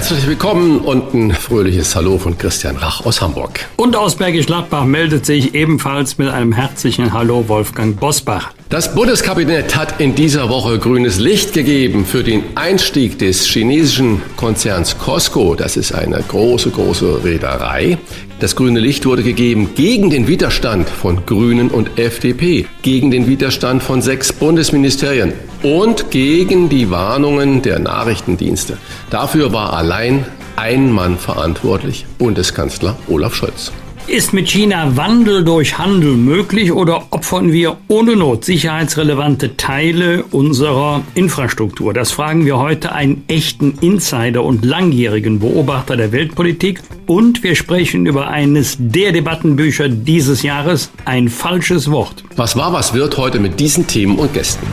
Herzlich 0.00 0.26
willkommen 0.26 0.80
und 0.80 1.12
ein 1.12 1.30
fröhliches 1.30 1.94
Hallo 1.94 2.16
von 2.16 2.38
Christian 2.38 2.76
Rach 2.76 3.04
aus 3.04 3.20
Hamburg. 3.20 3.68
Und 3.76 3.96
aus 3.96 4.16
Bergisch 4.16 4.46
Gladbach 4.46 4.86
meldet 4.86 5.26
sich 5.26 5.54
ebenfalls 5.54 6.16
mit 6.16 6.30
einem 6.30 6.54
herzlichen 6.54 7.12
Hallo 7.12 7.46
Wolfgang 7.48 8.00
Bosbach. 8.00 8.54
Das 8.70 8.94
Bundeskabinett 8.94 9.76
hat 9.76 10.00
in 10.00 10.14
dieser 10.14 10.48
Woche 10.48 10.78
grünes 10.78 11.18
Licht 11.18 11.52
gegeben 11.52 12.06
für 12.06 12.24
den 12.24 12.44
Einstieg 12.54 13.18
des 13.18 13.44
chinesischen 13.44 14.22
Konzerns 14.38 14.96
Costco. 14.96 15.54
Das 15.54 15.76
ist 15.76 15.92
eine 15.92 16.24
große, 16.26 16.70
große 16.70 17.22
Reederei. 17.22 17.98
Das 18.40 18.56
grüne 18.56 18.80
Licht 18.80 19.04
wurde 19.04 19.22
gegeben 19.22 19.74
gegen 19.74 20.08
den 20.08 20.26
Widerstand 20.26 20.88
von 20.88 21.26
Grünen 21.26 21.70
und 21.70 21.98
FDP, 21.98 22.64
gegen 22.80 23.10
den 23.10 23.26
Widerstand 23.26 23.82
von 23.82 24.00
sechs 24.00 24.32
Bundesministerien 24.32 25.34
und 25.62 26.10
gegen 26.10 26.70
die 26.70 26.90
Warnungen 26.90 27.60
der 27.60 27.78
Nachrichtendienste. 27.78 28.78
Dafür 29.10 29.52
war 29.52 29.74
allein 29.74 30.24
ein 30.56 30.90
Mann 30.90 31.18
verantwortlich, 31.18 32.06
Bundeskanzler 32.16 32.96
Olaf 33.08 33.34
Scholz. 33.34 33.72
Ist 34.10 34.32
mit 34.32 34.50
China 34.50 34.96
Wandel 34.96 35.44
durch 35.44 35.78
Handel 35.78 36.16
möglich 36.16 36.72
oder 36.72 37.04
opfern 37.10 37.52
wir 37.52 37.76
ohne 37.86 38.16
Not 38.16 38.44
sicherheitsrelevante 38.44 39.56
Teile 39.56 40.24
unserer 40.32 41.02
Infrastruktur? 41.14 41.94
Das 41.94 42.10
fragen 42.10 42.44
wir 42.44 42.58
heute 42.58 42.90
einen 42.90 43.22
echten 43.28 43.78
Insider 43.80 44.42
und 44.42 44.64
langjährigen 44.64 45.38
Beobachter 45.38 45.96
der 45.96 46.10
Weltpolitik. 46.10 46.82
Und 47.06 47.44
wir 47.44 47.54
sprechen 47.54 48.04
über 48.04 48.26
eines 48.26 48.76
der 48.80 49.12
Debattenbücher 49.12 49.88
dieses 49.88 50.42
Jahres, 50.42 50.90
ein 51.04 51.28
falsches 51.28 51.88
Wort. 51.88 52.24
Was 52.34 52.56
war, 52.56 52.72
was 52.72 52.92
wird 52.92 53.16
heute 53.16 53.38
mit 53.38 53.60
diesen 53.60 53.86
Themen 53.86 54.18
und 54.18 54.34
Gästen? 54.34 54.66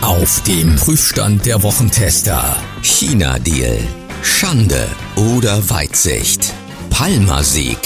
Auf 0.00 0.42
dem 0.44 0.74
Prüfstand 0.76 1.44
der 1.44 1.62
Wochentester. 1.62 2.56
China-Deal. 2.80 3.76
Schande 4.22 4.86
oder 5.16 5.68
Weitsicht. 5.68 6.54
Palmer-Sieg. 6.88 7.76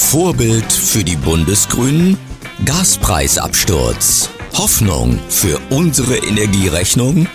Vorbild 0.00 0.72
für 0.72 1.04
die 1.04 1.14
Bundesgrünen? 1.14 2.18
Gaspreisabsturz. 2.64 4.28
Hoffnung 4.54 5.20
für 5.28 5.60
unsere 5.70 6.16
Energierechnung? 6.16 7.28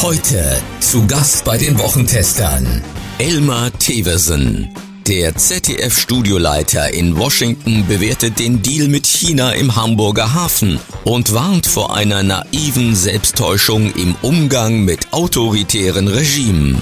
Heute 0.00 0.62
zu 0.80 1.06
Gast 1.06 1.44
bei 1.44 1.58
den 1.58 1.78
Wochentestern. 1.78 2.82
Elmar 3.18 3.70
Theversen. 3.78 4.70
Der 5.06 5.36
ZDF-Studioleiter 5.36 6.94
in 6.94 7.18
Washington 7.18 7.84
bewertet 7.86 8.38
den 8.38 8.62
Deal 8.62 8.88
mit 8.88 9.06
China 9.06 9.52
im 9.52 9.76
Hamburger 9.76 10.32
Hafen 10.32 10.80
und 11.04 11.34
warnt 11.34 11.66
vor 11.66 11.94
einer 11.94 12.22
naiven 12.22 12.96
Selbsttäuschung 12.96 13.92
im 13.92 14.14
Umgang 14.22 14.86
mit 14.86 15.12
autoritären 15.12 16.08
Regimen. 16.08 16.80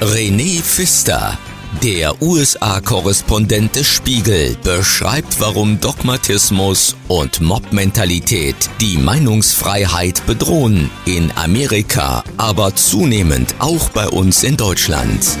René 0.00 0.62
Pfister, 0.62 1.36
der 1.82 2.20
USA-Korrespondent 2.22 3.76
des 3.76 3.86
Spiegel 3.86 4.56
beschreibt, 4.62 5.40
warum 5.40 5.80
Dogmatismus 5.80 6.96
und 7.08 7.40
Mob-Mentalität 7.40 8.56
die 8.80 8.98
Meinungsfreiheit 8.98 10.26
bedrohen 10.26 10.90
in 11.04 11.32
Amerika, 11.36 12.24
aber 12.36 12.74
zunehmend 12.74 13.54
auch 13.58 13.90
bei 13.90 14.08
uns 14.08 14.42
in 14.42 14.56
Deutschland. 14.56 15.38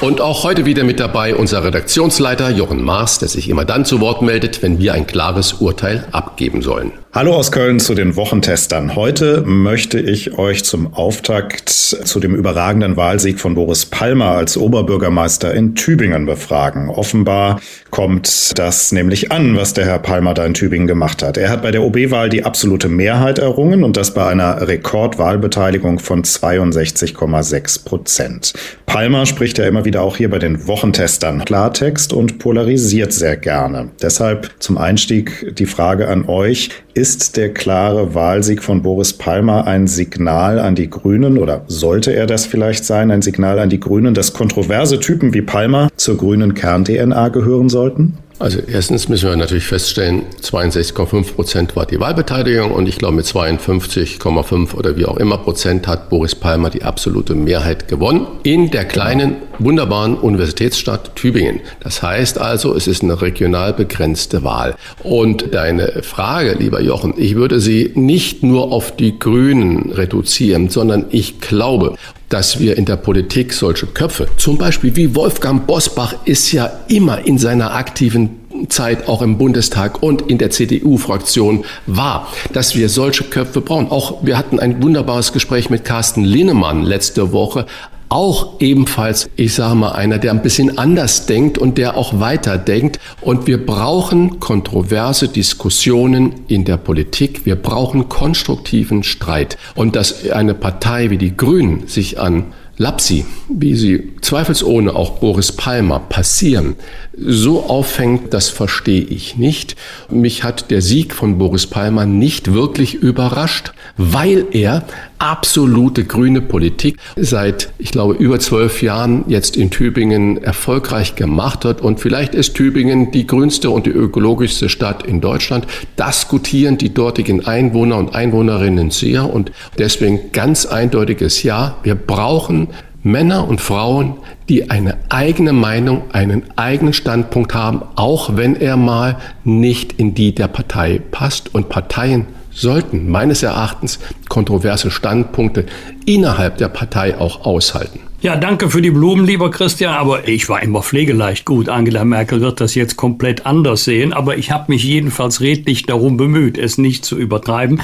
Und 0.00 0.20
auch 0.20 0.44
heute 0.44 0.66
wieder 0.66 0.84
mit 0.84 1.00
dabei 1.00 1.34
unser 1.34 1.64
Redaktionsleiter 1.64 2.50
Jochen 2.50 2.82
Maas, 2.82 3.18
der 3.18 3.28
sich 3.28 3.48
immer 3.48 3.64
dann 3.64 3.86
zu 3.86 4.00
Wort 4.00 4.20
meldet, 4.20 4.62
wenn 4.62 4.78
wir 4.78 4.92
ein 4.92 5.06
klares 5.06 5.54
Urteil 5.54 6.06
abgeben 6.12 6.60
sollen. 6.60 6.92
Hallo 7.16 7.34
aus 7.34 7.50
Köln 7.50 7.80
zu 7.80 7.94
den 7.94 8.14
Wochentestern. 8.14 8.94
Heute 8.94 9.40
möchte 9.40 9.98
ich 9.98 10.36
euch 10.38 10.64
zum 10.64 10.92
Auftakt 10.92 11.70
zu 11.70 12.20
dem 12.20 12.34
überragenden 12.34 12.98
Wahlsieg 12.98 13.40
von 13.40 13.54
Boris 13.54 13.86
Palmer 13.86 14.32
als 14.32 14.58
Oberbürgermeister 14.58 15.54
in 15.54 15.74
Tübingen 15.74 16.26
befragen. 16.26 16.90
Offenbar 16.90 17.58
kommt 17.88 18.58
das 18.58 18.92
nämlich 18.92 19.32
an, 19.32 19.56
was 19.56 19.72
der 19.72 19.86
Herr 19.86 19.98
Palmer 19.98 20.34
da 20.34 20.44
in 20.44 20.52
Tübingen 20.52 20.86
gemacht 20.86 21.22
hat. 21.22 21.38
Er 21.38 21.48
hat 21.48 21.62
bei 21.62 21.70
der 21.70 21.84
OB-Wahl 21.84 22.28
die 22.28 22.44
absolute 22.44 22.90
Mehrheit 22.90 23.38
errungen 23.38 23.82
und 23.82 23.96
das 23.96 24.12
bei 24.12 24.26
einer 24.26 24.68
Rekordwahlbeteiligung 24.68 26.00
von 26.00 26.22
62,6 26.22 27.86
Prozent. 27.86 28.52
Palmer 28.84 29.24
spricht 29.24 29.56
ja 29.56 29.66
immer 29.66 29.86
wieder 29.86 30.02
auch 30.02 30.18
hier 30.18 30.28
bei 30.28 30.38
den 30.38 30.66
Wochentestern 30.66 31.46
Klartext 31.46 32.12
und 32.12 32.38
polarisiert 32.38 33.14
sehr 33.14 33.38
gerne. 33.38 33.88
Deshalb 34.02 34.50
zum 34.58 34.76
Einstieg 34.76 35.54
die 35.56 35.66
Frage 35.66 36.08
an 36.08 36.26
euch. 36.28 36.70
Der 37.06 37.54
klare 37.54 38.14
Wahlsieg 38.14 38.62
von 38.62 38.82
Boris 38.82 39.12
Palmer 39.12 39.66
ein 39.66 39.86
Signal 39.86 40.58
an 40.58 40.74
die 40.74 40.90
Grünen 40.90 41.38
oder 41.38 41.62
sollte 41.68 42.12
er 42.12 42.26
das 42.26 42.46
vielleicht 42.46 42.84
sein, 42.84 43.10
ein 43.10 43.22
Signal 43.22 43.58
an 43.58 43.70
die 43.70 43.80
Grünen, 43.80 44.12
dass 44.12 44.32
kontroverse 44.32 44.98
Typen 44.98 45.32
wie 45.32 45.42
Palmer 45.42 45.88
zur 45.96 46.16
grünen 46.16 46.54
Kern-DNA 46.54 47.28
gehören 47.28 47.68
sollten? 47.68 48.18
Also 48.38 48.58
erstens 48.60 49.08
müssen 49.08 49.30
wir 49.30 49.36
natürlich 49.36 49.66
feststellen, 49.66 50.24
62,5 50.42 51.34
Prozent 51.34 51.74
war 51.74 51.86
die 51.86 51.98
Wahlbeteiligung 51.98 52.70
und 52.70 52.86
ich 52.86 52.98
glaube 52.98 53.14
mit 53.14 53.24
52,5 53.24 54.74
oder 54.74 54.96
wie 54.98 55.06
auch 55.06 55.16
immer 55.16 55.38
Prozent 55.38 55.88
hat 55.88 56.10
Boris 56.10 56.34
Palmer 56.34 56.68
die 56.68 56.82
absolute 56.82 57.34
Mehrheit 57.34 57.88
gewonnen 57.88 58.26
in 58.42 58.70
der 58.70 58.84
kleinen, 58.84 59.36
wunderbaren 59.58 60.16
Universitätsstadt 60.16 61.16
Tübingen. 61.16 61.60
Das 61.80 62.02
heißt 62.02 62.38
also, 62.38 62.74
es 62.74 62.86
ist 62.86 63.02
eine 63.02 63.20
regional 63.20 63.72
begrenzte 63.72 64.44
Wahl. 64.44 64.74
Und 65.02 65.54
deine 65.54 66.02
Frage, 66.02 66.54
lieber 66.58 66.80
Jochen, 66.80 67.14
ich 67.16 67.34
würde 67.34 67.60
sie 67.60 67.92
nicht 67.94 68.42
nur 68.42 68.72
auf 68.72 68.94
die 68.94 69.18
Grünen 69.18 69.92
reduzieren, 69.92 70.68
sondern 70.68 71.06
ich 71.10 71.40
glaube, 71.40 71.96
dass 72.28 72.58
wir 72.58 72.76
in 72.76 72.84
der 72.84 72.96
Politik 72.96 73.52
solche 73.52 73.86
Köpfe, 73.86 74.26
zum 74.36 74.58
Beispiel 74.58 74.96
wie 74.96 75.14
Wolfgang 75.14 75.66
Bosbach, 75.66 76.14
ist 76.24 76.50
ja 76.52 76.70
immer 76.88 77.24
in 77.26 77.38
seiner 77.38 77.74
aktiven 77.74 78.40
Zeit 78.68 79.06
auch 79.06 79.22
im 79.22 79.38
Bundestag 79.38 80.02
und 80.02 80.22
in 80.22 80.38
der 80.38 80.50
CDU-Fraktion 80.50 81.64
war, 81.86 82.28
dass 82.52 82.74
wir 82.74 82.88
solche 82.88 83.24
Köpfe 83.24 83.60
brauchen. 83.60 83.90
Auch 83.90 84.24
wir 84.24 84.38
hatten 84.38 84.58
ein 84.58 84.82
wunderbares 84.82 85.32
Gespräch 85.32 85.70
mit 85.70 85.84
Carsten 85.84 86.24
Linnemann 86.24 86.82
letzte 86.82 87.32
Woche, 87.32 87.66
auch 88.08 88.60
ebenfalls, 88.60 89.28
ich 89.36 89.54
sage 89.54 89.74
mal, 89.74 89.92
einer, 89.92 90.18
der 90.18 90.32
ein 90.32 90.42
bisschen 90.42 90.78
anders 90.78 91.26
denkt 91.26 91.58
und 91.58 91.78
der 91.78 91.96
auch 91.96 92.20
weiter 92.20 92.58
denkt. 92.58 93.00
Und 93.20 93.46
wir 93.46 93.64
brauchen 93.64 94.40
kontroverse 94.40 95.28
Diskussionen 95.28 96.32
in 96.48 96.64
der 96.64 96.76
Politik. 96.76 97.46
Wir 97.46 97.56
brauchen 97.56 98.08
konstruktiven 98.08 99.02
Streit. 99.02 99.58
Und 99.74 99.96
dass 99.96 100.28
eine 100.30 100.54
Partei 100.54 101.10
wie 101.10 101.18
die 101.18 101.36
Grünen 101.36 101.88
sich 101.88 102.20
an 102.20 102.44
Lapsi, 102.78 103.24
wie 103.48 103.74
sie 103.74 104.12
zweifelsohne 104.20 104.94
auch 104.94 105.18
Boris 105.18 105.50
Palmer 105.50 105.98
passieren, 105.98 106.76
so 107.16 107.64
auffängt, 107.64 108.34
das 108.34 108.50
verstehe 108.50 109.00
ich 109.00 109.36
nicht. 109.36 109.76
Mich 110.10 110.44
hat 110.44 110.70
der 110.70 110.82
Sieg 110.82 111.14
von 111.14 111.38
Boris 111.38 111.66
Palmer 111.66 112.04
nicht 112.04 112.52
wirklich 112.52 112.92
überrascht, 112.94 113.72
weil 113.96 114.44
er 114.52 114.84
absolute 115.18 116.04
grüne 116.04 116.40
Politik 116.40 116.98
seit, 117.16 117.70
ich 117.78 117.90
glaube, 117.90 118.14
über 118.14 118.38
zwölf 118.38 118.82
Jahren 118.82 119.24
jetzt 119.28 119.56
in 119.56 119.70
Tübingen 119.70 120.42
erfolgreich 120.42 121.14
gemacht 121.16 121.64
hat. 121.64 121.80
Und 121.80 122.00
vielleicht 122.00 122.34
ist 122.34 122.54
Tübingen 122.54 123.10
die 123.10 123.26
grünste 123.26 123.70
und 123.70 123.86
die 123.86 123.90
ökologischste 123.90 124.68
Stadt 124.68 125.04
in 125.06 125.20
Deutschland. 125.20 125.66
Das 125.96 126.28
gutieren 126.28 126.78
die 126.78 126.92
dortigen 126.92 127.46
Einwohner 127.46 127.96
und 127.96 128.14
Einwohnerinnen 128.14 128.90
sehr. 128.90 129.32
Und 129.32 129.52
deswegen 129.78 130.32
ganz 130.32 130.66
eindeutiges 130.66 131.42
Ja. 131.42 131.78
Wir 131.82 131.94
brauchen 131.94 132.68
Männer 133.02 133.46
und 133.46 133.60
Frauen, 133.60 134.14
die 134.48 134.70
eine 134.70 134.96
eigene 135.10 135.52
Meinung, 135.52 136.02
einen 136.12 136.42
eigenen 136.56 136.92
Standpunkt 136.92 137.54
haben, 137.54 137.82
auch 137.94 138.36
wenn 138.36 138.56
er 138.56 138.76
mal 138.76 139.18
nicht 139.44 139.92
in 139.92 140.14
die 140.14 140.34
der 140.34 140.48
Partei 140.48 141.00
passt. 141.12 141.54
Und 141.54 141.68
Parteien 141.68 142.26
sollten 142.56 143.08
meines 143.08 143.42
Erachtens 143.42 144.00
kontroverse 144.28 144.90
Standpunkte 144.90 145.66
innerhalb 146.06 146.56
der 146.56 146.68
Partei 146.68 147.18
auch 147.18 147.44
aushalten. 147.44 148.00
Ja, 148.22 148.34
danke 148.34 148.70
für 148.70 148.80
die 148.80 148.90
Blumen, 148.90 149.26
lieber 149.26 149.50
Christian, 149.50 149.94
aber 149.94 150.26
ich 150.26 150.48
war 150.48 150.62
immer 150.62 150.82
pflegeleicht 150.82 151.44
gut. 151.44 151.68
Angela 151.68 152.04
Merkel 152.04 152.40
wird 152.40 152.60
das 152.60 152.74
jetzt 152.74 152.96
komplett 152.96 153.44
anders 153.44 153.84
sehen, 153.84 154.14
aber 154.14 154.38
ich 154.38 154.50
habe 154.50 154.72
mich 154.72 154.82
jedenfalls 154.82 155.42
redlich 155.42 155.84
darum 155.84 156.16
bemüht, 156.16 156.56
es 156.56 156.78
nicht 156.78 157.04
zu 157.04 157.18
übertreiben. 157.18 157.82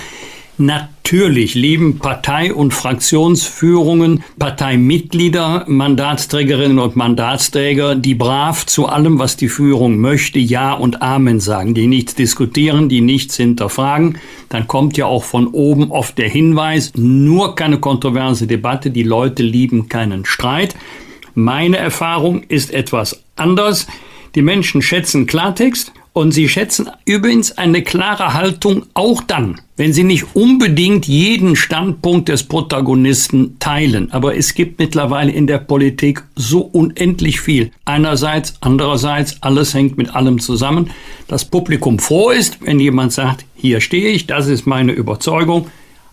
Natürlich 0.58 1.54
lieben 1.54 1.98
Partei- 1.98 2.52
und 2.52 2.74
Fraktionsführungen, 2.74 4.22
Parteimitglieder, 4.38 5.64
Mandatsträgerinnen 5.66 6.78
und 6.78 6.94
Mandatsträger, 6.94 7.94
die 7.94 8.14
brav 8.14 8.66
zu 8.66 8.86
allem, 8.86 9.18
was 9.18 9.38
die 9.38 9.48
Führung 9.48 9.98
möchte, 9.98 10.38
Ja 10.38 10.74
und 10.74 11.00
Amen 11.00 11.40
sagen, 11.40 11.72
die 11.72 11.86
nichts 11.86 12.14
diskutieren, 12.14 12.90
die 12.90 13.00
nichts 13.00 13.36
hinterfragen. 13.36 14.18
Dann 14.50 14.68
kommt 14.68 14.98
ja 14.98 15.06
auch 15.06 15.24
von 15.24 15.46
oben 15.48 15.90
oft 15.90 16.18
der 16.18 16.28
Hinweis, 16.28 16.92
nur 16.96 17.54
keine 17.54 17.80
kontroverse 17.80 18.46
Debatte, 18.46 18.90
die 18.90 19.04
Leute 19.04 19.42
lieben 19.42 19.88
keinen 19.88 20.26
Streit. 20.26 20.76
Meine 21.34 21.78
Erfahrung 21.78 22.42
ist 22.42 22.74
etwas 22.74 23.24
anders. 23.36 23.86
Die 24.34 24.42
Menschen 24.42 24.82
schätzen 24.82 25.26
Klartext 25.26 25.92
und 26.12 26.32
sie 26.32 26.48
schätzen 26.48 26.90
übrigens 27.06 27.56
eine 27.56 27.82
klare 27.82 28.34
Haltung 28.34 28.84
auch 28.92 29.22
dann, 29.22 29.60
wenn 29.76 29.92
sie 29.92 30.04
nicht 30.04 30.34
unbedingt 30.34 31.06
jeden 31.06 31.56
Standpunkt 31.56 32.28
des 32.28 32.42
Protagonisten 32.42 33.58
teilen. 33.58 34.12
Aber 34.12 34.36
es 34.36 34.54
gibt 34.54 34.78
mittlerweile 34.78 35.32
in 35.32 35.46
der 35.46 35.58
Politik 35.58 36.22
so 36.36 36.60
unendlich 36.60 37.40
viel. 37.40 37.70
Einerseits, 37.86 38.54
andererseits, 38.60 39.38
alles 39.40 39.72
hängt 39.72 39.96
mit 39.96 40.14
allem 40.14 40.38
zusammen. 40.38 40.90
Das 41.28 41.46
Publikum 41.46 41.98
froh 41.98 42.30
ist, 42.30 42.58
wenn 42.60 42.78
jemand 42.78 43.12
sagt, 43.12 43.46
hier 43.54 43.80
stehe 43.80 44.10
ich, 44.10 44.26
das 44.26 44.48
ist 44.48 44.66
meine 44.66 44.92
Überzeugung, 44.92 45.68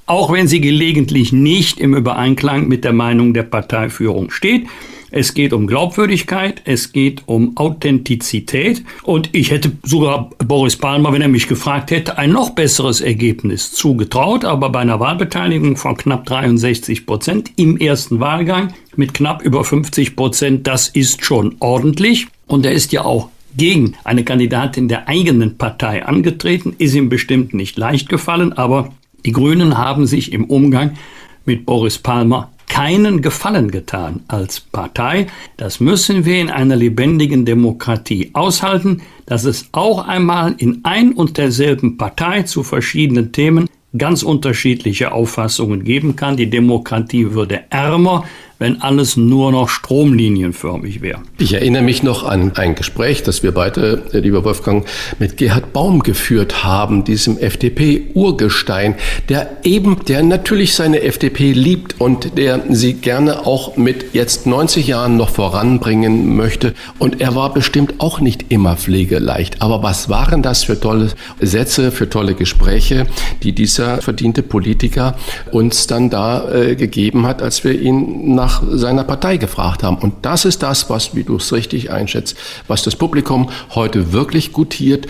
auch 0.06 0.32
wenn 0.32 0.48
sie 0.48 0.62
gelegentlich 0.62 1.34
nicht 1.34 1.80
im 1.80 1.94
Übereinklang 1.94 2.68
mit 2.68 2.86
der 2.86 2.94
Meinung 2.94 3.34
der 3.34 3.44
Parteiführung 3.44 4.32
steht. 4.32 4.66
Es 5.12 5.34
geht 5.34 5.54
um 5.54 5.68
Glaubwürdigkeit, 5.68 6.62
es 6.66 6.92
geht 6.92 7.24
um 7.26 7.58
Authentizität. 7.58 8.84
Und 9.04 9.30
ich 9.34 9.52
hätte 9.52 9.72
sogar 9.84 10.30
Boris 10.46 10.76
Palmer, 10.76 11.12
wenn 11.14 11.22
er 11.22 11.28
mich 11.28 11.48
gefragt 11.48 11.92
hätte, 11.92 12.18
ein 12.18 12.32
noch 12.32 12.52
besseres 12.52 13.02
Ergebnis 13.02 13.72
zugetraut. 13.72 14.46
Aber 14.46 14.70
bei 14.70 14.80
einer 14.80 15.00
Wahlbeteiligung 15.00 15.78
von 15.78 15.98
knapp 15.98 16.26
63 16.26 17.06
Prozent 17.06 17.52
im 17.56 17.78
ersten 17.78 18.20
Wahlgang 18.20 18.74
mit 18.96 19.14
knapp 19.14 19.42
über 19.42 19.64
50 19.64 20.16
Prozent, 20.16 20.68
das 20.68 20.90
ist 20.90 21.26
schon 21.26 21.56
ordentlich. 21.60 22.28
Und 22.48 22.66
er 22.66 22.74
ist 22.74 22.92
ja 22.92 23.04
auch 23.04 23.30
gegen 23.56 23.96
eine 24.04 24.24
Kandidatin 24.24 24.88
der 24.88 25.08
eigenen 25.08 25.58
Partei 25.58 26.06
angetreten, 26.06 26.76
ist 26.78 26.96
ihm 26.96 27.10
bestimmt 27.10 27.54
nicht 27.54 27.78
leicht 27.78 28.10
gefallen, 28.10 28.54
aber 28.54 28.94
die 29.26 29.32
Grünen 29.32 29.78
haben 29.78 30.06
sich 30.06 30.32
im 30.34 30.46
Umgang 30.46 30.98
mit 31.46 31.66
Boris 31.66 31.98
Palmer 31.98 32.52
keinen 32.80 33.22
Gefallen 33.22 33.72
getan 33.72 34.22
als 34.30 34.62
Partei. 34.62 35.28
Das 35.58 35.82
müssen 35.82 36.24
wir 36.24 36.40
in 36.40 36.50
einer 36.50 36.78
lebendigen 36.78 37.44
Demokratie 37.44 38.30
aushalten, 38.32 39.02
dass 39.26 39.44
es 39.44 39.68
auch 39.74 40.08
einmal 40.08 40.56
in 40.60 40.80
ein 40.84 41.12
und 41.12 41.38
derselben 41.38 41.98
Partei 41.98 42.44
zu 42.44 42.64
verschiedenen 42.64 43.34
Themen 43.34 43.68
ganz 43.98 44.24
unterschiedliche 44.24 45.12
Auffassungen 45.12 45.84
geben 45.84 46.16
kann. 46.16 46.38
Die 46.38 46.50
Demokratie 46.50 47.34
würde 47.34 47.64
ärmer, 47.70 48.24
wenn 48.60 48.82
alles 48.82 49.16
nur 49.16 49.52
noch 49.52 49.70
stromlinienförmig 49.70 51.02
wäre. 51.02 51.22
Ich 51.38 51.54
erinnere 51.54 51.82
mich 51.82 52.04
noch 52.04 52.24
an 52.24 52.52
ein 52.56 52.76
Gespräch, 52.76 53.24
das 53.24 53.42
wir 53.42 53.54
beide, 53.54 54.04
äh, 54.12 54.20
lieber 54.20 54.44
Wolfgang, 54.44 54.86
mit 55.18 55.38
Gerhard 55.38 55.72
Baum 55.72 56.02
geführt 56.02 56.64
haben, 56.64 57.06
diesem 57.06 57.38
FDP-Urgestein, 57.38 58.96
der 59.30 59.58
eben, 59.64 60.04
der 60.06 60.24
natürlich 60.24 60.76
seine 60.76 61.02
FDP 61.02 61.54
liebt 61.54 62.02
und 62.02 62.38
der 62.38 62.62
sie 62.70 62.96
gerne 62.96 63.48
auch 63.48 63.78
mit 63.78 64.14
jetzt 64.14 64.46
90 64.46 64.88
Jahren 64.88 65.16
noch 65.16 65.30
voranbringen 65.30 66.36
möchte. 66.36 66.74
Und 67.00 67.22
er 67.22 67.36
war 67.36 67.54
bestimmt 67.54 67.96
auch 68.00 68.20
nicht 68.20 68.46
immer 68.50 68.76
pflegeleicht. 68.76 69.62
Aber 69.62 69.84
was 69.84 70.10
waren 70.10 70.44
das 70.44 70.66
für 70.66 70.78
tolle 70.78 71.12
Sätze, 71.40 71.92
für 71.92 72.10
tolle 72.10 72.34
Gespräche, 72.36 73.08
die 73.42 73.54
dieser 73.54 74.02
verdiente 74.02 74.44
Politiker 74.44 75.16
uns 75.52 75.88
dann 75.88 76.10
da 76.10 76.52
äh, 76.52 76.76
gegeben 76.76 77.26
hat, 77.26 77.42
als 77.42 77.64
wir 77.64 77.80
ihn 77.80 78.36
nach 78.36 78.49
nach 78.50 78.64
seiner 78.72 79.04
Partei 79.04 79.38
gefragt 79.38 79.84
haben. 79.84 79.98
Und 79.98 80.14
das 80.24 80.46
ist 80.46 80.64
das, 80.64 80.90
was, 80.90 81.16
wie 81.16 81.24
du 81.24 81.36
es 81.36 81.54
richtig 81.54 81.92
einschätzt, 81.92 82.36
was 82.68 82.84
das 82.84 82.96
Publikum 82.96 83.50
heute 83.76 84.12
wirklich 84.12 84.54
gutiert 84.54 85.08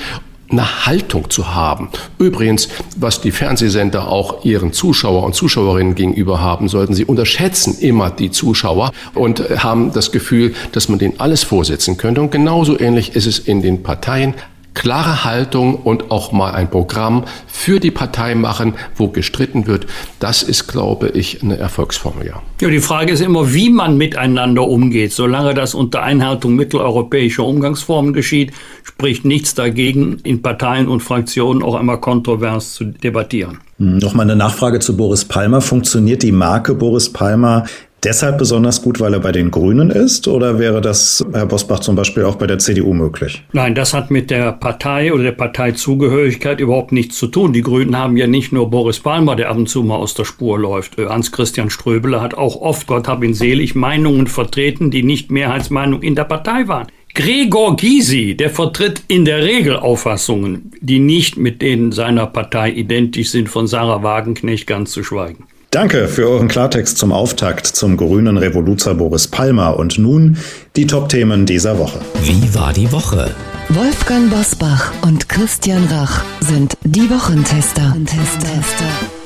eine 0.51 0.87
Haltung 0.87 1.29
zu 1.29 1.53
haben. 1.53 1.89
Übrigens, 2.17 2.69
was 2.97 3.21
die 3.21 3.29
Fernsehsender 3.31 4.07
auch 4.07 4.43
ihren 4.43 4.73
Zuschauer 4.73 5.23
und 5.23 5.35
Zuschauerinnen 5.35 5.93
gegenüber 5.93 6.41
haben 6.41 6.67
sollten, 6.69 6.95
sie 6.95 7.05
unterschätzen 7.05 7.77
immer 7.79 8.09
die 8.09 8.31
Zuschauer 8.31 8.91
und 9.13 9.41
haben 9.63 9.93
das 9.93 10.11
Gefühl, 10.11 10.55
dass 10.71 10.89
man 10.89 10.97
denen 10.97 11.19
alles 11.19 11.43
vorsetzen 11.43 11.97
könnte. 11.97 12.21
Und 12.21 12.31
genauso 12.31 12.79
ähnlich 12.79 13.15
ist 13.15 13.27
es 13.27 13.37
in 13.37 13.61
den 13.61 13.83
Parteien 13.83 14.33
klare 14.73 15.25
Haltung 15.25 15.75
und 15.75 16.11
auch 16.11 16.31
mal 16.31 16.51
ein 16.51 16.69
Programm 16.69 17.25
für 17.47 17.79
die 17.79 17.91
Partei 17.91 18.35
machen, 18.35 18.75
wo 18.95 19.09
gestritten 19.09 19.67
wird, 19.67 19.87
das 20.19 20.43
ist, 20.43 20.67
glaube 20.67 21.09
ich, 21.09 21.43
eine 21.43 21.57
Erfolgsformel, 21.57 22.27
ja. 22.27 22.41
Ja, 22.61 22.69
die 22.69 22.79
Frage 22.79 23.11
ist 23.11 23.21
immer, 23.21 23.53
wie 23.53 23.69
man 23.69 23.97
miteinander 23.97 24.67
umgeht. 24.67 25.13
Solange 25.13 25.53
das 25.53 25.73
unter 25.73 26.03
Einhaltung 26.03 26.55
mitteleuropäischer 26.55 27.43
Umgangsformen 27.43 28.13
geschieht, 28.13 28.51
spricht 28.83 29.25
nichts 29.25 29.53
dagegen, 29.53 30.19
in 30.23 30.41
Parteien 30.41 30.87
und 30.87 31.01
Fraktionen 31.01 31.63
auch 31.63 31.75
einmal 31.75 31.99
kontrovers 31.99 32.73
zu 32.73 32.85
debattieren. 32.85 33.59
Hm, 33.77 33.97
Nochmal 33.97 34.25
eine 34.25 34.35
Nachfrage 34.35 34.79
zu 34.79 34.95
Boris 34.95 35.25
Palmer. 35.25 35.61
Funktioniert 35.61 36.23
die 36.23 36.31
Marke 36.31 36.75
Boris 36.75 37.11
Palmer 37.11 37.65
deshalb 38.03 38.37
besonders 38.37 38.81
gut, 38.81 38.99
weil 38.99 39.13
er 39.13 39.19
bei 39.19 39.31
den 39.31 39.51
Grünen 39.51 39.89
ist? 39.89 40.27
Oder 40.27 40.59
wäre 40.59 40.81
das, 40.81 41.25
Herr 41.31 41.45
Bosbach, 41.45 41.79
zum 41.79 41.95
Beispiel 41.95 42.23
auch 42.23 42.35
bei 42.35 42.47
der 42.47 42.59
CDU 42.59 42.93
möglich? 42.93 43.43
Nein, 43.53 43.75
das 43.75 43.93
hat 43.93 44.11
mit 44.11 44.29
der 44.29 44.53
Partei 44.53 45.13
oder 45.13 45.23
der 45.23 45.31
Parteizugehörigkeit 45.33 46.59
überhaupt 46.59 46.91
nichts 46.91 47.17
zu 47.17 47.27
tun. 47.27 47.53
Die 47.53 47.61
Grünen 47.61 47.97
haben 47.97 48.17
ja 48.17 48.27
nicht 48.27 48.51
nur 48.51 48.69
Boris 48.69 48.99
Palmer, 48.99 49.35
der 49.35 49.49
ab 49.49 49.57
und 49.57 49.69
zu 49.69 49.83
mal 49.83 49.95
aus 49.95 50.13
der 50.13 50.25
Spur 50.25 50.59
läuft. 50.59 50.97
Äh, 50.97 51.07
Hans-Christian 51.07 51.69
Ströbele 51.69 52.21
hat 52.21 52.33
auch 52.33 52.55
oft, 52.61 52.87
Gott 52.87 53.07
hab 53.07 53.23
ihn 53.23 53.33
selig, 53.33 53.75
Meinungen 53.75 54.27
vertreten, 54.27 54.91
die 54.91 55.03
nicht 55.03 55.31
Mehrheitsmeinung 55.31 56.01
in 56.01 56.15
der 56.15 56.25
Partei 56.25 56.67
waren. 56.67 56.87
Gregor 57.15 57.75
Gysi, 57.75 58.35
der 58.37 58.49
vertritt 58.49 59.03
in 59.07 59.25
der 59.25 59.43
Regel 59.43 59.75
Auffassungen, 59.75 60.71
die 60.79 60.99
nicht 60.99 61.37
mit 61.37 61.61
denen 61.61 61.91
seiner 61.91 62.27
Partei 62.27 62.71
identisch 62.71 63.31
sind, 63.31 63.49
von 63.49 63.67
Sarah 63.67 64.03
Wagenknecht 64.03 64.67
ganz 64.67 64.91
zu 64.91 65.03
schweigen. 65.03 65.45
Danke 65.71 66.07
für 66.07 66.27
euren 66.27 66.47
Klartext 66.47 66.97
zum 66.97 67.11
Auftakt 67.11 67.67
zum 67.67 67.95
grünen 67.95 68.37
Revoluzer 68.37 68.95
Boris 68.95 69.27
Palmer. 69.27 69.77
Und 69.77 69.99
nun 69.99 70.37
die 70.75 70.87
Top-Themen 70.87 71.45
dieser 71.45 71.77
Woche. 71.77 71.99
Wie 72.23 72.55
war 72.55 72.73
die 72.73 72.91
Woche? 72.91 73.29
Wolfgang 73.69 74.31
Bosbach 74.31 74.91
und 75.03 75.29
Christian 75.29 75.85
Rach 75.85 76.23
sind 76.39 76.75
die 76.83 77.07
Wochentester. 77.11 77.83
Wochentester. 77.83 79.18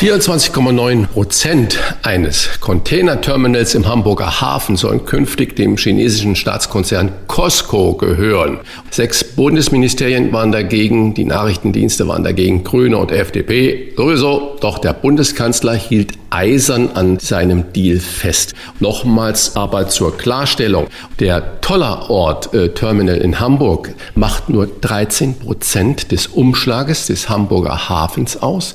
24,9 0.00 1.06
Prozent 1.06 1.78
eines 2.02 2.60
Containerterminals 2.60 3.74
im 3.74 3.88
Hamburger 3.88 4.42
Hafen 4.42 4.76
sollen 4.76 5.06
künftig 5.06 5.56
dem 5.56 5.78
chinesischen 5.78 6.36
Staatskonzern 6.36 7.12
Costco 7.28 7.94
gehören. 7.94 8.58
Sechs 8.90 9.24
Bundesministerien 9.24 10.34
waren 10.34 10.52
dagegen, 10.52 11.14
die 11.14 11.24
Nachrichtendienste 11.24 12.06
waren 12.08 12.24
dagegen, 12.24 12.62
Grüne 12.62 12.98
und 12.98 13.10
FDP 13.10 13.94
sowieso. 13.96 14.58
Doch 14.60 14.76
der 14.76 14.92
Bundeskanzler 14.92 15.72
hielt 15.72 16.12
eisern 16.28 16.90
an 16.92 17.18
seinem 17.18 17.72
Deal 17.72 17.98
fest. 17.98 18.54
Nochmals 18.80 19.56
aber 19.56 19.88
zur 19.88 20.18
Klarstellung. 20.18 20.88
Der 21.20 21.62
Tollerort 21.62 22.52
äh, 22.52 22.68
Terminal 22.74 23.16
in 23.16 23.40
Hamburg 23.40 23.94
macht 24.14 24.50
nur 24.50 24.66
13 24.66 25.38
Prozent 25.38 26.12
des 26.12 26.26
Umschlages 26.26 27.06
des 27.06 27.30
Hamburger 27.30 27.88
Hafens 27.88 28.42
aus. 28.42 28.74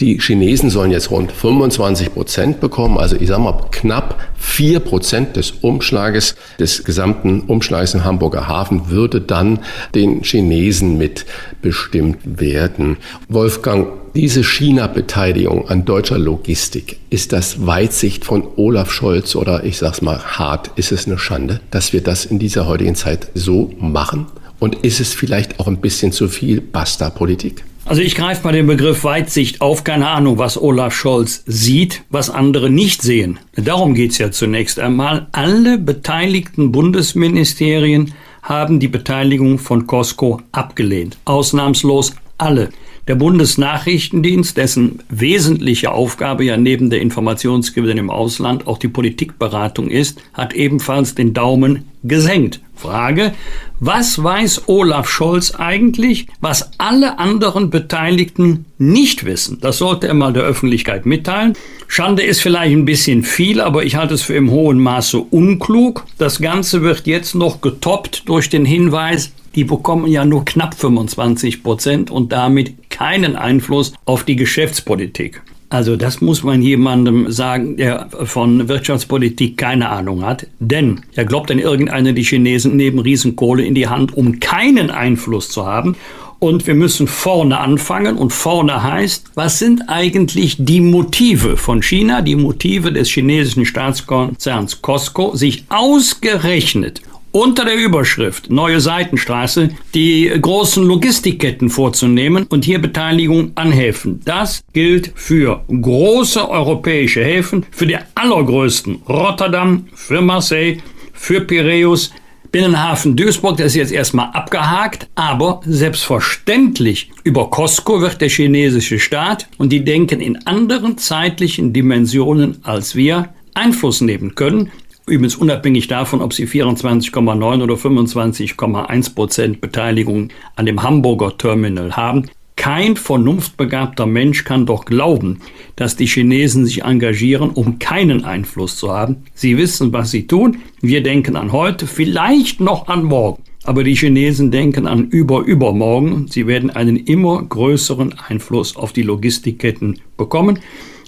Die 0.00 0.20
Chinesen 0.20 0.70
sollen 0.70 0.92
jetzt 0.92 1.10
rund 1.10 1.32
25 1.32 2.14
Prozent 2.14 2.60
bekommen, 2.60 2.98
also 2.98 3.16
ich 3.16 3.26
sage 3.26 3.42
mal 3.42 3.64
knapp 3.72 4.20
vier 4.36 4.78
Prozent 4.78 5.34
des 5.34 5.50
Umschlages, 5.50 6.36
des 6.60 6.84
gesamten 6.84 7.40
Umschlages 7.40 7.94
im 7.94 8.04
Hamburger 8.04 8.46
Hafen 8.46 8.90
würde 8.90 9.20
dann 9.20 9.58
den 9.96 10.22
Chinesen 10.22 10.98
mitbestimmt 10.98 12.40
werden. 12.40 12.98
Wolfgang, 13.28 13.88
diese 14.14 14.44
China-Beteiligung 14.44 15.68
an 15.68 15.84
deutscher 15.84 16.18
Logistik, 16.18 17.00
ist 17.10 17.32
das 17.32 17.66
Weitsicht 17.66 18.24
von 18.24 18.46
Olaf 18.54 18.92
Scholz 18.92 19.34
oder 19.34 19.64
ich 19.64 19.78
sag's 19.78 20.00
mal 20.00 20.20
hart, 20.20 20.70
ist 20.76 20.92
es 20.92 21.08
eine 21.08 21.18
Schande, 21.18 21.60
dass 21.72 21.92
wir 21.92 22.02
das 22.02 22.24
in 22.24 22.38
dieser 22.38 22.68
heutigen 22.68 22.94
Zeit 22.94 23.30
so 23.34 23.72
machen? 23.80 24.26
Und 24.60 24.76
ist 24.84 25.00
es 25.00 25.12
vielleicht 25.12 25.58
auch 25.58 25.66
ein 25.66 25.78
bisschen 25.78 26.12
zu 26.12 26.28
viel 26.28 26.60
Basta-Politik? 26.60 27.64
Also 27.88 28.02
ich 28.02 28.16
greife 28.16 28.44
mal 28.44 28.52
den 28.52 28.66
Begriff 28.66 29.02
Weitsicht 29.04 29.62
auf. 29.62 29.82
Keine 29.82 30.08
Ahnung, 30.08 30.36
was 30.36 30.60
Olaf 30.60 30.94
Scholz 30.94 31.42
sieht, 31.46 32.02
was 32.10 32.28
andere 32.28 32.68
nicht 32.68 33.00
sehen. 33.00 33.38
Darum 33.56 33.94
geht's 33.94 34.18
ja 34.18 34.30
zunächst 34.30 34.78
einmal. 34.78 35.28
Alle 35.32 35.78
beteiligten 35.78 36.70
Bundesministerien 36.70 38.12
haben 38.42 38.78
die 38.78 38.88
Beteiligung 38.88 39.58
von 39.58 39.86
Costco 39.86 40.42
abgelehnt. 40.52 41.16
Ausnahmslos 41.24 42.14
alle. 42.36 42.68
Der 43.08 43.14
Bundesnachrichtendienst, 43.14 44.58
dessen 44.58 44.98
wesentliche 45.08 45.92
Aufgabe 45.92 46.44
ja 46.44 46.58
neben 46.58 46.90
der 46.90 47.00
Informationsgewinn 47.00 47.96
im 47.96 48.10
Ausland 48.10 48.66
auch 48.66 48.76
die 48.76 48.88
Politikberatung 48.88 49.88
ist, 49.88 50.20
hat 50.34 50.52
ebenfalls 50.52 51.14
den 51.14 51.32
Daumen 51.32 51.86
gesenkt. 52.04 52.60
Frage, 52.74 53.32
was 53.80 54.22
weiß 54.22 54.68
Olaf 54.68 55.08
Scholz 55.08 55.54
eigentlich, 55.54 56.26
was 56.42 56.70
alle 56.76 57.18
anderen 57.18 57.70
Beteiligten 57.70 58.66
nicht 58.76 59.24
wissen? 59.24 59.58
Das 59.62 59.78
sollte 59.78 60.06
er 60.06 60.14
mal 60.14 60.34
der 60.34 60.44
Öffentlichkeit 60.44 61.06
mitteilen. 61.06 61.54
Schande 61.88 62.22
ist 62.22 62.42
vielleicht 62.42 62.76
ein 62.76 62.84
bisschen 62.84 63.24
viel, 63.24 63.62
aber 63.62 63.84
ich 63.84 63.96
halte 63.96 64.14
es 64.14 64.22
für 64.22 64.34
im 64.34 64.50
hohen 64.50 64.78
Maße 64.78 65.18
unklug. 65.18 66.04
Das 66.18 66.40
Ganze 66.40 66.82
wird 66.82 67.06
jetzt 67.06 67.34
noch 67.34 67.62
getoppt 67.62 68.28
durch 68.28 68.50
den 68.50 68.66
Hinweis, 68.66 69.32
die 69.54 69.64
bekommen 69.64 70.06
ja 70.06 70.24
nur 70.24 70.44
knapp 70.44 70.74
25 70.74 71.62
Prozent 71.62 72.10
und 72.10 72.32
damit 72.32 72.74
keinen 72.90 73.36
Einfluss 73.36 73.92
auf 74.04 74.24
die 74.24 74.36
Geschäftspolitik. 74.36 75.42
Also 75.70 75.96
das 75.96 76.22
muss 76.22 76.42
man 76.42 76.62
jemandem 76.62 77.30
sagen, 77.30 77.76
der 77.76 78.08
von 78.10 78.68
Wirtschaftspolitik 78.68 79.58
keine 79.58 79.90
Ahnung 79.90 80.24
hat. 80.24 80.46
Denn 80.60 81.00
er 81.14 81.26
glaubt 81.26 81.50
an 81.50 81.58
irgendeine, 81.58 82.14
die 82.14 82.22
Chinesen 82.22 82.76
nehmen 82.76 82.98
Riesenkohle 82.98 83.64
in 83.64 83.74
die 83.74 83.88
Hand, 83.88 84.16
um 84.16 84.40
keinen 84.40 84.90
Einfluss 84.90 85.50
zu 85.50 85.66
haben. 85.66 85.96
Und 86.38 86.66
wir 86.66 86.74
müssen 86.74 87.06
vorne 87.06 87.58
anfangen. 87.58 88.16
Und 88.16 88.32
vorne 88.32 88.82
heißt, 88.82 89.32
was 89.34 89.58
sind 89.58 89.88
eigentlich 89.88 90.56
die 90.58 90.80
Motive 90.80 91.58
von 91.58 91.82
China, 91.82 92.22
die 92.22 92.36
Motive 92.36 92.92
des 92.92 93.10
chinesischen 93.10 93.66
Staatskonzerns 93.66 94.80
Costco, 94.80 95.36
sich 95.36 95.64
ausgerechnet 95.68 97.02
unter 97.38 97.64
der 97.64 97.76
Überschrift 97.76 98.50
Neue 98.50 98.80
Seitenstraße 98.80 99.70
die 99.94 100.28
großen 100.40 100.84
Logistikketten 100.84 101.70
vorzunehmen 101.70 102.46
und 102.48 102.64
hier 102.64 102.80
Beteiligung 102.80 103.52
an 103.54 103.70
Häfen. 103.70 104.20
Das 104.24 104.64
gilt 104.72 105.12
für 105.14 105.62
große 105.68 106.48
europäische 106.48 107.22
Häfen, 107.22 107.64
für 107.70 107.86
die 107.86 107.96
allergrößten 108.16 109.02
Rotterdam, 109.08 109.86
für 109.94 110.20
Marseille, 110.20 110.78
für 111.12 111.40
Piräus, 111.42 112.12
Binnenhafen 112.50 113.14
Duisburg, 113.14 113.58
das 113.58 113.66
ist 113.66 113.74
jetzt 113.76 113.92
erstmal 113.92 114.30
abgehakt, 114.32 115.06
aber 115.14 115.60
selbstverständlich 115.64 117.10
über 117.22 117.50
Costco 117.50 118.00
wird 118.00 118.20
der 118.20 118.30
chinesische 118.30 118.98
Staat 118.98 119.46
und 119.58 119.70
die 119.70 119.84
denken 119.84 120.20
in 120.20 120.44
anderen 120.44 120.98
zeitlichen 120.98 121.72
Dimensionen 121.72 122.56
als 122.64 122.96
wir 122.96 123.28
Einfluss 123.54 124.00
nehmen 124.00 124.34
können. 124.34 124.72
Übrigens 125.08 125.36
unabhängig 125.36 125.88
davon, 125.88 126.20
ob 126.20 126.34
sie 126.34 126.46
24,9 126.46 127.62
oder 127.62 127.74
25,1 127.74 129.14
Prozent 129.14 129.60
Beteiligung 129.60 130.28
an 130.54 130.66
dem 130.66 130.82
Hamburger 130.82 131.36
Terminal 131.36 131.96
haben. 131.96 132.26
Kein 132.56 132.96
vernunftbegabter 132.96 134.04
Mensch 134.04 134.44
kann 134.44 134.66
doch 134.66 134.84
glauben, 134.84 135.40
dass 135.76 135.96
die 135.96 136.06
Chinesen 136.06 136.66
sich 136.66 136.82
engagieren, 136.82 137.50
um 137.50 137.78
keinen 137.78 138.24
Einfluss 138.24 138.76
zu 138.76 138.92
haben. 138.92 139.22
Sie 139.32 139.56
wissen, 139.56 139.92
was 139.92 140.10
sie 140.10 140.26
tun. 140.26 140.58
Wir 140.80 141.02
denken 141.02 141.36
an 141.36 141.52
heute, 141.52 141.86
vielleicht 141.86 142.60
noch 142.60 142.88
an 142.88 143.04
morgen. 143.04 143.44
Aber 143.62 143.84
die 143.84 143.94
Chinesen 143.94 144.50
denken 144.50 144.86
an 144.86 145.08
über 145.08 145.44
übermorgen. 145.44 146.26
Sie 146.28 146.46
werden 146.46 146.70
einen 146.70 146.96
immer 146.96 147.42
größeren 147.42 148.14
Einfluss 148.18 148.76
auf 148.76 148.92
die 148.92 149.02
Logistikketten 149.02 150.00
bekommen. 150.16 150.58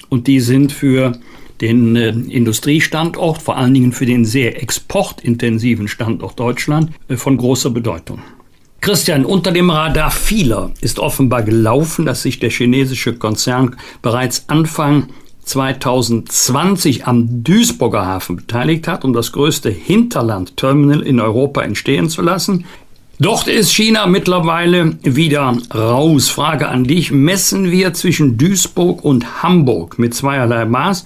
Und 0.09 0.26
die 0.28 0.40
sind 0.40 0.71
für 0.71 1.19
den 1.61 1.97
äh, 1.97 2.09
Industriestandort, 2.09 3.43
vor 3.43 3.57
allen 3.57 3.75
Dingen 3.75 3.93
für 3.93 4.07
den 4.07 4.25
sehr 4.25 4.62
exportintensiven 4.62 5.88
Standort 5.88 6.38
Deutschland, 6.38 6.90
äh, 7.09 7.17
von 7.17 7.37
großer 7.37 7.71
Bedeutung. 7.71 8.21
Christian, 8.81 9.26
unter 9.26 9.52
dem 9.52 9.69
Radar 9.69 10.11
vieler 10.11 10.73
ist 10.81 10.99
offenbar 10.99 11.43
gelaufen, 11.43 12.07
dass 12.07 12.23
sich 12.23 12.38
der 12.38 12.50
chinesische 12.50 13.14
Konzern 13.14 13.76
bereits 14.00 14.49
Anfang 14.49 15.09
2020 15.45 17.07
am 17.07 17.45
Duisburger 17.45 18.07
Hafen 18.07 18.37
beteiligt 18.37 18.88
hat, 18.88 19.05
um 19.05 19.12
das 19.12 19.33
größte 19.33 19.69
Hinterlandterminal 19.69 21.02
in 21.02 21.21
Europa 21.21 21.62
entstehen 21.62 22.09
zu 22.09 22.23
lassen. 22.23 22.64
Dort 23.19 23.49
ist 23.49 23.71
China 23.75 24.07
mittlerweile 24.07 24.97
wieder 25.02 25.55
raus. 25.75 26.31
Frage 26.31 26.69
an 26.69 26.85
dich, 26.85 27.11
messen 27.11 27.71
wir 27.71 27.93
zwischen 27.93 28.38
Duisburg 28.38 29.05
und 29.05 29.43
Hamburg 29.43 29.99
mit 29.99 30.14
zweierlei 30.14 30.64
Maß? 30.64 31.05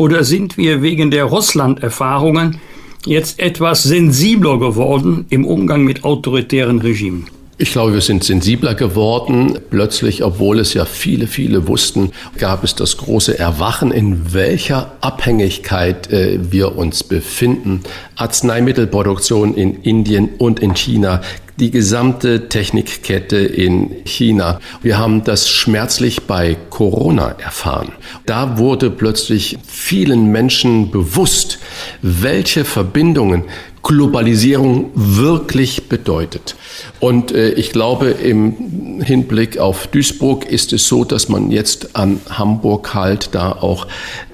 Oder 0.00 0.24
sind 0.24 0.56
wir 0.56 0.80
wegen 0.80 1.10
der 1.10 1.24
Russland-Erfahrungen 1.24 2.56
jetzt 3.04 3.38
etwas 3.38 3.82
sensibler 3.82 4.58
geworden 4.58 5.26
im 5.28 5.44
Umgang 5.44 5.84
mit 5.84 6.04
autoritären 6.04 6.78
Regimen? 6.78 7.26
Ich 7.58 7.72
glaube, 7.72 7.92
wir 7.92 8.00
sind 8.00 8.24
sensibler 8.24 8.74
geworden. 8.74 9.58
Plötzlich, 9.68 10.24
obwohl 10.24 10.58
es 10.58 10.72
ja 10.72 10.86
viele, 10.86 11.26
viele 11.26 11.68
wussten, 11.68 12.12
gab 12.38 12.64
es 12.64 12.74
das 12.74 12.96
große 12.96 13.38
Erwachen, 13.38 13.90
in 13.90 14.32
welcher 14.32 14.92
Abhängigkeit 15.02 16.10
äh, 16.10 16.38
wir 16.50 16.78
uns 16.78 17.04
befinden. 17.04 17.82
Arzneimittelproduktion 18.16 19.52
in 19.52 19.82
Indien 19.82 20.30
und 20.38 20.60
in 20.60 20.74
China 20.74 21.20
die 21.60 21.70
gesamte 21.70 22.48
Technikkette 22.48 23.36
in 23.36 23.90
China. 24.04 24.60
Wir 24.82 24.98
haben 24.98 25.22
das 25.24 25.48
schmerzlich 25.48 26.22
bei 26.22 26.56
Corona 26.70 27.36
erfahren. 27.38 27.92
Da 28.24 28.56
wurde 28.58 28.90
plötzlich 28.90 29.58
vielen 29.66 30.32
Menschen 30.32 30.90
bewusst, 30.90 31.58
welche 32.00 32.64
Verbindungen 32.64 33.44
Globalisierung 33.82 34.90
wirklich 34.94 35.88
bedeutet. 35.88 36.54
Und 37.00 37.32
äh, 37.32 37.50
ich 37.50 37.70
glaube, 37.70 38.10
im 38.10 39.00
Hinblick 39.02 39.58
auf 39.58 39.86
Duisburg 39.86 40.44
ist 40.46 40.72
es 40.72 40.86
so, 40.86 41.04
dass 41.04 41.28
man 41.28 41.50
jetzt 41.50 41.96
an 41.96 42.20
Hamburg 42.28 42.94
halt 42.94 43.34
da 43.34 43.52
auch 43.52 43.86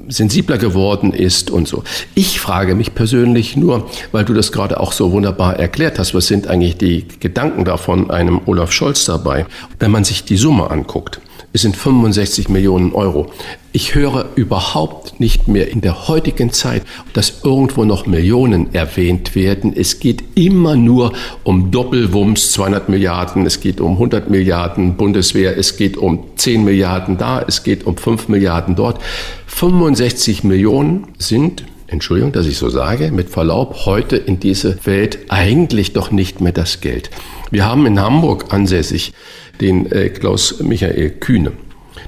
sensibler 0.08 0.58
geworden 0.58 1.12
ist 1.12 1.50
und 1.50 1.66
so. 1.68 1.82
Ich 2.14 2.40
frage 2.40 2.74
mich 2.74 2.94
persönlich 2.94 3.56
nur, 3.56 3.88
weil 4.12 4.24
du 4.24 4.34
das 4.34 4.52
gerade 4.52 4.80
auch 4.80 4.92
so 4.92 5.12
wunderbar 5.12 5.58
erklärt 5.58 5.98
hast, 5.98 6.14
was 6.14 6.26
sind 6.26 6.46
eigentlich 6.46 6.76
die 6.76 7.06
Gedanken 7.20 7.64
davon 7.64 8.10
einem 8.10 8.40
Olaf 8.46 8.72
Scholz 8.72 9.04
dabei? 9.04 9.46
Wenn 9.78 9.90
man 9.90 10.04
sich 10.04 10.24
die 10.24 10.36
Summe 10.36 10.70
anguckt, 10.70 11.20
es 11.56 11.62
sind 11.62 11.74
65 11.74 12.50
Millionen 12.50 12.92
Euro. 12.92 13.32
Ich 13.72 13.94
höre 13.94 14.26
überhaupt 14.34 15.20
nicht 15.20 15.48
mehr 15.48 15.70
in 15.70 15.80
der 15.80 16.06
heutigen 16.06 16.52
Zeit, 16.52 16.82
dass 17.14 17.44
irgendwo 17.44 17.86
noch 17.86 18.04
Millionen 18.04 18.74
erwähnt 18.74 19.34
werden. 19.34 19.72
Es 19.74 19.98
geht 19.98 20.22
immer 20.34 20.76
nur 20.76 21.14
um 21.44 21.70
Doppelwumms, 21.70 22.52
200 22.52 22.90
Milliarden, 22.90 23.46
es 23.46 23.60
geht 23.60 23.80
um 23.80 23.92
100 23.92 24.28
Milliarden 24.28 24.98
Bundeswehr, 24.98 25.56
es 25.56 25.78
geht 25.78 25.96
um 25.96 26.24
10 26.36 26.62
Milliarden 26.62 27.16
da, 27.16 27.42
es 27.48 27.62
geht 27.62 27.86
um 27.86 27.96
5 27.96 28.28
Milliarden 28.28 28.76
dort. 28.76 29.00
65 29.46 30.44
Millionen 30.44 31.08
sind 31.16 31.64
Entschuldigung, 31.88 32.32
dass 32.32 32.46
ich 32.46 32.58
so 32.58 32.68
sage, 32.68 33.12
mit 33.12 33.30
Verlaub, 33.30 33.86
heute 33.86 34.16
in 34.16 34.40
diese 34.40 34.84
Welt 34.84 35.18
eigentlich 35.28 35.92
doch 35.92 36.10
nicht 36.10 36.40
mehr 36.40 36.52
das 36.52 36.80
Geld. 36.80 37.10
Wir 37.50 37.64
haben 37.64 37.86
in 37.86 38.00
Hamburg 38.00 38.52
ansässig 38.52 39.12
den 39.60 39.90
äh, 39.90 40.08
Klaus 40.08 40.60
Michael 40.60 41.10
Kühne. 41.10 41.52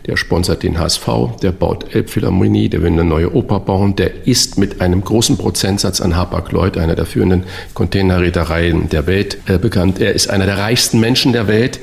Der 0.06 0.16
sponsert 0.16 0.62
den 0.62 0.78
HSV, 0.78 1.08
der 1.42 1.52
baut 1.52 1.94
Elbphilharmonie, 1.94 2.68
der 2.68 2.82
will 2.82 2.92
eine 2.92 3.04
neue 3.04 3.34
Oper 3.34 3.60
bauen, 3.60 3.96
der 3.96 4.26
ist 4.26 4.58
mit 4.58 4.80
einem 4.80 5.02
großen 5.02 5.36
Prozentsatz 5.36 6.00
an 6.00 6.16
Hapag-Lloyd, 6.16 6.78
einer 6.78 6.94
der 6.94 7.04
führenden 7.04 7.44
Containerreedereien 7.74 8.88
der 8.88 9.06
Welt, 9.06 9.38
äh, 9.46 9.58
bekannt. 9.58 10.00
Er 10.00 10.14
ist 10.14 10.30
einer 10.30 10.46
der 10.46 10.58
reichsten 10.58 11.00
Menschen 11.00 11.32
der 11.32 11.46
Welt. 11.48 11.80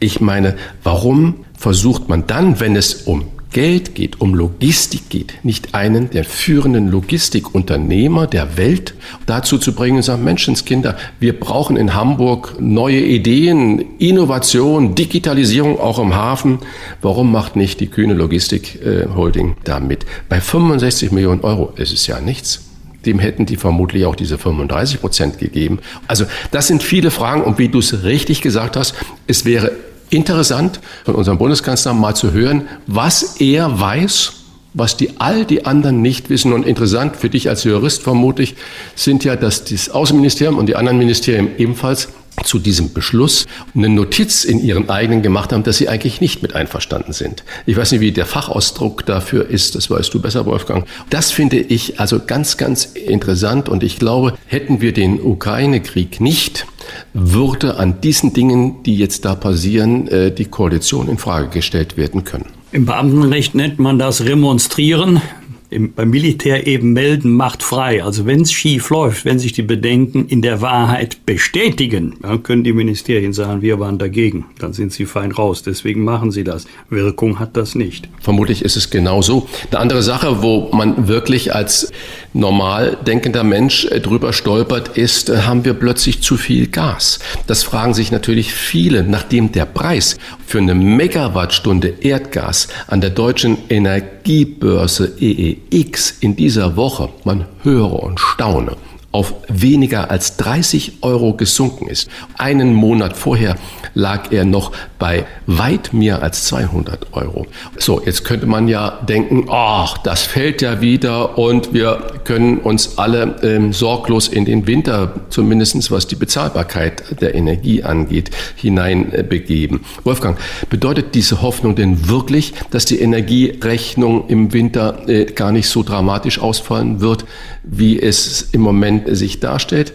Ich 0.00 0.20
meine, 0.20 0.56
warum 0.82 1.44
versucht 1.56 2.08
man 2.08 2.26
dann, 2.26 2.60
wenn 2.60 2.76
es 2.76 2.94
um 3.02 3.26
Geld 3.52 3.94
geht, 3.94 4.20
um 4.20 4.34
Logistik 4.34 5.08
geht, 5.08 5.34
nicht 5.42 5.74
einen 5.74 6.10
der 6.10 6.24
führenden 6.24 6.88
Logistikunternehmer 6.88 8.26
der 8.26 8.56
Welt 8.58 8.94
dazu 9.26 9.58
zu 9.58 9.74
bringen 9.74 9.96
und 9.96 10.02
sagen, 10.02 10.22
Menschenskinder, 10.22 10.96
wir 11.18 11.38
brauchen 11.38 11.76
in 11.76 11.94
Hamburg 11.94 12.56
neue 12.60 13.00
Ideen, 13.00 13.98
Innovation, 13.98 14.94
Digitalisierung 14.94 15.80
auch 15.80 15.98
im 15.98 16.14
Hafen. 16.14 16.58
Warum 17.00 17.32
macht 17.32 17.56
nicht 17.56 17.80
die 17.80 17.86
kühne 17.86 18.14
Logistik 18.14 18.84
äh, 18.84 19.06
Holding 19.14 19.56
da 19.64 19.80
mit? 19.80 20.04
Bei 20.28 20.40
65 20.40 21.10
Millionen 21.10 21.40
Euro 21.40 21.72
ist 21.76 21.92
es 21.92 22.06
ja 22.06 22.20
nichts 22.20 22.64
dem 23.06 23.20
hätten 23.20 23.46
die 23.46 23.56
vermutlich 23.56 24.04
auch 24.06 24.16
diese 24.16 24.38
35 24.38 25.00
Prozent 25.00 25.38
gegeben. 25.38 25.78
Also 26.08 26.26
das 26.50 26.66
sind 26.66 26.82
viele 26.82 27.10
Fragen 27.10 27.42
und 27.42 27.56
wie 27.58 27.68
du 27.68 27.78
es 27.78 28.02
richtig 28.02 28.42
gesagt 28.42 28.76
hast, 28.76 28.94
es 29.26 29.44
wäre 29.44 29.72
interessant 30.10 30.80
von 31.04 31.14
unserem 31.14 31.38
Bundeskanzler 31.38 31.94
mal 31.94 32.14
zu 32.14 32.32
hören, 32.32 32.68
was 32.86 33.40
er 33.40 33.80
weiß, 33.80 34.32
was 34.74 34.96
die 34.96 35.18
all 35.18 35.44
die 35.44 35.66
anderen 35.66 36.02
nicht 36.02 36.30
wissen. 36.30 36.52
Und 36.52 36.66
interessant 36.66 37.16
für 37.16 37.30
dich 37.30 37.48
als 37.48 37.64
Jurist 37.64 38.02
vermutlich 38.02 38.54
sind 38.94 39.24
ja, 39.24 39.36
dass 39.36 39.64
das 39.64 39.90
Außenministerium 39.90 40.58
und 40.58 40.66
die 40.66 40.76
anderen 40.76 40.98
Ministerien 40.98 41.50
ebenfalls 41.58 42.08
zu 42.44 42.58
diesem 42.58 42.92
Beschluss 42.92 43.46
eine 43.74 43.88
Notiz 43.88 44.44
in 44.44 44.62
ihren 44.62 44.88
eigenen 44.88 45.22
gemacht 45.22 45.52
haben, 45.52 45.64
dass 45.64 45.78
sie 45.78 45.88
eigentlich 45.88 46.20
nicht 46.20 46.42
mit 46.42 46.54
einverstanden 46.54 47.12
sind. 47.12 47.42
Ich 47.66 47.76
weiß 47.76 47.92
nicht, 47.92 48.00
wie 48.00 48.12
der 48.12 48.26
Fachausdruck 48.26 49.04
dafür 49.06 49.48
ist, 49.48 49.74
das 49.74 49.90
weißt 49.90 50.12
du 50.14 50.20
besser, 50.20 50.46
Wolfgang. 50.46 50.86
Das 51.10 51.30
finde 51.32 51.58
ich 51.58 51.98
also 51.98 52.20
ganz, 52.24 52.56
ganz 52.56 52.84
interessant 52.84 53.68
und 53.68 53.82
ich 53.82 53.98
glaube, 53.98 54.34
hätten 54.46 54.80
wir 54.80 54.92
den 54.92 55.20
Ukraine-Krieg 55.20 56.20
nicht, 56.20 56.66
würde 57.12 57.76
an 57.76 58.00
diesen 58.00 58.32
Dingen, 58.32 58.82
die 58.84 58.96
jetzt 58.96 59.24
da 59.24 59.34
passieren, 59.34 60.08
äh, 60.08 60.30
die 60.32 60.46
Koalition 60.46 61.08
in 61.08 61.18
Frage 61.18 61.48
gestellt 61.48 61.96
werden 61.96 62.24
können. 62.24 62.46
Im 62.72 62.84
Beamtenrecht 62.84 63.54
nennt 63.54 63.78
man 63.78 63.98
das 63.98 64.24
Remonstrieren 64.24 65.22
im, 65.70 65.92
beim 65.92 66.10
Militär 66.10 66.66
eben 66.66 66.92
melden 66.92 67.32
macht 67.32 67.62
frei. 67.62 68.02
Also 68.02 68.26
wenn 68.26 68.42
es 68.42 68.52
schief 68.52 68.90
läuft, 68.90 69.24
wenn 69.24 69.38
sich 69.38 69.52
die 69.52 69.62
Bedenken 69.62 70.26
in 70.26 70.42
der 70.42 70.60
Wahrheit 70.60 71.26
bestätigen, 71.26 72.16
dann 72.22 72.42
können 72.42 72.64
die 72.64 72.72
Ministerien 72.72 73.32
sagen, 73.32 73.60
wir 73.62 73.78
waren 73.78 73.98
dagegen. 73.98 74.46
Dann 74.58 74.72
sind 74.72 74.92
sie 74.92 75.04
fein 75.04 75.32
raus. 75.32 75.62
Deswegen 75.62 76.04
machen 76.04 76.30
sie 76.30 76.44
das. 76.44 76.66
Wirkung 76.88 77.38
hat 77.38 77.56
das 77.56 77.74
nicht. 77.74 78.08
Vermutlich 78.20 78.62
ist 78.62 78.76
es 78.76 78.90
genauso. 78.90 79.46
Eine 79.70 79.80
andere 79.80 80.02
Sache, 80.02 80.42
wo 80.42 80.70
man 80.72 81.08
wirklich 81.08 81.54
als 81.54 81.92
normal 82.38 82.96
denkender 83.06 83.44
Mensch 83.44 83.84
äh, 83.86 84.00
drüber 84.00 84.32
stolpert, 84.32 84.96
ist, 84.96 85.28
äh, 85.28 85.38
haben 85.42 85.64
wir 85.64 85.74
plötzlich 85.74 86.22
zu 86.22 86.36
viel 86.36 86.68
Gas? 86.68 87.18
Das 87.46 87.62
fragen 87.62 87.94
sich 87.94 88.12
natürlich 88.12 88.54
viele, 88.54 89.02
nachdem 89.02 89.52
der 89.52 89.66
Preis 89.66 90.16
für 90.46 90.58
eine 90.58 90.74
Megawattstunde 90.74 91.88
Erdgas 92.00 92.68
an 92.86 93.00
der 93.00 93.10
deutschen 93.10 93.58
Energiebörse 93.68 95.12
EEX 95.20 96.14
in 96.20 96.36
dieser 96.36 96.76
Woche, 96.76 97.10
man 97.24 97.44
höre 97.62 98.02
und 98.02 98.20
staune, 98.20 98.76
auf 99.18 99.34
weniger 99.48 100.12
als 100.12 100.36
30 100.36 101.02
Euro 101.02 101.34
gesunken 101.34 101.88
ist. 101.88 102.08
Einen 102.36 102.72
Monat 102.72 103.16
vorher 103.16 103.56
lag 103.94 104.30
er 104.30 104.44
noch 104.44 104.70
bei 105.00 105.26
weit 105.46 105.92
mehr 105.92 106.22
als 106.22 106.44
200 106.44 107.12
Euro. 107.14 107.48
So, 107.78 108.00
jetzt 108.04 108.24
könnte 108.24 108.46
man 108.46 108.68
ja 108.68 109.00
denken, 109.08 109.46
ach, 109.50 109.98
das 109.98 110.22
fällt 110.22 110.62
ja 110.62 110.80
wieder 110.80 111.36
und 111.36 111.74
wir 111.74 112.00
können 112.22 112.58
uns 112.58 112.96
alle 112.96 113.34
ähm, 113.42 113.72
sorglos 113.72 114.28
in 114.28 114.44
den 114.44 114.68
Winter, 114.68 115.14
zumindest 115.30 115.90
was 115.90 116.06
die 116.06 116.14
Bezahlbarkeit 116.14 117.20
der 117.20 117.34
Energie 117.34 117.82
angeht, 117.82 118.30
hineinbegeben. 118.54 119.78
Äh, 119.78 120.04
Wolfgang, 120.04 120.38
bedeutet 120.70 121.16
diese 121.16 121.42
Hoffnung 121.42 121.74
denn 121.74 122.08
wirklich, 122.08 122.54
dass 122.70 122.84
die 122.84 123.00
Energierechnung 123.00 124.28
im 124.28 124.52
Winter 124.52 125.08
äh, 125.08 125.24
gar 125.24 125.50
nicht 125.50 125.68
so 125.68 125.82
dramatisch 125.82 126.38
ausfallen 126.38 127.00
wird, 127.00 127.24
wie 127.70 128.00
es 128.00 128.48
im 128.52 128.60
Moment 128.60 129.04
sich 129.16 129.40
darstellt? 129.40 129.92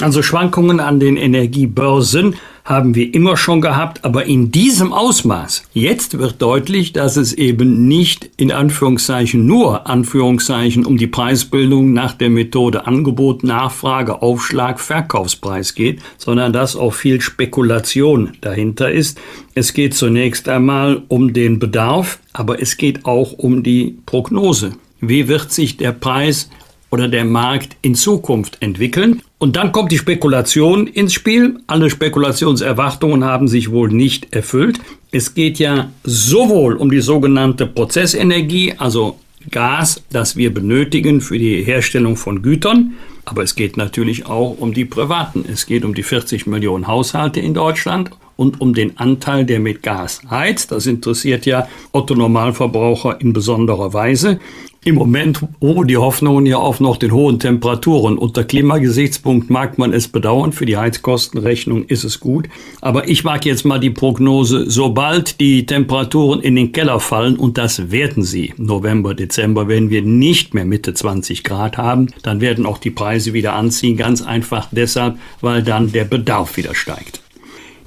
Also 0.00 0.22
Schwankungen 0.22 0.78
an 0.78 1.00
den 1.00 1.16
Energiebörsen 1.16 2.36
haben 2.64 2.94
wir 2.94 3.14
immer 3.14 3.36
schon 3.36 3.60
gehabt, 3.60 4.04
aber 4.04 4.26
in 4.26 4.52
diesem 4.52 4.92
Ausmaß. 4.92 5.64
Jetzt 5.72 6.18
wird 6.18 6.40
deutlich, 6.40 6.92
dass 6.92 7.16
es 7.16 7.32
eben 7.32 7.88
nicht 7.88 8.30
in 8.36 8.52
Anführungszeichen 8.52 9.44
nur 9.44 9.88
Anführungszeichen 9.88 10.86
um 10.86 10.98
die 10.98 11.08
Preisbildung 11.08 11.94
nach 11.94 12.12
der 12.12 12.30
Methode 12.30 12.86
Angebot, 12.86 13.42
Nachfrage, 13.42 14.22
Aufschlag, 14.22 14.78
Verkaufspreis 14.78 15.74
geht, 15.74 16.00
sondern 16.16 16.52
dass 16.52 16.76
auch 16.76 16.92
viel 16.92 17.20
Spekulation 17.20 18.34
dahinter 18.40 18.92
ist. 18.92 19.18
Es 19.54 19.72
geht 19.72 19.94
zunächst 19.94 20.48
einmal 20.48 21.02
um 21.08 21.32
den 21.32 21.58
Bedarf, 21.58 22.20
aber 22.34 22.62
es 22.62 22.76
geht 22.76 23.04
auch 23.04 23.32
um 23.32 23.64
die 23.64 23.98
Prognose. 24.06 24.74
Wie 25.00 25.26
wird 25.26 25.52
sich 25.52 25.76
der 25.76 25.92
Preis 25.92 26.50
oder 26.90 27.08
der 27.08 27.24
Markt 27.24 27.76
in 27.82 27.94
Zukunft 27.94 28.58
entwickeln. 28.60 29.22
Und 29.38 29.56
dann 29.56 29.72
kommt 29.72 29.92
die 29.92 29.98
Spekulation 29.98 30.86
ins 30.86 31.12
Spiel. 31.12 31.60
Alle 31.66 31.90
Spekulationserwartungen 31.90 33.24
haben 33.24 33.48
sich 33.48 33.70
wohl 33.70 33.88
nicht 33.90 34.34
erfüllt. 34.34 34.80
Es 35.10 35.34
geht 35.34 35.58
ja 35.58 35.90
sowohl 36.04 36.74
um 36.76 36.90
die 36.90 37.00
sogenannte 37.00 37.66
Prozessenergie, 37.66 38.74
also 38.78 39.18
Gas, 39.50 40.02
das 40.10 40.36
wir 40.36 40.52
benötigen 40.52 41.20
für 41.20 41.38
die 41.38 41.62
Herstellung 41.62 42.16
von 42.16 42.42
Gütern, 42.42 42.94
aber 43.24 43.42
es 43.42 43.54
geht 43.54 43.76
natürlich 43.76 44.26
auch 44.26 44.56
um 44.58 44.74
die 44.74 44.84
Privaten. 44.84 45.44
Es 45.50 45.66
geht 45.66 45.84
um 45.84 45.94
die 45.94 46.02
40 46.02 46.46
Millionen 46.46 46.86
Haushalte 46.86 47.40
in 47.40 47.54
Deutschland 47.54 48.10
und 48.36 48.60
um 48.60 48.72
den 48.72 48.98
Anteil, 48.98 49.44
der 49.44 49.60
mit 49.60 49.82
Gas 49.82 50.22
heizt. 50.30 50.72
Das 50.72 50.86
interessiert 50.86 51.44
ja 51.44 51.68
Otto 51.92 52.14
Normalverbraucher 52.14 53.20
in 53.20 53.32
besonderer 53.32 53.92
Weise. 53.92 54.38
Im 54.84 54.94
Moment 54.94 55.40
ruhen 55.60 55.88
die 55.88 55.96
Hoffnungen 55.96 56.46
ja 56.46 56.56
auf 56.56 56.78
noch 56.80 56.96
den 56.96 57.12
hohen 57.12 57.40
Temperaturen. 57.40 58.16
Unter 58.16 58.44
Klimagesichtspunkt 58.44 59.50
mag 59.50 59.76
man 59.76 59.92
es 59.92 60.08
bedauern, 60.08 60.52
für 60.52 60.66
die 60.66 60.76
Heizkostenrechnung 60.76 61.84
ist 61.84 62.04
es 62.04 62.20
gut. 62.20 62.48
Aber 62.80 63.08
ich 63.08 63.24
mag 63.24 63.44
jetzt 63.44 63.64
mal 63.64 63.80
die 63.80 63.90
Prognose, 63.90 64.70
sobald 64.70 65.40
die 65.40 65.66
Temperaturen 65.66 66.40
in 66.40 66.56
den 66.56 66.72
Keller 66.72 67.00
fallen, 67.00 67.36
und 67.36 67.58
das 67.58 67.90
werden 67.90 68.22
sie, 68.22 68.54
November, 68.56 69.14
Dezember, 69.14 69.68
wenn 69.68 69.90
wir 69.90 70.02
nicht 70.02 70.54
mehr 70.54 70.64
Mitte 70.64 70.94
20 70.94 71.44
Grad 71.44 71.76
haben, 71.76 72.06
dann 72.22 72.40
werden 72.40 72.64
auch 72.64 72.78
die 72.78 72.90
Preise 72.90 73.32
wieder 73.32 73.54
anziehen, 73.54 73.96
ganz 73.96 74.22
einfach 74.22 74.68
deshalb, 74.70 75.18
weil 75.40 75.62
dann 75.62 75.92
der 75.92 76.04
Bedarf 76.04 76.56
wieder 76.56 76.74
steigt. 76.74 77.20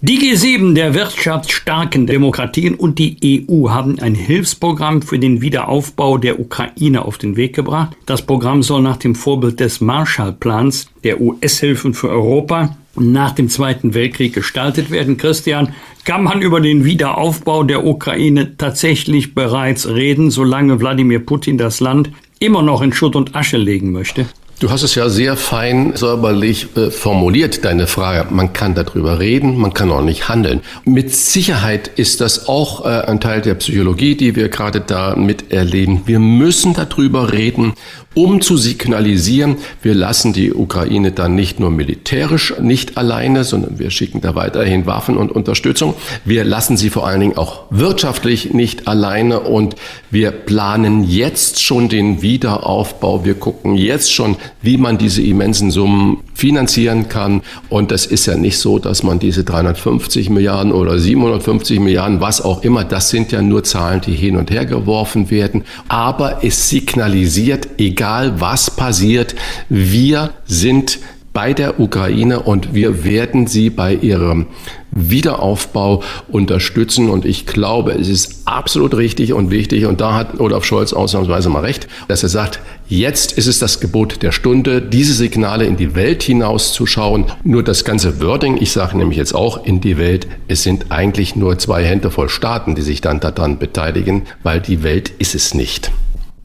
Die 0.03 0.17
G7 0.17 0.73
der 0.73 0.95
wirtschaftsstarken 0.95 2.07
Demokratien 2.07 2.73
und 2.73 2.97
die 2.97 3.45
EU 3.51 3.69
haben 3.69 3.99
ein 3.99 4.15
Hilfsprogramm 4.15 5.03
für 5.03 5.19
den 5.19 5.41
Wiederaufbau 5.41 6.17
der 6.17 6.39
Ukraine 6.39 7.05
auf 7.05 7.19
den 7.19 7.37
Weg 7.37 7.53
gebracht. 7.53 7.95
Das 8.07 8.23
Programm 8.23 8.63
soll 8.63 8.81
nach 8.81 8.97
dem 8.97 9.13
Vorbild 9.13 9.59
des 9.59 9.79
Marshallplans 9.79 10.87
der 11.03 11.21
US-Hilfen 11.21 11.93
für 11.93 12.09
Europa 12.09 12.75
nach 12.95 13.33
dem 13.33 13.47
Zweiten 13.47 13.93
Weltkrieg 13.93 14.33
gestaltet 14.33 14.89
werden. 14.89 15.17
Christian, 15.17 15.75
kann 16.03 16.23
man 16.23 16.41
über 16.41 16.61
den 16.61 16.83
Wiederaufbau 16.83 17.61
der 17.61 17.85
Ukraine 17.85 18.57
tatsächlich 18.57 19.35
bereits 19.35 19.87
reden, 19.87 20.31
solange 20.31 20.79
Wladimir 20.79 21.19
Putin 21.19 21.59
das 21.59 21.79
Land 21.79 22.09
immer 22.39 22.63
noch 22.63 22.81
in 22.81 22.91
Schutt 22.91 23.15
und 23.15 23.35
Asche 23.35 23.57
legen 23.57 23.91
möchte? 23.91 24.25
Du 24.61 24.69
hast 24.69 24.83
es 24.83 24.93
ja 24.93 25.09
sehr 25.09 25.37
fein 25.37 25.93
säuberlich 25.95 26.77
äh, 26.77 26.91
formuliert, 26.91 27.65
deine 27.65 27.87
Frage. 27.87 28.31
Man 28.31 28.53
kann 28.53 28.75
darüber 28.75 29.17
reden, 29.17 29.57
man 29.57 29.73
kann 29.73 29.91
auch 29.91 30.03
nicht 30.03 30.29
handeln. 30.29 30.61
Mit 30.85 31.15
Sicherheit 31.15 31.87
ist 31.87 32.21
das 32.21 32.47
auch 32.47 32.85
äh, 32.85 32.89
ein 32.89 33.19
Teil 33.19 33.41
der 33.41 33.55
Psychologie, 33.55 34.13
die 34.13 34.35
wir 34.35 34.49
gerade 34.49 34.79
da 34.79 35.15
miterleben. 35.15 36.03
Wir 36.05 36.19
müssen 36.19 36.75
darüber 36.75 37.33
reden 37.33 37.73
um 38.13 38.41
zu 38.41 38.57
signalisieren, 38.57 39.57
wir 39.81 39.95
lassen 39.95 40.33
die 40.33 40.53
Ukraine 40.53 41.13
dann 41.13 41.35
nicht 41.35 41.61
nur 41.61 41.71
militärisch 41.71 42.53
nicht 42.59 42.97
alleine, 42.97 43.45
sondern 43.45 43.79
wir 43.79 43.89
schicken 43.89 44.19
da 44.19 44.35
weiterhin 44.35 44.85
Waffen 44.85 45.15
und 45.15 45.31
Unterstützung. 45.31 45.93
Wir 46.25 46.43
lassen 46.43 46.75
sie 46.75 46.89
vor 46.89 47.07
allen 47.07 47.21
Dingen 47.21 47.37
auch 47.37 47.63
wirtschaftlich 47.69 48.53
nicht 48.53 48.87
alleine 48.87 49.39
und 49.39 49.75
wir 50.09 50.31
planen 50.31 51.05
jetzt 51.05 51.63
schon 51.63 51.87
den 51.87 52.21
Wiederaufbau. 52.21 53.23
Wir 53.23 53.35
gucken 53.35 53.75
jetzt 53.75 54.11
schon, 54.11 54.35
wie 54.61 54.77
man 54.77 54.97
diese 54.97 55.21
immensen 55.21 55.71
Summen 55.71 56.17
finanzieren 56.33 57.09
kann. 57.09 57.41
Und 57.69 57.91
das 57.91 58.05
ist 58.05 58.25
ja 58.25 58.35
nicht 58.35 58.57
so, 58.57 58.79
dass 58.79 59.03
man 59.03 59.19
diese 59.19 59.43
350 59.43 60.29
Milliarden 60.29 60.71
oder 60.71 60.99
750 60.99 61.79
Milliarden, 61.79 62.21
was 62.21 62.41
auch 62.41 62.63
immer, 62.63 62.83
das 62.83 63.09
sind 63.09 63.31
ja 63.31 63.41
nur 63.41 63.63
Zahlen, 63.63 64.01
die 64.01 64.13
hin 64.13 64.35
und 64.35 64.51
her 64.51 64.65
geworfen 64.65 65.29
werden. 65.31 65.63
Aber 65.87 66.43
es 66.43 66.69
signalisiert, 66.69 67.67
egal 67.77 68.39
was 68.39 68.71
passiert, 68.71 69.35
wir 69.69 70.31
sind 70.45 70.99
bei 71.33 71.53
der 71.53 71.79
Ukraine 71.79 72.41
und 72.41 72.73
wir 72.73 73.03
werden 73.03 73.47
sie 73.47 73.69
bei 73.69 73.93
ihrem 73.93 74.47
Wiederaufbau 74.91 76.03
unterstützen. 76.27 77.09
Und 77.09 77.25
ich 77.25 77.45
glaube, 77.45 77.93
es 77.93 78.07
ist 78.07 78.41
absolut 78.45 78.95
richtig 78.95 79.33
und 79.33 79.51
wichtig. 79.51 79.85
Und 79.85 80.01
da 80.01 80.13
hat 80.13 80.39
Olaf 80.39 80.65
Scholz 80.65 80.93
ausnahmsweise 80.93 81.49
mal 81.49 81.61
recht, 81.61 81.87
dass 82.07 82.23
er 82.23 82.29
sagt, 82.29 82.59
jetzt 82.87 83.37
ist 83.37 83.47
es 83.47 83.59
das 83.59 83.79
Gebot 83.79 84.21
der 84.21 84.31
Stunde, 84.31 84.81
diese 84.81 85.13
Signale 85.13 85.65
in 85.65 85.77
die 85.77 85.95
Welt 85.95 86.23
hinauszuschauen. 86.23 87.25
Nur 87.43 87.63
das 87.63 87.85
ganze 87.85 88.21
Wording, 88.21 88.57
ich 88.57 88.71
sage 88.71 88.97
nämlich 88.97 89.17
jetzt 89.17 89.33
auch 89.33 89.65
in 89.65 89.81
die 89.81 89.97
Welt, 89.97 90.27
es 90.47 90.63
sind 90.63 90.91
eigentlich 90.91 91.35
nur 91.35 91.57
zwei 91.57 91.83
Hände 91.83 92.11
voll 92.11 92.29
Staaten, 92.29 92.75
die 92.75 92.81
sich 92.81 93.01
dann 93.01 93.19
daran 93.19 93.59
beteiligen, 93.59 94.23
weil 94.43 94.59
die 94.59 94.83
Welt 94.83 95.11
ist 95.17 95.35
es 95.35 95.53
nicht 95.53 95.91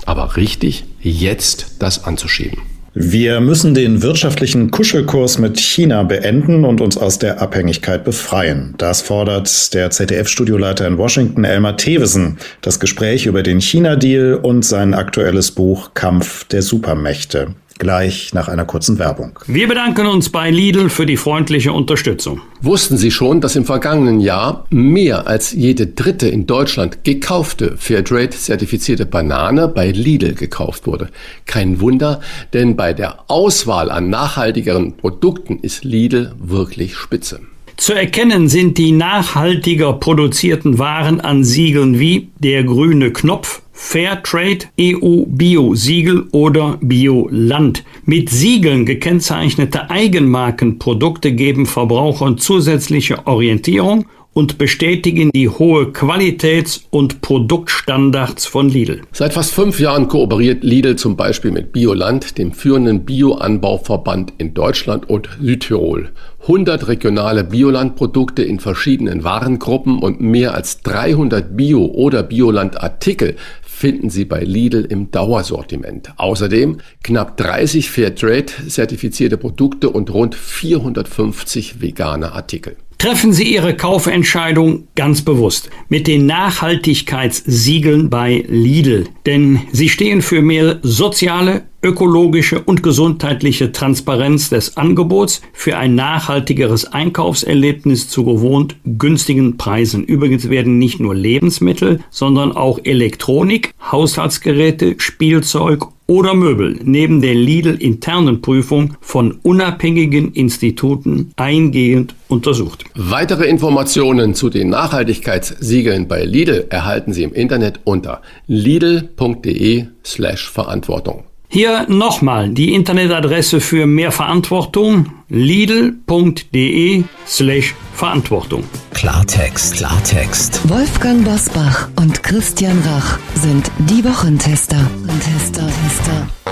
aber 0.07 0.37
richtig, 0.37 0.85
jetzt 1.01 1.77
das 1.81 2.05
anzuschieben. 2.05 2.63
Wir 2.99 3.43
müssen 3.43 3.75
den 3.75 4.01
wirtschaftlichen 4.01 4.71
Kuschelkurs 4.71 5.39
mit 5.39 5.61
China 5.61 6.03
beenden 6.03 6.65
und 6.65 6.81
uns 6.81 6.97
aus 6.97 7.19
der 7.19 7.43
Abhängigkeit 7.43 8.05
befreien. 8.05 8.73
Das 8.79 9.03
fordert 9.03 9.75
der 9.75 9.91
ZDF-Studioleiter 9.91 10.87
in 10.87 10.97
Washington, 10.97 11.45
Elmar 11.45 11.77
Thewesen. 11.77 12.39
Das 12.63 12.81
Gespräch 12.81 13.27
über 13.27 13.43
den 13.43 13.61
China-Deal 13.61 14.37
und 14.37 14.65
sein 14.65 14.95
aktuelles 14.95 15.51
Buch 15.51 15.91
Kampf 15.93 16.45
der 16.45 16.63
Supermächte 16.63 17.49
gleich 17.79 18.33
nach 18.35 18.49
einer 18.49 18.65
kurzen 18.65 18.99
Werbung. 18.99 19.39
Wir 19.47 19.69
bedanken 19.69 20.07
uns 20.07 20.31
bei 20.31 20.51
Lidl 20.51 20.89
für 20.89 21.07
die 21.07 21.17
freundliche 21.17 21.73
Unterstützung. 21.73 22.41
Wussten 22.61 22.97
Sie 22.97 23.11
schon, 23.11 23.41
dass 23.41 23.57
im 23.57 23.65
vergangenen 23.65 24.21
Jahr 24.21 24.67
mehr 24.71 25.27
als 25.27 25.53
jede 25.53 25.87
dritte 25.87 26.29
in 26.29 26.47
Deutschland 26.47 27.05
gekaufte 27.05 27.77
Fairtrade-zertifizierte 27.77 29.07
Banane 29.07 29.69
bei 29.69 29.91
Lidl 29.91 30.35
gekauft 30.35 30.87
wurde? 30.87 31.11
Kein 31.47 31.81
Wunder, 31.81 32.21
denn 32.53 32.77
bei 32.77 32.93
der 32.93 33.31
Auswahl 33.31 33.91
an 33.91 34.11
nachhaltigeren 34.11 34.97
Produkten 34.97 35.59
ist 35.59 35.85
Lidl 35.85 36.35
wirklich 36.39 36.97
spitze. 36.97 37.41
Zu 37.77 37.93
erkennen 37.93 38.49
sind 38.49 38.79
die 38.79 38.91
nachhaltiger 38.91 39.93
produzierten 39.93 40.79
Waren 40.79 41.21
an 41.21 41.45
Siegeln 41.45 41.99
wie 41.99 42.29
der 42.39 42.65
grüne 42.65 43.13
Knopf 43.13 43.61
Fairtrade, 43.73 44.67
EU 44.81 45.25
Bio-Siegel 45.27 46.27
oder 46.33 46.79
Bioland. 46.81 47.85
Mit 48.07 48.31
Siegeln 48.31 48.87
gekennzeichnete 48.87 49.91
Eigenmarkenprodukte 49.91 51.33
geben 51.33 51.67
Verbrauchern 51.67 52.39
zusätzliche 52.39 53.27
Orientierung 53.27 54.07
und 54.37 54.59
bestätigen 54.59 55.31
die 55.35 55.49
hohe 55.49 55.93
Qualitäts- 55.93 56.85
und 56.91 57.23
Produktstandards 57.23 58.45
von 58.45 58.69
Lidl. 58.69 59.01
Seit 59.11 59.33
fast 59.33 59.55
fünf 59.55 59.81
Jahren 59.81 60.09
kooperiert 60.09 60.63
Lidl 60.63 60.97
zum 60.97 61.17
Beispiel 61.17 61.53
mit 61.53 61.73
Bioland, 61.73 62.37
dem 62.37 62.53
führenden 62.53 63.07
Bioanbauverband 63.07 64.35
in 64.37 64.53
Deutschland 64.53 65.09
und 65.09 65.31
Südtirol. 65.41 66.11
100 66.43 66.87
regionale 66.87 67.45
Biolandprodukte 67.45 68.43
in 68.43 68.61
verschiedenen 68.61 69.25
Warengruppen 69.25 70.01
und 70.01 70.21
mehr 70.21 70.53
als 70.55 70.83
300 70.83 71.57
Bio- 71.57 71.87
oder 71.87 72.23
Bioland-Artikel 72.23 73.37
finden 73.63 74.11
Sie 74.11 74.27
bei 74.27 74.41
Lidl 74.41 74.85
im 74.85 75.11
Dauersortiment. 75.11 76.13
Außerdem 76.19 76.77
knapp 77.03 77.39
30 77.39 77.91
Fairtrade-zertifizierte 77.91 79.39
Produkte 79.39 79.89
und 79.89 80.13
rund 80.13 80.35
450 80.35 81.81
vegane 81.81 82.33
Artikel. 82.33 82.77
Treffen 82.99 83.35
Sie 83.35 83.53
Ihre 83.53 83.77
Kaufentscheidung 83.77 84.89
ganz 84.95 85.21
bewusst 85.21 85.69
mit 85.89 86.07
den 86.07 86.25
Nachhaltigkeitssiegeln 86.25 88.09
bei 88.09 88.45
Lidl, 88.49 89.07
denn 89.27 89.61
sie 89.71 89.91
stehen 89.91 90.23
für 90.23 90.41
mehr 90.41 90.79
soziale, 90.83 91.65
ökologische 91.87 92.61
und 92.61 92.83
gesundheitliche 92.83 93.71
Transparenz 93.71 94.51
des 94.51 94.77
Angebots 94.77 95.41
für 95.53 95.77
ein 95.79 95.95
nachhaltigeres 95.95 96.93
Einkaufserlebnis 96.93 98.09
zu 98.09 98.25
gewohnt 98.25 98.75
günstigen 98.85 99.57
Preisen. 99.57 100.03
Übrigens 100.03 100.51
werden 100.51 100.79
nicht 100.79 100.99
nur 100.99 101.15
Lebensmittel, 101.15 102.01
sondern 102.11 102.51
auch 102.51 102.81
Elektronik, 102.83 103.73
Haushaltsgeräte, 103.93 104.97
Spielzeug 104.99 105.87
oder 106.09 106.35
Möbel 106.35 106.81
neben 106.83 107.21
der 107.21 107.35
Lidl-internen 107.37 108.43
Prüfung 108.43 108.97
von 109.01 109.39
unabhängigen 109.43 110.33
Instituten 110.33 111.33
eingehend 111.37 112.17
untersucht. 112.27 112.85
Weitere 112.97 113.47
Informationen 113.47 114.35
zu 114.35 114.51
den 114.51 114.71
Nachhaltigkeitssiegeln 114.71 116.09
bei 116.09 116.25
Lidl 116.25 116.67
erhalten 116.69 117.13
Sie 117.13 117.23
im 117.23 117.33
Internet 117.33 117.81
unter 117.85 118.23
lidl.de 118.49 119.87
slash 120.05 120.51
Verantwortung. 120.51 121.25
Hier 121.57 121.87
nochmal 121.89 122.51
die 122.51 122.75
Internetadresse 122.75 123.63
für 123.63 123.87
mehr 123.87 124.13
Verantwortung 124.13 125.07
lidl.de 125.31 127.05
slash 127.27 127.75
Verantwortung. 127.95 128.65
Klartext, 128.93 129.77
Klartext. 129.77 130.69
Wolfgang 130.69 131.25
Bosbach 131.25 131.89
und 131.97 132.23
Christian 132.23 132.79
Rach 132.85 133.19
sind 133.37 133.71
die 133.79 134.05
Wochentester. 134.05 134.77
Tester, 135.19 135.67
Tester. 135.67 136.46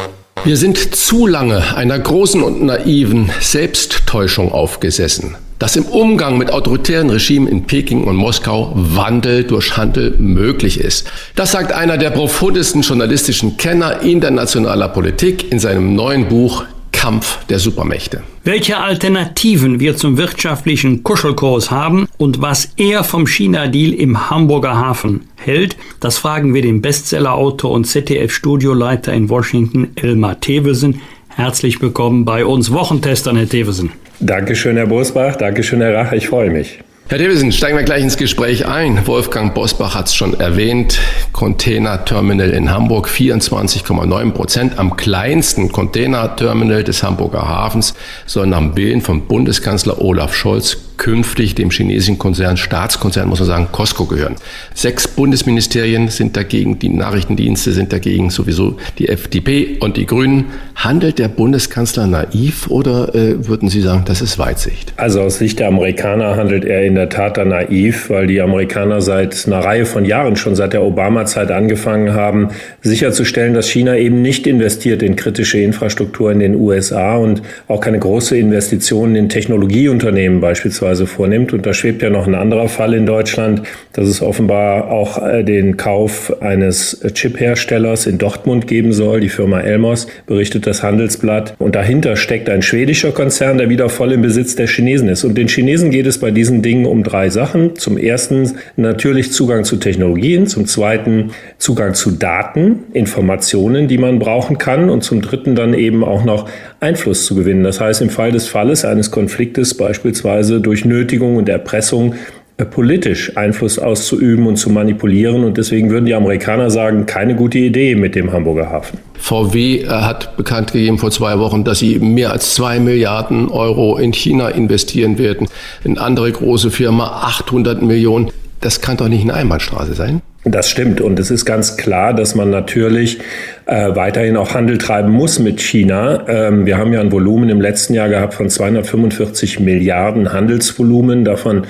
Wir 0.44 0.58
sind 0.58 0.94
zu 0.94 1.26
lange 1.26 1.74
einer 1.74 1.98
großen 1.98 2.42
und 2.42 2.62
naiven 2.62 3.30
Selbsttäuschung 3.40 4.52
aufgesessen 4.52 5.36
dass 5.58 5.76
im 5.76 5.86
Umgang 5.86 6.36
mit 6.36 6.52
autoritären 6.52 7.08
Regimen 7.08 7.46
in 7.46 7.64
Peking 7.64 8.04
und 8.04 8.16
Moskau 8.16 8.72
Wandel 8.74 9.44
durch 9.44 9.78
Handel 9.78 10.14
möglich 10.18 10.78
ist. 10.78 11.06
Das 11.36 11.52
sagt 11.52 11.72
einer 11.72 11.96
der 11.96 12.10
profundesten 12.10 12.82
journalistischen 12.82 13.56
Kenner 13.56 14.02
internationaler 14.02 14.88
Politik 14.88 15.50
in 15.50 15.58
seinem 15.58 15.94
neuen 15.94 16.28
Buch 16.28 16.64
Kampf 17.04 17.44
der 17.48 17.58
Supermächte. 17.58 18.22
Welche 18.44 18.78
Alternativen 18.78 19.78
wir 19.78 19.94
zum 19.94 20.16
wirtschaftlichen 20.16 21.02
Kuschelkurs 21.02 21.70
haben 21.70 22.08
und 22.16 22.40
was 22.40 22.70
er 22.78 23.04
vom 23.04 23.26
China-Deal 23.26 23.92
im 23.92 24.30
Hamburger 24.30 24.78
Hafen 24.78 25.28
hält, 25.36 25.76
das 26.00 26.16
fragen 26.16 26.54
wir 26.54 26.62
den 26.62 26.80
Bestsellerautor 26.80 27.72
und 27.72 27.84
ZDF-Studioleiter 27.84 29.12
in 29.12 29.28
Washington, 29.28 29.90
Elmar 29.96 30.40
Thewesen. 30.40 31.02
Herzlich 31.28 31.82
willkommen 31.82 32.24
bei 32.24 32.46
uns 32.46 32.72
Wochentestern, 32.72 33.36
Herr 33.36 33.50
Thewesen. 33.50 33.92
Dankeschön, 34.20 34.78
Herr 34.78 34.86
Bosbach. 34.86 35.36
Dankeschön, 35.36 35.82
Herr 35.82 35.94
Rach. 35.94 36.12
Ich 36.12 36.28
freue 36.28 36.48
mich. 36.48 36.78
Herr 37.06 37.18
Davison, 37.18 37.52
steigen 37.52 37.76
wir 37.76 37.84
gleich 37.84 38.02
ins 38.02 38.16
Gespräch 38.16 38.66
ein. 38.66 39.06
Wolfgang 39.06 39.52
Bosbach 39.52 39.94
hat 39.94 40.06
es 40.06 40.14
schon 40.14 40.40
erwähnt. 40.40 40.98
Container-Terminal 41.32 42.48
in 42.48 42.70
Hamburg 42.70 43.08
24,9 43.08 44.30
Prozent. 44.30 44.78
Am 44.78 44.96
kleinsten 44.96 45.70
Container-Terminal 45.70 46.82
des 46.82 47.02
Hamburger 47.02 47.46
Hafens 47.46 47.92
soll 48.24 48.46
nach 48.46 48.74
Willen 48.74 49.02
von 49.02 49.26
Bundeskanzler 49.26 50.00
Olaf 50.00 50.34
Scholz 50.34 50.78
künftig 50.96 51.54
dem 51.54 51.70
chinesischen 51.70 52.18
Konzern, 52.18 52.56
Staatskonzern, 52.56 53.28
muss 53.28 53.40
man 53.40 53.48
sagen, 53.48 53.68
Costco 53.72 54.06
gehören. 54.06 54.36
Sechs 54.74 55.08
Bundesministerien 55.08 56.08
sind 56.08 56.36
dagegen, 56.36 56.78
die 56.78 56.88
Nachrichtendienste 56.88 57.72
sind 57.72 57.92
dagegen, 57.92 58.30
sowieso 58.30 58.76
die 58.98 59.08
FDP 59.08 59.78
und 59.80 59.96
die 59.96 60.06
Grünen. 60.06 60.46
Handelt 60.76 61.18
der 61.18 61.28
Bundeskanzler 61.28 62.06
naiv 62.06 62.68
oder 62.68 63.14
äh, 63.14 63.46
würden 63.46 63.68
Sie 63.68 63.80
sagen, 63.80 64.04
das 64.06 64.22
ist 64.22 64.38
Weitsicht? 64.38 64.92
Also 64.96 65.20
aus 65.22 65.38
Sicht 65.38 65.58
der 65.58 65.68
Amerikaner 65.68 66.36
handelt 66.36 66.64
er 66.64 66.84
in 66.84 66.94
der 66.94 67.08
Tat 67.08 67.36
da 67.36 67.44
naiv, 67.44 68.10
weil 68.10 68.26
die 68.26 68.40
Amerikaner 68.40 69.00
seit 69.00 69.46
einer 69.46 69.60
Reihe 69.60 69.86
von 69.86 70.04
Jahren, 70.04 70.36
schon 70.36 70.54
seit 70.56 70.72
der 70.72 70.82
Obama-Zeit 70.82 71.50
angefangen 71.50 72.14
haben, 72.14 72.48
sicherzustellen, 72.82 73.54
dass 73.54 73.68
China 73.68 73.96
eben 73.96 74.22
nicht 74.22 74.46
investiert 74.46 75.02
in 75.02 75.16
kritische 75.16 75.58
Infrastruktur 75.58 76.30
in 76.30 76.40
den 76.40 76.54
USA 76.56 77.16
und 77.16 77.42
auch 77.68 77.80
keine 77.80 77.98
große 77.98 78.36
Investitionen 78.36 79.16
in 79.16 79.28
Technologieunternehmen 79.28 80.40
beispielsweise 80.40 80.83
vornimmt. 81.06 81.52
Und 81.52 81.66
da 81.66 81.72
schwebt 81.72 82.02
ja 82.02 82.10
noch 82.10 82.26
ein 82.26 82.34
anderer 82.34 82.68
Fall 82.68 82.94
in 82.94 83.06
Deutschland, 83.06 83.62
dass 83.92 84.08
es 84.08 84.22
offenbar 84.22 84.90
auch 84.90 85.22
äh, 85.22 85.42
den 85.42 85.76
Kauf 85.76 86.42
eines 86.42 87.00
Chip-Herstellers 87.14 88.06
in 88.06 88.18
Dortmund 88.18 88.66
geben 88.66 88.92
soll. 88.92 89.20
Die 89.20 89.28
Firma 89.28 89.60
Elmos 89.60 90.06
berichtet 90.26 90.66
das 90.66 90.82
Handelsblatt. 90.82 91.54
Und 91.58 91.74
dahinter 91.74 92.16
steckt 92.16 92.48
ein 92.48 92.62
schwedischer 92.62 93.12
Konzern, 93.12 93.58
der 93.58 93.68
wieder 93.68 93.88
voll 93.88 94.12
im 94.12 94.22
Besitz 94.22 94.56
der 94.56 94.66
Chinesen 94.66 95.08
ist. 95.08 95.24
Und 95.24 95.36
den 95.36 95.48
Chinesen 95.48 95.90
geht 95.90 96.06
es 96.06 96.18
bei 96.18 96.30
diesen 96.30 96.62
Dingen 96.62 96.86
um 96.86 97.02
drei 97.02 97.30
Sachen. 97.30 97.76
Zum 97.76 97.96
ersten 97.98 98.52
natürlich 98.76 99.32
Zugang 99.32 99.64
zu 99.64 99.76
Technologien, 99.76 100.46
zum 100.46 100.66
zweiten 100.66 101.30
Zugang 101.58 101.94
zu 101.94 102.10
Daten, 102.10 102.84
Informationen, 102.92 103.88
die 103.88 103.98
man 103.98 104.18
brauchen 104.18 104.58
kann 104.58 104.90
und 104.90 105.02
zum 105.02 105.22
dritten 105.22 105.54
dann 105.54 105.74
eben 105.74 106.04
auch 106.04 106.24
noch 106.24 106.48
Einfluss 106.80 107.24
zu 107.24 107.34
gewinnen. 107.34 107.64
Das 107.64 107.80
heißt, 107.80 108.02
im 108.02 108.10
Fall 108.10 108.32
des 108.32 108.48
Falles 108.48 108.84
eines 108.84 109.10
Konfliktes 109.10 109.74
beispielsweise 109.74 110.60
durch 110.60 110.73
Nötigung 110.82 111.36
und 111.36 111.48
Erpressung 111.48 112.14
äh, 112.56 112.64
politisch 112.64 113.36
Einfluss 113.36 113.80
auszuüben 113.80 114.46
und 114.46 114.56
zu 114.56 114.70
manipulieren. 114.70 115.42
Und 115.42 115.56
deswegen 115.56 115.90
würden 115.90 116.06
die 116.06 116.14
Amerikaner 116.14 116.70
sagen, 116.70 117.04
keine 117.04 117.34
gute 117.34 117.58
Idee 117.58 117.96
mit 117.96 118.14
dem 118.14 118.32
Hamburger 118.32 118.70
Hafen. 118.70 119.00
VW 119.14 119.80
äh, 119.80 119.88
hat 119.88 120.36
bekannt 120.36 120.72
gegeben 120.72 120.98
vor 120.98 121.10
zwei 121.10 121.40
Wochen, 121.40 121.64
dass 121.64 121.80
sie 121.80 121.98
mehr 121.98 122.30
als 122.30 122.54
zwei 122.54 122.78
Milliarden 122.78 123.48
Euro 123.48 123.96
in 123.96 124.12
China 124.12 124.50
investieren 124.50 125.18
werden. 125.18 125.48
Eine 125.84 126.00
andere 126.00 126.30
große 126.30 126.70
Firma 126.70 127.22
800 127.24 127.82
Millionen. 127.82 128.30
Das 128.60 128.80
kann 128.80 128.98
doch 128.98 129.08
nicht 129.08 129.22
eine 129.22 129.34
Einbahnstraße 129.34 129.94
sein. 129.94 130.22
Das 130.44 130.68
stimmt. 130.68 131.00
Und 131.00 131.18
es 131.18 131.30
ist 131.30 131.46
ganz 131.46 131.78
klar, 131.78 132.12
dass 132.12 132.34
man 132.34 132.50
natürlich 132.50 133.18
äh, 133.64 133.94
weiterhin 133.94 134.36
auch 134.36 134.54
Handel 134.54 134.76
treiben 134.76 135.10
muss 135.10 135.38
mit 135.38 135.60
China. 135.60 136.24
Ähm, 136.28 136.66
wir 136.66 136.76
haben 136.76 136.92
ja 136.92 137.00
ein 137.00 137.10
Volumen 137.10 137.48
im 137.48 137.62
letzten 137.62 137.94
Jahr 137.94 138.10
gehabt 138.10 138.34
von 138.34 138.50
245 138.50 139.60
Milliarden 139.60 140.34
Handelsvolumen. 140.34 141.24
Davon 141.24 141.62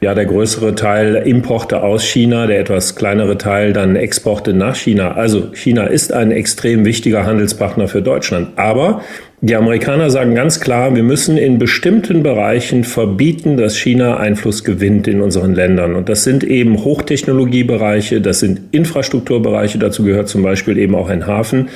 ja 0.00 0.14
der 0.14 0.26
größere 0.26 0.76
Teil 0.76 1.16
Importe 1.16 1.82
aus 1.82 2.04
China, 2.04 2.46
der 2.46 2.60
etwas 2.60 2.94
kleinere 2.94 3.38
Teil 3.38 3.72
dann 3.72 3.96
Exporte 3.96 4.52
nach 4.52 4.76
China. 4.76 5.12
Also 5.12 5.52
China 5.52 5.84
ist 5.84 6.12
ein 6.12 6.30
extrem 6.30 6.84
wichtiger 6.84 7.26
Handelspartner 7.26 7.88
für 7.88 8.02
Deutschland. 8.02 8.50
Aber 8.56 9.02
die 9.44 9.56
Amerikaner 9.56 10.08
sagen 10.08 10.36
ganz 10.36 10.60
klar, 10.60 10.94
wir 10.94 11.02
müssen 11.02 11.36
in 11.36 11.58
bestimmten 11.58 12.22
Bereichen 12.22 12.84
verbieten, 12.84 13.56
dass 13.56 13.76
China 13.76 14.18
Einfluss 14.18 14.62
gewinnt 14.62 15.08
in 15.08 15.20
unseren 15.20 15.56
Ländern. 15.56 15.96
Und 15.96 16.08
das 16.08 16.22
sind 16.22 16.44
eben 16.44 16.84
Hochtechnologiebereiche, 16.84 18.20
das 18.20 18.38
sind 18.38 18.60
Infrastrukturbereiche, 18.70 19.80
dazu 19.80 20.04
gehört 20.04 20.28
zum 20.28 20.44
Beispiel 20.44 20.78
eben 20.78 20.94
auch 20.94 21.08
ein 21.08 21.26
Hafen, 21.26 21.70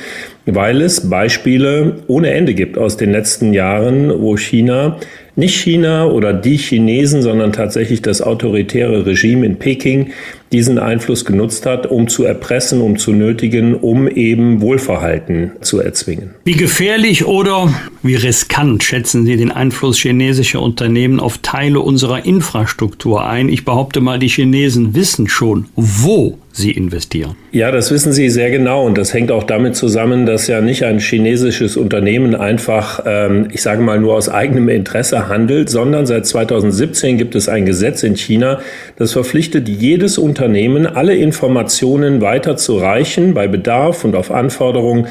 weil 0.47 0.81
es 0.81 1.11
Beispiele 1.11 1.97
ohne 2.07 2.31
Ende 2.31 2.55
gibt 2.55 2.79
aus 2.79 2.97
den 2.97 3.11
letzten 3.11 3.53
Jahren, 3.53 4.21
wo 4.21 4.37
China 4.37 4.99
nicht 5.37 5.57
China 5.57 6.07
oder 6.07 6.33
die 6.33 6.57
Chinesen, 6.57 7.21
sondern 7.21 7.53
tatsächlich 7.53 8.01
das 8.01 8.23
autoritäre 8.23 9.05
Regime 9.05 9.45
in 9.45 9.57
Peking 9.57 10.13
diesen 10.51 10.79
Einfluss 10.79 11.27
genutzt 11.27 11.67
hat, 11.67 11.87
um 11.87 12.09
zu 12.09 12.25
erpressen, 12.25 12.81
um 12.81 12.97
zu 12.97 13.13
nötigen, 13.13 13.75
um 13.75 14.09
eben 14.09 14.63
Wohlverhalten 14.63 15.53
zu 15.61 15.81
erzwingen. 15.81 16.31
Wie 16.45 16.55
gefährlich 16.55 17.27
oder 17.27 17.69
wie 18.03 18.15
riskant 18.15 18.83
schätzen 18.83 19.27
Sie 19.27 19.37
den 19.37 19.51
Einfluss 19.51 19.99
chinesischer 19.99 20.63
Unternehmen 20.63 21.21
auf 21.21 21.39
Teile 21.39 21.81
unserer 21.81 22.25
Infrastruktur 22.25 23.27
ein? 23.27 23.51
Ich 23.51 23.67
behaupte 23.67 24.01
mal, 24.01 24.19
die 24.19 24.29
Chinesen 24.29 24.95
wissen 24.95 25.29
schon, 25.29 25.67
wo 25.75 26.39
Sie 26.57 26.71
investieren. 26.71 27.37
Ja, 27.53 27.71
das 27.71 27.91
wissen 27.91 28.13
Sie 28.13 28.31
sehr 28.31 28.51
genau 28.51 28.87
und 28.87 28.97
das 28.97 29.13
hängt 29.13 29.31
auch 29.31 29.45
damit 29.45 29.77
zusammen, 29.77 30.25
dass 30.25 30.47
ja 30.47 30.63
nicht 30.63 30.85
ein 30.85 31.01
chinesisches 31.01 31.77
Unternehmen 31.77 32.35
einfach, 32.35 33.01
ähm, 33.05 33.49
ich 33.53 33.61
sage 33.61 33.83
mal, 33.83 34.01
nur 34.01 34.15
aus 34.15 34.31
eigenem 34.31 34.71
Interesse 34.71 35.29
handelt, 35.29 35.69
sondern 35.69 36.07
seit 36.07 36.25
2017 36.25 37.19
gibt 37.19 37.35
es 37.35 37.51
ein 37.51 37.67
Gesetz 37.67 38.03
in 38.03 38.17
China, 38.17 38.61
das 38.97 39.13
verpflichtet 39.13 39.69
jedes 39.69 40.17
Unternehmen, 40.17 40.87
alle 40.87 41.15
Informationen 41.15 42.23
weiterzureichen 42.23 43.35
bei 43.35 43.49
Bedarf 43.49 44.07
und 44.07 44.17
auf 44.17 44.31
Anforderung 44.31 45.09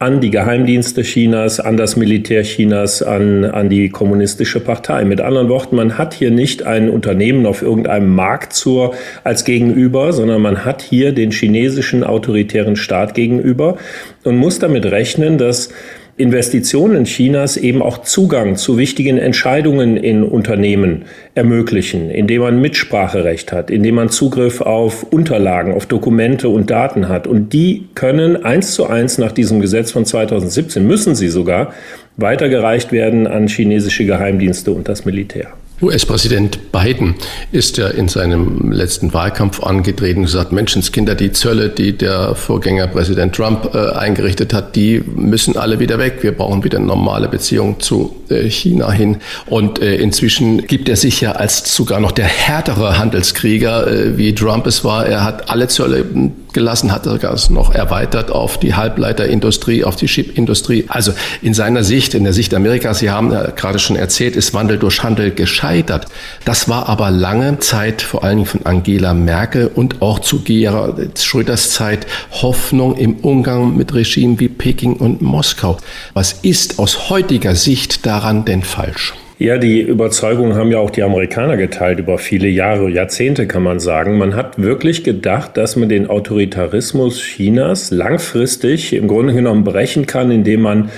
an 0.00 0.20
die 0.20 0.30
Geheimdienste 0.30 1.02
Chinas, 1.02 1.58
an 1.58 1.76
das 1.76 1.96
Militär 1.96 2.44
Chinas, 2.44 3.02
an, 3.02 3.44
an 3.44 3.68
die 3.68 3.88
kommunistische 3.88 4.60
Partei. 4.60 5.04
Mit 5.04 5.20
anderen 5.20 5.48
Worten, 5.48 5.74
man 5.74 5.98
hat 5.98 6.14
hier 6.14 6.30
nicht 6.30 6.62
ein 6.62 6.88
Unternehmen 6.88 7.46
auf 7.46 7.62
irgendeinem 7.62 8.14
Markt 8.14 8.52
zur, 8.52 8.94
als 9.24 9.44
Gegenüber, 9.44 10.12
sondern 10.12 10.40
man 10.40 10.64
hat 10.64 10.82
hier 10.82 11.12
den 11.12 11.32
chinesischen 11.32 12.04
autoritären 12.04 12.76
Staat 12.76 13.14
gegenüber 13.14 13.76
und 14.22 14.36
muss 14.36 14.60
damit 14.60 14.86
rechnen, 14.86 15.36
dass 15.36 15.70
Investitionen 16.18 17.04
Chinas 17.04 17.56
eben 17.56 17.80
auch 17.80 17.98
Zugang 17.98 18.56
zu 18.56 18.76
wichtigen 18.76 19.18
Entscheidungen 19.18 19.96
in 19.96 20.24
Unternehmen 20.24 21.04
ermöglichen, 21.36 22.10
indem 22.10 22.42
man 22.42 22.60
Mitspracherecht 22.60 23.52
hat, 23.52 23.70
indem 23.70 23.94
man 23.94 24.08
Zugriff 24.08 24.60
auf 24.60 25.04
Unterlagen, 25.04 25.72
auf 25.72 25.86
Dokumente 25.86 26.48
und 26.48 26.70
Daten 26.70 27.08
hat. 27.08 27.28
Und 27.28 27.52
die 27.52 27.86
können 27.94 28.44
eins 28.44 28.72
zu 28.72 28.86
eins 28.86 29.18
nach 29.18 29.30
diesem 29.30 29.60
Gesetz 29.60 29.92
von 29.92 30.04
2017, 30.04 30.84
müssen 30.84 31.14
sie 31.14 31.28
sogar, 31.28 31.72
weitergereicht 32.16 32.90
werden 32.90 33.28
an 33.28 33.46
chinesische 33.46 34.04
Geheimdienste 34.04 34.72
und 34.72 34.88
das 34.88 35.04
Militär. 35.04 35.57
US-Präsident 35.80 36.72
Biden 36.72 37.14
ist 37.52 37.76
ja 37.76 37.88
in 37.88 38.08
seinem 38.08 38.72
letzten 38.72 39.12
Wahlkampf 39.12 39.62
angetreten 39.62 40.20
und 40.20 40.24
gesagt, 40.26 40.52
Menschenskinder, 40.52 41.14
die 41.14 41.32
Zölle, 41.32 41.68
die 41.68 41.96
der 41.96 42.34
Vorgänger 42.34 42.88
Präsident 42.88 43.34
Trump 43.34 43.74
äh, 43.74 43.90
eingerichtet 43.90 44.52
hat, 44.52 44.74
die 44.74 45.02
müssen 45.14 45.56
alle 45.56 45.78
wieder 45.78 45.98
weg. 45.98 46.18
Wir 46.22 46.32
brauchen 46.32 46.64
wieder 46.64 46.80
normale 46.80 47.28
Beziehungen 47.28 47.78
zu 47.80 48.16
äh, 48.28 48.48
China 48.50 48.90
hin. 48.90 49.18
Und 49.46 49.80
äh, 49.80 49.96
inzwischen 49.96 50.66
gibt 50.66 50.88
er 50.88 50.96
sich 50.96 51.20
ja 51.20 51.32
als 51.32 51.74
sogar 51.74 52.00
noch 52.00 52.12
der 52.12 52.26
härtere 52.26 52.98
Handelskrieger, 52.98 53.86
äh, 53.86 54.18
wie 54.18 54.34
Trump 54.34 54.66
es 54.66 54.84
war. 54.84 55.06
Er 55.06 55.24
hat 55.24 55.48
alle 55.50 55.68
Zölle 55.68 56.04
gelassen, 56.52 56.92
hat 56.92 57.06
er 57.06 57.18
das 57.18 57.50
noch 57.50 57.74
erweitert 57.74 58.30
auf 58.30 58.58
die 58.58 58.74
Halbleiterindustrie, 58.74 59.84
auf 59.84 59.96
die 59.96 60.06
Chipindustrie. 60.06 60.86
Also 60.88 61.12
in 61.42 61.54
seiner 61.54 61.84
Sicht, 61.84 62.14
in 62.14 62.24
der 62.24 62.32
Sicht 62.32 62.54
Amerikas, 62.54 62.98
Sie 62.98 63.10
haben 63.10 63.32
ja 63.32 63.50
gerade 63.50 63.78
schon 63.78 63.96
erzählt, 63.96 64.36
ist 64.36 64.54
Wandel 64.54 64.78
durch 64.78 65.02
Handel 65.02 65.30
gescheitert. 65.30 66.06
Das 66.44 66.68
war 66.68 66.88
aber 66.88 67.10
lange 67.10 67.58
Zeit, 67.58 68.02
vor 68.02 68.24
allen 68.24 68.38
Dingen 68.38 68.48
von 68.48 68.66
Angela 68.66 69.14
Merkel 69.14 69.70
und 69.72 70.02
auch 70.02 70.18
zu 70.18 70.40
Gerhard 70.42 71.18
Schröders 71.18 71.70
Zeit, 71.70 72.06
Hoffnung 72.30 72.96
im 72.96 73.16
Umgang 73.16 73.76
mit 73.76 73.94
Regimen 73.94 74.40
wie 74.40 74.48
Peking 74.48 74.94
und 74.94 75.22
Moskau. 75.22 75.78
Was 76.14 76.32
ist 76.32 76.78
aus 76.78 77.10
heutiger 77.10 77.54
Sicht 77.54 78.06
daran 78.06 78.44
denn 78.44 78.62
falsch? 78.62 79.14
Ja, 79.40 79.56
die 79.56 79.82
Überzeugung 79.82 80.56
haben 80.56 80.72
ja 80.72 80.78
auch 80.78 80.90
die 80.90 81.04
Amerikaner 81.04 81.56
geteilt 81.56 82.00
über 82.00 82.18
viele 82.18 82.48
Jahre, 82.48 82.90
Jahrzehnte 82.90 83.46
kann 83.46 83.62
man 83.62 83.78
sagen. 83.78 84.18
Man 84.18 84.34
hat 84.34 84.60
wirklich 84.60 85.04
gedacht, 85.04 85.56
dass 85.56 85.76
man 85.76 85.88
den 85.88 86.10
Autoritarismus 86.10 87.22
Chinas 87.22 87.92
langfristig 87.92 88.92
im 88.94 89.06
Grunde 89.06 89.34
genommen 89.34 89.62
brechen 89.62 90.06
kann, 90.06 90.32
indem 90.32 90.62
man 90.62 90.90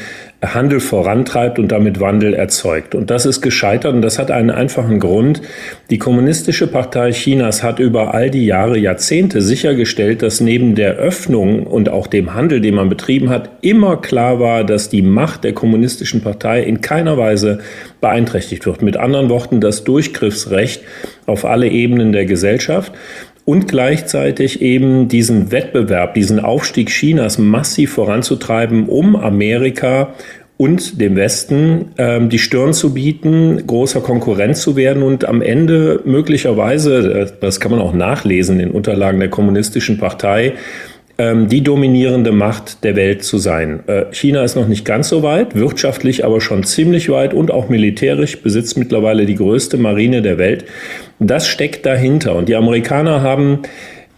Handel 0.42 0.80
vorantreibt 0.80 1.58
und 1.58 1.68
damit 1.68 2.00
Wandel 2.00 2.32
erzeugt. 2.32 2.94
Und 2.94 3.10
das 3.10 3.26
ist 3.26 3.42
gescheitert 3.42 3.92
und 3.92 4.00
das 4.00 4.18
hat 4.18 4.30
einen 4.30 4.50
einfachen 4.50 4.98
Grund. 4.98 5.42
Die 5.90 5.98
Kommunistische 5.98 6.66
Partei 6.66 7.12
Chinas 7.12 7.62
hat 7.62 7.78
über 7.78 8.14
all 8.14 8.30
die 8.30 8.46
Jahre, 8.46 8.78
Jahrzehnte 8.78 9.42
sichergestellt, 9.42 10.22
dass 10.22 10.40
neben 10.40 10.74
der 10.74 10.94
Öffnung 10.94 11.66
und 11.66 11.90
auch 11.90 12.06
dem 12.06 12.32
Handel, 12.32 12.62
den 12.62 12.74
man 12.74 12.88
betrieben 12.88 13.28
hat, 13.28 13.50
immer 13.60 13.98
klar 13.98 14.40
war, 14.40 14.64
dass 14.64 14.88
die 14.88 15.02
Macht 15.02 15.44
der 15.44 15.52
Kommunistischen 15.52 16.22
Partei 16.22 16.62
in 16.62 16.80
keiner 16.80 17.18
Weise 17.18 17.58
beeinträchtigt 18.00 18.64
wird. 18.64 18.80
Mit 18.80 18.96
anderen 18.96 19.28
Worten, 19.28 19.60
das 19.60 19.84
Durchgriffsrecht 19.84 20.82
auf 21.26 21.44
alle 21.44 21.68
Ebenen 21.68 22.12
der 22.12 22.24
Gesellschaft 22.24 22.92
und 23.50 23.66
gleichzeitig 23.66 24.62
eben 24.62 25.08
diesen 25.08 25.50
Wettbewerb, 25.50 26.14
diesen 26.14 26.38
Aufstieg 26.38 26.88
Chinas 26.88 27.36
massiv 27.36 27.94
voranzutreiben, 27.94 28.88
um 28.88 29.16
Amerika 29.16 30.14
und 30.56 31.00
dem 31.00 31.16
Westen 31.16 31.86
ähm, 31.98 32.28
die 32.28 32.38
Stirn 32.38 32.72
zu 32.72 32.94
bieten, 32.94 33.66
großer 33.66 34.02
Konkurrent 34.02 34.56
zu 34.56 34.76
werden 34.76 35.02
und 35.02 35.24
am 35.24 35.42
Ende 35.42 36.00
möglicherweise, 36.04 37.22
äh, 37.22 37.26
das 37.40 37.58
kann 37.58 37.72
man 37.72 37.80
auch 37.80 37.92
nachlesen 37.92 38.60
in 38.60 38.70
Unterlagen 38.70 39.18
der 39.18 39.30
Kommunistischen 39.30 39.98
Partei, 39.98 40.52
die 41.46 41.62
dominierende 41.62 42.32
Macht 42.32 42.84
der 42.84 42.96
Welt 42.96 43.22
zu 43.24 43.38
sein. 43.38 43.80
Äh, 43.86 44.06
China 44.12 44.42
ist 44.42 44.56
noch 44.56 44.68
nicht 44.68 44.84
ganz 44.84 45.08
so 45.08 45.22
weit, 45.22 45.54
wirtschaftlich 45.54 46.24
aber 46.24 46.40
schon 46.40 46.64
ziemlich 46.64 47.10
weit 47.10 47.34
und 47.34 47.50
auch 47.50 47.68
militärisch 47.68 48.40
besitzt 48.40 48.78
mittlerweile 48.78 49.26
die 49.26 49.34
größte 49.34 49.76
Marine 49.76 50.22
der 50.22 50.38
Welt. 50.38 50.64
Das 51.18 51.46
steckt 51.48 51.84
dahinter. 51.84 52.36
Und 52.36 52.48
die 52.48 52.56
Amerikaner 52.56 53.22
haben 53.22 53.60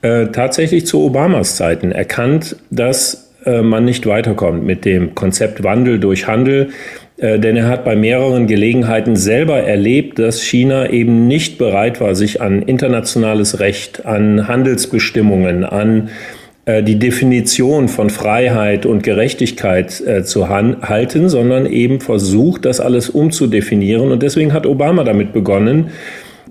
äh, 0.03 0.27
tatsächlich 0.29 0.87
zu 0.87 1.03
Obamas 1.03 1.57
Zeiten 1.57 1.93
erkannt, 1.93 2.57
dass 2.71 3.33
äh, 3.45 3.63
man 3.63 3.85
nicht 3.85 4.07
weiterkommt 4.07 4.65
mit 4.65 4.85
dem 4.85 5.15
Konzept 5.15 5.63
Wandel 5.63 5.99
durch 5.99 6.27
Handel. 6.27 6.71
Äh, 7.17 7.39
denn 7.39 7.57
er 7.57 7.69
hat 7.69 7.85
bei 7.85 7.97
mehreren 7.97 8.47
Gelegenheiten 8.47 9.17
selber 9.17 9.59
erlebt, 9.59 10.19
dass 10.19 10.43
China 10.43 10.91
eben 10.91 11.27
nicht 11.27 11.59
bereit 11.59 12.01
war, 12.01 12.15
sich 12.15 12.41
an 12.41 12.63
internationales 12.63 13.61
Recht, 13.61 14.07
an 14.07 14.49
Handelsbestimmungen, 14.49 15.65
an 15.65 16.11
die 16.83 16.99
Definition 16.99 17.89
von 17.89 18.09
Freiheit 18.09 18.87
und 18.87 19.03
Gerechtigkeit 19.03 20.01
äh, 20.01 20.23
zu 20.23 20.49
halten, 20.49 21.29
sondern 21.29 21.67
eben 21.67 22.01
versucht, 22.01 22.65
das 22.65 22.81
alles 22.81 23.11
umzudefinieren. 23.11 24.13
Und 24.13 24.23
deswegen 24.23 24.53
hat 24.53 24.67
Obama 24.67 25.03
damit 25.03 25.33
begonnen, 25.33 25.91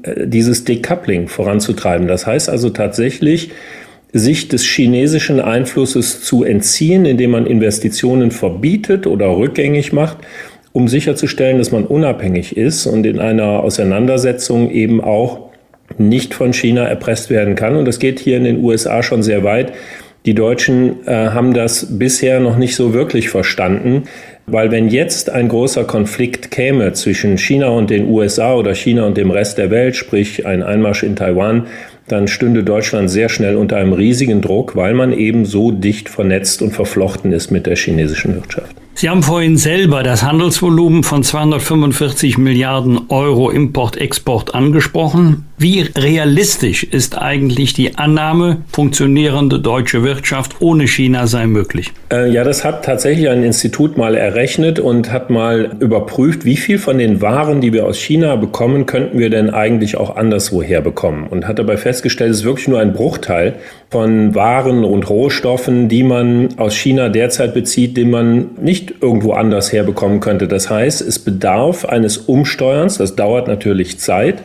äh, 0.03 0.27
dieses 0.27 0.65
Decoupling 0.65 1.29
voranzutreiben. 1.29 2.07
Das 2.07 2.27
heißt 2.27 2.49
also 2.49 2.69
tatsächlich, 2.71 3.51
sich 4.13 4.49
des 4.49 4.65
chinesischen 4.65 5.39
Einflusses 5.39 6.21
zu 6.21 6.43
entziehen, 6.43 7.05
indem 7.05 7.31
man 7.31 7.45
Investitionen 7.45 8.31
verbietet 8.31 9.07
oder 9.07 9.37
rückgängig 9.37 9.93
macht, 9.93 10.17
um 10.73 10.89
sicherzustellen, 10.89 11.57
dass 11.57 11.71
man 11.71 11.85
unabhängig 11.85 12.57
ist 12.57 12.85
und 12.85 13.05
in 13.05 13.19
einer 13.19 13.61
Auseinandersetzung 13.61 14.71
eben 14.71 15.01
auch 15.01 15.51
nicht 15.97 16.33
von 16.33 16.53
China 16.53 16.85
erpresst 16.85 17.29
werden 17.29 17.55
kann. 17.55 17.75
Und 17.75 17.85
das 17.85 17.99
geht 17.99 18.19
hier 18.19 18.37
in 18.37 18.43
den 18.43 18.63
USA 18.63 19.03
schon 19.03 19.23
sehr 19.23 19.43
weit. 19.43 19.73
Die 20.25 20.35
Deutschen 20.35 21.07
äh, 21.07 21.29
haben 21.29 21.53
das 21.55 21.97
bisher 21.97 22.39
noch 22.39 22.55
nicht 22.55 22.75
so 22.75 22.93
wirklich 22.93 23.29
verstanden, 23.29 24.03
weil 24.45 24.69
wenn 24.69 24.87
jetzt 24.87 25.31
ein 25.31 25.47
großer 25.47 25.83
Konflikt 25.83 26.51
käme 26.51 26.93
zwischen 26.93 27.39
China 27.39 27.69
und 27.69 27.89
den 27.89 28.07
USA 28.07 28.53
oder 28.53 28.75
China 28.75 29.05
und 29.05 29.17
dem 29.17 29.31
Rest 29.31 29.57
der 29.57 29.71
Welt, 29.71 29.95
sprich 29.95 30.45
ein 30.45 30.61
Einmarsch 30.61 31.01
in 31.01 31.15
Taiwan, 31.15 31.65
dann 32.07 32.27
stünde 32.27 32.63
Deutschland 32.63 33.09
sehr 33.09 33.29
schnell 33.29 33.55
unter 33.55 33.77
einem 33.77 33.93
riesigen 33.93 34.41
Druck, 34.41 34.75
weil 34.75 34.93
man 34.93 35.11
eben 35.11 35.45
so 35.45 35.71
dicht 35.71 36.09
vernetzt 36.09 36.61
und 36.61 36.71
verflochten 36.71 37.31
ist 37.31 37.49
mit 37.49 37.65
der 37.65 37.75
chinesischen 37.75 38.35
Wirtschaft. 38.35 38.75
Sie 38.93 39.09
haben 39.09 39.23
vorhin 39.23 39.57
selber 39.57 40.03
das 40.03 40.21
Handelsvolumen 40.21 41.03
von 41.03 41.23
245 41.23 42.37
Milliarden 42.37 42.99
Euro 43.09 43.49
Import-Export 43.49 44.53
angesprochen. 44.53 45.45
Wie 45.61 45.81
realistisch 45.95 46.83
ist 46.83 47.21
eigentlich 47.21 47.75
die 47.75 47.95
Annahme, 47.95 48.63
funktionierende 48.73 49.59
deutsche 49.59 50.03
Wirtschaft 50.03 50.55
ohne 50.59 50.87
China 50.87 51.27
sei 51.27 51.45
möglich? 51.45 51.91
Äh, 52.11 52.31
ja, 52.31 52.43
das 52.43 52.65
hat 52.65 52.83
tatsächlich 52.83 53.29
ein 53.29 53.43
Institut 53.43 53.95
mal 53.95 54.15
errechnet 54.15 54.79
und 54.79 55.11
hat 55.11 55.29
mal 55.29 55.75
überprüft, 55.79 56.45
wie 56.45 56.57
viel 56.57 56.79
von 56.79 56.97
den 56.97 57.21
Waren, 57.21 57.61
die 57.61 57.73
wir 57.73 57.85
aus 57.85 57.99
China 57.99 58.37
bekommen, 58.37 58.87
könnten 58.87 59.19
wir 59.19 59.29
denn 59.29 59.51
eigentlich 59.51 59.97
auch 59.97 60.15
anderswoher 60.15 60.81
bekommen. 60.81 61.27
Und 61.27 61.47
hat 61.47 61.59
dabei 61.59 61.77
festgestellt, 61.77 62.31
es 62.31 62.37
ist 62.37 62.43
wirklich 62.43 62.67
nur 62.67 62.79
ein 62.79 62.93
Bruchteil 62.93 63.53
von 63.91 64.33
Waren 64.33 64.83
und 64.83 65.07
Rohstoffen, 65.11 65.89
die 65.89 66.01
man 66.01 66.57
aus 66.57 66.73
China 66.73 67.09
derzeit 67.09 67.53
bezieht, 67.53 67.97
den 67.97 68.09
man 68.09 68.49
nicht 68.59 68.95
irgendwo 68.99 69.33
anders 69.33 69.71
herbekommen 69.71 70.21
könnte. 70.21 70.47
Das 70.47 70.71
heißt, 70.71 71.01
es 71.01 71.19
bedarf 71.19 71.85
eines 71.85 72.17
Umsteuerns, 72.17 72.97
das 72.97 73.15
dauert 73.15 73.47
natürlich 73.47 73.99
Zeit 73.99 74.41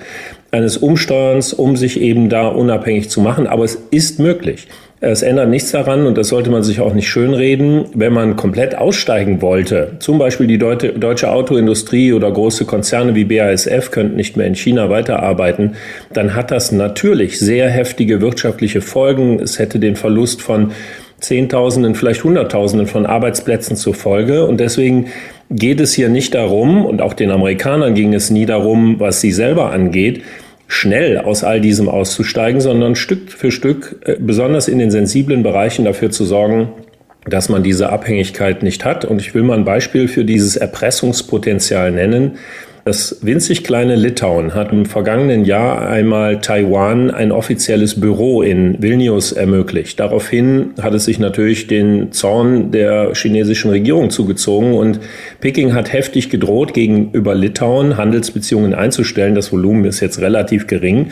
eines 0.57 0.77
Umsteuerns, 0.77 1.53
um 1.53 1.77
sich 1.77 2.01
eben 2.01 2.29
da 2.29 2.49
unabhängig 2.49 3.11
zu 3.11 3.21
machen. 3.21 3.47
Aber 3.47 3.65
es 3.65 3.79
ist 3.91 4.19
möglich. 4.19 4.67
Es 5.01 5.21
ändert 5.21 5.51
nichts 5.51 5.73
daran, 5.73 6.07
und 6.07 6.17
das 6.17 6.29
sollte 6.29 6.51
man 6.51 6.63
sich 6.63 6.81
auch 6.81 6.95
nicht 6.95 7.09
schönreden, 7.09 7.85
wenn 7.95 8.15
man 8.15 8.35
komplett 8.35 8.79
aussteigen 8.79 9.43
wollte. 9.43 9.93
Zum 9.99 10.19
Beispiel 10.19 10.47
die 10.47 10.57
deutsche 10.57 11.31
Autoindustrie 11.31 12.15
oder 12.15 12.33
große 12.33 12.65
Konzerne 12.65 13.15
wie 13.15 13.25
BASF 13.25 13.91
könnten 13.91 14.17
nicht 14.17 14.39
mehr 14.39 14.47
in 14.47 14.55
China 14.55 14.89
weiterarbeiten, 14.89 15.77
dann 16.15 16.35
hat 16.35 16.51
das 16.51 16.73
natürlich 16.73 17.39
sehr 17.39 17.69
heftige 17.69 18.23
wirtschaftliche 18.23 18.81
Folgen. 18.81 19.39
Es 19.39 19.59
hätte 19.59 19.79
den 19.79 19.97
Verlust 19.97 20.41
von 20.41 20.73
Zehntausenden, 21.21 21.95
vielleicht 21.95 22.25
Hunderttausenden 22.25 22.87
von 22.87 23.05
Arbeitsplätzen 23.05 23.77
zur 23.77 23.93
Folge. 23.93 24.47
Und 24.47 24.61
deswegen 24.61 25.09
geht 25.51 25.81
es 25.81 25.93
hier 25.93 26.09
nicht 26.09 26.35
darum, 26.35 26.87
und 26.87 27.03
auch 27.03 27.13
den 27.13 27.31
Amerikanern 27.31 27.95
ging 27.95 28.15
es 28.15 28.31
nie 28.31 28.47
darum, 28.47 28.99
was 28.99 29.21
sie 29.21 29.31
selber 29.31 29.73
angeht, 29.73 30.23
schnell 30.69 31.19
aus 31.19 31.45
all 31.45 31.61
diesem 31.61 31.89
auszusteigen, 31.89 32.61
sondern 32.61 32.97
Stück 32.97 33.31
für 33.31 33.51
Stück, 33.51 34.01
äh, 34.05 34.17
besonders 34.19 34.69
in 34.69 34.79
den 34.79 34.91
sensiblen 34.91 35.43
Bereichen 35.43 35.85
dafür 35.85 36.11
zu 36.11 36.25
sorgen, 36.25 36.69
dass 37.25 37.49
man 37.49 37.63
diese 37.63 37.91
Abhängigkeit 37.91 38.63
nicht 38.63 38.85
hat. 38.85 39.05
Und 39.05 39.21
ich 39.21 39.35
will 39.35 39.43
mal 39.43 39.57
ein 39.57 39.65
Beispiel 39.65 40.09
für 40.09 40.25
dieses 40.25 40.57
Erpressungspotenzial 40.57 41.91
nennen. 41.91 42.39
Das 42.87 43.19
winzig 43.21 43.65
kleine 43.65 43.97
Litauen 43.97 44.55
hat 44.55 44.71
im 44.71 44.87
vergangenen 44.87 45.45
Jahr 45.45 45.89
einmal 45.89 46.41
Taiwan 46.41 47.11
ein 47.11 47.33
offizielles 47.33 48.01
Büro 48.01 48.43
in 48.43 48.81
Vilnius 48.81 49.33
ermöglicht. 49.33 49.99
Daraufhin 49.99 50.71
hat 50.81 50.95
es 50.95 51.07
sich 51.07 51.19
natürlich 51.19 51.67
den 51.67 52.13
Zorn 52.13 52.71
der 52.71 53.13
chinesischen 53.17 53.73
Regierung 53.73 54.11
zugezogen 54.11 54.73
und 54.73 55.01
Peking 55.41 55.75
hat 55.75 55.93
heftig 55.93 56.31
gedroht, 56.31 56.75
gegenüber 56.75 57.35
Litauen 57.35 57.97
Handelsbeziehungen 57.97 58.73
einzustellen. 58.73 59.35
Das 59.35 59.51
Volumen 59.51 59.85
ist 59.85 59.99
jetzt 59.99 60.21
relativ 60.21 60.69
gering. 60.69 61.09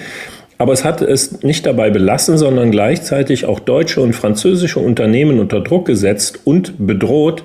Aber 0.59 0.73
es 0.73 0.85
hat 0.85 1.03
es 1.03 1.43
nicht 1.43 1.67
dabei 1.67 1.91
belassen, 1.91 2.39
sondern 2.39 2.71
gleichzeitig 2.71 3.47
auch 3.47 3.59
deutsche 3.59 4.01
und 4.01 4.13
französische 4.13 4.79
Unternehmen 4.79 5.41
unter 5.41 5.61
Druck 5.61 5.87
gesetzt 5.87 6.39
und 6.45 6.87
bedroht 6.87 7.43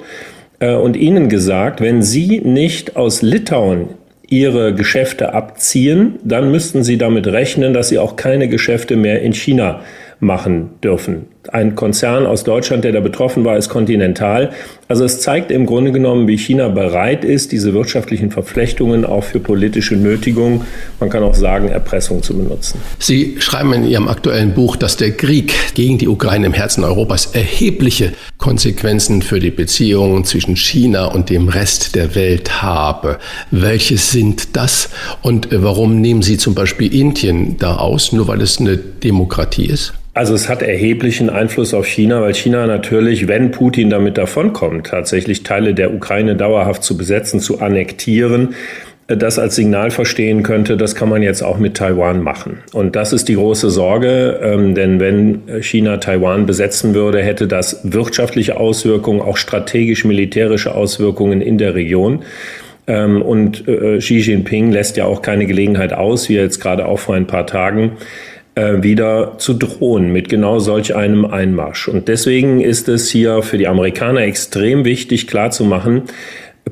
äh, 0.59 0.75
und 0.75 0.95
ihnen 0.95 1.29
gesagt, 1.29 1.81
wenn 1.81 2.03
sie 2.03 2.41
nicht 2.41 2.95
aus 2.95 3.23
Litauen 3.23 3.89
ihre 4.29 4.73
Geschäfte 4.73 5.33
abziehen, 5.33 6.19
dann 6.23 6.51
müssten 6.51 6.83
sie 6.83 6.97
damit 6.97 7.27
rechnen, 7.27 7.73
dass 7.73 7.89
sie 7.89 7.99
auch 7.99 8.15
keine 8.15 8.47
Geschäfte 8.47 8.95
mehr 8.95 9.21
in 9.21 9.33
China 9.33 9.81
machen 10.19 10.71
dürfen. 10.83 11.27
Ein 11.47 11.75
Konzern 11.75 12.25
aus 12.25 12.43
Deutschland, 12.43 12.84
der 12.84 12.91
da 12.91 12.99
betroffen 12.99 13.45
war, 13.45 13.56
ist 13.56 13.69
Continental. 13.69 14.52
Also 14.89 15.06
es 15.06 15.21
zeigt 15.21 15.52
im 15.52 15.65
Grunde 15.65 15.93
genommen, 15.93 16.28
wie 16.28 16.38
China 16.38 16.67
bereit 16.67 17.23
ist, 17.23 17.54
diese 17.54 17.73
wirtschaftlichen 17.73 18.30
Verflechtungen 18.30 19.06
auch 19.06 19.23
für 19.23 19.39
politische 19.39 19.95
Nötigung, 19.95 20.65
man 20.99 21.10
kann 21.10 21.23
auch 21.23 21.36
sagen, 21.36 21.69
Erpressung 21.69 22.23
zu 22.23 22.36
benutzen. 22.36 22.82
Sie 22.99 23.38
schreiben 23.39 23.71
in 23.71 23.88
Ihrem 23.88 24.10
aktuellen 24.10 24.54
Buch, 24.54 24.75
dass 24.75 24.97
der 24.97 25.12
Krieg 25.12 25.54
gegen 25.75 25.97
die 25.97 26.10
Ukraine 26.10 26.47
im 26.47 26.54
Herzen 26.54 26.84
Europas 26.84 27.28
erhebliche 27.28 28.12
Konsequenzen 28.38 29.21
für 29.21 29.39
die 29.39 29.52
Beziehungen 29.52 30.25
zwischen 30.25 30.58
China 30.58 31.06
und 31.06 31.30
dem 31.30 31.47
Rest 31.47 31.95
der 31.95 32.15
Welt 32.15 32.62
habe. 32.62 33.17
Welche 33.49 33.97
sind 33.97 34.58
das 34.58 34.89
und 35.21 35.47
warum 35.52 36.02
nehmen 36.02 36.21
Sie 36.21 36.38
zum 36.38 36.54
Beispiel 36.54 36.93
Indien 36.93 37.58
da 37.58 37.78
aus, 37.78 38.12
nur 38.12 38.28
weil 38.28 38.41
es 38.41 38.60
eine 38.60 38.75
Demokratie 38.75 39.67
ist? 39.67 39.93
Also 40.19 40.34
es 40.34 40.49
hat 40.49 40.62
erheblichen 40.62 41.28
Einfluss 41.29 41.73
auf 41.73 41.87
China, 41.87 42.21
weil 42.21 42.33
China 42.33 42.67
natürlich, 42.67 43.27
wenn 43.27 43.51
Putin 43.51 43.89
damit 43.89 44.17
davonkommt, 44.17 44.87
tatsächlich 44.87 45.43
Teile 45.43 45.73
der 45.73 45.93
Ukraine 45.93 46.35
dauerhaft 46.35 46.83
zu 46.83 46.97
besetzen, 46.97 47.39
zu 47.39 47.59
annektieren, 47.59 48.55
das 49.07 49.39
als 49.39 49.55
Signal 49.55 49.89
verstehen 49.89 50.43
könnte, 50.43 50.77
das 50.77 50.93
kann 50.93 51.09
man 51.09 51.23
jetzt 51.23 51.41
auch 51.41 51.57
mit 51.57 51.75
Taiwan 51.75 52.21
machen. 52.21 52.59
Und 52.73 52.95
das 52.95 53.11
ist 53.11 53.27
die 53.27 53.35
große 53.35 53.71
Sorge, 53.71 54.39
ähm, 54.43 54.75
denn 54.75 54.99
wenn 54.99 55.41
China 55.61 55.97
Taiwan 55.97 56.45
besetzen 56.45 56.93
würde, 56.93 57.23
hätte 57.23 57.47
das 57.47 57.79
wirtschaftliche 57.83 58.57
Auswirkungen, 58.57 59.21
auch 59.21 59.37
strategisch-militärische 59.37 60.75
Auswirkungen 60.75 61.41
in 61.41 61.57
der 61.57 61.73
Region. 61.73 62.21
Ähm, 62.85 63.23
und 63.23 63.67
äh, 63.67 63.97
Xi 63.97 64.17
Jinping 64.17 64.71
lässt 64.71 64.95
ja 64.95 65.05
auch 65.05 65.23
keine 65.23 65.47
Gelegenheit 65.47 65.91
aus, 65.91 66.29
wie 66.29 66.35
er 66.35 66.43
jetzt 66.43 66.59
gerade 66.59 66.85
auch 66.85 66.99
vor 66.99 67.15
ein 67.15 67.25
paar 67.25 67.47
Tagen 67.47 67.93
äh, 68.59 68.83
wieder 68.83 69.37
zu 69.37 69.53
drohen 69.53 70.11
mit 70.11 70.27
genau 70.27 70.59
solch 70.59 70.95
einem 70.95 71.25
Einmarsch. 71.25 71.87
Und 71.87 72.07
deswegen 72.09 72.59
ist 72.59 72.89
es 72.89 73.09
hier 73.09 73.41
für 73.41 73.57
die 73.57 73.67
Amerikaner 73.67 74.21
extrem 74.21 74.83
wichtig 74.83 75.27
klarzumachen, 75.27 76.03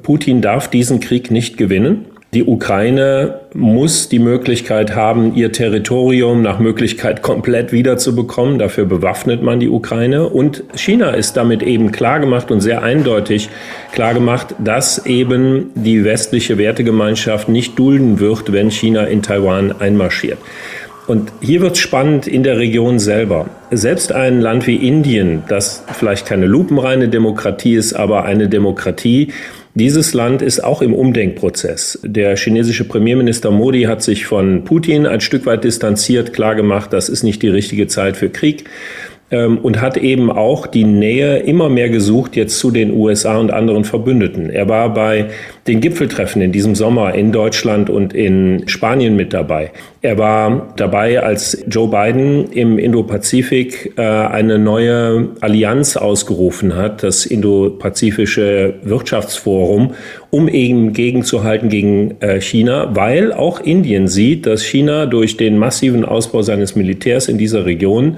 Putin 0.04 0.42
darf 0.42 0.70
diesen 0.70 1.00
Krieg 1.00 1.32
nicht 1.32 1.58
gewinnen. 1.58 2.06
Die 2.34 2.44
Ukraine 2.44 3.40
muss 3.54 4.10
die 4.10 4.20
Möglichkeit 4.20 4.96
haben, 4.96 5.34
ihr 5.34 5.54
Territorium 5.54 6.42
nach 6.42 6.60
Möglichkeit 6.60 7.22
komplett 7.22 7.72
wiederzubekommen. 7.72 8.60
Dafür 8.60 8.86
bewaffnet 8.86 9.42
man 9.42 9.62
die 9.62 9.70
Ukraine. 9.70 10.28
Und 10.28 10.64
China 10.76 11.12
ist 11.12 11.38
damit 11.38 11.64
eben 11.64 11.92
klargemacht 11.94 12.52
und 12.52 12.60
sehr 12.60 12.84
eindeutig 12.84 13.50
klargemacht, 13.94 14.56
dass 14.60 15.06
eben 15.06 15.72
die 15.74 16.04
westliche 16.04 16.58
Wertegemeinschaft 16.58 17.48
nicht 17.48 17.80
dulden 17.80 18.20
wird, 18.20 18.52
wenn 18.52 18.72
China 18.72 19.06
in 19.06 19.22
Taiwan 19.22 19.72
einmarschiert. 19.80 20.38
Und 21.08 21.32
hier 21.40 21.62
wird 21.62 21.74
es 21.74 21.80
spannend 21.80 22.28
in 22.28 22.44
der 22.44 22.58
Region 22.58 23.00
selber. 23.00 23.50
Selbst 23.72 24.12
ein 24.12 24.42
Land 24.42 24.68
wie 24.68 24.76
Indien, 24.76 25.44
das 25.48 25.84
vielleicht 25.94 26.26
keine 26.26 26.46
lupenreine 26.46 27.08
Demokratie 27.08 27.76
ist, 27.76 27.94
aber 27.94 28.26
eine 28.26 28.50
Demokratie, 28.50 29.32
dieses 29.74 30.14
Land 30.14 30.42
ist 30.42 30.64
auch 30.64 30.82
im 30.82 30.94
Umdenkprozess. 30.94 32.00
Der 32.04 32.36
chinesische 32.36 32.84
Premierminister 32.84 33.52
Modi 33.52 33.84
hat 33.84 34.02
sich 34.04 34.26
von 34.26 34.66
Putin 34.66 35.06
ein 35.06 35.22
Stück 35.22 35.46
weit 35.46 35.64
distanziert, 35.64 36.34
klargemacht, 36.34 36.92
das 36.92 37.08
ist 37.08 37.24
nicht 37.24 37.42
die 37.42 37.50
richtige 37.50 37.88
Zeit 37.88 38.18
für 38.18 38.30
Krieg 38.30 38.66
ähm, 39.30 39.58
und 39.60 39.82
hat 39.82 39.98
eben 39.98 40.32
auch 40.32 40.68
die 40.68 40.86
Nähe 40.86 41.40
immer 41.40 41.70
mehr 41.70 41.90
gesucht 41.90 42.36
jetzt 42.36 42.60
zu 42.60 42.72
den 42.72 42.94
USA 42.94 43.38
und 43.38 43.52
anderen 43.52 43.84
Verbündeten. 43.84 44.50
Er 44.50 44.70
war 44.70 44.94
bei 44.94 45.28
den 45.68 45.82
Gipfeltreffen 45.82 46.42
in 46.42 46.52
diesem 46.52 46.76
Sommer 46.76 47.14
in 47.14 47.32
Deutschland 47.32 47.90
und 47.90 48.14
in 48.14 48.64
Spanien 48.68 49.16
mit 49.18 49.34
dabei. 49.34 49.72
Er 50.02 50.18
war 50.18 50.74
dabei, 50.78 51.22
als 51.22 51.66
Joe 51.68 51.90
Biden 51.90 52.52
im 52.52 52.80
Indo-Pazifik 52.80 53.94
äh, 53.98 54.02
eine 54.02 54.58
neue 54.58 55.30
Allianz 55.42 55.98
ausgerufen 55.98 56.76
hat, 56.76 57.04
das 57.04 57.26
Indo-Pazifische 57.26 58.76
Wirtschaftsforum, 58.84 59.96
um 60.30 60.48
eben 60.48 60.94
gegenzuhalten 60.94 61.68
gegen 61.68 62.22
äh, 62.22 62.40
China, 62.40 62.96
weil 62.96 63.34
auch 63.34 63.60
Indien 63.60 64.08
sieht, 64.08 64.46
dass 64.46 64.64
China 64.64 65.06
durch 65.06 65.36
den 65.36 65.58
massiven 65.58 66.06
Ausbau 66.06 66.42
seines 66.42 66.76
Militärs 66.78 67.28
in 67.28 67.38
dieser 67.38 67.66
Region 67.66 68.18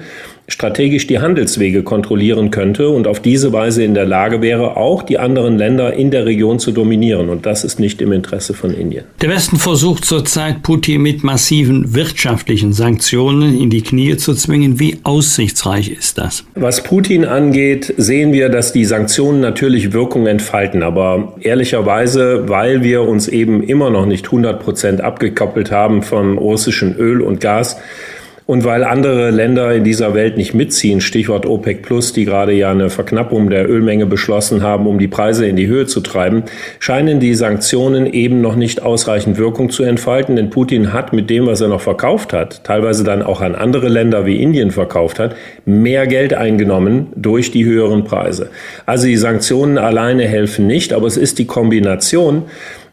strategisch 0.50 1.08
die 1.08 1.20
Handelswege 1.20 1.84
kontrollieren 1.84 2.52
könnte 2.52 2.90
und 2.90 3.08
auf 3.08 3.22
diese 3.22 3.54
Weise 3.54 3.84
in 3.84 3.94
der 3.94 4.06
Lage 4.06 4.42
wäre, 4.42 4.76
auch 4.76 5.04
die 5.04 5.18
anderen 5.18 5.58
Länder 5.58 5.94
in 5.94 6.12
der 6.12 6.26
Region 6.26 6.60
zu 6.60 6.72
dominieren. 6.72 7.30
Und 7.30 7.46
das 7.46 7.64
ist 7.64 7.80
nicht 7.80 8.02
im 8.02 8.12
Interesse 8.12 8.54
von 8.54 8.74
Indien. 8.74 9.06
Der 9.22 9.30
Westen 9.30 9.58
versucht 9.58 10.06
zurzeit, 10.06 10.64
Putin 10.64 11.02
mit 11.02 11.24
massiven 11.24 11.94
wirtschaftlichen 11.94 12.74
Sanktionen 12.74 13.58
in 13.60 13.70
die 13.70 13.82
Knie 13.82 14.18
zu 14.18 14.34
zwingen. 14.34 14.80
Wie 14.80 14.98
aussichtsreich 15.04 15.90
ist 15.90 16.18
das? 16.18 16.44
Was 16.56 16.84
Putin 16.84 17.26
angeht, 17.26 17.94
sehen 17.98 18.34
wir, 18.34 18.50
dass 18.50 18.74
die 18.74 18.86
Sanktionen 18.86 19.40
natürlich 19.42 19.94
Wirkung 19.94 20.28
entfalten. 20.28 20.84
Aber 20.84 21.36
ehrlicherweise, 21.42 22.50
weil 22.50 22.84
wir 22.84 23.04
uns 23.04 23.28
eben 23.28 23.64
immer 23.64 23.90
noch 23.90 24.06
nicht 24.06 24.26
100 24.26 24.60
Prozent 24.60 25.02
abgekoppelt 25.02 25.72
haben 25.72 26.02
vom 26.02 26.38
russischen 26.38 26.96
Öl 26.96 27.22
und 27.22 27.40
Gas, 27.40 27.78
und 28.50 28.64
weil 28.64 28.84
andere 28.84 29.30
Länder 29.30 29.76
in 29.76 29.84
dieser 29.84 30.16
Welt 30.16 30.36
nicht 30.36 30.56
mitziehen, 30.56 31.02
Stichwort 31.02 31.46
OPEC 31.46 31.84
Plus, 31.84 32.14
die 32.14 32.26
gerade 32.26 32.52
ja 32.52 32.72
eine 32.72 32.90
Verknappung 32.90 33.52
der 33.52 33.70
Ölmenge 33.70 34.08
beschlossen 34.08 34.64
haben, 34.64 34.88
um 34.88 34.98
die 34.98 35.08
Preise 35.08 35.46
in 35.46 35.56
die 35.56 35.68
Höhe 35.68 35.86
zu 35.86 36.02
treiben, 36.02 36.42
scheinen 36.80 37.20
die 37.20 37.36
Sanktionen 37.36 38.12
eben 38.12 38.42
noch 38.42 38.56
nicht 38.56 38.82
ausreichend 38.82 39.38
Wirkung 39.38 39.70
zu 39.70 39.84
entfalten. 39.84 40.36
Denn 40.36 40.50
Putin 40.50 40.94
hat 40.94 41.14
mit 41.14 41.30
dem, 41.30 41.46
was 41.46 41.62
er 41.62 41.68
noch 41.68 41.82
verkauft 41.82 42.34
hat, 42.34 42.64
teilweise 42.64 43.04
dann 43.04 43.22
auch 43.22 43.42
an 43.42 43.54
andere 43.54 43.88
Länder 43.88 44.26
wie 44.26 44.42
Indien 44.42 44.72
verkauft 44.72 45.20
hat, 45.20 45.36
mehr 45.66 46.08
Geld 46.08 46.34
eingenommen 46.34 47.10
durch 47.16 47.52
die 47.52 47.66
höheren 47.66 48.04
Preise. 48.04 48.50
Also 48.88 49.06
die 49.06 49.18
Sanktionen 49.18 49.78
alleine 49.78 50.24
helfen 50.24 50.66
nicht, 50.66 50.92
aber 50.92 51.06
es 51.06 51.18
ist 51.18 51.38
die 51.38 51.46
Kombination 51.46 52.46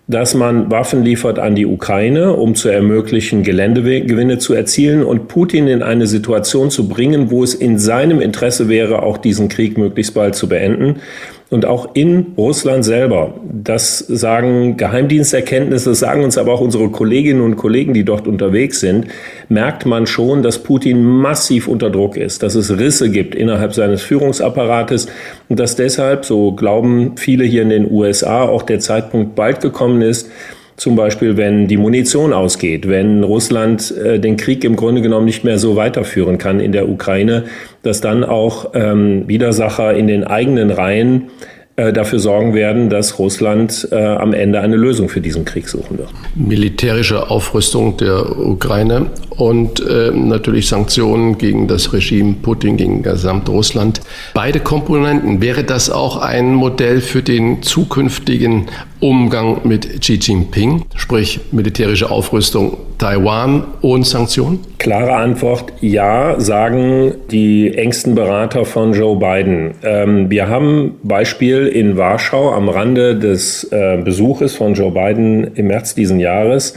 dass 0.09 0.35
man 0.35 0.71
Waffen 0.71 1.03
liefert 1.03 1.39
an 1.39 1.57
die 1.57 1.67
Ukraine, 1.67 2.35
um 2.35 2.55
zu 2.55 2.69
ermöglichen, 2.69 3.43
Geländegewinne 3.43 4.39
zu 4.39 4.55
erzielen 4.55 5.03
und 5.03 5.27
Putin 5.27 5.67
in 5.67 5.83
eine 5.83 6.07
Situation 6.07 6.71
zu 6.71 6.89
bringen, 6.89 7.31
wo 7.31 7.43
es 7.43 7.55
in 7.55 7.79
seinem 7.79 8.21
Interesse 8.21 8.69
wäre, 8.69 9.03
auch 9.03 9.19
diesen 9.19 9.49
Krieg 9.49 9.77
möglichst 9.77 10.15
bald 10.15 10.37
zu 10.37 10.49
beenden. 10.49 11.01
Und 11.49 11.65
auch 11.65 11.95
in 11.95 12.35
Russland 12.37 12.85
selber, 12.85 13.35
das 13.53 13.99
sagen 13.99 14.77
Geheimdiensterkenntnisse, 14.77 15.91
das 15.91 16.01
sagen 16.01 16.25
uns 16.25 16.39
aber 16.39 16.53
auch 16.53 16.61
unsere 16.61 16.89
Kolleginnen 16.89 17.41
und 17.41 17.55
Kollegen, 17.55 17.95
die 17.95 18.05
dort 18.05 18.27
unterwegs 18.27 18.81
sind, 18.81 19.07
merkt 19.49 19.87
man 19.87 20.09
schon, 20.09 20.43
dass 20.43 20.59
Putin 20.59 21.05
massiv 21.05 21.69
unter 21.69 21.89
Druck 21.89 22.17
ist, 22.17 22.43
dass 22.43 22.57
es 22.57 22.77
Risse 22.77 23.11
gibt 23.11 23.37
innerhalb 23.37 23.75
seines 23.75 24.03
Führungsapparates 24.03 25.07
und 25.49 25.61
dass 25.61 25.77
deshalb, 25.77 26.25
so 26.25 26.51
glauben 26.51 27.13
viele 27.17 27.45
hier 27.45 27.63
in 27.63 27.71
den 27.71 27.89
USA, 27.93 28.43
auch 28.43 28.63
der 28.63 28.81
Zeitpunkt 28.81 29.37
bald 29.37 29.61
gekommen 29.61 30.03
ist, 30.03 30.29
zum 30.77 30.95
Beispiel, 30.95 31.37
wenn 31.37 31.69
die 31.69 31.77
Munition 31.77 32.33
ausgeht, 32.33 32.89
wenn 32.89 33.25
Russland 33.25 33.95
äh, 33.97 34.19
den 34.19 34.37
Krieg 34.37 34.63
im 34.65 34.77
Grunde 34.77 35.01
genommen 35.01 35.25
nicht 35.25 35.45
mehr 35.45 35.59
so 35.59 35.77
weiterführen 35.77 36.39
kann 36.39 36.61
in 36.61 36.73
der 36.73 36.89
Ukraine, 36.89 37.45
dass 37.83 38.01
dann 38.01 38.25
auch 38.25 38.73
ähm, 38.75 39.27
Widersacher 39.27 39.95
in 39.95 40.07
den 40.07 40.25
eigenen 40.25 40.71
Reihen 40.71 41.31
äh, 41.79 41.93
dafür 41.93 42.19
sorgen 42.19 42.55
werden, 42.55 42.89
dass 42.89 43.19
Russland 43.19 43.87
äh, 43.93 43.97
am 43.97 44.33
Ende 44.33 44.61
eine 44.61 44.77
Lösung 44.77 45.11
für 45.11 45.21
diesen 45.21 45.45
Krieg 45.45 45.69
suchen 45.69 45.99
wird. 45.99 46.09
Militärische 46.35 47.29
Aufrüstung 47.29 47.99
der 47.99 48.39
Ukraine 48.39 49.11
und 49.37 49.87
äh, 49.87 50.11
natürlich 50.11 50.69
Sanktionen 50.69 51.37
gegen 51.37 51.69
das 51.69 51.93
Regime 51.93 52.37
Putin, 52.41 52.79
gegen 52.79 53.03
Gesamtrussland. 53.03 54.01
Beide 54.33 54.61
Komponenten. 54.61 55.43
Wäre 55.43 55.65
das 55.65 55.91
auch 55.91 56.17
ein 56.17 56.55
Modell 56.55 57.03
für 57.03 57.23
den 57.23 57.63
zukünftigen 57.63 58.69
Umgang 59.01 59.61
mit 59.65 60.01
Xi 60.01 60.15
Jinping, 60.15 60.85
sprich 60.95 61.41
militärische 61.53 62.11
Aufrüstung 62.11 62.79
Taiwan 62.99 63.65
und 63.83 64.07
Sanktionen? 64.07 64.61
Klare 64.79 65.17
Antwort, 65.17 65.73
ja, 65.81 66.41
sagen 66.41 67.13
die 67.31 67.77
engsten 67.77 68.15
Berater 68.15 68.65
von 68.65 68.95
Joe 68.95 69.17
Biden. 69.19 69.75
Ähm, 69.83 70.31
wir 70.31 70.49
haben 70.49 70.97
Beispiel 71.03 71.67
in 71.67 71.97
Warschau 71.97 72.53
am 72.53 72.69
Rande 72.69 73.17
des 73.17 73.65
äh, 73.65 73.99
Besuches 74.03 74.57
von 74.57 74.75
Joe 74.75 74.91
Biden 74.91 75.55
im 75.55 75.67
März 75.67 75.95
diesen 75.95 76.19
Jahres 76.19 76.75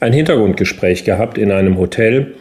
ein 0.00 0.14
Hintergrundgespräch 0.14 1.04
gehabt 1.04 1.36
in 1.36 1.52
einem 1.52 1.76
Hotel 1.76 2.34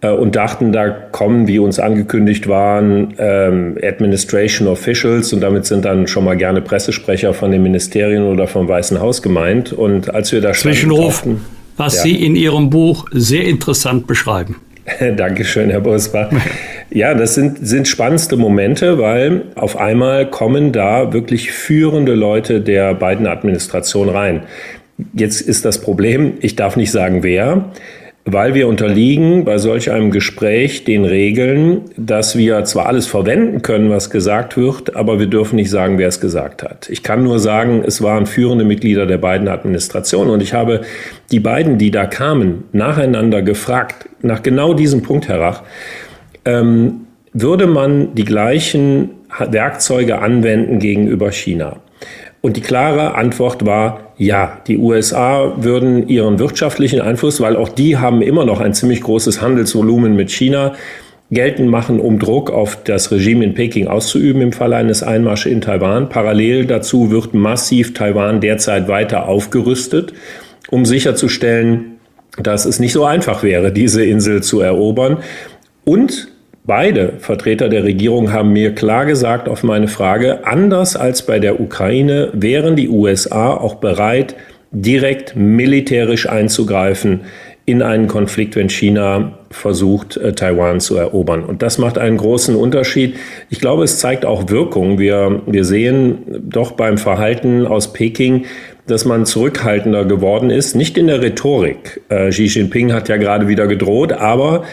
äh, 0.00 0.10
und 0.10 0.36
dachten, 0.36 0.72
da 0.72 0.88
kommen, 0.88 1.48
wie 1.48 1.58
uns 1.58 1.78
angekündigt 1.78 2.48
waren, 2.48 3.14
ähm, 3.18 3.78
Administration 3.82 4.68
Officials 4.68 5.32
und 5.32 5.40
damit 5.40 5.66
sind 5.66 5.84
dann 5.84 6.06
schon 6.06 6.24
mal 6.24 6.36
gerne 6.36 6.60
Pressesprecher 6.60 7.34
von 7.34 7.50
den 7.50 7.62
Ministerien 7.62 8.24
oder 8.24 8.46
vom 8.46 8.68
Weißen 8.68 9.00
Haus 9.00 9.22
gemeint. 9.22 9.72
Und 9.72 10.14
als 10.14 10.32
wir 10.32 10.40
da 10.40 10.52
Zwischenruf, 10.52 11.20
standen, 11.20 11.44
was 11.76 11.96
ja. 11.96 12.02
Sie 12.02 12.24
in 12.24 12.36
Ihrem 12.36 12.70
Buch 12.70 13.06
sehr 13.12 13.44
interessant 13.44 14.06
beschreiben. 14.06 14.56
Dankeschön, 15.16 15.70
Herr 15.70 15.80
Busbach. 15.80 16.30
Ja, 16.90 17.14
das 17.14 17.34
sind, 17.34 17.66
sind 17.66 17.88
spannendste 17.88 18.36
Momente, 18.36 18.98
weil 18.98 19.42
auf 19.56 19.76
einmal 19.76 20.30
kommen 20.30 20.72
da 20.72 21.12
wirklich 21.12 21.50
führende 21.50 22.14
Leute 22.14 22.60
der 22.60 22.94
beiden 22.94 23.26
Administration 23.26 24.08
rein. 24.08 24.42
Jetzt 25.12 25.40
ist 25.40 25.64
das 25.64 25.80
Problem, 25.80 26.34
ich 26.40 26.56
darf 26.56 26.76
nicht 26.76 26.90
sagen 26.90 27.22
wer, 27.22 27.70
weil 28.28 28.54
wir 28.54 28.66
unterliegen 28.66 29.44
bei 29.44 29.56
solch 29.56 29.92
einem 29.92 30.10
Gespräch 30.10 30.82
den 30.82 31.04
Regeln, 31.04 31.82
dass 31.96 32.36
wir 32.36 32.64
zwar 32.64 32.86
alles 32.86 33.06
verwenden 33.06 33.62
können, 33.62 33.88
was 33.88 34.10
gesagt 34.10 34.56
wird, 34.56 34.96
aber 34.96 35.20
wir 35.20 35.28
dürfen 35.28 35.54
nicht 35.54 35.70
sagen, 35.70 35.96
wer 35.96 36.08
es 36.08 36.20
gesagt 36.20 36.64
hat. 36.64 36.88
Ich 36.90 37.04
kann 37.04 37.22
nur 37.22 37.38
sagen, 37.38 37.84
es 37.86 38.02
waren 38.02 38.26
führende 38.26 38.64
Mitglieder 38.64 39.06
der 39.06 39.18
beiden 39.18 39.46
Administrationen 39.46 40.34
und 40.34 40.42
ich 40.42 40.52
habe 40.52 40.80
die 41.30 41.38
beiden, 41.38 41.78
die 41.78 41.92
da 41.92 42.06
kamen, 42.06 42.64
nacheinander 42.72 43.42
gefragt, 43.42 44.08
nach 44.22 44.42
genau 44.42 44.74
diesem 44.74 45.02
Punkt, 45.02 45.28
Herr 45.28 45.40
Rach, 45.40 45.62
ähm, 46.44 47.06
würde 47.32 47.68
man 47.68 48.16
die 48.16 48.24
gleichen 48.24 49.10
Werkzeuge 49.38 50.18
anwenden 50.18 50.80
gegenüber 50.80 51.30
China? 51.30 51.76
Und 52.40 52.56
die 52.56 52.60
klare 52.60 53.14
Antwort 53.14 53.66
war 53.66 54.12
ja. 54.18 54.60
Die 54.66 54.78
USA 54.78 55.54
würden 55.56 56.08
ihren 56.08 56.38
wirtschaftlichen 56.38 57.00
Einfluss, 57.00 57.40
weil 57.40 57.56
auch 57.56 57.68
die 57.68 57.98
haben 57.98 58.22
immer 58.22 58.44
noch 58.44 58.60
ein 58.60 58.72
ziemlich 58.72 59.02
großes 59.02 59.42
Handelsvolumen 59.42 60.16
mit 60.16 60.30
China, 60.30 60.74
geltend 61.30 61.68
machen, 61.68 61.98
um 61.98 62.18
Druck 62.18 62.50
auf 62.50 62.82
das 62.84 63.10
Regime 63.10 63.44
in 63.44 63.54
Peking 63.54 63.88
auszuüben 63.88 64.40
im 64.42 64.52
Falle 64.52 64.76
eines 64.76 65.02
Einmarsches 65.02 65.52
in 65.52 65.60
Taiwan. 65.60 66.08
Parallel 66.08 66.66
dazu 66.66 67.10
wird 67.10 67.34
massiv 67.34 67.94
Taiwan 67.94 68.40
derzeit 68.40 68.86
weiter 68.86 69.28
aufgerüstet, 69.28 70.12
um 70.70 70.84
sicherzustellen, 70.84 71.96
dass 72.40 72.64
es 72.64 72.78
nicht 72.78 72.92
so 72.92 73.04
einfach 73.04 73.42
wäre, 73.42 73.72
diese 73.72 74.04
Insel 74.04 74.42
zu 74.42 74.60
erobern. 74.60 75.18
Und 75.84 76.28
Beide 76.66 77.12
Vertreter 77.20 77.68
der 77.68 77.84
Regierung 77.84 78.32
haben 78.32 78.52
mir 78.52 78.74
klar 78.74 79.06
gesagt 79.06 79.48
auf 79.48 79.62
meine 79.62 79.86
Frage, 79.86 80.44
anders 80.44 80.96
als 80.96 81.24
bei 81.24 81.38
der 81.38 81.60
Ukraine 81.60 82.30
wären 82.32 82.74
die 82.74 82.88
USA 82.88 83.54
auch 83.54 83.76
bereit, 83.76 84.34
direkt 84.72 85.36
militärisch 85.36 86.28
einzugreifen 86.28 87.20
in 87.66 87.82
einen 87.82 88.08
Konflikt, 88.08 88.56
wenn 88.56 88.68
China 88.68 89.38
versucht, 89.50 90.16
äh, 90.16 90.32
Taiwan 90.32 90.80
zu 90.80 90.96
erobern. 90.96 91.44
Und 91.44 91.62
das 91.62 91.78
macht 91.78 91.98
einen 91.98 92.16
großen 92.16 92.56
Unterschied. 92.56 93.16
Ich 93.48 93.60
glaube, 93.60 93.84
es 93.84 93.98
zeigt 93.98 94.24
auch 94.24 94.48
Wirkung. 94.48 94.98
Wir, 94.98 95.42
wir 95.46 95.64
sehen 95.64 96.18
doch 96.48 96.72
beim 96.72 96.98
Verhalten 96.98 97.66
aus 97.66 97.92
Peking, 97.92 98.44
dass 98.86 99.04
man 99.04 99.26
zurückhaltender 99.26 100.04
geworden 100.04 100.50
ist, 100.50 100.76
nicht 100.76 100.96
in 100.96 101.08
der 101.08 101.22
Rhetorik. 101.22 102.02
Äh, 102.08 102.30
Xi 102.30 102.44
Jinping 102.44 102.92
hat 102.92 103.08
ja 103.08 103.16
gerade 103.16 103.48
wieder 103.48 103.66
gedroht, 103.66 104.12
aber 104.12 104.64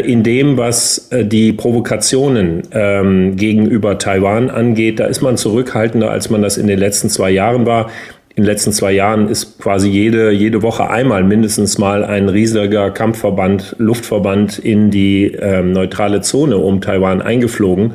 in 0.00 0.22
dem, 0.22 0.56
was 0.56 1.08
äh, 1.10 1.24
die 1.24 1.52
Provokationen 1.52 2.62
ähm, 2.72 3.36
gegenüber 3.36 3.98
Taiwan 3.98 4.50
angeht, 4.50 5.00
da 5.00 5.06
ist 5.06 5.20
man 5.20 5.36
zurückhaltender, 5.36 6.10
als 6.10 6.30
man 6.30 6.42
das 6.42 6.56
in 6.56 6.66
den 6.66 6.78
letzten 6.78 7.08
zwei 7.10 7.30
Jahren 7.30 7.66
war. 7.66 7.90
In 8.36 8.42
den 8.42 8.50
letzten 8.50 8.72
zwei 8.72 8.92
Jahren 8.92 9.28
ist 9.28 9.58
quasi 9.58 9.88
jede, 9.88 10.30
jede 10.30 10.62
Woche 10.62 10.90
einmal 10.90 11.24
mindestens 11.24 11.78
mal 11.78 12.04
ein 12.04 12.28
riesiger 12.28 12.90
Kampfverband, 12.90 13.76
Luftverband 13.78 14.58
in 14.58 14.90
die 14.90 15.32
ähm, 15.32 15.72
neutrale 15.72 16.20
Zone 16.20 16.58
um 16.58 16.82
Taiwan 16.82 17.22
eingeflogen 17.22 17.94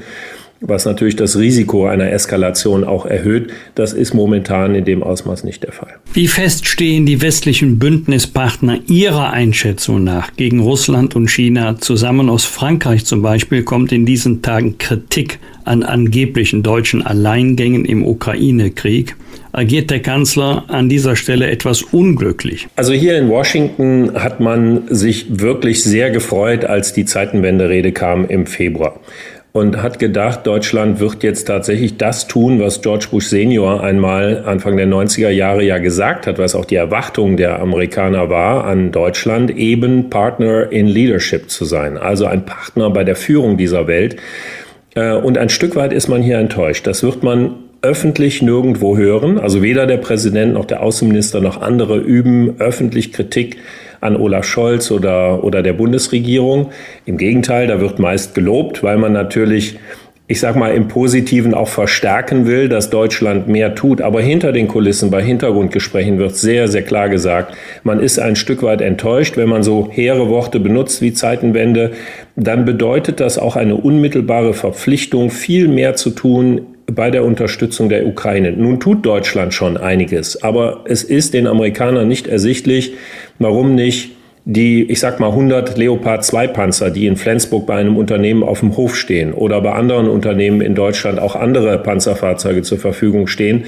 was 0.61 0.85
natürlich 0.85 1.15
das 1.15 1.37
Risiko 1.37 1.87
einer 1.87 2.11
Eskalation 2.11 2.83
auch 2.83 3.05
erhöht. 3.05 3.49
Das 3.73 3.93
ist 3.93 4.13
momentan 4.13 4.75
in 4.75 4.85
dem 4.85 5.01
Ausmaß 5.01 5.43
nicht 5.43 5.63
der 5.63 5.71
Fall. 5.71 5.95
Wie 6.13 6.27
fest 6.27 6.67
stehen 6.67 7.05
die 7.05 7.21
westlichen 7.21 7.79
Bündnispartner 7.79 8.79
Ihrer 8.87 9.33
Einschätzung 9.33 10.03
nach 10.03 10.35
gegen 10.35 10.59
Russland 10.59 11.15
und 11.15 11.29
China 11.29 11.77
zusammen? 11.79 12.29
Aus 12.29 12.45
Frankreich 12.45 13.05
zum 13.05 13.23
Beispiel 13.23 13.63
kommt 13.63 13.91
in 13.91 14.05
diesen 14.05 14.43
Tagen 14.43 14.77
Kritik 14.77 15.39
an 15.65 15.83
angeblichen 15.83 16.63
deutschen 16.63 17.05
Alleingängen 17.05 17.85
im 17.85 18.05
Ukraine-Krieg. 18.05 19.15
Agiert 19.53 19.89
der 19.89 20.01
Kanzler 20.01 20.65
an 20.69 20.89
dieser 20.89 21.15
Stelle 21.15 21.49
etwas 21.49 21.81
unglücklich? 21.81 22.67
Also 22.75 22.93
hier 22.93 23.17
in 23.17 23.29
Washington 23.29 24.13
hat 24.13 24.39
man 24.39 24.83
sich 24.89 25.39
wirklich 25.41 25.83
sehr 25.83 26.09
gefreut, 26.09 26.65
als 26.65 26.93
die 26.93 27.05
Zeitenwende-Rede 27.05 27.91
kam 27.91 28.27
im 28.27 28.45
Februar 28.45 28.99
und 29.53 29.81
hat 29.81 29.99
gedacht, 29.99 30.47
Deutschland 30.47 30.99
wird 30.99 31.23
jetzt 31.23 31.45
tatsächlich 31.45 31.97
das 31.97 32.27
tun, 32.27 32.61
was 32.61 32.81
George 32.81 33.07
Bush 33.11 33.27
Senior 33.27 33.83
einmal 33.83 34.43
Anfang 34.45 34.77
der 34.77 34.87
90er 34.87 35.29
Jahre 35.29 35.63
ja 35.63 35.77
gesagt 35.77 36.25
hat, 36.25 36.39
was 36.39 36.55
auch 36.55 36.65
die 36.65 36.75
Erwartung 36.75 37.35
der 37.35 37.59
Amerikaner 37.59 38.29
war 38.29 38.65
an 38.65 38.91
Deutschland, 38.91 39.51
eben 39.51 40.09
Partner 40.09 40.71
in 40.71 40.87
Leadership 40.87 41.49
zu 41.49 41.65
sein, 41.65 41.97
also 41.97 42.25
ein 42.25 42.45
Partner 42.45 42.89
bei 42.89 43.03
der 43.03 43.17
Führung 43.17 43.57
dieser 43.57 43.87
Welt. 43.87 44.15
Äh, 44.95 45.15
und 45.15 45.37
ein 45.37 45.49
Stück 45.49 45.75
weit 45.75 45.91
ist 45.91 46.07
man 46.07 46.21
hier 46.21 46.37
enttäuscht. 46.37 46.87
Das 46.87 47.03
wird 47.03 47.23
man 47.23 47.55
öffentlich 47.81 48.41
nirgendwo 48.41 48.95
hören. 48.95 49.39
Also 49.39 49.61
weder 49.61 49.87
der 49.87 49.97
Präsident 49.97 50.53
noch 50.53 50.65
der 50.65 50.83
Außenminister 50.83 51.41
noch 51.41 51.61
andere 51.61 51.97
üben 51.97 52.59
öffentlich 52.59 53.11
Kritik 53.11 53.57
an 54.01 54.17
Olaf 54.17 54.45
Scholz 54.45 54.91
oder, 54.91 55.43
oder 55.43 55.63
der 55.63 55.73
Bundesregierung. 55.73 56.71
Im 57.05 57.17
Gegenteil, 57.17 57.67
da 57.67 57.79
wird 57.79 57.99
meist 57.99 58.35
gelobt, 58.35 58.83
weil 58.83 58.97
man 58.97 59.13
natürlich 59.13 59.77
ich 60.31 60.39
sag 60.39 60.55
mal, 60.55 60.73
im 60.73 60.87
Positiven 60.87 61.53
auch 61.53 61.67
verstärken 61.67 62.47
will, 62.47 62.69
dass 62.69 62.89
Deutschland 62.89 63.49
mehr 63.49 63.75
tut. 63.75 64.01
Aber 64.01 64.21
hinter 64.21 64.53
den 64.53 64.69
Kulissen, 64.69 65.11
bei 65.11 65.21
Hintergrundgesprächen 65.21 66.19
wird 66.19 66.37
sehr, 66.37 66.69
sehr 66.69 66.83
klar 66.83 67.09
gesagt, 67.09 67.53
man 67.83 67.99
ist 67.99 68.17
ein 68.17 68.37
Stück 68.37 68.63
weit 68.63 68.79
enttäuscht. 68.79 69.35
Wenn 69.35 69.49
man 69.49 69.61
so 69.61 69.89
hehre 69.91 70.29
Worte 70.29 70.61
benutzt 70.61 71.01
wie 71.01 71.11
Zeitenwende, 71.11 71.91
dann 72.37 72.63
bedeutet 72.63 73.19
das 73.19 73.37
auch 73.37 73.57
eine 73.57 73.75
unmittelbare 73.75 74.53
Verpflichtung, 74.53 75.31
viel 75.31 75.67
mehr 75.67 75.97
zu 75.97 76.11
tun 76.11 76.61
bei 76.95 77.11
der 77.11 77.25
Unterstützung 77.25 77.89
der 77.89 78.05
Ukraine. 78.07 78.53
Nun 78.53 78.79
tut 78.79 79.05
Deutschland 79.05 79.53
schon 79.53 79.75
einiges, 79.75 80.41
aber 80.43 80.85
es 80.85 81.03
ist 81.03 81.33
den 81.33 81.47
Amerikanern 81.47 82.07
nicht 82.07 82.27
ersichtlich, 82.27 82.93
warum 83.43 83.75
nicht 83.75 84.11
die, 84.45 84.83
ich 84.83 84.99
sag 84.99 85.19
mal, 85.19 85.29
100 85.29 85.77
Leopard 85.77 86.25
2 86.25 86.47
Panzer, 86.47 86.89
die 86.89 87.05
in 87.05 87.15
Flensburg 87.15 87.67
bei 87.67 87.75
einem 87.75 87.95
Unternehmen 87.95 88.43
auf 88.43 88.61
dem 88.61 88.75
Hof 88.75 88.95
stehen 88.95 89.33
oder 89.33 89.61
bei 89.61 89.73
anderen 89.73 90.09
Unternehmen 90.09 90.61
in 90.61 90.73
Deutschland 90.73 91.19
auch 91.19 91.35
andere 91.35 91.77
Panzerfahrzeuge 91.77 92.63
zur 92.63 92.79
Verfügung 92.79 93.27
stehen, 93.27 93.65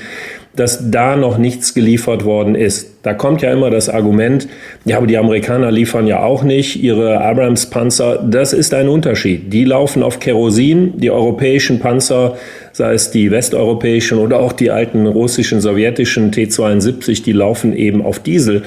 dass 0.56 0.92
da 0.92 1.16
noch 1.16 1.38
nichts 1.38 1.74
geliefert 1.74 2.26
worden 2.26 2.54
ist. 2.56 2.98
Da 3.02 3.14
kommt 3.14 3.42
ja 3.42 3.52
immer 3.52 3.72
das 3.72 3.90
Argument, 3.90 4.48
ja, 4.86 4.98
aber 4.98 5.08
die 5.08 5.18
Amerikaner 5.18 5.72
liefern 5.72 6.06
ja 6.06 6.22
auch 6.24 6.44
nicht 6.44 6.82
ihre 6.82 7.22
Abrams-Panzer. 7.22 8.24
Das 8.30 8.54
ist 8.54 8.74
ein 8.74 8.88
Unterschied. 8.88 9.52
Die 9.52 9.66
laufen 9.66 10.04
auf 10.04 10.20
Kerosin, 10.20 11.00
die 11.00 11.10
europäischen 11.10 11.80
Panzer, 11.80 12.38
sei 12.72 12.94
es 12.94 13.10
die 13.10 13.32
westeuropäischen 13.32 14.20
oder 14.20 14.40
auch 14.40 14.54
die 14.54 14.70
alten 14.70 15.08
russischen, 15.08 15.60
sowjetischen 15.60 16.32
T-72, 16.32 17.24
die 17.24 17.34
laufen 17.34 17.76
eben 17.76 18.04
auf 18.04 18.20
Diesel. 18.20 18.64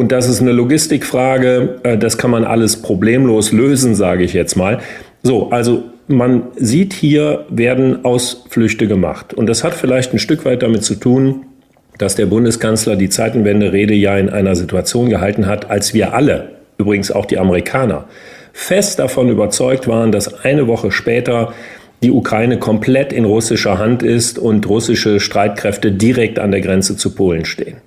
Und 0.00 0.12
das 0.12 0.30
ist 0.30 0.40
eine 0.40 0.52
Logistikfrage, 0.52 1.80
äh, 1.82 1.98
das 1.98 2.16
kann 2.16 2.30
man 2.30 2.44
alles 2.44 2.80
problemlos 2.80 3.52
lösen, 3.52 3.94
sage 3.94 4.24
ich 4.24 4.32
jetzt 4.32 4.56
mal. 4.56 4.78
So, 5.22 5.50
also 5.50 5.82
man 6.08 6.44
sieht 6.56 6.94
hier, 6.94 7.44
werden 7.50 8.02
Ausflüchte 8.02 8.88
gemacht. 8.88 9.34
Und 9.34 9.46
das 9.46 9.62
hat 9.62 9.74
vielleicht 9.74 10.14
ein 10.14 10.18
Stück 10.18 10.46
weit 10.46 10.62
damit 10.62 10.84
zu 10.84 10.94
tun, 10.94 11.42
dass 11.98 12.14
der 12.14 12.24
Bundeskanzler 12.24 12.96
die 12.96 13.10
Zeitenwende-Rede 13.10 13.92
ja 13.92 14.16
in 14.16 14.30
einer 14.30 14.56
Situation 14.56 15.10
gehalten 15.10 15.46
hat, 15.46 15.70
als 15.70 15.92
wir 15.92 16.14
alle, 16.14 16.48
übrigens 16.78 17.10
auch 17.10 17.26
die 17.26 17.38
Amerikaner, 17.38 18.06
fest 18.54 19.00
davon 19.00 19.28
überzeugt 19.28 19.86
waren, 19.86 20.12
dass 20.12 20.46
eine 20.46 20.66
Woche 20.66 20.92
später 20.92 21.52
die 22.02 22.10
Ukraine 22.10 22.58
komplett 22.58 23.12
in 23.12 23.26
russischer 23.26 23.76
Hand 23.76 24.02
ist 24.02 24.38
und 24.38 24.66
russische 24.66 25.20
Streitkräfte 25.20 25.92
direkt 25.92 26.38
an 26.38 26.52
der 26.52 26.62
Grenze 26.62 26.96
zu 26.96 27.14
Polen 27.14 27.44
stehen. 27.44 27.82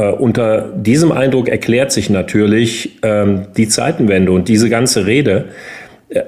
Äh, 0.00 0.12
unter 0.12 0.62
diesem 0.74 1.12
Eindruck 1.12 1.48
erklärt 1.48 1.92
sich 1.92 2.08
natürlich 2.08 2.98
ähm, 3.02 3.48
die 3.56 3.68
Zeitenwende 3.68 4.32
und 4.32 4.48
diese 4.48 4.70
ganze 4.70 5.06
Rede, 5.06 5.46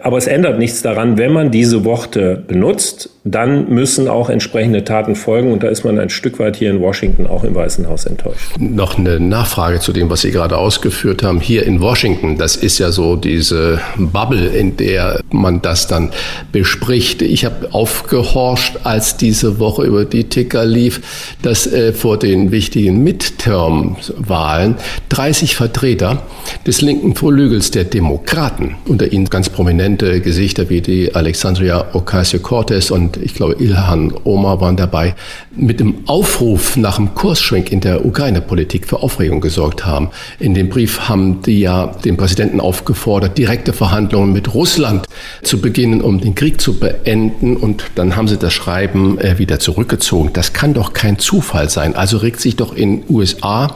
aber 0.03 0.17
es 0.17 0.29
ändert 0.29 0.59
nichts 0.59 0.83
daran, 0.83 1.19
wenn 1.19 1.33
man 1.33 1.51
diese 1.51 1.85
Worte 1.85 2.45
benutzt, 2.47 3.11
dann 3.25 3.69
müssen 3.69 4.07
auch 4.09 4.31
entsprechende 4.31 4.85
Taten 4.85 5.17
folgen. 5.17 5.53
Und 5.53 5.65
da 5.65 5.69
ist 5.69 5.85
man 5.85 5.99
ein 5.99 6.09
Stück 6.09 6.39
weit 6.39 6.57
hier 6.57 6.71
in 6.71 6.81
Washington 6.81 7.27
auch 7.27 7.43
im 7.43 7.55
Weißen 7.55 7.89
Haus 7.89 8.05
enttäuscht. 8.07 8.53
Noch 8.59 8.97
eine 8.97 9.19
Nachfrage 9.19 9.81
zu 9.81 9.93
dem, 9.93 10.09
was 10.09 10.21
Sie 10.21 10.31
gerade 10.31 10.57
ausgeführt 10.57 11.25
haben. 11.25 11.41
Hier 11.41 11.65
in 11.67 11.81
Washington, 11.81 12.39
das 12.39 12.55
ist 12.55 12.79
ja 12.79 12.93
so 12.93 13.17
diese 13.17 13.81
Bubble, 13.97 14.47
in 14.47 14.77
der 14.77 15.21
man 15.31 15.63
das 15.63 15.89
dann 15.89 16.11
bespricht. 16.53 17.23
Ich 17.23 17.45
habe 17.45 17.73
aufgehorcht, 17.73 18.81
als 18.85 19.17
diese 19.17 19.59
Woche 19.59 19.85
über 19.85 20.05
die 20.05 20.25
Ticker 20.25 20.65
lief, 20.65 21.35
dass 21.43 21.67
äh, 21.67 21.93
vor 21.93 22.19
den 22.19 22.53
wichtigen 22.53 23.03
Midterm-Wahlen 23.03 24.77
30 25.09 25.57
Vertreter 25.57 26.23
des 26.67 26.81
linken 26.81 27.15
Flügels 27.17 27.73
der 27.73 27.85
Demokraten, 27.85 28.77
unter 28.87 29.13
ihnen 29.13 29.27
ganz 29.27 29.49
prominente 29.73 30.21
Gesichter 30.21 30.69
wie 30.69 30.83
die 30.83 31.15
Alexandria 31.15 31.95
Ocasio-Cortez 31.95 32.91
und 32.91 33.17
ich 33.17 33.33
glaube 33.33 33.55
Ilhan 33.55 34.13
Omar 34.25 34.61
waren 34.61 34.77
dabei, 34.77 35.15
mit 35.57 35.81
dem 35.81 36.07
Aufruf 36.07 36.77
nach 36.77 36.97
dem 36.97 37.15
Kursschwenk 37.15 37.73
in 37.73 37.81
der 37.81 38.05
Ukraine-Politik 38.05 38.87
für 38.87 39.03
Aufregung 39.03 39.41
gesorgt 39.41 39.87
haben. 39.87 40.11
In 40.39 40.53
dem 40.53 40.69
Brief 40.69 41.09
haben 41.09 41.41
die 41.41 41.61
ja 41.61 41.87
den 41.87 42.19
Präsidenten 42.19 42.61
aufgefordert, 42.61 43.39
direkte 43.39 43.73
Verhandlungen 43.73 44.35
mit 44.35 44.53
Russland 44.53 45.07
zu 45.43 45.59
beginnen, 45.59 46.03
um 46.03 46.21
den 46.21 46.35
Krieg 46.35 46.61
zu 46.61 46.79
beenden. 46.79 47.57
Und 47.57 47.85
dann 47.95 48.15
haben 48.15 48.29
sie 48.29 48.37
das 48.37 48.53
Schreiben 48.53 49.19
äh, 49.21 49.39
wieder 49.39 49.59
zurückgezogen. 49.59 50.35
Das 50.35 50.53
kann 50.53 50.75
doch 50.75 50.93
kein 50.93 51.19
Zufall 51.19 51.71
sein. 51.71 51.97
Also 51.97 52.19
regt 52.19 52.43
sich 52.43 52.57
doch 52.57 52.77
in 52.77 53.05
USA 53.09 53.75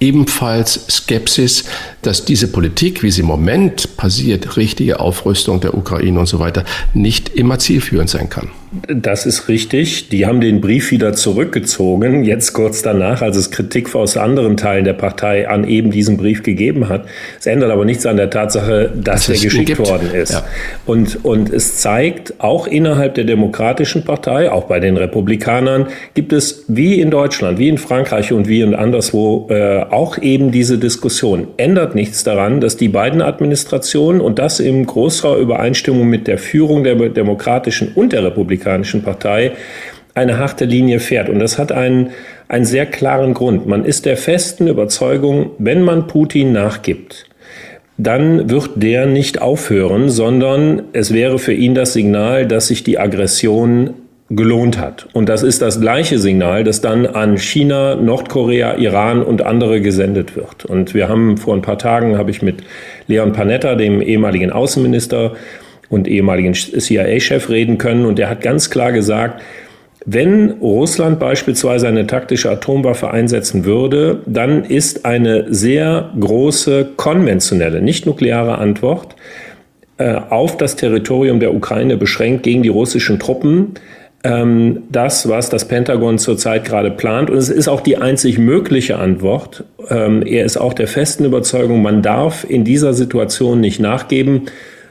ebenfalls 0.00 0.86
Skepsis, 0.88 1.64
dass 2.02 2.24
diese 2.24 2.48
Politik, 2.48 3.02
wie 3.02 3.10
sie 3.10 3.22
im 3.22 3.26
Moment 3.26 3.96
passiert, 3.96 4.56
richtige 4.56 5.00
Aufrüstung 5.00 5.60
der 5.60 5.74
Ukraine 5.76 6.20
und 6.20 6.26
so 6.26 6.38
weiter, 6.38 6.64
nicht 6.92 7.30
immer 7.30 7.58
zielführend 7.58 8.10
sein 8.10 8.28
kann. 8.28 8.50
Das 8.88 9.24
ist 9.24 9.48
richtig. 9.48 10.08
Die 10.08 10.26
haben 10.26 10.40
den 10.40 10.60
Brief 10.60 10.90
wieder 10.90 11.12
zurückgezogen, 11.12 12.24
jetzt 12.24 12.54
kurz 12.54 12.82
danach, 12.82 13.22
als 13.22 13.36
es 13.36 13.50
Kritik 13.50 13.94
aus 13.94 14.16
anderen 14.16 14.56
Teilen 14.56 14.84
der 14.84 14.94
Partei 14.94 15.48
an 15.48 15.64
eben 15.64 15.90
diesem 15.92 16.16
Brief 16.16 16.42
gegeben 16.42 16.88
hat. 16.88 17.06
Es 17.38 17.46
ändert 17.46 17.70
aber 17.70 17.84
nichts 17.84 18.04
an 18.06 18.16
der 18.16 18.30
Tatsache, 18.30 18.90
dass 18.94 19.26
das 19.26 19.40
der 19.40 19.50
geschickt 19.50 19.78
worden 19.78 20.10
ist. 20.12 20.32
Ja. 20.32 20.44
Und, 20.86 21.24
und 21.24 21.50
es 21.50 21.76
zeigt, 21.76 22.34
auch 22.38 22.66
innerhalb 22.66 23.14
der 23.14 23.24
Demokratischen 23.24 24.04
Partei, 24.04 24.50
auch 24.50 24.64
bei 24.64 24.80
den 24.80 24.96
Republikanern, 24.96 25.86
gibt 26.14 26.32
es 26.32 26.64
wie 26.66 27.00
in 27.00 27.10
Deutschland, 27.10 27.58
wie 27.58 27.68
in 27.68 27.78
Frankreich 27.78 28.32
und 28.32 28.48
wie 28.48 28.60
in 28.60 28.74
anderswo 28.74 29.46
äh, 29.50 29.84
auch 29.90 30.18
eben 30.18 30.50
diese 30.50 30.78
Diskussion. 30.78 31.48
Ändert 31.58 31.94
nichts 31.94 32.24
daran, 32.24 32.60
dass 32.60 32.76
die 32.76 32.88
beiden 32.88 33.22
Administrationen 33.22 34.20
und 34.20 34.38
das 34.38 34.58
in 34.58 34.84
großer 34.84 35.36
Übereinstimmung 35.36 36.08
mit 36.08 36.26
der 36.26 36.38
Führung 36.38 36.82
der 36.82 36.96
Demokratischen 36.96 37.92
und 37.94 38.12
der 38.12 38.24
Republikanischen 38.24 38.63
Republikanischen 38.64 39.02
Partei 39.02 39.52
eine 40.14 40.38
harte 40.38 40.64
Linie 40.64 41.00
fährt. 41.00 41.28
Und 41.28 41.40
das 41.40 41.58
hat 41.58 41.72
einen, 41.72 42.10
einen 42.48 42.64
sehr 42.64 42.86
klaren 42.86 43.34
Grund. 43.34 43.66
Man 43.66 43.84
ist 43.84 44.06
der 44.06 44.16
festen 44.16 44.68
Überzeugung, 44.68 45.50
wenn 45.58 45.82
man 45.82 46.06
Putin 46.06 46.52
nachgibt, 46.52 47.26
dann 47.96 48.50
wird 48.50 48.70
der 48.76 49.06
nicht 49.06 49.40
aufhören, 49.40 50.08
sondern 50.08 50.82
es 50.92 51.12
wäre 51.12 51.38
für 51.38 51.52
ihn 51.52 51.74
das 51.74 51.92
Signal, 51.92 52.46
dass 52.46 52.68
sich 52.68 52.82
die 52.82 52.98
Aggression 52.98 53.94
gelohnt 54.30 54.78
hat. 54.78 55.06
Und 55.12 55.28
das 55.28 55.42
ist 55.42 55.62
das 55.62 55.80
gleiche 55.80 56.18
Signal, 56.18 56.64
das 56.64 56.80
dann 56.80 57.06
an 57.06 57.36
China, 57.36 57.94
Nordkorea, 57.94 58.76
Iran 58.76 59.22
und 59.22 59.42
andere 59.42 59.80
gesendet 59.80 60.34
wird. 60.34 60.64
Und 60.64 60.94
wir 60.94 61.08
haben 61.08 61.36
vor 61.36 61.54
ein 61.54 61.62
paar 61.62 61.78
Tagen, 61.78 62.18
habe 62.18 62.30
ich 62.30 62.40
mit 62.40 62.64
Leon 63.06 63.32
Panetta, 63.32 63.74
dem 63.74 64.00
ehemaligen 64.00 64.50
Außenminister, 64.50 65.34
und 65.94 66.08
ehemaligen 66.08 66.54
CIA-Chef 66.54 67.48
reden 67.48 67.78
können. 67.78 68.04
Und 68.04 68.18
er 68.18 68.28
hat 68.28 68.40
ganz 68.40 68.70
klar 68.70 68.92
gesagt, 68.92 69.42
wenn 70.06 70.50
Russland 70.60 71.18
beispielsweise 71.18 71.88
eine 71.88 72.06
taktische 72.06 72.50
Atomwaffe 72.50 73.10
einsetzen 73.10 73.64
würde, 73.64 74.20
dann 74.26 74.64
ist 74.64 75.06
eine 75.06 75.46
sehr 75.48 76.10
große 76.20 76.90
konventionelle, 76.96 77.80
nicht 77.80 78.04
nukleare 78.04 78.58
Antwort 78.58 79.16
äh, 79.96 80.14
auf 80.28 80.58
das 80.58 80.76
Territorium 80.76 81.40
der 81.40 81.54
Ukraine 81.54 81.96
beschränkt 81.96 82.42
gegen 82.42 82.62
die 82.62 82.68
russischen 82.68 83.18
Truppen 83.18 83.74
ähm, 84.24 84.84
das, 84.90 85.28
was 85.28 85.50
das 85.50 85.68
Pentagon 85.68 86.18
zurzeit 86.18 86.64
gerade 86.64 86.90
plant. 86.90 87.30
Und 87.30 87.36
es 87.36 87.50
ist 87.50 87.68
auch 87.68 87.82
die 87.82 87.98
einzig 87.98 88.38
mögliche 88.38 88.98
Antwort. 88.98 89.64
Ähm, 89.90 90.22
er 90.22 90.44
ist 90.44 90.56
auch 90.56 90.72
der 90.72 90.88
festen 90.88 91.26
Überzeugung, 91.26 91.82
man 91.82 92.02
darf 92.02 92.44
in 92.48 92.64
dieser 92.64 92.94
Situation 92.94 93.60
nicht 93.60 93.80
nachgeben 93.80 94.46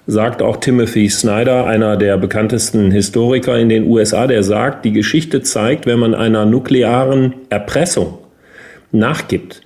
sagt 0.06 0.41
auch 0.41 0.58
Timothy 0.58 1.10
Snyder, 1.10 1.66
einer 1.66 1.95
der 1.95 2.18
bekanntesten 2.18 2.91
Historiker 2.91 3.58
in 3.58 3.70
den 3.70 3.88
USA, 3.88 4.28
der 4.28 4.43
sagt, 4.43 4.86
die 4.86 4.91
Geschichte 4.91 5.41
zeigt, 5.41 5.86
wenn 5.86 5.99
man 5.99 6.14
einer 6.14 6.45
nuklearen 6.45 7.34
Erpressung 7.49 8.18
nachgibt, 8.91 9.62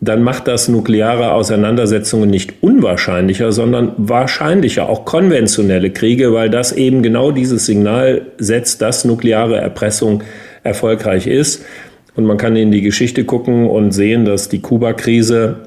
dann 0.00 0.22
macht 0.22 0.46
das 0.46 0.68
nukleare 0.68 1.32
Auseinandersetzungen 1.32 2.28
nicht 2.28 2.62
unwahrscheinlicher, 2.62 3.52
sondern 3.52 3.92
wahrscheinlicher, 3.96 4.88
auch 4.88 5.04
konventionelle 5.04 5.90
Kriege, 5.90 6.34
weil 6.34 6.50
das 6.50 6.72
eben 6.72 7.02
genau 7.02 7.30
dieses 7.30 7.64
Signal 7.66 8.26
setzt, 8.38 8.82
dass 8.82 9.04
nukleare 9.04 9.56
Erpressung 9.56 10.22
erfolgreich 10.62 11.26
ist. 11.26 11.64
Und 12.14 12.24
man 12.24 12.36
kann 12.36 12.56
in 12.56 12.72
die 12.72 12.82
Geschichte 12.82 13.24
gucken 13.24 13.68
und 13.68 13.92
sehen, 13.92 14.24
dass 14.24 14.48
die 14.48 14.60
Kuba-Krise 14.60 15.65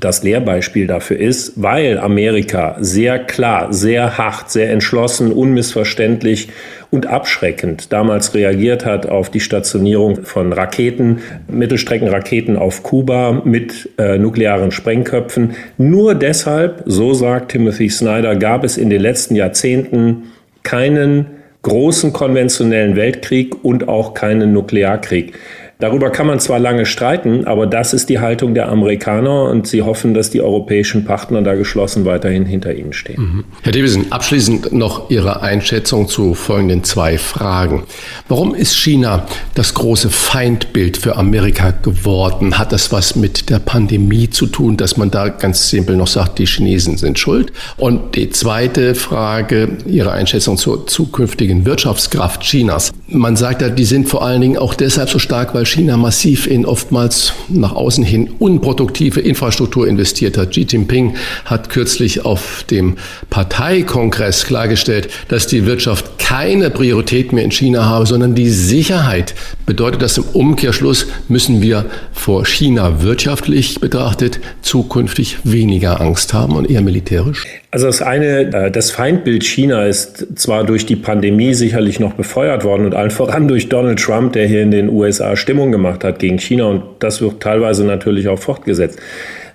das 0.00 0.22
Lehrbeispiel 0.22 0.86
dafür 0.86 1.18
ist, 1.18 1.52
weil 1.56 1.98
Amerika 1.98 2.76
sehr 2.80 3.18
klar, 3.18 3.72
sehr 3.72 4.18
hart, 4.18 4.50
sehr 4.50 4.70
entschlossen, 4.70 5.32
unmissverständlich 5.32 6.48
und 6.90 7.06
abschreckend 7.06 7.92
damals 7.92 8.34
reagiert 8.34 8.84
hat 8.84 9.06
auf 9.06 9.30
die 9.30 9.40
Stationierung 9.40 10.24
von 10.24 10.52
Raketen, 10.52 11.18
Mittelstreckenraketen 11.48 12.56
auf 12.56 12.82
Kuba 12.82 13.42
mit 13.44 13.90
äh, 13.98 14.18
nuklearen 14.18 14.70
Sprengköpfen. 14.70 15.54
Nur 15.78 16.14
deshalb, 16.14 16.82
so 16.86 17.14
sagt 17.14 17.52
Timothy 17.52 17.88
Snyder, 17.88 18.36
gab 18.36 18.64
es 18.64 18.76
in 18.76 18.90
den 18.90 19.00
letzten 19.00 19.34
Jahrzehnten 19.36 20.24
keinen 20.62 21.26
großen 21.62 22.12
konventionellen 22.12 22.94
Weltkrieg 22.94 23.64
und 23.64 23.88
auch 23.88 24.14
keinen 24.14 24.52
Nuklearkrieg. 24.52 25.32
Darüber 25.78 26.10
kann 26.10 26.26
man 26.26 26.40
zwar 26.40 26.58
lange 26.58 26.86
streiten, 26.86 27.46
aber 27.46 27.66
das 27.66 27.92
ist 27.92 28.08
die 28.08 28.20
Haltung 28.20 28.54
der 28.54 28.68
Amerikaner 28.68 29.44
und 29.44 29.66
sie 29.66 29.82
hoffen, 29.82 30.14
dass 30.14 30.30
die 30.30 30.40
europäischen 30.40 31.04
Partner 31.04 31.42
da 31.42 31.54
geschlossen 31.54 32.04
weiterhin 32.04 32.46
hinter 32.46 32.74
ihnen 32.74 32.92
stehen. 32.92 33.20
Mhm. 33.20 33.44
Herr 33.62 33.72
Davison, 33.72 34.06
abschließend 34.10 34.72
noch 34.72 35.10
Ihre 35.10 35.42
Einschätzung 35.42 36.08
zu 36.08 36.34
folgenden 36.34 36.84
zwei 36.84 37.18
Fragen. 37.18 37.84
Warum 38.28 38.54
ist 38.54 38.76
China 38.76 39.26
das 39.54 39.74
große 39.74 40.10
Feindbild 40.10 40.96
für 40.96 41.16
Amerika 41.16 41.72
geworden? 41.72 42.58
Hat 42.58 42.72
das 42.72 42.92
was 42.92 43.16
mit 43.16 43.50
der 43.50 43.58
Pandemie 43.58 44.30
zu 44.30 44.46
tun, 44.46 44.76
dass 44.76 44.96
man 44.96 45.10
da 45.10 45.28
ganz 45.28 45.70
simpel 45.70 45.96
noch 45.96 46.06
sagt, 46.06 46.38
die 46.38 46.46
Chinesen 46.46 46.96
sind 46.96 47.18
schuld? 47.18 47.52
Und 47.76 48.14
die 48.14 48.30
zweite 48.30 48.94
Frage, 48.94 49.68
Ihre 49.86 50.12
Einschätzung 50.12 50.56
zur 50.56 50.86
zukünftigen 50.86 51.66
Wirtschaftskraft 51.66 52.42
Chinas. 52.42 52.92
Man 53.08 53.36
sagt 53.36 53.62
ja, 53.62 53.68
die 53.68 53.84
sind 53.84 54.08
vor 54.08 54.24
allen 54.24 54.40
Dingen 54.40 54.56
auch 54.56 54.74
deshalb 54.74 55.10
so 55.10 55.18
stark, 55.18 55.54
weil 55.54 55.63
China 55.64 55.96
massiv 55.96 56.46
in 56.46 56.66
oftmals 56.66 57.32
nach 57.48 57.72
außen 57.72 58.04
hin 58.04 58.30
unproduktive 58.38 59.20
Infrastruktur 59.20 59.86
investiert 59.86 60.36
hat. 60.38 60.50
Xi 60.50 60.66
Jinping 60.68 61.14
hat 61.44 61.68
kürzlich 61.68 62.24
auf 62.24 62.64
dem 62.70 62.96
Parteikongress 63.30 64.44
klargestellt, 64.44 65.08
dass 65.28 65.46
die 65.46 65.66
Wirtschaft 65.66 66.18
keine 66.18 66.70
Priorität 66.70 67.32
mehr 67.32 67.44
in 67.44 67.50
China 67.50 67.84
habe, 67.84 68.06
sondern 68.06 68.34
die 68.34 68.50
Sicherheit. 68.50 69.34
Bedeutet 69.66 70.02
das 70.02 70.18
im 70.18 70.24
Umkehrschluss, 70.32 71.06
müssen 71.28 71.62
wir 71.62 71.86
vor 72.12 72.46
China 72.46 73.02
wirtschaftlich 73.02 73.80
betrachtet 73.80 74.40
zukünftig 74.62 75.38
weniger 75.44 76.00
Angst 76.00 76.34
haben 76.34 76.56
und 76.56 76.70
eher 76.70 76.82
militärisch? 76.82 77.44
Also 77.74 77.86
das 77.86 78.02
eine, 78.02 78.52
äh, 78.54 78.70
das 78.70 78.92
Feindbild 78.92 79.42
China 79.42 79.84
ist 79.84 80.38
zwar 80.38 80.62
durch 80.62 80.86
die 80.86 80.94
Pandemie 80.94 81.54
sicherlich 81.54 81.98
noch 81.98 82.12
befeuert 82.12 82.62
worden 82.62 82.86
und 82.86 82.94
allen 82.94 83.10
voran 83.10 83.48
durch 83.48 83.68
Donald 83.68 83.98
Trump, 83.98 84.34
der 84.34 84.46
hier 84.46 84.62
in 84.62 84.70
den 84.70 84.88
USA 84.88 85.34
Stimmung 85.34 85.72
gemacht 85.72 86.04
hat 86.04 86.20
gegen 86.20 86.38
China 86.38 86.66
und 86.66 86.82
das 87.00 87.20
wird 87.20 87.40
teilweise 87.40 87.84
natürlich 87.84 88.28
auch 88.28 88.38
fortgesetzt. 88.38 89.00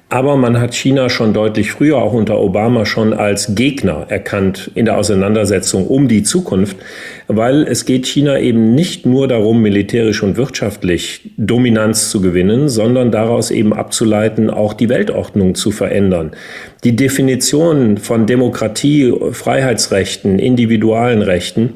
Aber 0.09 0.35
man 0.35 0.59
hat 0.59 0.73
China 0.73 1.07
schon 1.07 1.33
deutlich 1.33 1.71
früher, 1.71 1.99
auch 1.99 2.11
unter 2.11 2.39
Obama, 2.39 2.85
schon 2.85 3.13
als 3.13 3.55
Gegner 3.55 4.07
erkannt 4.09 4.69
in 4.75 4.83
der 4.83 4.97
Auseinandersetzung 4.97 5.87
um 5.87 6.09
die 6.09 6.23
Zukunft. 6.23 6.75
Weil 7.31 7.63
es 7.63 7.85
geht 7.85 8.07
China 8.07 8.39
eben 8.39 8.73
nicht 8.73 9.05
nur 9.05 9.27
darum, 9.27 9.61
militärisch 9.61 10.23
und 10.23 10.35
wirtschaftlich 10.35 11.29
Dominanz 11.37 12.09
zu 12.09 12.21
gewinnen, 12.21 12.69
sondern 12.69 13.11
daraus 13.11 13.51
eben 13.51 13.71
abzuleiten, 13.71 14.49
auch 14.49 14.73
die 14.73 14.89
Weltordnung 14.89 15.53
zu 15.53 15.69
verändern. 15.69 16.31
Die 16.83 16.95
Definition 16.95 17.99
von 17.99 18.25
Demokratie, 18.25 19.13
Freiheitsrechten, 19.31 20.39
individualen 20.39 21.21
Rechten, 21.21 21.73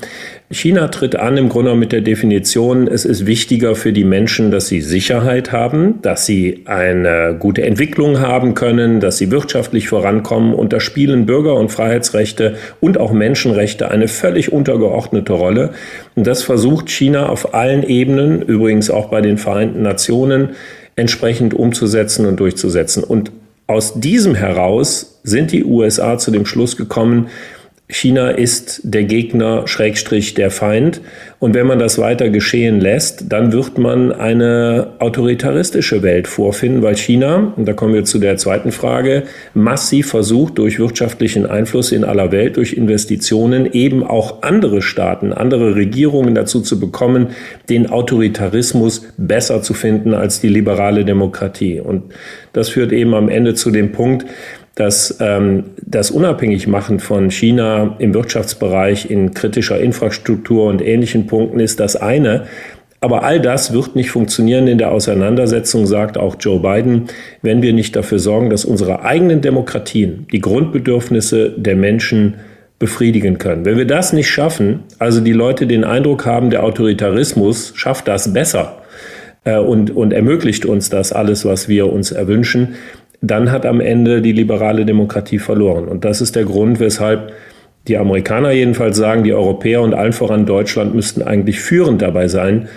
China 0.54 0.88
tritt 0.88 1.16
an 1.16 1.38
im 1.38 1.50
Grunde 1.50 1.76
mit 1.76 1.92
der 1.92 2.02
Definition, 2.02 2.88
es 2.88 3.06
ist 3.06 3.26
wichtiger 3.26 3.76
für 3.76 3.92
die 3.92 4.04
Menschen, 4.04 4.52
dass 4.52 4.68
sie 4.68 4.82
Sicherheit 4.82 5.52
haben, 5.52 6.02
dass 6.02 6.26
sie 6.26 6.62
eine 6.66 7.36
gute 7.40 7.64
Entwicklung 7.64 8.20
haben 8.20 8.54
können, 8.54 9.00
dass 9.00 9.18
sie 9.18 9.32
wirtschaftlich 9.32 9.88
vorankommen. 9.88 10.54
Und 10.54 10.74
da 10.74 10.80
spielen 10.80 11.26
Bürger- 11.26 11.56
und 11.56 11.72
Freiheitsrechte 11.72 12.56
und 12.80 13.00
auch 13.00 13.12
Menschenrechte 13.12 13.90
eine 13.90 14.08
völlig 14.08 14.52
untergeordnete 14.54 15.34
Rolle. 15.44 15.72
Und 16.16 16.26
das 16.26 16.44
versucht 16.44 16.90
China 16.90 17.30
auf 17.30 17.54
allen 17.54 17.84
Ebenen, 17.84 18.42
übrigens 18.42 18.90
auch 18.90 19.10
bei 19.10 19.22
den 19.22 19.38
Vereinten 19.38 19.82
Nationen, 19.82 20.50
entsprechend 20.96 21.54
umzusetzen 21.54 22.26
und 22.26 22.40
durchzusetzen. 22.40 23.04
Und 23.04 23.32
aus 23.68 24.00
diesem 24.00 24.36
heraus 24.36 25.20
sind 25.24 25.52
die 25.52 25.64
USA 25.64 26.18
zu 26.18 26.32
dem 26.32 26.46
Schluss 26.46 26.78
gekommen, 26.78 27.28
China 27.94 28.30
ist 28.32 28.82
der 28.84 29.04
Gegner, 29.04 29.68
Schrägstrich 29.68 30.34
der 30.34 30.50
Feind. 30.50 31.00
Und 31.38 31.54
wenn 31.54 31.68
man 31.68 31.78
das 31.78 32.00
weiter 32.00 32.30
geschehen 32.30 32.80
lässt, 32.80 33.32
dann 33.32 33.54
wird 33.54 33.78
man 33.78 34.12
eine 34.12 34.94
autoritaristische 34.98 36.02
Welt 36.02 36.28
vorfinden, 36.28 36.82
weil 36.82 36.96
China, 36.96 37.54
und 37.56 37.68
da 37.68 37.74
kommen 37.74 37.94
wir 37.94 38.04
zu 38.04 38.18
der 38.18 38.38
zweiten 38.38 38.72
Frage, 38.72 39.24
massiv 39.54 40.08
versucht, 40.10 40.58
durch 40.58 40.80
wirtschaftlichen 40.80 41.46
Einfluss 41.46 41.92
in 41.92 42.04
aller 42.04 42.32
Welt, 42.32 42.58
durch 42.58 42.74
Investitionen 42.74 43.72
eben 43.72 44.04
auch 44.04 44.42
andere 44.42 44.82
Staaten, 44.82 45.32
andere 45.32 45.76
Regierungen 45.76 46.34
dazu 46.34 46.62
zu 46.62 46.80
bekommen, 46.80 47.28
den 47.70 47.92
Autoritarismus 47.92 49.06
besser 49.18 49.62
zu 49.62 49.76
finden 49.76 50.16
als 50.16 50.42
die 50.42 50.50
liberale 50.50 51.06
Demokratie. 51.06 51.80
Und 51.80 52.06
das 52.54 52.70
führt 52.70 52.92
eben 52.92 53.14
am 53.14 53.30
Ende 53.30 53.54
zu 53.54 53.70
dem 53.70 53.92
Punkt, 53.92 54.26
dass 54.76 55.18
ähm, 55.20 55.66
das 55.86 56.10
Unabhängigmachen 56.10 57.00
von 57.00 57.30
China 57.30 57.96
im 58.00 58.14
Wirtschaftsbereich 58.14 59.10
in 59.10 59.34
kritischer 59.34 59.80
Infrastruktur 59.80 60.66
und 60.66 60.82
ähnlichen 60.82 61.28
Punkten 61.28 61.60
ist 61.60 61.80
das 61.80 61.96
eine. 61.96 62.46
Aber 63.00 63.24
all 63.24 63.40
das 63.42 63.74
wird 63.74 63.96
nicht 63.96 64.12
funktionieren 64.12 64.68
in 64.68 64.78
der 64.78 64.92
Auseinandersetzung, 64.92 65.86
sagt 65.86 66.18
auch 66.18 66.38
Joe 66.40 66.60
Biden, 66.62 67.08
wenn 67.42 67.62
wir 67.62 67.74
nicht 67.74 67.96
dafür 67.96 68.18
sorgen, 68.18 68.50
dass 68.50 68.64
unsere 68.66 69.04
eigenen 69.04 69.42
Demokratien 69.42 70.26
die 70.32 70.40
Grundbedürfnisse 70.40 71.52
der 71.52 71.76
Menschen 71.76 72.36
befriedigen 72.80 73.38
können. 73.38 73.66
Wenn 73.66 73.78
wir 73.78 73.86
das 73.86 74.14
nicht 74.14 74.30
schaffen, 74.30 74.84
also 75.00 75.20
die 75.20 75.34
Leute 75.34 75.68
den 75.68 75.84
Eindruck 75.84 76.26
haben, 76.26 76.50
der 76.50 76.64
Autoritarismus 76.64 77.74
schafft 77.76 78.08
das 78.08 78.34
besser 78.34 78.82
äh, 79.44 79.58
und, 79.58 79.92
und 79.92 80.14
ermöglicht 80.14 80.66
uns 80.66 80.90
das 80.90 81.12
alles, 81.12 81.46
was 81.46 81.68
wir 81.68 81.92
uns 81.92 82.12
erwünschen, 82.12 82.76
dann 83.24 83.52
hat 83.52 83.66
am 83.66 83.80
Ende 83.80 84.22
die 84.22 84.34
liberale 84.34 84.86
Demokratie 84.86 85.40
verloren. 85.40 85.88
Und 85.88 86.04
das 86.04 86.20
ist 86.20 86.36
der 86.36 86.44
Grund, 86.44 86.82
weshalb 86.82 87.32
die 87.88 87.98
Amerikaner 87.98 88.52
jedenfalls 88.52 88.98
sagen, 88.98 89.24
die 89.24 89.34
Europäer 89.34 89.82
und 89.82 89.94
allen 89.94 90.12
voran 90.12 90.46
Deutschland 90.46 90.94
müssten 90.94 91.22
eigentlich 91.22 91.62
führend 91.62 92.02
dabei 92.02 92.28
sein, 92.28 92.68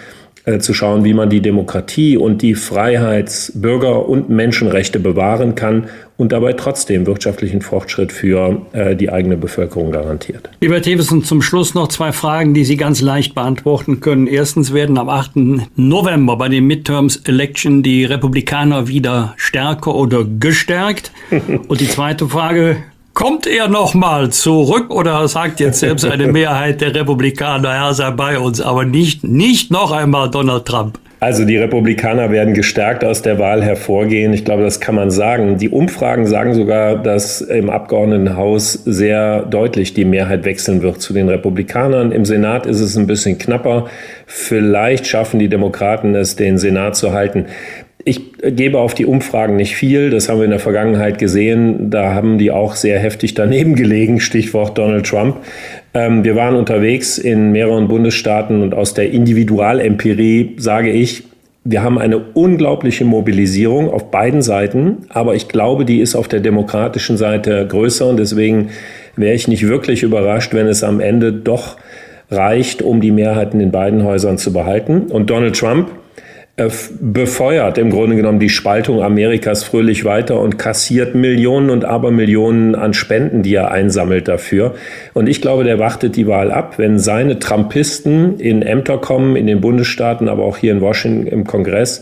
äh, 0.46 0.60
zu 0.60 0.74
schauen, 0.74 1.04
wie 1.04 1.12
man 1.12 1.28
die 1.28 1.40
Demokratie 1.40 2.16
und 2.16 2.40
die 2.40 2.54
Freiheits-, 2.54 3.52
Bürger- 3.54 4.08
und 4.08 4.30
Menschenrechte 4.30 5.00
bewahren 5.00 5.56
kann 5.56 5.88
und 6.16 6.30
dabei 6.30 6.52
trotzdem 6.52 7.04
wirtschaftlichen 7.04 7.60
Fortschritt 7.60 8.12
für 8.12 8.62
äh, 8.72 8.94
die 8.94 9.10
eigene 9.10 9.36
Bevölkerung 9.36 9.90
garantiert. 9.90 10.48
Lieber 10.60 10.80
Thewesen, 10.80 11.24
zum 11.24 11.42
Schluss 11.42 11.74
noch 11.74 11.88
zwei 11.88 12.12
Fragen, 12.12 12.54
die 12.54 12.64
Sie 12.64 12.76
ganz 12.76 13.00
leicht 13.00 13.34
beantworten 13.34 13.98
können. 13.98 14.28
Erstens 14.28 14.72
werden 14.72 14.98
am 14.98 15.08
8. 15.08 15.32
November 15.74 16.36
bei 16.36 16.48
den 16.48 16.64
Midterms 16.66 17.16
Election 17.26 17.82
die 17.82 18.04
Republikaner 18.04 18.86
wieder 18.86 19.34
stärker 19.36 19.96
oder 19.96 20.24
gestärkt? 20.24 21.10
und 21.68 21.80
die 21.80 21.88
zweite 21.88 22.28
Frage, 22.28 22.76
Kommt 23.16 23.46
er 23.46 23.68
noch 23.68 23.94
mal 23.94 24.28
zurück 24.28 24.90
oder 24.90 25.26
sagt 25.26 25.58
jetzt 25.58 25.80
selbst 25.80 26.04
eine 26.04 26.26
Mehrheit 26.32 26.82
der 26.82 26.94
Republikaner, 26.94 27.70
er 27.70 27.94
sei 27.94 28.10
bei 28.10 28.38
uns, 28.38 28.60
aber 28.60 28.84
nicht, 28.84 29.24
nicht 29.24 29.70
noch 29.70 29.90
einmal 29.90 30.30
Donald 30.30 30.66
Trump? 30.66 30.98
Also 31.18 31.46
die 31.46 31.56
Republikaner 31.56 32.30
werden 32.30 32.52
gestärkt 32.52 33.06
aus 33.06 33.22
der 33.22 33.38
Wahl 33.38 33.62
hervorgehen. 33.64 34.34
Ich 34.34 34.44
glaube, 34.44 34.64
das 34.64 34.80
kann 34.80 34.96
man 34.96 35.10
sagen. 35.10 35.56
Die 35.56 35.70
Umfragen 35.70 36.26
sagen 36.26 36.52
sogar, 36.52 36.96
dass 36.96 37.40
im 37.40 37.70
Abgeordnetenhaus 37.70 38.74
sehr 38.84 39.40
deutlich 39.46 39.94
die 39.94 40.04
Mehrheit 40.04 40.44
wechseln 40.44 40.82
wird 40.82 41.00
zu 41.00 41.14
den 41.14 41.30
Republikanern. 41.30 42.12
Im 42.12 42.26
Senat 42.26 42.66
ist 42.66 42.80
es 42.80 42.98
ein 42.98 43.06
bisschen 43.06 43.38
knapper. 43.38 43.86
Vielleicht 44.26 45.06
schaffen 45.06 45.40
die 45.40 45.48
Demokraten 45.48 46.14
es, 46.14 46.36
den 46.36 46.58
Senat 46.58 46.96
zu 46.96 47.14
halten. 47.14 47.46
Ich 48.08 48.20
gebe 48.40 48.78
auf 48.78 48.94
die 48.94 49.04
Umfragen 49.04 49.56
nicht 49.56 49.74
viel. 49.74 50.10
Das 50.10 50.28
haben 50.28 50.38
wir 50.38 50.44
in 50.44 50.52
der 50.52 50.60
Vergangenheit 50.60 51.18
gesehen. 51.18 51.90
Da 51.90 52.14
haben 52.14 52.38
die 52.38 52.52
auch 52.52 52.76
sehr 52.76 53.00
heftig 53.00 53.34
daneben 53.34 53.74
gelegen. 53.82 54.20
Stichwort 54.20 54.78
Donald 54.78 55.06
Trump. 55.06 55.38
Ähm, 55.92 56.22
wir 56.22 56.36
waren 56.36 56.54
unterwegs 56.54 57.18
in 57.18 57.50
mehreren 57.50 57.88
Bundesstaaten 57.88 58.62
und 58.62 58.74
aus 58.74 58.94
der 58.94 59.10
Individualempirie 59.10 60.54
sage 60.56 60.92
ich, 60.92 61.24
wir 61.64 61.82
haben 61.82 61.98
eine 61.98 62.18
unglaubliche 62.18 63.04
Mobilisierung 63.04 63.90
auf 63.90 64.12
beiden 64.12 64.40
Seiten, 64.40 64.98
aber 65.08 65.34
ich 65.34 65.48
glaube, 65.48 65.84
die 65.84 65.98
ist 65.98 66.14
auf 66.14 66.28
der 66.28 66.38
demokratischen 66.38 67.16
Seite 67.16 67.66
größer 67.66 68.06
und 68.06 68.18
deswegen 68.18 68.68
wäre 69.16 69.34
ich 69.34 69.48
nicht 69.48 69.66
wirklich 69.66 70.04
überrascht, 70.04 70.54
wenn 70.54 70.68
es 70.68 70.84
am 70.84 71.00
Ende 71.00 71.32
doch 71.32 71.76
reicht, 72.30 72.82
um 72.82 73.00
die 73.00 73.10
Mehrheiten 73.10 73.58
in 73.58 73.72
beiden 73.72 74.04
Häusern 74.04 74.38
zu 74.38 74.52
behalten. 74.52 75.06
Und 75.10 75.28
Donald 75.28 75.58
Trump, 75.58 75.88
befeuert 76.56 77.76
im 77.76 77.90
Grunde 77.90 78.16
genommen 78.16 78.38
die 78.38 78.48
Spaltung 78.48 79.02
Amerikas 79.02 79.62
fröhlich 79.62 80.06
weiter 80.06 80.40
und 80.40 80.58
kassiert 80.58 81.14
Millionen 81.14 81.68
und 81.68 81.84
Abermillionen 81.84 82.74
an 82.74 82.94
Spenden, 82.94 83.42
die 83.42 83.54
er 83.54 83.72
einsammelt 83.72 84.26
dafür. 84.26 84.74
Und 85.12 85.28
ich 85.28 85.42
glaube, 85.42 85.64
der 85.64 85.78
wartet 85.78 86.16
die 86.16 86.26
Wahl 86.26 86.50
ab. 86.50 86.78
Wenn 86.78 86.98
seine 86.98 87.38
Trumpisten 87.38 88.40
in 88.40 88.62
Ämter 88.62 88.96
kommen, 88.96 89.36
in 89.36 89.46
den 89.46 89.60
Bundesstaaten, 89.60 90.30
aber 90.30 90.44
auch 90.44 90.56
hier 90.56 90.72
in 90.72 90.80
Washington 90.80 91.26
im 91.26 91.44
Kongress, 91.44 92.00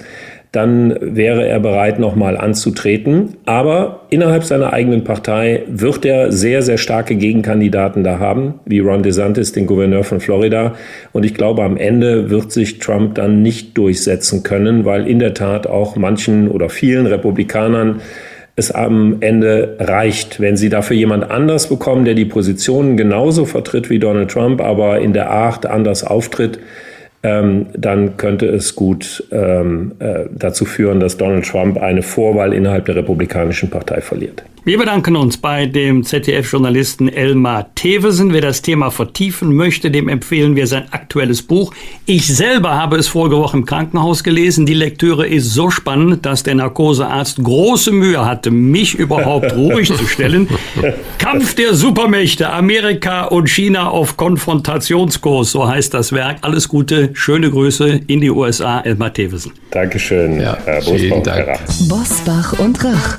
dann 0.54 0.96
wäre 1.00 1.46
er 1.46 1.60
bereit, 1.60 1.98
nochmal 1.98 2.36
anzutreten. 2.36 3.36
Aber 3.46 4.02
innerhalb 4.10 4.44
seiner 4.44 4.72
eigenen 4.72 5.04
Partei 5.04 5.62
wird 5.68 6.04
er 6.04 6.32
sehr, 6.32 6.62
sehr 6.62 6.78
starke 6.78 7.16
Gegenkandidaten 7.16 8.04
da 8.04 8.18
haben, 8.18 8.54
wie 8.64 8.80
Ron 8.80 9.02
DeSantis, 9.02 9.52
den 9.52 9.66
Gouverneur 9.66 10.04
von 10.04 10.20
Florida. 10.20 10.74
Und 11.12 11.24
ich 11.24 11.34
glaube, 11.34 11.62
am 11.62 11.76
Ende 11.76 12.30
wird 12.30 12.52
sich 12.52 12.78
Trump 12.78 13.14
dann 13.16 13.42
nicht 13.42 13.76
durchsetzen 13.76 14.42
können, 14.42 14.84
weil 14.84 15.06
in 15.06 15.18
der 15.18 15.34
Tat 15.34 15.66
auch 15.66 15.96
manchen 15.96 16.48
oder 16.48 16.68
vielen 16.68 17.06
Republikanern 17.06 18.00
es 18.56 18.70
am 18.70 19.16
Ende 19.20 19.76
reicht, 19.80 20.40
wenn 20.40 20.56
sie 20.56 20.68
dafür 20.68 20.96
jemand 20.96 21.30
anders 21.30 21.68
bekommen, 21.68 22.04
der 22.04 22.14
die 22.14 22.24
Positionen 22.24 22.96
genauso 22.96 23.46
vertritt 23.46 23.90
wie 23.90 23.98
Donald 23.98 24.30
Trump, 24.30 24.60
aber 24.60 25.00
in 25.00 25.12
der 25.12 25.30
Art 25.30 25.66
anders 25.66 26.04
auftritt, 26.04 26.60
ähm, 27.24 27.66
dann 27.72 28.16
könnte 28.18 28.46
es 28.46 28.76
gut 28.76 29.24
ähm, 29.32 29.92
äh, 29.98 30.26
dazu 30.30 30.66
führen, 30.66 31.00
dass 31.00 31.16
Donald 31.16 31.46
Trump 31.46 31.78
eine 31.78 32.02
Vorwahl 32.02 32.52
innerhalb 32.52 32.84
der 32.84 32.96
Republikanischen 32.96 33.70
Partei 33.70 34.02
verliert. 34.02 34.44
Wir 34.66 34.78
bedanken 34.78 35.14
uns 35.14 35.36
bei 35.36 35.66
dem 35.66 36.04
ZDF-Journalisten 36.04 37.10
Elmar 37.10 37.74
Thewesen. 37.74 38.32
Wer 38.32 38.40
das 38.40 38.62
Thema 38.62 38.90
vertiefen 38.90 39.54
möchte, 39.54 39.90
dem 39.90 40.08
empfehlen 40.08 40.56
wir 40.56 40.66
sein 40.66 40.86
aktuelles 40.90 41.42
Buch. 41.42 41.74
Ich 42.06 42.34
selber 42.34 42.74
habe 42.74 42.96
es 42.96 43.06
vorige 43.06 43.36
Woche 43.36 43.58
im 43.58 43.66
Krankenhaus 43.66 44.24
gelesen. 44.24 44.64
Die 44.64 44.72
Lektüre 44.72 45.26
ist 45.26 45.52
so 45.52 45.68
spannend, 45.68 46.24
dass 46.24 46.44
der 46.44 46.54
Narkosearzt 46.54 47.44
große 47.44 47.92
Mühe 47.92 48.24
hatte, 48.24 48.50
mich 48.50 48.94
überhaupt 48.94 49.52
ruhig 49.56 49.94
zu 49.94 50.06
stellen. 50.06 50.48
Kampf 51.18 51.54
der 51.56 51.74
Supermächte, 51.74 52.48
Amerika 52.48 53.24
und 53.24 53.50
China 53.50 53.90
auf 53.90 54.16
Konfrontationskurs, 54.16 55.50
so 55.50 55.68
heißt 55.68 55.92
das 55.92 56.10
Werk. 56.14 56.38
Alles 56.40 56.70
Gute, 56.70 57.10
schöne 57.12 57.50
Grüße 57.50 58.00
in 58.06 58.22
die 58.22 58.30
USA, 58.30 58.80
Elmar 58.80 59.12
Thewesen. 59.12 59.52
Dankeschön, 59.72 60.40
ja, 60.40 60.56
Herr 60.64 60.80
Bosbach. 60.80 61.22
Dank. 61.22 61.58
Bosbach 61.86 62.58
und 62.58 62.82
Rach. 62.82 63.18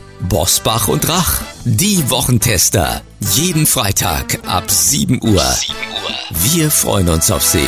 Bosbach 0.29 0.87
und 0.87 1.09
Rach, 1.09 1.41
die 1.65 2.09
Wochentester. 2.09 3.01
Jeden 3.33 3.65
Freitag 3.65 4.39
ab 4.47 4.69
7 4.69 5.19
Uhr. 5.23 5.43
Wir 6.53 6.69
freuen 6.69 7.09
uns 7.09 7.31
auf 7.31 7.43
Sie. 7.43 7.67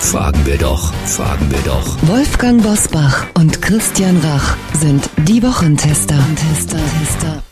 Fragen 0.00 0.44
wir 0.44 0.58
doch, 0.58 0.92
fragen 1.06 1.50
wir 1.50 1.60
doch. 1.64 1.96
Wolfgang 2.02 2.62
Bosbach 2.62 3.26
und 3.34 3.62
Christian 3.62 4.18
Rach 4.18 4.56
sind 4.80 5.08
die 5.28 5.42
Wochentester. 5.42 6.18
Tester, 6.36 6.78
Tester. 6.98 7.42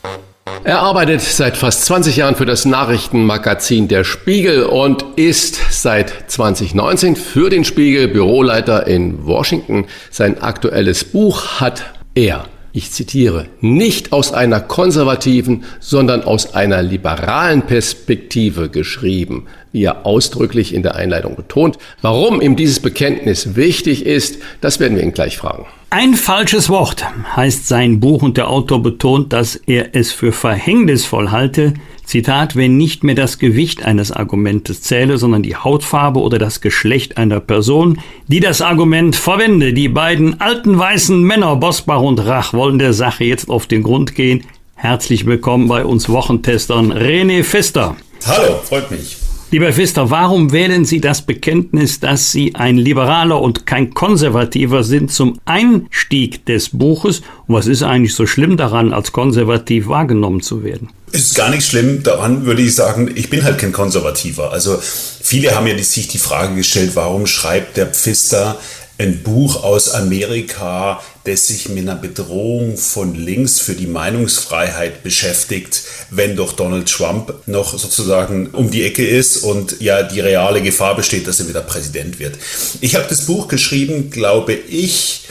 Er 0.65 0.81
arbeitet 0.81 1.21
seit 1.23 1.57
fast 1.57 1.85
20 1.87 2.17
Jahren 2.17 2.35
für 2.35 2.45
das 2.45 2.65
Nachrichtenmagazin 2.65 3.89
Der 3.89 4.05
Spiegel 4.05 4.65
und 4.65 5.05
ist 5.17 5.61
seit 5.71 6.31
2019 6.31 7.17
für 7.17 7.51
den 7.51 7.65
Spiegel 7.65 8.09
Büroleiter 8.09 8.87
in 8.87 9.25
Washington. 9.27 9.87
Sein 10.11 10.43
aktuelles 10.43 11.05
Buch 11.05 11.61
hat 11.61 11.85
er 12.15 12.45
ich 12.73 12.93
zitiere, 12.93 13.47
nicht 13.61 14.13
aus 14.13 14.33
einer 14.33 14.61
konservativen, 14.61 15.65
sondern 15.81 16.23
aus 16.23 16.55
einer 16.55 16.83
liberalen 16.83 17.63
Perspektive 17.63 18.69
geschrieben, 18.69 19.47
wie 19.73 19.85
er 19.85 20.07
ausdrücklich 20.07 20.75
in 20.75 20.83
der 20.83 20.95
Einleitung 20.95 21.37
betont. 21.37 21.79
Warum 22.03 22.41
ihm 22.41 22.57
dieses 22.57 22.81
Bekenntnis 22.81 23.57
wichtig 23.57 24.07
ist, 24.07 24.39
das 24.61 24.81
werden 24.81 24.97
wir 24.97 25.03
ihn 25.03 25.13
gleich 25.13 25.37
fragen. 25.37 25.67
Ein 25.91 26.15
falsches 26.15 26.69
Wort 26.69 27.05
heißt 27.35 27.67
sein 27.67 27.99
Buch 27.99 28.23
und 28.23 28.37
der 28.37 28.49
Autor 28.49 28.81
betont, 28.83 29.33
dass 29.33 29.57
er 29.57 29.97
es 29.97 30.13
für 30.13 30.31
verhängnisvoll 30.31 31.33
halte, 31.33 31.75
Zitat, 32.11 32.57
wenn 32.57 32.77
nicht 32.77 33.05
mehr 33.05 33.15
das 33.15 33.39
Gewicht 33.39 33.85
eines 33.85 34.11
Argumentes 34.11 34.83
zähle, 34.83 35.17
sondern 35.17 35.45
die 35.45 35.55
Hautfarbe 35.55 36.19
oder 36.19 36.39
das 36.39 36.61
Geschlecht 36.61 37.17
einer 37.17 37.39
Person, 37.39 38.01
die 38.27 38.41
das 38.41 38.63
Argument 38.63 39.15
verwende. 39.15 39.73
Die 39.73 39.89
beiden 39.89 40.41
alten 40.41 40.77
weißen 40.77 41.23
Männer, 41.23 41.55
Bosbach 41.55 42.01
und 42.01 42.19
Rach, 42.19 42.53
wollen 42.53 42.81
der 42.81 42.95
Sache 42.95 43.23
jetzt 43.23 43.49
auf 43.49 43.69
den 43.69 43.85
Grund 43.85 44.17
gehen. 44.17 44.43
Herzlich 44.75 45.25
willkommen 45.25 45.69
bei 45.69 45.85
uns 45.85 46.09
Wochentestern 46.09 46.93
René 46.93 47.45
Pfister. 47.45 47.97
Hallo, 48.27 48.59
freut 48.65 48.91
mich. 48.91 49.17
Lieber 49.53 49.73
Pfister, 49.73 50.11
warum 50.11 50.53
wählen 50.53 50.85
Sie 50.85 51.01
das 51.01 51.23
Bekenntnis, 51.23 51.99
dass 51.99 52.31
Sie 52.31 52.55
ein 52.55 52.79
Liberaler 52.79 53.41
und 53.41 53.67
kein 53.67 53.93
Konservativer 53.95 54.85
sind, 54.85 55.11
zum 55.11 55.41
Einstieg 55.45 56.47
des 56.47 56.69
Buches? 56.69 57.23
Und 57.49 57.57
was 57.57 57.67
ist 57.67 57.83
eigentlich 57.83 58.15
so 58.15 58.27
schlimm 58.27 58.57
daran, 58.57 58.93
als 58.93 59.11
konservativ 59.11 59.89
wahrgenommen 59.89 60.41
zu 60.41 60.63
werden? 60.63 60.91
Es 61.11 61.23
ist 61.23 61.35
gar 61.35 61.51
nicht 61.51 61.67
schlimm 61.67 62.05
daran, 62.05 62.47
würde 62.47 62.63
ich 62.63 62.77
sagen, 62.77 63.11
ich 63.13 63.29
bin 63.29 63.43
halt 63.43 63.59
kein 63.59 63.73
Konservativer. 63.73 64.53
Also 64.53 64.79
viele 64.81 65.57
haben 65.57 65.67
ja 65.67 65.77
sich 65.79 66.07
die 66.07 66.19
Frage 66.19 66.55
gestellt, 66.55 66.93
warum 66.95 67.27
schreibt 67.27 67.77
der 67.77 67.87
Pfister 67.87 68.57
ein 69.01 69.23
Buch 69.23 69.65
aus 69.65 69.91
Amerika, 69.93 71.03
das 71.25 71.47
sich 71.47 71.71
mit 71.71 71.89
einer 71.89 71.97
Bedrohung 71.97 72.77
von 72.77 73.15
links 73.15 73.59
für 73.59 73.73
die 73.73 73.87
Meinungsfreiheit 73.87 75.03
beschäftigt, 75.03 75.83
wenn 76.11 76.37
doch 76.37 76.53
Donald 76.53 76.87
Trump 76.87 77.33
noch 77.47 77.79
sozusagen 77.79 78.49
um 78.49 78.71
die 78.71 78.85
Ecke 78.85 79.07
ist 79.07 79.39
und 79.39 79.81
ja 79.81 80.03
die 80.03 80.21
reale 80.21 80.61
Gefahr 80.61 80.97
besteht, 80.97 81.27
dass 81.27 81.41
er 81.41 81.49
wieder 81.49 81.63
Präsident 81.63 82.19
wird. 82.19 82.37
Ich 82.83 82.95
habe 82.95 83.07
das 83.09 83.25
Buch 83.25 83.49
geschrieben, 83.49 84.11
glaube 84.11 84.53
ich, 84.53 85.23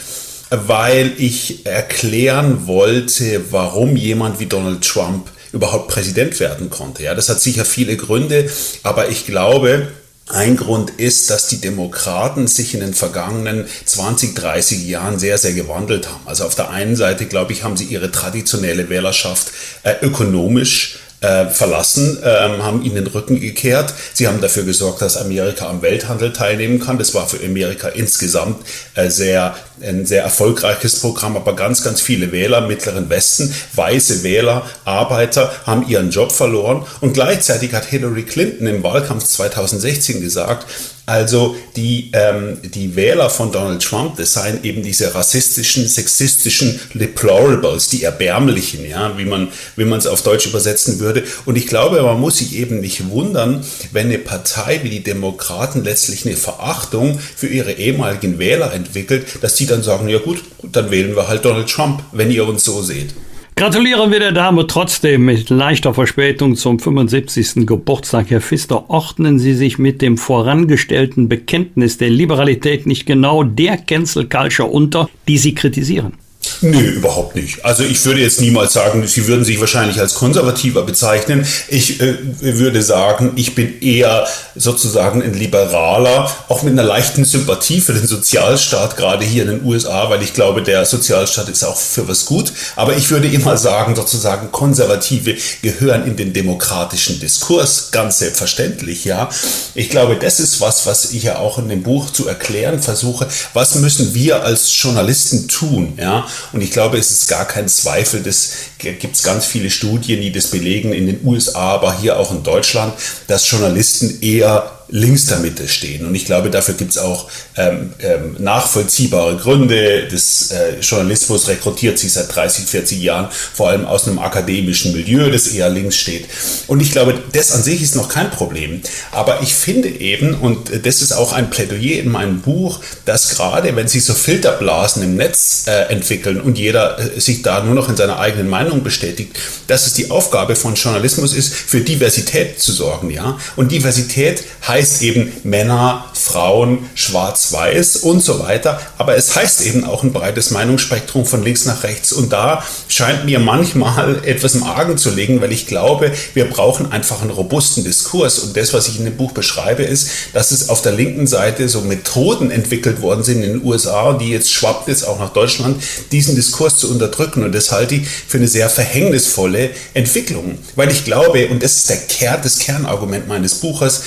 weil 0.50 1.12
ich 1.18 1.64
erklären 1.64 2.66
wollte, 2.66 3.52
warum 3.52 3.94
jemand 3.94 4.40
wie 4.40 4.46
Donald 4.46 4.82
Trump 4.82 5.30
überhaupt 5.52 5.88
Präsident 5.88 6.40
werden 6.40 6.70
konnte. 6.70 7.04
Ja, 7.04 7.14
das 7.14 7.28
hat 7.28 7.40
sicher 7.40 7.64
viele 7.64 7.96
Gründe, 7.96 8.50
aber 8.82 9.10
ich 9.10 9.26
glaube, 9.26 9.86
ein 10.32 10.56
Grund 10.56 10.90
ist, 10.90 11.30
dass 11.30 11.48
die 11.48 11.60
Demokraten 11.60 12.46
sich 12.46 12.74
in 12.74 12.80
den 12.80 12.94
vergangenen 12.94 13.66
20, 13.84 14.34
30 14.34 14.86
Jahren 14.86 15.18
sehr, 15.18 15.38
sehr 15.38 15.52
gewandelt 15.52 16.08
haben. 16.08 16.26
Also 16.26 16.44
auf 16.44 16.54
der 16.54 16.70
einen 16.70 16.96
Seite, 16.96 17.26
glaube 17.26 17.52
ich, 17.52 17.64
haben 17.64 17.76
sie 17.76 17.84
ihre 17.84 18.10
traditionelle 18.10 18.88
Wählerschaft 18.88 19.52
äh, 19.82 19.94
ökonomisch 20.02 20.98
äh, 21.20 21.46
verlassen, 21.46 22.18
ähm, 22.22 22.62
haben 22.62 22.82
ihnen 22.82 22.96
den 22.96 23.06
Rücken 23.06 23.40
gekehrt. 23.40 23.92
Sie 24.14 24.26
haben 24.26 24.40
dafür 24.40 24.62
gesorgt, 24.62 25.02
dass 25.02 25.16
Amerika 25.16 25.68
am 25.68 25.82
Welthandel 25.82 26.32
teilnehmen 26.32 26.80
kann. 26.80 26.98
Das 26.98 27.14
war 27.14 27.28
für 27.28 27.44
Amerika 27.44 27.88
insgesamt 27.88 28.64
äh, 28.94 29.10
sehr, 29.10 29.54
ein 29.82 30.06
sehr 30.06 30.22
erfolgreiches 30.22 31.00
Programm, 31.00 31.36
aber 31.36 31.54
ganz, 31.54 31.84
ganz 31.84 32.00
viele 32.00 32.32
Wähler 32.32 32.58
im 32.58 32.68
Mittleren 32.68 33.10
Westen, 33.10 33.54
weiße 33.74 34.22
Wähler, 34.22 34.64
Arbeiter 34.84 35.52
haben 35.66 35.86
ihren 35.88 36.10
Job 36.10 36.32
verloren. 36.32 36.86
Und 37.00 37.12
gleichzeitig 37.12 37.72
hat 37.74 37.84
Hillary 37.86 38.22
Clinton 38.22 38.66
im 38.66 38.82
Wahlkampf 38.82 39.24
2016 39.24 40.20
gesagt, 40.20 40.66
also 41.10 41.56
die, 41.74 42.12
ähm, 42.12 42.58
die 42.62 42.94
Wähler 42.94 43.30
von 43.30 43.50
Donald 43.50 43.82
Trump, 43.82 44.16
das 44.16 44.34
seien 44.34 44.62
eben 44.62 44.84
diese 44.84 45.12
rassistischen, 45.12 45.88
sexistischen 45.88 46.78
Deplorables, 46.94 47.88
die 47.88 48.04
Erbärmlichen, 48.04 48.88
ja, 48.88 49.18
wie 49.18 49.24
man 49.24 49.48
wie 49.74 49.86
man 49.86 49.98
es 49.98 50.06
auf 50.06 50.22
Deutsch 50.22 50.46
übersetzen 50.46 51.00
würde. 51.00 51.24
Und 51.46 51.56
ich 51.56 51.66
glaube, 51.66 52.00
man 52.00 52.20
muss 52.20 52.38
sich 52.38 52.54
eben 52.54 52.78
nicht 52.78 53.10
wundern, 53.10 53.64
wenn 53.90 54.06
eine 54.06 54.18
Partei 54.18 54.84
wie 54.84 54.90
die 54.90 55.02
Demokraten 55.02 55.82
letztlich 55.82 56.24
eine 56.24 56.36
Verachtung 56.36 57.18
für 57.18 57.48
ihre 57.48 57.72
ehemaligen 57.72 58.38
Wähler 58.38 58.72
entwickelt, 58.72 59.26
dass 59.40 59.56
die 59.56 59.66
dann 59.66 59.82
sagen, 59.82 60.08
ja 60.08 60.18
gut, 60.18 60.44
dann 60.62 60.92
wählen 60.92 61.16
wir 61.16 61.26
halt 61.26 61.44
Donald 61.44 61.68
Trump, 61.68 62.04
wenn 62.12 62.30
ihr 62.30 62.46
uns 62.46 62.62
so 62.64 62.82
seht. 62.82 63.14
Gratulieren 63.60 64.10
wir 64.10 64.20
der 64.20 64.32
Dame 64.32 64.66
trotzdem 64.66 65.26
mit 65.26 65.50
leichter 65.50 65.92
Verspätung 65.92 66.56
zum 66.56 66.78
75. 66.78 67.66
Geburtstag. 67.66 68.30
Herr 68.30 68.40
Pfister, 68.40 68.88
ordnen 68.88 69.38
Sie 69.38 69.52
sich 69.52 69.78
mit 69.78 70.00
dem 70.00 70.16
vorangestellten 70.16 71.28
Bekenntnis 71.28 71.98
der 71.98 72.08
Liberalität 72.08 72.86
nicht 72.86 73.04
genau 73.04 73.42
der 73.42 73.76
Cancel 73.76 74.30
Culture 74.30 74.70
unter, 74.70 75.10
die 75.28 75.36
Sie 75.36 75.54
kritisieren? 75.54 76.14
Nö, 76.62 76.78
überhaupt 76.78 77.36
nicht. 77.36 77.64
Also 77.64 77.84
ich 77.84 78.04
würde 78.04 78.20
jetzt 78.20 78.40
niemals 78.40 78.74
sagen, 78.74 79.06
Sie 79.06 79.26
würden 79.26 79.44
sich 79.46 79.60
wahrscheinlich 79.60 79.98
als 79.98 80.14
konservativer 80.14 80.82
bezeichnen. 80.82 81.46
Ich 81.68 82.00
äh, 82.00 82.16
würde 82.40 82.82
sagen, 82.82 83.32
ich 83.36 83.54
bin 83.54 83.80
eher 83.80 84.26
sozusagen 84.54 85.22
ein 85.22 85.32
Liberaler, 85.32 86.30
auch 86.48 86.62
mit 86.62 86.72
einer 86.72 86.82
leichten 86.82 87.24
Sympathie 87.24 87.80
für 87.80 87.94
den 87.94 88.06
Sozialstaat, 88.06 88.98
gerade 88.98 89.24
hier 89.24 89.44
in 89.44 89.48
den 89.48 89.64
USA, 89.64 90.10
weil 90.10 90.22
ich 90.22 90.34
glaube, 90.34 90.62
der 90.62 90.84
Sozialstaat 90.84 91.48
ist 91.48 91.64
auch 91.64 91.78
für 91.78 92.06
was 92.08 92.26
gut. 92.26 92.52
Aber 92.76 92.94
ich 92.94 93.10
würde 93.10 93.28
immer 93.28 93.56
sagen, 93.56 93.96
sozusagen 93.96 94.52
Konservative 94.52 95.36
gehören 95.62 96.06
in 96.06 96.16
den 96.16 96.34
demokratischen 96.34 97.20
Diskurs, 97.20 97.90
ganz 97.90 98.18
selbstverständlich, 98.18 99.06
ja. 99.06 99.30
Ich 99.74 99.88
glaube, 99.88 100.16
das 100.16 100.40
ist 100.40 100.60
was, 100.60 100.84
was 100.84 101.12
ich 101.12 101.22
ja 101.22 101.38
auch 101.38 101.58
in 101.58 101.70
dem 101.70 101.82
Buch 101.82 102.10
zu 102.10 102.28
erklären 102.28 102.82
versuche. 102.82 103.26
Was 103.54 103.76
müssen 103.76 104.12
wir 104.12 104.44
als 104.44 104.70
Journalisten 104.82 105.48
tun, 105.48 105.94
ja? 105.96 106.26
Und 106.52 106.62
ich 106.62 106.70
glaube, 106.70 106.98
es 106.98 107.10
ist 107.10 107.28
gar 107.28 107.46
kein 107.46 107.68
Zweifel, 107.68 108.22
das 108.22 108.52
gibt 108.78 109.16
es 109.16 109.22
ganz 109.22 109.46
viele 109.46 109.70
Studien, 109.70 110.20
die 110.20 110.32
das 110.32 110.48
belegen 110.48 110.92
in 110.92 111.06
den 111.06 111.20
USA, 111.24 111.74
aber 111.74 111.98
hier 111.98 112.18
auch 112.18 112.32
in 112.32 112.42
Deutschland, 112.42 112.94
dass 113.28 113.50
Journalisten 113.50 114.20
eher 114.20 114.79
links 114.90 115.26
der 115.26 115.38
Mitte 115.38 115.68
stehen. 115.68 116.06
Und 116.06 116.14
ich 116.14 116.24
glaube, 116.24 116.50
dafür 116.50 116.74
gibt 116.74 116.90
es 116.90 116.98
auch 116.98 117.28
ähm, 117.56 117.92
ähm, 118.00 118.36
nachvollziehbare 118.38 119.36
Gründe. 119.36 120.08
Das 120.10 120.50
äh, 120.50 120.80
Journalismus 120.80 121.48
rekrutiert 121.48 121.98
sich 121.98 122.12
seit 122.12 122.34
30, 122.34 122.66
40 122.66 123.00
Jahren 123.00 123.28
vor 123.30 123.68
allem 123.68 123.86
aus 123.86 124.06
einem 124.06 124.18
akademischen 124.18 124.92
Milieu, 124.92 125.30
das 125.30 125.48
eher 125.48 125.68
links 125.70 125.96
steht. 125.96 126.26
Und 126.66 126.80
ich 126.80 126.92
glaube, 126.92 127.14
das 127.32 127.52
an 127.52 127.62
sich 127.62 127.82
ist 127.82 127.96
noch 127.96 128.08
kein 128.08 128.30
Problem. 128.30 128.82
Aber 129.12 129.42
ich 129.42 129.54
finde 129.54 129.88
eben, 129.88 130.34
und 130.34 130.70
das 130.84 131.02
ist 131.02 131.12
auch 131.12 131.32
ein 131.32 131.50
Plädoyer 131.50 132.00
in 132.00 132.10
meinem 132.10 132.40
Buch, 132.40 132.80
dass 133.04 133.30
gerade 133.30 133.74
wenn 133.76 133.88
sich 133.88 134.04
so 134.04 134.14
Filterblasen 134.14 135.02
im 135.02 135.16
Netz 135.16 135.64
äh, 135.66 135.92
entwickeln 135.92 136.40
und 136.40 136.58
jeder 136.58 136.98
äh, 136.98 137.20
sich 137.20 137.42
da 137.42 137.62
nur 137.62 137.74
noch 137.74 137.88
in 137.88 137.96
seiner 137.96 138.18
eigenen 138.18 138.48
Meinung 138.48 138.82
bestätigt, 138.82 139.38
dass 139.66 139.86
es 139.86 139.94
die 139.94 140.10
Aufgabe 140.10 140.56
von 140.56 140.74
Journalismus 140.74 141.32
ist, 141.32 141.52
für 141.52 141.80
Diversität 141.80 142.60
zu 142.60 142.72
sorgen. 142.72 143.10
Ja? 143.10 143.38
Und 143.56 143.70
Diversität 143.72 144.42
heißt, 144.66 144.79
heißt 144.80 145.02
eben 145.02 145.30
Männer, 145.44 146.06
Frauen, 146.14 146.78
Schwarz-Weiß 146.94 147.96
und 147.96 148.22
so 148.22 148.40
weiter. 148.40 148.80
Aber 148.96 149.14
es 149.14 149.36
heißt 149.36 149.66
eben 149.66 149.84
auch 149.84 150.02
ein 150.02 150.12
breites 150.12 150.50
Meinungsspektrum 150.50 151.26
von 151.26 151.42
links 151.42 151.66
nach 151.66 151.82
rechts. 151.82 152.12
Und 152.12 152.32
da 152.32 152.64
scheint 152.88 153.26
mir 153.26 153.38
manchmal 153.40 154.20
etwas 154.24 154.54
im 154.54 154.62
Argen 154.62 154.96
zu 154.96 155.10
liegen, 155.10 155.42
weil 155.42 155.52
ich 155.52 155.66
glaube, 155.66 156.12
wir 156.32 156.46
brauchen 156.46 156.92
einfach 156.92 157.20
einen 157.20 157.30
robusten 157.30 157.84
Diskurs. 157.84 158.38
Und 158.38 158.56
das, 158.56 158.72
was 158.72 158.88
ich 158.88 158.98
in 158.98 159.04
dem 159.04 159.16
Buch 159.18 159.32
beschreibe, 159.32 159.82
ist, 159.82 160.08
dass 160.32 160.50
es 160.50 160.70
auf 160.70 160.80
der 160.80 160.92
linken 160.92 161.26
Seite 161.26 161.68
so 161.68 161.82
Methoden 161.82 162.50
entwickelt 162.50 163.02
worden 163.02 163.22
sind 163.22 163.42
in 163.42 163.60
den 163.60 163.64
USA, 163.64 164.14
die 164.14 164.30
jetzt 164.30 164.50
schwappt 164.50 164.88
jetzt 164.88 165.06
auch 165.06 165.18
nach 165.18 165.34
Deutschland, 165.34 165.82
diesen 166.10 166.36
Diskurs 166.36 166.76
zu 166.76 166.90
unterdrücken. 166.90 167.44
Und 167.44 167.54
das 167.54 167.70
halte 167.70 167.96
ich 167.96 168.08
für 168.08 168.38
eine 168.38 168.48
sehr 168.48 168.70
verhängnisvolle 168.70 169.70
Entwicklung. 169.92 170.56
Weil 170.74 170.90
ich 170.90 171.04
glaube, 171.04 171.48
und 171.48 171.62
das 171.62 171.76
ist 171.76 171.90
der 171.90 171.98
Kern, 171.98 172.40
das 172.42 172.58
Kernargument 172.58 173.28
meines 173.28 173.56
Buches, 173.56 174.02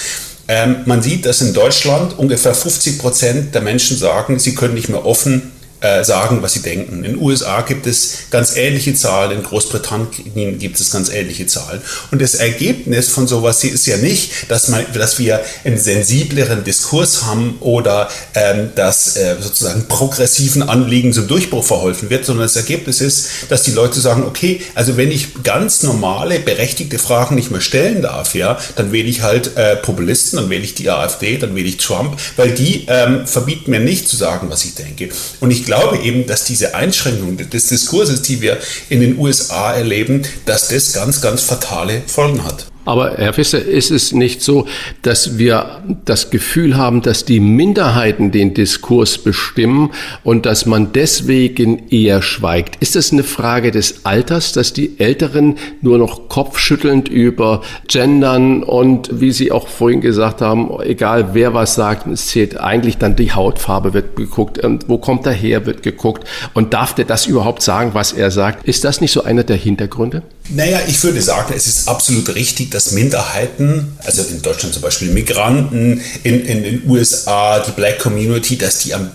man 0.85 1.01
sieht, 1.01 1.25
dass 1.25 1.41
in 1.41 1.53
Deutschland 1.53 2.19
ungefähr 2.19 2.53
50 2.53 2.99
Prozent 2.99 3.55
der 3.55 3.61
Menschen 3.61 3.97
sagen, 3.97 4.39
sie 4.39 4.55
können 4.55 4.73
nicht 4.73 4.89
mehr 4.89 5.05
offen 5.05 5.52
äh, 5.83 6.05
sagen, 6.05 6.41
was 6.41 6.53
sie 6.53 6.61
denken. 6.61 7.03
In 7.03 7.03
den 7.03 7.17
USA 7.17 7.59
gibt 7.59 7.85
es 7.87 8.29
ganz 8.31 8.55
ähnliche 8.55 8.93
Zahlen, 8.93 9.31
in 9.31 9.43
Großbritannien 9.43 10.57
gibt 10.57 10.79
es 10.79 10.91
ganz 10.91 11.09
ähnliche 11.09 11.45
Zahlen. 11.45 11.81
Und 12.09 12.21
das 12.21 12.35
Ergebnis 12.35 13.09
von 13.09 13.27
sowas 13.27 13.65
ist 13.65 13.85
ja 13.85 13.97
nicht, 13.97 14.49
dass, 14.49 14.69
man, 14.69 14.85
dass 14.93 15.19
wir 15.19 15.41
einen 15.65 15.77
sensibleren 15.77 16.63
Diskurs 16.63 17.23
haben 17.23 17.57
oder 17.59 18.07
ähm, 18.33 18.69
dass 18.75 19.17
äh, 19.17 19.35
sozusagen 19.41 19.85
progressiven 19.89 20.63
Anliegen 20.63 21.11
zum 21.11 21.27
Durchbruch 21.27 21.65
verholfen 21.65 22.09
wird, 22.09 22.23
sondern 22.23 22.45
das 22.45 22.55
Ergebnis 22.55 23.01
ist, 23.01 23.27
dass 23.49 23.63
die 23.63 23.71
Leute 23.71 23.99
sagen, 23.99 24.23
okay, 24.23 24.61
also 24.75 24.95
wenn 24.95 25.11
ich 25.11 25.43
ganz 25.43 25.83
normale, 25.83 26.39
berechtigte 26.39 26.97
Fragen 26.97 27.35
nicht 27.35 27.51
mehr 27.51 27.59
stellen 27.59 28.01
darf, 28.01 28.35
ja, 28.35 28.57
dann 28.77 28.93
wähle 28.93 29.09
ich 29.09 29.21
halt 29.21 29.57
äh, 29.57 29.75
Populisten, 29.75 30.39
dann 30.39 30.49
wähle 30.49 30.63
ich 30.63 30.75
die 30.75 30.89
AfD, 30.89 31.37
dann 31.37 31.57
wähle 31.57 31.67
ich 31.67 31.75
Trump, 31.75 32.17
weil 32.37 32.51
die 32.51 32.85
ähm, 32.87 33.27
verbieten 33.27 33.71
mir 33.71 33.81
nicht 33.81 34.07
zu 34.07 34.15
sagen, 34.15 34.49
was 34.49 34.63
ich 34.63 34.75
denke. 34.75 35.09
Und 35.41 35.51
ich 35.51 35.65
glaube 35.65 35.72
eben, 36.01 36.27
dass 36.27 36.45
diese 36.45 36.75
Einschränkung 36.75 37.37
des 37.37 37.67
Diskurses, 37.67 38.21
die 38.21 38.41
wir 38.41 38.57
in 38.89 39.01
den 39.01 39.17
USA 39.17 39.73
erleben, 39.73 40.23
dass 40.45 40.69
das 40.69 40.93
ganz, 40.93 41.21
ganz 41.21 41.41
fatale 41.41 42.01
Folgen 42.07 42.43
hat. 42.43 42.72
Aber 42.85 43.13
Herr 43.17 43.33
Fischer, 43.33 43.63
ist 43.63 43.91
es 43.91 44.11
nicht 44.11 44.41
so, 44.41 44.67
dass 45.01 45.37
wir 45.37 45.83
das 46.05 46.29
Gefühl 46.29 46.75
haben, 46.75 47.01
dass 47.01 47.23
die 47.23 47.39
Minderheiten 47.39 48.31
den 48.31 48.53
Diskurs 48.53 49.17
bestimmen 49.17 49.91
und 50.23 50.45
dass 50.45 50.65
man 50.65 50.91
deswegen 50.91 51.89
eher 51.89 52.21
schweigt? 52.21 52.75
Ist 52.81 52.95
es 52.95 53.13
eine 53.13 53.23
Frage 53.23 53.71
des 53.71 54.05
Alters, 54.05 54.51
dass 54.51 54.73
die 54.73 54.99
Älteren 54.99 55.55
nur 55.81 55.97
noch 55.97 56.27
kopfschüttelnd 56.27 57.07
über 57.07 57.61
Gendern 57.87 58.63
und 58.63 59.21
wie 59.21 59.31
Sie 59.31 59.51
auch 59.51 59.67
vorhin 59.67 60.01
gesagt 60.01 60.41
haben, 60.41 60.69
egal 60.81 61.33
wer 61.33 61.53
was 61.53 61.75
sagt, 61.75 62.07
es 62.07 62.27
zählt 62.27 62.59
eigentlich 62.59 62.97
dann 62.97 63.15
die 63.15 63.31
Hautfarbe 63.31 63.93
wird 63.93 64.15
geguckt, 64.15 64.59
wo 64.87 64.97
kommt 64.97 65.25
er 65.25 65.33
her, 65.33 65.65
wird 65.65 65.83
geguckt 65.83 66.27
und 66.53 66.73
darf 66.73 66.93
der 66.95 67.05
das 67.05 67.27
überhaupt 67.27 67.61
sagen, 67.61 67.91
was 67.93 68.11
er 68.11 68.31
sagt? 68.31 68.67
Ist 68.67 68.83
das 68.83 68.99
nicht 68.99 69.11
so 69.11 69.23
einer 69.23 69.43
der 69.43 69.57
Hintergründe? 69.57 70.23
Naja, 70.49 70.81
ich 70.87 71.01
würde 71.03 71.21
sagen, 71.21 71.53
es 71.55 71.67
ist 71.67 71.87
absolut 71.87 72.35
richtig, 72.35 72.69
dass 72.71 72.91
Minderheiten, 72.91 73.97
also 74.03 74.23
in 74.23 74.41
Deutschland 74.41 74.73
zum 74.73 74.83
Beispiel 74.83 75.09
Migranten, 75.09 76.01
in, 76.23 76.45
in 76.45 76.63
den 76.63 76.89
USA 76.89 77.59
die 77.59 77.71
Black 77.71 77.99
Community, 77.99 78.57
dass 78.57 78.79
die 78.79 78.93
am 78.93 79.11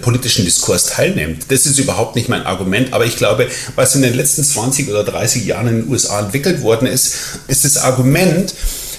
politischen 0.00 0.44
Diskurs 0.44 0.86
teilnimmt. 0.86 1.44
Das 1.48 1.66
ist 1.66 1.78
überhaupt 1.78 2.16
nicht 2.16 2.28
mein 2.28 2.44
Argument, 2.44 2.92
aber 2.92 3.04
ich 3.04 3.16
glaube, 3.16 3.48
was 3.76 3.94
in 3.94 4.02
den 4.02 4.14
letzten 4.14 4.42
20 4.42 4.88
oder 4.88 5.04
30 5.04 5.44
Jahren 5.44 5.68
in 5.68 5.82
den 5.82 5.90
USA 5.90 6.20
entwickelt 6.20 6.62
worden 6.62 6.88
ist, 6.88 7.14
ist 7.46 7.64
das 7.64 7.76
Argument, 7.76 8.54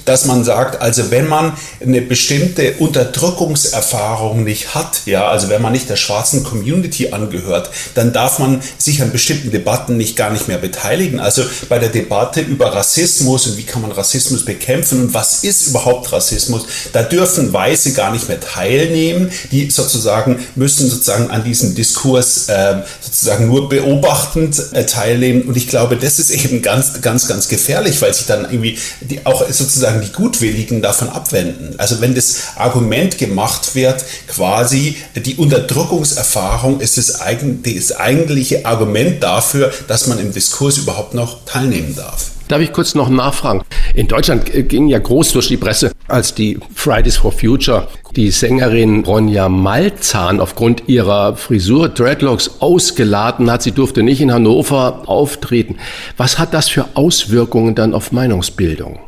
dass 0.06 0.26
man 0.26 0.43
sagt, 0.43 0.82
also 0.82 1.12
wenn 1.12 1.28
man 1.28 1.54
eine 1.82 2.01
bestimmte 2.01 2.74
Unterdrückungserfahrung 2.80 4.43
nicht 4.43 4.76
hat, 4.76 5.01
ja, 5.06 5.28
also 5.28 5.49
wenn 5.49 5.62
man 5.62 5.74
nicht 5.74 5.89
der 5.89 5.95
schwarzen 5.95 6.43
Community 6.43 7.10
angehört, 7.12 7.70
dann 7.95 8.14
darf 8.14 8.39
man 8.39 8.62
sich 8.78 9.01
an 9.01 9.12
bestimmten 9.12 9.51
Debatten 9.51 9.97
nicht 9.97 10.16
gar 10.16 10.32
nicht 10.32 10.47
mehr 10.47 10.58
beteiligen. 10.58 11.20
Also 11.20 11.43
bei 11.70 11.80
der 11.80 11.89
Debatte 11.89 12.41
über 12.41 12.74
Rassismus 12.74 13.47
und 13.47 13.58
wie 13.58 13.64
kann 13.64 13.82
man 13.82 13.91
Rassismus 13.91 14.45
bekämpfen 14.45 15.01
und 15.01 15.14
was 15.14 15.43
ist 15.43 15.68
überhaupt 15.68 16.12
Rassismus, 16.12 16.66
da 16.91 17.04
dürfen 17.04 17.54
Weiße 17.54 17.93
gar 17.93 18.12
nicht 18.12 18.28
mehr 18.28 18.39
teilnehmen. 18.39 19.32
Die 19.51 19.70
sozusagen 19.70 20.39
müssen 20.56 20.89
sozusagen 20.89 21.30
an 21.30 21.43
diesem 21.43 21.76
Diskurs 21.76 22.49
äh, 22.49 22.82
sozusagen 23.01 23.47
nur 23.47 23.70
beobachtend 23.70 24.62
äh, 24.74 24.86
teilnehmen. 24.86 25.43
Und 25.43 25.58
ich 25.58 25.68
glaube, 25.68 25.97
das 25.97 26.20
ist 26.20 26.30
eben 26.30 26.62
ganz, 26.62 27.01
ganz, 27.01 27.28
ganz 27.28 27.47
gefährlich, 27.47 28.01
weil 28.01 28.14
sich 28.14 28.26
dann 28.26 28.45
irgendwie 28.45 28.78
die 29.01 29.26
auch 29.26 29.49
sozusagen 29.49 29.93
sozusagen 29.94 30.02
die 30.02 30.12
Gutwilligen 30.12 30.82
davon 30.82 31.10
abwenden. 31.10 31.76
Also 31.78 32.02
wenn 32.02 32.16
das 32.16 32.58
Argument 32.58 33.18
gemacht 33.18 33.76
wird, 33.76 34.04
quasi 34.28 34.98
die 35.16 35.36
Unterdrückungserfahrung 35.36 36.80
ist 36.80 36.98
das, 36.98 37.22
eigentliche 37.22 38.66
Argument 38.66 39.22
dafür, 39.22 39.72
dass 39.88 40.08
man 40.08 40.20
im 40.20 40.34
Diskurs 40.34 40.78
überhaupt 40.78 41.14
noch 41.14 41.46
teilnehmen 41.46 41.96
darf. 41.96 42.32
Darf 42.48 42.62
ich 42.62 42.74
kurz 42.74 42.94
noch 42.94 43.10
nachfragen? 43.10 43.62
In 43.96 44.08
Deutschland 44.08 44.44
ging 44.68 44.88
ja 44.88 45.00
groß 45.00 45.32
durch 45.32 45.48
die 45.48 45.58
Presse, 45.58 45.91
als 46.08 46.36
die 46.36 46.60
Fridays 46.76 47.18
for 47.18 47.32
Future 47.32 47.88
die 48.16 48.32
Sängerin 48.32 49.06
Ronja 49.06 49.50
Malzahn 49.50 50.39
aufgrund 50.39 50.88
ihrer 50.88 51.36
Frisur 51.36 51.89
Dreadlocks 51.89 52.52
ausgeladen 52.60 53.50
hat. 53.50 53.64
Sie 53.64 53.72
durfte 53.72 54.04
nicht 54.04 54.22
in 54.22 54.32
Hannover 54.32 55.04
auftreten. 55.08 55.78
Was 56.18 56.38
hat 56.38 56.54
das 56.54 56.70
für 56.70 56.86
Auswirkungen 56.96 57.76
dann 57.76 57.94
auf 57.94 58.12
Meinungsbildung? 58.12 59.00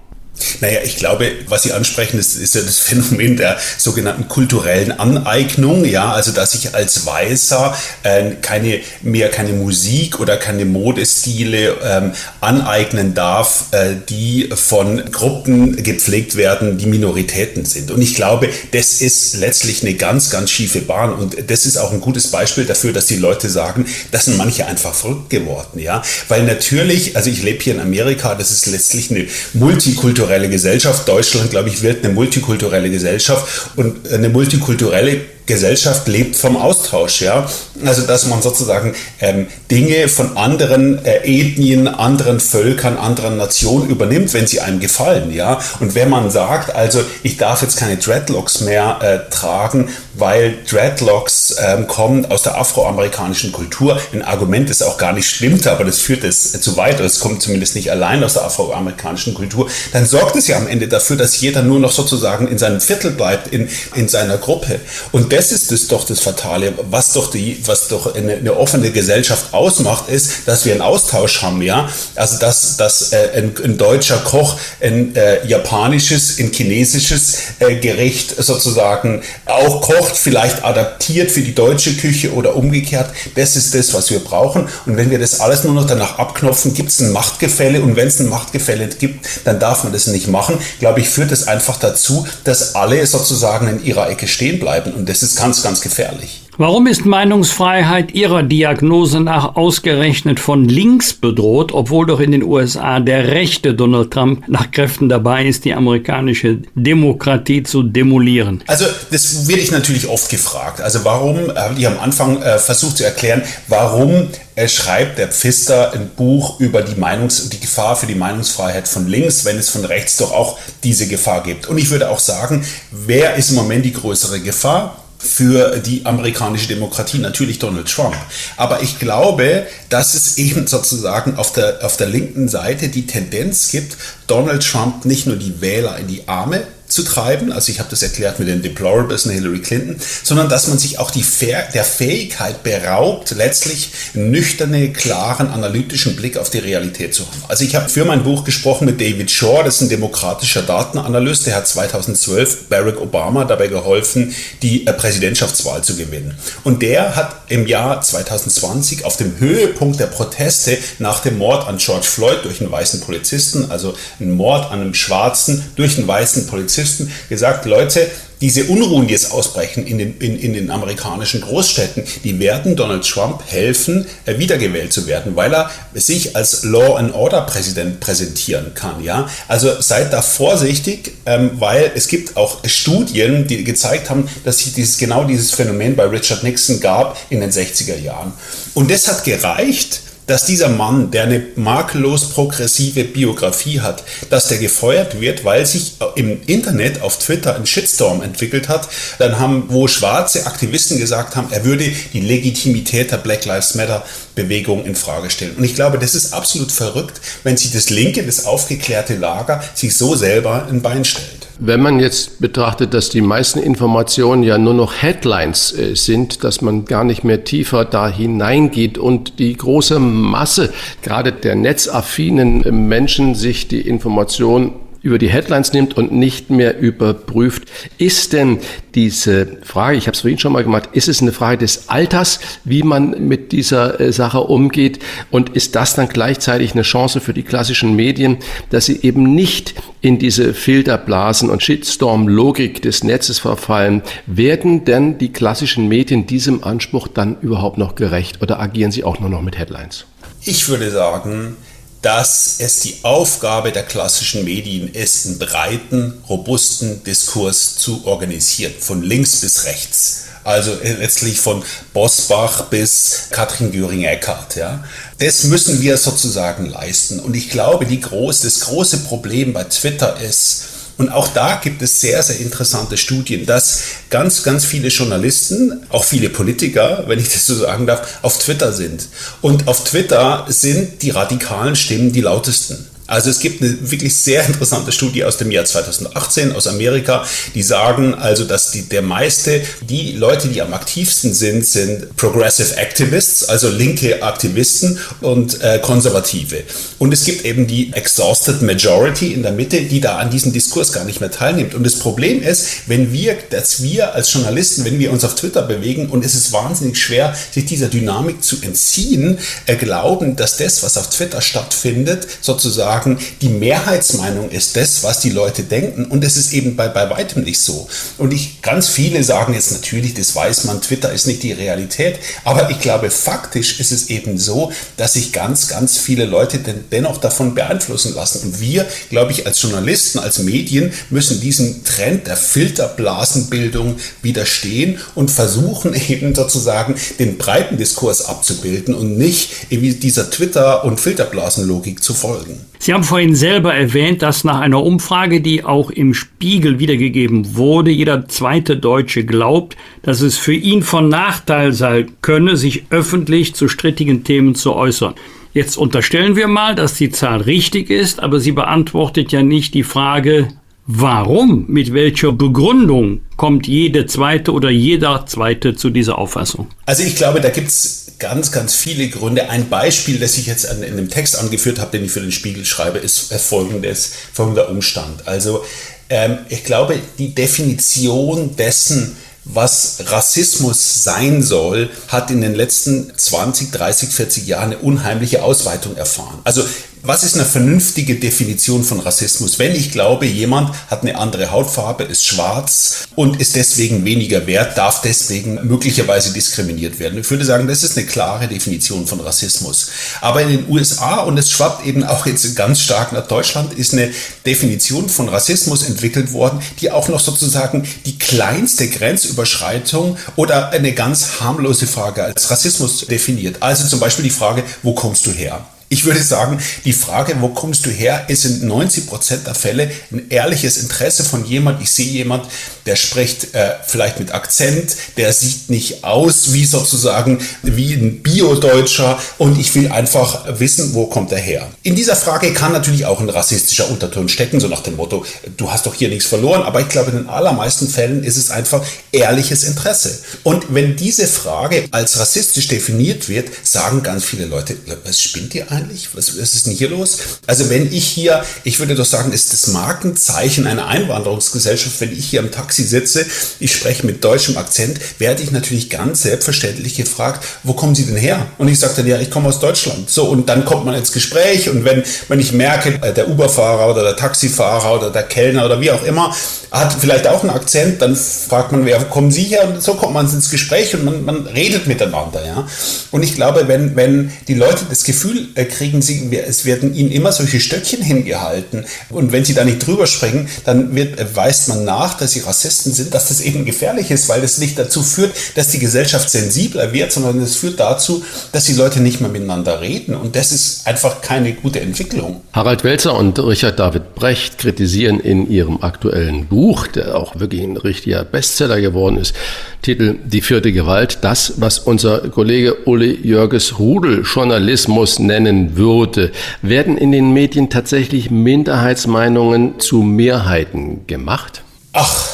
Naja, 0.62 0.80
ich 0.84 0.98
glaube, 0.98 1.32
was 1.48 1.64
Sie 1.64 1.72
ansprechen, 1.72 2.20
ist, 2.20 2.36
ist 2.36 2.56
ja 2.56 2.62
das 2.62 2.80
Phänomen 2.80 3.38
der 3.38 3.58
sogenannten 3.78 4.28
kulturellen 4.28 4.92
Aneignung. 4.92 5.86
Ja, 5.86 6.12
also 6.12 6.32
dass 6.32 6.54
ich 6.56 6.76
als 6.76 7.06
Weißer 7.06 7.76
äh, 8.04 8.32
keine 8.42 8.80
mehr 9.02 9.30
keine 9.30 9.54
Musik 9.54 10.20
oder 10.20 10.38
keine 10.38 10.66
Modestile 10.66 11.78
ähm, 11.84 12.12
aneignen 12.42 13.14
darf, 13.14 13.66
äh, 13.72 13.96
die 14.10 14.50
von 14.54 15.12
Gruppen 15.12 15.82
gepflegt 15.82 16.36
werden, 16.36 16.78
die 16.78 16.86
Minoritäten 16.86 17.66
sind. 17.66 17.92
Und 17.92 18.02
ich 18.02 18.16
glaube, 18.16 18.50
das 18.72 19.02
ist 19.02 19.36
letztlich 19.36 19.84
eine 19.84 19.94
ganz, 19.94 20.30
ganz 20.30 20.52
schiefe 20.52 20.82
Bahn. 20.82 21.14
Und 21.14 21.50
das 21.50 21.66
ist 21.66 21.78
auch 21.78 21.92
ein 21.92 22.02
gutes 22.02 22.28
Beispiel 22.28 22.66
dafür, 22.66 22.94
dass 22.94 23.08
die 23.08 23.18
Leute 23.18 23.50
sagen, 23.50 23.86
das 24.12 24.26
sind 24.26 24.38
manche 24.38 24.66
einfach 24.66 24.94
verrückt 24.94 25.30
geworden. 25.30 25.80
Ja, 25.80 26.04
weil 26.28 26.44
natürlich, 26.44 27.16
also 27.16 27.30
ich 27.30 27.42
lebe 27.44 27.64
hier 27.64 27.74
in 27.74 27.80
Amerika, 27.80 28.36
das 28.36 28.52
ist 28.52 28.66
letztlich 28.66 29.12
eine 29.12 29.28
multikulturelle 29.54 30.25
multikulturelle 30.26 30.50
Gesellschaft. 30.50 31.08
Deutschland, 31.08 31.52
glaube 31.52 31.70
ich, 31.70 31.82
wird 31.82 32.04
eine 32.04 32.14
multikulturelle 32.14 32.90
Gesellschaft 32.90 33.72
und 33.76 34.08
eine 34.12 34.30
multikulturelle 34.30 35.22
Gesellschaft 35.46 36.08
lebt 36.08 36.36
vom 36.36 36.58
Austausch, 36.58 37.22
ja. 37.22 37.48
Also 37.86 38.04
dass 38.04 38.26
man 38.26 38.42
sozusagen 38.42 38.96
ähm, 39.20 39.48
Dinge 39.70 40.08
von 40.08 40.38
anderen 40.38 41.04
äh, 41.06 41.18
Ethnien, 41.24 41.88
anderen 41.88 42.40
Völkern, 42.40 42.98
anderen 42.98 43.38
Nationen 43.38 43.90
übernimmt, 43.90 44.34
wenn 44.34 44.48
sie 44.48 44.62
einem 44.62 44.80
gefallen, 44.80 45.34
ja. 45.34 45.60
Und 45.80 45.94
wenn 45.94 46.10
man 46.10 46.32
sagt, 46.32 46.74
also 46.76 47.02
ich 47.22 47.38
darf 47.38 47.62
jetzt 47.62 47.78
keine 47.78 47.98
Dreadlocks 47.98 48.62
mehr 48.62 49.00
äh, 49.02 49.30
tragen, 49.30 49.90
weil 50.16 50.58
Dreadlocks 50.70 51.56
ähm, 51.64 51.88
kommen 51.88 52.26
aus 52.32 52.42
der 52.42 52.58
afroamerikanischen 52.58 53.52
Kultur, 53.52 54.00
ein 54.14 54.24
Argument, 54.24 54.70
das 54.70 54.82
auch 54.82 54.98
gar 54.98 55.14
nicht 55.14 55.30
stimmt, 55.30 55.68
aber 55.68 55.84
das 55.84 56.00
führt 56.00 56.24
es 56.24 56.56
äh, 56.56 56.62
zu 56.62 56.78
weit, 56.78 57.00
es 57.00 57.20
kommt 57.20 57.42
zumindest 57.42 57.76
nicht 57.76 57.92
allein 57.92 58.24
aus 58.24 58.34
der 58.34 58.46
afroamerikanischen 58.46 59.34
Kultur, 59.34 59.70
dann 59.94 60.06
sorgt 60.06 60.36
es 60.38 60.48
ja 60.48 60.58
am 60.58 60.68
Ende 60.68 60.88
dafür, 60.88 61.18
dass 61.18 61.40
jeder 61.40 61.62
nur 61.62 61.80
noch 61.80 61.92
sozusagen 61.92 62.48
in 62.48 62.58
seinem 62.58 62.82
Viertel 62.82 63.12
bleibt, 63.12 63.48
in, 63.48 63.70
in 63.94 64.08
seiner 64.08 64.38
Gruppe. 64.38 64.80
Und 65.12 65.30
das 65.36 65.52
ist 65.52 65.70
es 65.74 65.90
doch 65.90 66.06
das 66.06 66.22
Fatale. 66.22 66.74
Was 66.90 67.12
doch, 67.12 67.30
die, 67.30 67.58
was 67.66 67.90
doch 67.90 68.16
eine, 68.16 68.36
eine, 68.36 68.56
offene 68.56 68.92
Gesellschaft 68.92 69.54
ausmacht, 69.54 70.08
ist, 70.08 70.48
dass 70.48 70.64
wir 70.64 70.72
einen 70.72 70.82
Austausch 70.82 71.42
haben. 71.42 71.62
Ja? 71.62 71.90
Also, 72.16 72.38
dass, 72.38 72.78
dass 72.78 73.12
äh, 73.12 73.32
ein, 73.36 73.54
ein, 73.62 73.78
deutscher 73.78 74.18
Koch 74.20 74.58
ein 74.80 75.14
äh, 75.16 75.46
japanisches, 75.46 76.40
ein 76.40 76.54
chinesisches 76.54 77.38
äh, 77.60 77.76
Gericht 77.76 78.42
sozusagen 78.42 79.24
auch 79.46 79.82
kocht, 79.82 80.16
vielleicht 80.16 80.64
adaptiert 80.64 81.32
für 81.32 81.42
die 81.42 81.54
deutsche 81.54 81.98
Küche 81.98 82.34
oder 82.34 82.56
umgekehrt. 82.56 83.10
Das 83.36 83.58
ist 83.58 83.76
das, 83.76 83.94
was 83.94 84.10
wir 84.12 84.20
brauchen. 84.20 84.70
Und 84.86 84.96
wenn 84.96 85.12
wir 85.12 85.20
das 85.20 85.42
alles 85.42 85.66
nur 85.66 85.74
noch 85.74 85.86
danach 85.86 86.18
abknopfen, 86.18 86.74
gibt 86.74 86.92
es 86.92 87.02
ein 87.02 87.12
Machtgefälle. 87.12 87.82
Und 87.82 87.98
wenn 87.98 88.08
es 88.08 88.22
ein 88.22 88.30
Machtgefälle 88.30 88.88
gibt, 88.88 89.26
dann 89.44 89.60
darf 89.60 89.84
man 89.84 89.92
das 89.92 90.08
nicht 90.08 90.30
machen. 90.30 90.58
Glaube 90.80 91.02
ich, 91.02 91.10
führt 91.10 91.34
es 91.34 91.46
einfach 91.50 91.76
dazu, 91.76 92.26
dass 92.46 92.76
alle 92.76 93.06
sozusagen 93.06 93.68
in 93.68 93.84
ihrer 93.84 94.10
Ecke 94.10 94.30
stehen 94.30 94.60
bleiben. 94.60 94.94
Und 94.94 95.10
das 95.10 95.25
ist 95.25 95.25
ganz, 95.34 95.64
ganz 95.64 95.82
gefährlich. 95.82 96.42
Warum 96.58 96.88
ist 96.88 97.06
Meinungsfreiheit 97.06 98.14
Ihrer 98.14 98.42
Diagnose 98.42 99.20
nach 99.20 99.58
ausgerechnet 99.58 100.40
von 100.40 100.70
links 100.70 101.12
bedroht, 101.12 101.74
obwohl 101.74 102.06
doch 102.06 102.22
in 102.22 102.32
den 102.32 102.44
USA 102.44 103.02
der 103.02 103.28
rechte 103.28 103.74
Donald 103.74 104.12
Trump 104.12 104.48
nach 104.48 104.72
Kräften 104.72 105.10
dabei 105.10 105.46
ist, 105.46 105.66
die 105.66 105.74
amerikanische 105.74 106.60
Demokratie 106.74 107.64
zu 107.64 107.84
demolieren? 107.84 108.64
Also 108.68 108.86
das 109.12 109.50
werde 109.50 109.64
ich 109.64 109.72
natürlich 109.72 110.08
oft 110.08 110.30
gefragt. 110.30 110.80
Also 110.80 111.04
warum, 111.04 111.54
habe 111.54 111.78
ich 111.78 111.86
am 111.88 112.00
Anfang 112.00 112.42
äh, 112.42 112.58
versucht 112.58 112.98
zu 112.98 113.04
erklären, 113.04 113.42
warum 113.68 114.30
äh, 114.56 114.70
schreibt 114.70 115.18
der 115.18 115.28
Pfister 115.28 115.92
ein 115.92 116.10
Buch 116.16 116.62
über 116.62 116.84
die, 116.84 116.96
Meinungs-, 116.96 117.50
die 117.50 117.60
Gefahr 117.60 117.98
für 117.98 118.06
die 118.06 118.16
Meinungsfreiheit 118.16 118.88
von 118.88 119.10
links, 119.10 119.44
wenn 119.44 119.58
es 119.58 119.70
von 119.70 119.84
rechts 119.84 120.16
doch 120.16 120.32
auch 120.32 120.58
diese 120.86 121.08
Gefahr 121.08 121.44
gibt. 121.44 121.68
Und 121.68 121.78
ich 121.78 121.90
würde 121.90 122.10
auch 122.10 122.20
sagen, 122.20 122.64
wer 122.92 123.36
ist 123.36 123.50
im 123.50 123.58
Moment 123.58 123.84
die 123.84 123.92
größere 123.92 124.40
Gefahr? 124.40 125.02
Für 125.18 125.80
die 125.80 126.06
amerikanische 126.06 126.68
Demokratie 126.68 127.18
natürlich 127.20 127.60
Donald 127.60 127.88
Trump. 127.88 128.16
Aber 128.58 128.82
ich 128.84 129.00
glaube, 129.00 129.66
dass 129.90 130.14
es 130.14 130.38
eben 130.38 130.68
sozusagen 130.68 131.38
auf 131.38 131.52
der, 131.52 131.80
auf 131.84 131.98
der 131.98 132.08
linken 132.08 132.48
Seite 132.48 132.90
die 132.90 133.08
Tendenz 133.08 133.72
gibt, 133.72 133.98
Donald 134.28 134.64
Trump 134.64 135.06
nicht 135.06 135.28
nur 135.28 135.36
die 135.36 135.62
Wähler 135.62 135.98
in 135.98 136.08
die 136.08 136.28
Arme 136.28 136.66
zu 136.96 137.04
treiben, 137.04 137.52
also 137.52 137.72
ich 137.72 137.80
habe 137.80 137.90
das 137.90 138.02
erklärt 138.02 138.40
mit 138.40 138.48
den 138.48 138.62
Deplorables 138.62 139.26
und 139.26 139.34
Hillary 139.34 139.60
Clinton, 139.60 139.98
sondern 140.24 140.50
dass 140.50 140.68
man 140.68 140.80
sich 140.80 140.98
auch 140.98 141.12
die 141.12 141.26
der 141.50 141.84
Fähigkeit 141.84 142.64
beraubt, 142.64 143.32
letztlich 143.32 143.92
nüchterne, 144.14 144.92
klaren, 144.92 145.50
analytischen 145.50 146.16
Blick 146.16 146.38
auf 146.38 146.50
die 146.50 146.60
Realität 146.60 147.14
zu 147.14 147.24
haben. 147.24 147.44
Also 147.48 147.66
ich 147.66 147.76
habe 147.76 147.90
für 147.90 148.06
mein 148.06 148.24
Buch 148.24 148.44
gesprochen 148.44 148.86
mit 148.86 149.00
David 149.00 149.30
Shaw, 149.30 149.64
das 149.64 149.76
ist 149.76 149.82
ein 149.82 149.90
demokratischer 149.90 150.62
Datenanalyst, 150.62 151.46
der 151.46 151.56
hat 151.56 151.68
2012 151.68 152.70
Barack 152.70 153.02
Obama 153.02 153.44
dabei 153.44 153.68
geholfen, 153.68 154.34
die 154.62 154.88
äh, 154.88 154.94
Präsidentschaftswahl 154.94 155.84
zu 155.84 155.96
gewinnen. 155.96 156.36
Und 156.64 156.82
der 156.82 157.16
hat 157.16 157.36
im 157.50 157.68
Jahr 157.68 158.02
2020 158.02 159.06
auf 159.06 159.18
dem 159.18 159.38
Höhepunkt 159.40 160.00
der 160.00 160.08
Proteste 160.08 160.78
nach 161.00 161.20
dem 161.20 161.38
Mord 161.38 161.68
an 161.68 161.78
George 161.78 162.06
Floyd 162.06 162.40
durch 162.44 162.62
einen 162.62 162.72
weißen 162.72 163.02
Polizisten, 163.02 163.70
also 163.70 163.96
ein 164.20 164.32
Mord 164.32 164.72
an 164.72 164.82
einem 164.82 164.94
Schwarzen 164.94 165.64
durch 165.76 165.98
einen 165.98 166.08
weißen 166.08 166.48
Polizisten, 166.48 166.85
gesagt, 167.30 167.66
Leute, 167.66 168.08
diese 168.42 168.66
Unruhen, 168.66 169.08
die 169.08 169.14
jetzt 169.14 169.32
ausbrechen 169.32 169.88
in 169.88 169.98
den, 169.98 170.18
in, 170.20 170.38
in 170.38 170.54
den 170.54 170.70
amerikanischen 170.70 171.42
Großstädten, 171.42 172.04
die 172.24 172.38
werden 172.40 172.76
Donald 172.76 173.08
Trump 173.08 173.42
helfen, 173.48 174.06
äh, 174.26 174.38
wiedergewählt 174.38 174.92
zu 174.92 175.08
werden, 175.08 175.36
weil 175.36 175.54
er 175.54 175.72
sich 175.94 176.36
als 176.36 176.64
Law 176.64 176.96
and 176.98 177.14
Order 177.14 177.42
Präsident 177.42 178.00
präsentieren 178.00 178.74
kann. 178.74 179.04
Ja? 179.04 179.30
Also 179.48 179.82
seid 179.82 180.12
da 180.12 180.22
vorsichtig, 180.22 181.14
ähm, 181.26 181.52
weil 181.56 181.92
es 181.96 182.08
gibt 182.08 182.36
auch 182.36 182.60
Studien, 182.66 183.48
die 183.48 183.64
gezeigt 183.64 184.10
haben, 184.10 184.28
dass 184.44 184.60
sich 184.60 184.74
dieses, 184.74 184.98
genau 184.98 185.24
dieses 185.24 185.52
Phänomen 185.52 185.96
bei 185.96 186.06
Richard 186.06 186.44
Nixon 186.44 186.80
gab 186.80 187.18
in 187.30 187.40
den 187.40 187.52
60er 187.52 187.98
Jahren. 187.98 188.34
Und 188.74 188.92
das 188.92 189.08
hat 189.08 189.24
gereicht, 189.24 190.02
dass 190.28 190.46
dieser 190.46 190.70
Mann, 190.70 191.12
der 191.12 191.24
eine 191.24 191.46
makellos 191.56 192.30
progressive 192.30 193.04
Biografie 193.04 193.82
hat, 193.82 194.04
dass 194.30 194.48
der 194.48 194.58
gefeuert 194.58 195.20
wird, 195.22 195.46
weil 195.46 195.66
sich 195.66 195.94
im 196.16 196.42
Internet 196.48 197.02
auf 197.02 197.20
Twitter 197.20 197.56
ein 197.56 197.66
Shitstorm 197.66 198.22
entwickelt 198.22 198.70
hat, 198.70 198.88
dann 199.20 199.40
haben, 199.40 199.66
wo 199.70 199.88
schwarze 199.88 200.46
Aktivisten 200.46 200.98
gesagt 200.98 201.36
haben, 201.36 201.48
er 201.52 201.66
würde 201.66 201.92
die 202.14 202.22
Legitimität 202.22 203.12
der 203.12 203.18
Black 203.18 203.46
Lives 203.46 203.76
Matter 203.76 204.04
Bewegung 204.34 204.86
in 204.86 204.96
Frage 204.96 205.30
stellen. 205.30 205.56
Und 205.56 205.64
ich 205.64 205.76
glaube, 205.76 206.00
das 206.00 206.16
ist 206.16 206.34
absolut 206.34 206.72
verrückt, 206.72 207.22
wenn 207.44 207.58
sich 207.58 207.72
das 207.72 207.90
linke, 207.90 208.24
das 208.24 208.46
aufgeklärte 208.46 209.16
Lager 209.16 209.64
sich 209.74 209.96
so 209.96 210.16
selber 210.16 210.68
ein 210.70 210.82
Bein 210.82 211.06
stellt. 211.06 211.45
Wenn 211.58 211.82
man 211.82 212.00
jetzt 212.02 212.42
betrachtet, 212.42 212.94
dass 212.94 213.10
die 213.10 213.22
meisten 213.22 213.60
Informationen 213.60 214.44
ja 214.44 214.58
nur 214.58 214.74
noch 214.74 215.02
Headlines 215.02 215.72
äh, 215.78 215.96
sind, 215.96 216.44
dass 216.44 216.62
man 216.62 216.84
gar 216.84 217.06
nicht 217.06 217.24
mehr 217.24 217.46
tiefer 217.46 217.86
da 217.86 218.10
hineingeht 218.10 218.98
und 218.98 219.40
die 219.40 219.56
große 219.56 220.00
Masse, 220.00 220.74
gerade 221.02 221.32
der 221.32 221.56
netzaffinen 221.56 222.88
Menschen, 222.88 223.36
sich 223.36 223.70
die 223.70 223.82
Information 223.82 224.74
über 225.06 225.20
die 225.20 225.30
Headlines 225.30 225.72
nimmt 225.72 225.96
und 225.96 226.12
nicht 226.12 226.50
mehr 226.50 226.80
überprüft. 226.80 227.72
Ist 228.00 228.34
denn 228.34 228.60
diese 228.96 229.60
Frage, 229.62 229.98
ich 229.98 230.08
habe 230.08 230.16
es 230.16 230.22
vorhin 230.22 230.40
schon 230.40 230.52
mal 230.52 230.64
gemacht, 230.64 230.90
ist 230.94 231.08
es 231.08 231.22
eine 231.22 231.32
Frage 231.32 231.60
des 231.60 231.90
Alters, 231.90 232.40
wie 232.64 232.82
man 232.82 233.28
mit 233.28 233.52
dieser 233.52 234.00
äh, 234.00 234.12
Sache 234.12 234.40
umgeht? 234.42 234.98
Und 235.30 235.50
ist 235.50 235.76
das 235.76 235.94
dann 235.94 236.10
gleichzeitig 236.10 236.72
eine 236.72 236.82
Chance 236.82 237.22
für 237.22 237.36
die 237.36 237.44
klassischen 237.44 237.96
Medien, 237.96 238.38
dass 238.72 238.88
sie 238.88 239.00
eben 239.04 239.36
nicht 239.36 239.76
in 240.02 240.18
diese 240.18 240.56
Filterblasen 240.56 241.52
und 241.52 241.62
Shitstorm-Logik 241.62 242.82
des 242.82 243.04
Netzes 243.04 243.38
verfallen? 243.38 244.02
Werden 244.26 244.86
denn 244.86 245.20
die 245.20 245.32
klassischen 245.32 245.88
Medien 245.88 246.26
diesem 246.26 246.64
Anspruch 246.64 247.08
dann 247.08 247.38
überhaupt 247.42 247.78
noch 247.78 247.94
gerecht 247.94 248.42
oder 248.42 248.60
agieren 248.60 248.92
sie 248.92 249.04
auch 249.04 249.20
nur 249.20 249.30
noch 249.30 249.44
mit 249.44 249.56
Headlines? 249.56 250.06
Ich 250.44 250.68
würde 250.68 250.90
sagen, 250.90 251.58
dass 252.06 252.58
es 252.60 252.82
die 252.82 252.98
Aufgabe 253.02 253.72
der 253.72 253.82
klassischen 253.82 254.44
Medien 254.44 254.94
ist, 254.94 255.26
einen 255.26 255.40
breiten, 255.40 256.14
robusten 256.30 257.04
Diskurs 257.04 257.78
zu 257.78 258.06
organisieren, 258.06 258.74
von 258.80 259.02
links 259.02 259.42
bis 259.42 259.66
rechts. 259.66 260.26
Also 260.44 260.78
letztlich 260.84 261.40
von 261.40 261.64
Bosbach 261.94 262.66
bis 262.66 263.30
Katrin 263.32 263.72
Göring-Eckardt. 263.72 264.56
Ja. 264.56 264.84
Das 265.18 265.46
müssen 265.46 265.82
wir 265.82 265.98
sozusagen 265.98 266.68
leisten. 266.68 267.20
Und 267.20 267.36
ich 267.36 267.50
glaube, 267.50 267.88
groß, 267.88 268.42
das 268.42 268.60
große 268.60 269.00
Problem 269.00 269.54
bei 269.54 269.64
Twitter 269.64 270.22
ist, 270.22 270.66
und 270.98 271.10
auch 271.10 271.28
da 271.28 271.60
gibt 271.62 271.82
es 271.82 272.00
sehr, 272.00 272.24
sehr 272.24 272.40
interessante 272.40 272.98
Studien, 272.98 273.46
dass 273.46 273.82
ganz, 274.10 274.44
ganz 274.44 274.64
viele 274.64 274.88
Journalisten, 274.88 275.86
auch 275.90 276.06
viele 276.06 276.30
Politiker, 276.30 277.04
wenn 277.08 277.20
ich 277.20 277.30
das 277.30 277.46
so 277.46 277.56
sagen 277.56 277.86
darf, 277.86 278.20
auf 278.22 278.40
Twitter 278.40 278.72
sind. 278.72 279.08
Und 279.42 279.68
auf 279.68 279.84
Twitter 279.84 280.46
sind 280.48 281.02
die 281.02 281.10
radikalen 281.10 281.76
Stimmen 281.76 282.14
die 282.14 282.22
lautesten. 282.22 282.95
Also 283.08 283.30
es 283.30 283.40
gibt 283.40 283.62
eine 283.62 283.92
wirklich 283.92 284.16
sehr 284.16 284.44
interessante 284.48 284.92
Studie 284.92 285.26
aus 285.26 285.38
dem 285.38 285.52
Jahr 285.52 285.66
2018 285.66 286.54
aus 286.54 286.66
Amerika, 286.66 287.24
die 287.54 287.62
sagen 287.62 288.16
also, 288.16 288.46
dass 288.46 288.72
die, 288.72 288.82
der 288.82 289.04
meiste, 289.04 289.62
die 289.88 290.14
Leute, 290.14 290.48
die 290.48 290.60
am 290.62 290.74
aktivsten 290.74 291.34
sind, 291.36 291.68
sind 291.68 292.16
Progressive 292.16 292.76
Activists, 292.78 293.48
also 293.48 293.70
linke 293.70 294.24
Aktivisten 294.24 294.98
und 295.22 295.62
äh, 295.62 295.78
Konservative. 295.80 296.64
Und 296.98 297.14
es 297.14 297.26
gibt 297.26 297.46
eben 297.46 297.68
die 297.68 297.94
Exhausted 297.94 298.64
Majority 298.64 299.34
in 299.34 299.44
der 299.44 299.52
Mitte, 299.52 299.82
die 299.82 300.02
da 300.02 300.18
an 300.18 300.32
diesem 300.32 300.52
Diskurs 300.52 300.92
gar 300.92 301.04
nicht 301.04 301.20
mehr 301.20 301.32
teilnimmt. 301.32 301.76
Und 301.76 301.84
das 301.84 302.00
Problem 302.00 302.42
ist, 302.42 302.88
wenn 302.88 303.14
wir, 303.14 303.38
dass 303.52 303.84
wir 303.84 304.16
als 304.16 304.34
Journalisten, 304.34 304.84
wenn 304.84 304.98
wir 304.98 305.12
uns 305.12 305.24
auf 305.24 305.36
Twitter 305.36 305.62
bewegen 305.62 306.10
und 306.10 306.26
es 306.26 306.34
ist 306.34 306.52
wahnsinnig 306.54 307.00
schwer, 307.00 307.36
sich 307.52 307.66
dieser 307.66 307.88
Dynamik 307.88 308.44
zu 308.44 308.58
entziehen, 308.64 309.38
äh, 309.68 309.76
glauben, 309.76 310.36
dass 310.36 310.58
das, 310.58 310.82
was 310.82 310.98
auf 310.98 311.12
Twitter 311.12 311.42
stattfindet, 311.42 312.28
sozusagen 312.42 312.95
sagen, 312.96 313.18
die 313.42 313.50
Mehrheitsmeinung 313.50 314.50
ist 314.50 314.76
das, 314.76 315.04
was 315.04 315.20
die 315.20 315.30
Leute 315.30 315.64
denken. 315.64 316.06
Und 316.06 316.24
das 316.24 316.38
ist 316.38 316.54
eben 316.54 316.76
bei, 316.76 316.88
bei 316.88 317.10
weitem 317.10 317.44
nicht 317.44 317.60
so. 317.60 317.88
Und 318.18 318.34
ich, 318.34 318.62
ganz 318.62 318.88
viele 318.88 319.24
sagen 319.24 319.54
jetzt 319.54 319.72
natürlich, 319.72 320.14
das 320.14 320.36
weiß 320.36 320.64
man, 320.66 320.82
Twitter 320.82 321.12
ist 321.12 321.28
nicht 321.28 321.44
die 321.44 321.52
Realität. 321.52 322.20
Aber 322.44 322.70
ich 322.70 322.80
glaube, 322.80 323.12
faktisch 323.12 323.80
ist 323.80 323.92
es 323.92 324.10
eben 324.10 324.38
so, 324.38 324.72
dass 324.98 325.14
sich 325.14 325.34
ganz, 325.34 325.68
ganz 325.68 325.98
viele 325.98 326.26
Leute 326.26 326.60
den, 326.60 326.86
dennoch 326.92 327.18
davon 327.18 327.54
beeinflussen 327.54 328.16
lassen. 328.16 328.48
Und 328.48 328.60
wir, 328.60 328.86
glaube 329.10 329.32
ich, 329.32 329.46
als 329.46 329.62
Journalisten, 329.62 330.20
als 330.20 330.40
Medien 330.40 330.94
müssen 331.10 331.42
diesem 331.42 331.84
Trend 331.84 332.28
der 332.28 332.38
Filterblasenbildung 332.38 333.96
widerstehen 334.22 335.00
und 335.16 335.32
versuchen 335.32 335.94
eben 336.10 336.34
sozusagen 336.34 336.96
den 337.20 337.38
breiten 337.38 337.78
Diskurs 337.78 338.26
abzubilden 338.26 338.94
und 338.94 339.18
nicht 339.18 339.52
irgendwie 339.70 339.94
dieser 339.94 340.30
Twitter- 340.30 340.86
und 340.86 341.00
Filterblasenlogik 341.00 342.04
zu 342.04 342.14
folgen. 342.14 342.62
Sie 342.80 342.94
haben 342.94 343.04
vorhin 343.04 343.36
selber 343.36 343.74
erwähnt, 343.74 344.22
dass 344.22 344.44
nach 344.44 344.60
einer 344.60 344.84
Umfrage, 344.84 345.42
die 345.42 345.64
auch 345.64 345.90
im 345.90 346.14
Spiegel 346.14 346.80
wiedergegeben 346.80 347.56
wurde, 347.56 347.92
jeder 347.92 348.28
zweite 348.28 348.78
Deutsche 348.78 349.26
glaubt, 349.26 349.76
dass 350.02 350.22
es 350.22 350.38
für 350.38 350.54
ihn 350.54 350.84
von 350.84 351.10
Nachteil 351.10 351.74
sein 351.74 352.12
könne, 352.22 352.58
sich 352.58 352.86
öffentlich 352.90 353.56
zu 353.56 353.68
strittigen 353.68 354.24
Themen 354.24 354.56
zu 354.56 354.74
äußern. 354.74 355.16
Jetzt 355.54 355.78
unterstellen 355.78 356.36
wir 356.36 356.48
mal, 356.48 356.76
dass 356.76 356.96
die 356.96 357.12
Zahl 357.12 357.42
richtig 357.42 357.90
ist, 357.90 358.22
aber 358.22 358.40
sie 358.40 358.52
beantwortet 358.52 359.32
ja 359.32 359.42
nicht 359.42 359.74
die 359.74 359.84
Frage, 359.84 360.50
warum, 360.86 361.66
mit 361.68 361.94
welcher 361.94 362.32
Begründung 362.32 363.22
kommt 363.38 363.66
jede 363.68 364.06
zweite 364.06 364.52
oder 364.52 364.70
jeder 364.70 365.26
zweite 365.26 365.76
zu 365.76 365.90
dieser 365.90 366.18
Auffassung? 366.18 366.68
Also 366.86 367.04
ich 367.04 367.16
glaube, 367.16 367.42
da 367.42 367.50
gibt 367.50 367.68
es 367.68 368.05
ganz, 368.20 368.52
ganz 368.52 368.76
viele 368.76 369.08
Gründe. 369.10 369.50
Ein 369.50 369.70
Beispiel, 369.70 370.20
das 370.20 370.38
ich 370.38 370.48
jetzt 370.48 370.66
in 370.66 370.98
dem 370.98 371.10
Text 371.10 371.38
angeführt 371.38 371.80
habe, 371.80 371.92
den 371.92 372.06
ich 372.06 372.12
für 372.12 372.22
den 372.22 372.32
Spiegel 372.32 372.66
schreibe, 372.66 373.00
ist 373.00 373.34
folgendes, 373.34 374.12
folgender 374.34 374.70
Umstand. 374.70 375.28
Also 375.28 375.64
ähm, 376.10 376.40
ich 376.50 376.64
glaube, 376.64 377.00
die 377.18 377.34
Definition 377.34 378.56
dessen, 378.56 379.16
was 379.44 379.98
Rassismus 380.08 381.04
sein 381.04 381.44
soll, 381.44 381.90
hat 382.08 382.32
in 382.32 382.42
den 382.42 382.56
letzten 382.56 383.12
20, 383.16 383.72
30, 383.72 384.10
40 384.10 384.48
Jahren 384.48 384.74
eine 384.74 384.78
unheimliche 384.80 385.44
Ausweitung 385.44 385.96
erfahren. 385.96 386.40
Also 386.44 386.64
was 387.08 387.24
ist 387.24 387.36
eine 387.36 387.46
vernünftige 387.46 388.16
Definition 388.16 388.84
von 388.84 389.00
Rassismus? 389.00 389.60
Wenn 389.60 389.76
ich 389.76 389.92
glaube, 389.92 390.26
jemand 390.26 390.72
hat 390.90 391.04
eine 391.04 391.18
andere 391.18 391.52
Hautfarbe, 391.52 392.04
ist 392.04 392.26
schwarz 392.26 393.08
und 393.16 393.40
ist 393.40 393.56
deswegen 393.56 394.06
weniger 394.06 394.48
wert, 394.48 394.78
darf 394.78 395.02
deswegen 395.02 395.60
möglicherweise 395.68 396.34
diskriminiert 396.34 397.00
werden. 397.00 397.20
Ich 397.20 397.30
würde 397.30 397.46
sagen, 397.46 397.68
das 397.68 397.84
ist 397.84 397.98
eine 397.98 398.08
klare 398.08 398.48
Definition 398.48 399.06
von 399.06 399.20
Rassismus. 399.20 399.90
Aber 400.22 400.42
in 400.42 400.50
den 400.50 400.70
USA, 400.70 401.22
und 401.22 401.38
es 401.38 401.52
schwappt 401.52 401.86
eben 401.86 402.04
auch 402.04 402.26
jetzt 402.26 402.56
ganz 402.56 402.82
stark 402.82 403.12
nach 403.12 403.28
Deutschland, 403.28 403.74
ist 403.74 403.94
eine 403.94 404.12
Definition 404.46 405.10
von 405.10 405.30
Rassismus 405.30 405.84
entwickelt 405.84 406.34
worden, 406.34 406.60
die 406.80 406.92
auch 406.92 407.08
noch 407.08 407.20
sozusagen 407.20 407.88
die 408.06 408.18
kleinste 408.18 408.90
Grenzüberschreitung 408.90 410.18
oder 410.36 410.70
eine 410.70 410.94
ganz 410.94 411.42
harmlose 411.42 411.88
Frage 411.88 412.24
als 412.24 412.50
Rassismus 412.50 413.06
definiert. 413.06 413.58
Also 413.62 413.88
zum 413.88 414.00
Beispiel 414.00 414.24
die 414.24 414.30
Frage, 414.30 414.64
wo 414.82 414.94
kommst 414.94 415.26
du 415.26 415.32
her? 415.32 415.66
Ich 415.88 416.06
würde 416.06 416.24
sagen, 416.24 416.60
die 416.84 416.94
Frage, 416.94 417.36
wo 417.42 417.50
kommst 417.50 417.86
du 417.86 417.92
her, 417.92 418.26
ist 418.28 418.44
in 418.46 418.68
90 418.68 419.06
Prozent 419.06 419.46
der 419.46 419.54
Fälle 419.54 419.92
ein 420.12 420.30
ehrliches 420.30 420.78
Interesse 420.78 421.24
von 421.24 421.46
jemand. 421.46 421.80
Ich 421.80 421.92
sehe 421.92 422.08
jemand, 422.08 422.48
der 422.88 422.96
spricht 422.96 423.54
äh, 423.54 423.76
vielleicht 423.86 424.20
mit 424.20 424.34
Akzent, 424.34 424.96
der 425.18 425.32
sieht 425.32 425.70
nicht 425.70 426.04
aus 426.04 426.54
wie 426.54 426.66
sozusagen 426.66 427.40
wie 427.62 427.94
ein 427.94 428.24
Bio-Deutscher 428.24 429.20
und 429.38 429.60
ich 429.60 429.74
will 429.76 429.92
einfach 429.92 430.60
wissen, 430.60 430.96
wo 430.96 431.06
kommt 431.06 431.32
er 431.32 431.40
her. 431.40 431.68
In 431.84 431.96
dieser 431.96 432.16
Frage 432.16 432.54
kann 432.54 432.72
natürlich 432.72 433.06
auch 433.06 433.20
ein 433.20 433.30
rassistischer 433.30 433.90
Unterton 433.90 434.28
stecken, 434.28 434.60
so 434.60 434.68
nach 434.68 434.82
dem 434.82 434.96
Motto, 434.96 435.24
du 435.58 435.72
hast 435.72 435.86
doch 435.86 435.94
hier 435.94 436.10
nichts 436.10 436.26
verloren, 436.26 436.64
aber 436.64 436.82
ich 436.82 436.90
glaube, 436.90 437.12
in 437.12 437.18
den 437.18 437.30
allermeisten 437.30 437.88
Fällen 437.88 438.24
ist 438.24 438.38
es 438.38 438.50
einfach 438.50 438.84
ehrliches 439.12 439.64
Interesse. 439.64 440.20
Und 440.44 440.74
wenn 440.74 440.96
diese 440.96 441.28
Frage 441.28 441.86
als 441.92 442.20
rassistisch 442.20 442.68
definiert 442.68 443.30
wird, 443.30 443.50
sagen 443.64 444.02
ganz 444.02 444.26
viele 444.26 444.46
Leute, 444.46 444.76
was 445.04 445.22
spinnt 445.22 445.54
ihr 445.54 445.72
eigentlich? 445.72 445.75
Was, 446.14 446.40
was 446.40 446.56
ist 446.56 446.66
denn 446.66 446.74
hier 446.74 446.90
los? 446.90 447.18
Also 447.48 447.70
wenn 447.70 447.92
ich 447.92 448.06
hier, 448.06 448.44
ich 448.64 448.80
würde 448.80 448.96
doch 448.96 449.06
sagen, 449.06 449.32
ist 449.32 449.54
das 449.54 449.68
Markenzeichen 449.68 450.68
einer 450.68 450.88
Einwanderungsgesellschaft, 450.88 452.00
wenn 452.02 452.18
ich 452.18 452.26
hier 452.26 452.40
im 452.40 452.52
Taxi 452.52 452.84
sitze, 452.84 453.26
ich 453.60 453.76
spreche 453.76 454.06
mit 454.06 454.24
deutschem 454.24 454.58
Akzent, 454.58 455.00
werde 455.20 455.44
ich 455.44 455.52
natürlich 455.52 455.90
ganz 455.90 456.24
selbstverständlich 456.24 456.96
gefragt, 456.96 457.46
wo 457.64 457.74
kommen 457.74 457.96
Sie 457.96 458.06
denn 458.06 458.16
her? 458.16 458.48
Und 458.58 458.68
ich 458.68 458.80
sage 458.80 458.94
dann, 458.98 459.08
ja, 459.08 459.20
ich 459.20 459.30
komme 459.30 459.50
aus 459.50 459.60
Deutschland. 459.60 460.10
So, 460.10 460.26
und 460.26 460.50
dann 460.50 460.66
kommt 460.66 460.86
man 460.86 460.96
ins 460.96 461.12
Gespräch 461.12 461.70
und 461.70 461.86
wenn, 461.86 462.04
wenn 462.28 462.40
ich 462.40 462.52
merke, 462.52 463.00
äh, 463.02 463.14
der 463.14 463.30
Uberfahrer 463.30 463.92
oder 463.92 464.04
der 464.04 464.16
Taxifahrer 464.16 464.96
oder 464.96 465.10
der 465.10 465.24
Kellner 465.24 465.66
oder 465.66 465.80
wie 465.82 465.92
auch 465.92 466.04
immer, 466.04 466.36
hat 466.80 466.94
vielleicht 466.94 467.28
auch 467.28 467.42
einen 467.42 467.52
Akzent, 467.52 468.02
dann 468.02 468.16
fragt 468.16 468.72
man, 468.72 468.86
wer 468.86 469.00
kommen 469.06 469.32
Sie 469.32 469.44
her? 469.44 469.68
Und 469.68 469.82
so 469.82 469.94
kommt 469.94 470.14
man 470.14 470.30
ins 470.30 470.50
Gespräch 470.50 470.94
und 470.94 471.06
man, 471.06 471.24
man 471.24 471.48
redet 471.48 471.88
miteinander. 471.88 472.46
Ja? 472.46 472.68
Und 473.12 473.24
ich 473.24 473.36
glaube, 473.36 473.68
wenn, 473.68 473.96
wenn 473.96 474.32
die 474.48 474.56
Leute 474.56 474.86
das 474.90 475.04
Gefühl 475.06 475.48
äh, 475.56 475.66
kriegen, 475.66 476.02
sie, 476.02 476.30
es 476.36 476.66
werden 476.66 476.94
ihnen 476.94 477.12
immer 477.12 477.32
solche 477.32 477.62
Stöckchen 477.62 478.02
hingehalten 478.02 478.86
und 479.10 479.32
wenn 479.32 479.46
sie 479.46 479.54
da 479.54 479.64
nicht 479.64 479.86
drüber 479.86 480.06
springen, 480.06 480.50
dann 480.66 480.96
wird, 480.96 481.18
äh, 481.18 481.26
weist 481.34 481.70
man 481.70 481.86
nach, 481.86 482.16
dass 482.18 482.32
sie 482.32 482.42
Rassisten 482.42 482.94
sind, 482.94 483.14
dass 483.14 483.30
das 483.30 483.40
eben 483.40 483.64
gefährlich 483.64 484.12
ist, 484.12 484.28
weil 484.28 484.42
das 484.42 484.58
nicht 484.58 484.78
dazu 484.78 485.02
führt, 485.02 485.32
dass 485.56 485.70
die 485.70 485.80
Gesellschaft 485.80 486.30
sensibler 486.30 486.92
wird, 486.92 487.12
sondern 487.12 487.42
es 487.42 487.56
führt 487.56 487.80
dazu, 487.80 488.24
dass 488.52 488.66
die 488.66 488.74
Leute 488.74 489.00
nicht 489.00 489.22
mehr 489.22 489.30
miteinander 489.30 489.80
reden. 489.80 490.16
Und 490.16 490.36
das 490.36 490.52
ist 490.52 490.86
einfach 490.86 491.22
keine 491.22 491.54
gute 491.54 491.80
Entwicklung. 491.80 492.42
Harald 492.52 492.84
Welzer 492.84 493.16
und 493.18 493.40
Richard 493.40 493.80
David 493.80 494.16
Brecht 494.16 494.58
kritisieren 494.58 495.22
in 495.22 495.50
ihrem 495.50 495.82
aktuellen 495.82 496.48
Buch 496.48 496.65
Buch, 496.66 496.88
der 496.88 497.16
auch 497.16 497.40
wirklich 497.40 497.62
ein 497.62 497.78
richtiger 497.78 498.26
Bestseller 498.26 498.82
geworden 498.82 499.18
ist, 499.18 499.36
Titel 499.84 500.16
Die 500.26 500.42
vierte 500.42 500.74
Gewalt, 500.74 501.20
das, 501.22 501.54
was 501.58 501.78
unser 501.78 502.28
Kollege 502.30 502.88
Uli 502.88 503.20
Jörges 503.22 503.78
Rudel 503.78 504.24
Journalismus 504.24 505.20
nennen 505.20 505.78
würde. 505.78 506.32
Werden 506.64 506.98
in 506.98 507.12
den 507.12 507.34
Medien 507.34 507.70
tatsächlich 507.70 508.32
Minderheitsmeinungen 508.32 509.80
zu 509.80 509.98
Mehrheiten 509.98 511.06
gemacht? 511.06 511.62
Ach, 511.94 512.30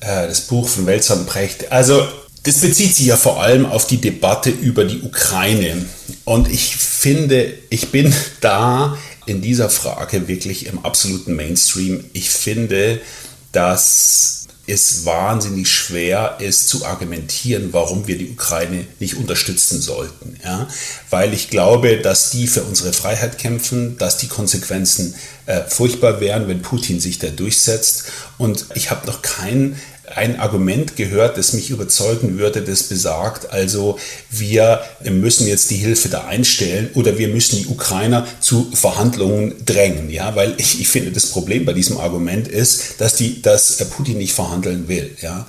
äh, 0.00 0.26
das 0.26 0.42
Buch 0.42 0.68
von 0.68 0.84
Welzer 0.84 1.14
und 1.14 1.26
Brecht. 1.26 1.72
Also 1.72 2.02
das 2.42 2.58
bezieht 2.60 2.94
sich 2.94 3.06
ja 3.06 3.16
vor 3.16 3.42
allem 3.42 3.64
auf 3.64 3.86
die 3.86 4.02
Debatte 4.02 4.50
über 4.50 4.84
die 4.84 5.00
Ukraine. 5.00 5.86
Und 6.24 6.52
ich 6.52 6.76
finde, 6.76 7.54
ich 7.70 7.88
bin 7.88 8.12
da 8.42 8.98
in 9.24 9.40
dieser 9.40 9.70
Frage 9.70 10.28
wirklich 10.28 10.66
im 10.66 10.84
absoluten 10.84 11.34
Mainstream. 11.36 12.04
Ich 12.12 12.28
finde, 12.28 13.00
dass 13.52 14.42
es 14.66 15.04
wahnsinnig 15.04 15.70
schwer 15.70 16.36
ist 16.38 16.68
zu 16.68 16.86
argumentieren, 16.86 17.72
warum 17.72 18.06
wir 18.06 18.16
die 18.16 18.30
Ukraine 18.30 18.86
nicht 19.00 19.16
unterstützen 19.16 19.80
sollten. 19.80 20.36
Ja? 20.44 20.68
Weil 21.10 21.34
ich 21.34 21.50
glaube, 21.50 21.98
dass 21.98 22.30
die 22.30 22.46
für 22.46 22.62
unsere 22.62 22.92
Freiheit 22.92 23.38
kämpfen, 23.38 23.98
dass 23.98 24.18
die 24.18 24.28
Konsequenzen 24.28 25.14
äh, 25.46 25.62
furchtbar 25.62 26.20
wären, 26.20 26.46
wenn 26.46 26.62
Putin 26.62 27.00
sich 27.00 27.18
da 27.18 27.28
durchsetzt. 27.28 28.04
Und 28.38 28.66
ich 28.74 28.90
habe 28.90 29.06
noch 29.06 29.20
keinen 29.22 29.80
ein 30.14 30.40
Argument 30.40 30.96
gehört, 30.96 31.38
das 31.38 31.52
mich 31.52 31.70
überzeugen 31.70 32.38
würde, 32.38 32.62
das 32.62 32.84
besagt, 32.84 33.50
also 33.50 33.98
wir 34.30 34.82
müssen 35.04 35.46
jetzt 35.46 35.70
die 35.70 35.76
Hilfe 35.76 36.08
da 36.08 36.24
einstellen 36.24 36.90
oder 36.94 37.18
wir 37.18 37.28
müssen 37.28 37.56
die 37.56 37.66
Ukrainer 37.66 38.26
zu 38.40 38.70
Verhandlungen 38.74 39.54
drängen, 39.64 40.10
ja, 40.10 40.34
weil 40.34 40.54
ich, 40.58 40.80
ich 40.80 40.88
finde, 40.88 41.12
das 41.12 41.26
Problem 41.26 41.64
bei 41.64 41.72
diesem 41.72 41.98
Argument 41.98 42.48
ist, 42.48 43.00
dass 43.00 43.14
die, 43.14 43.42
dass 43.42 43.76
Putin 43.90 44.18
nicht 44.18 44.32
verhandeln 44.32 44.88
will, 44.88 45.16
ja. 45.20 45.46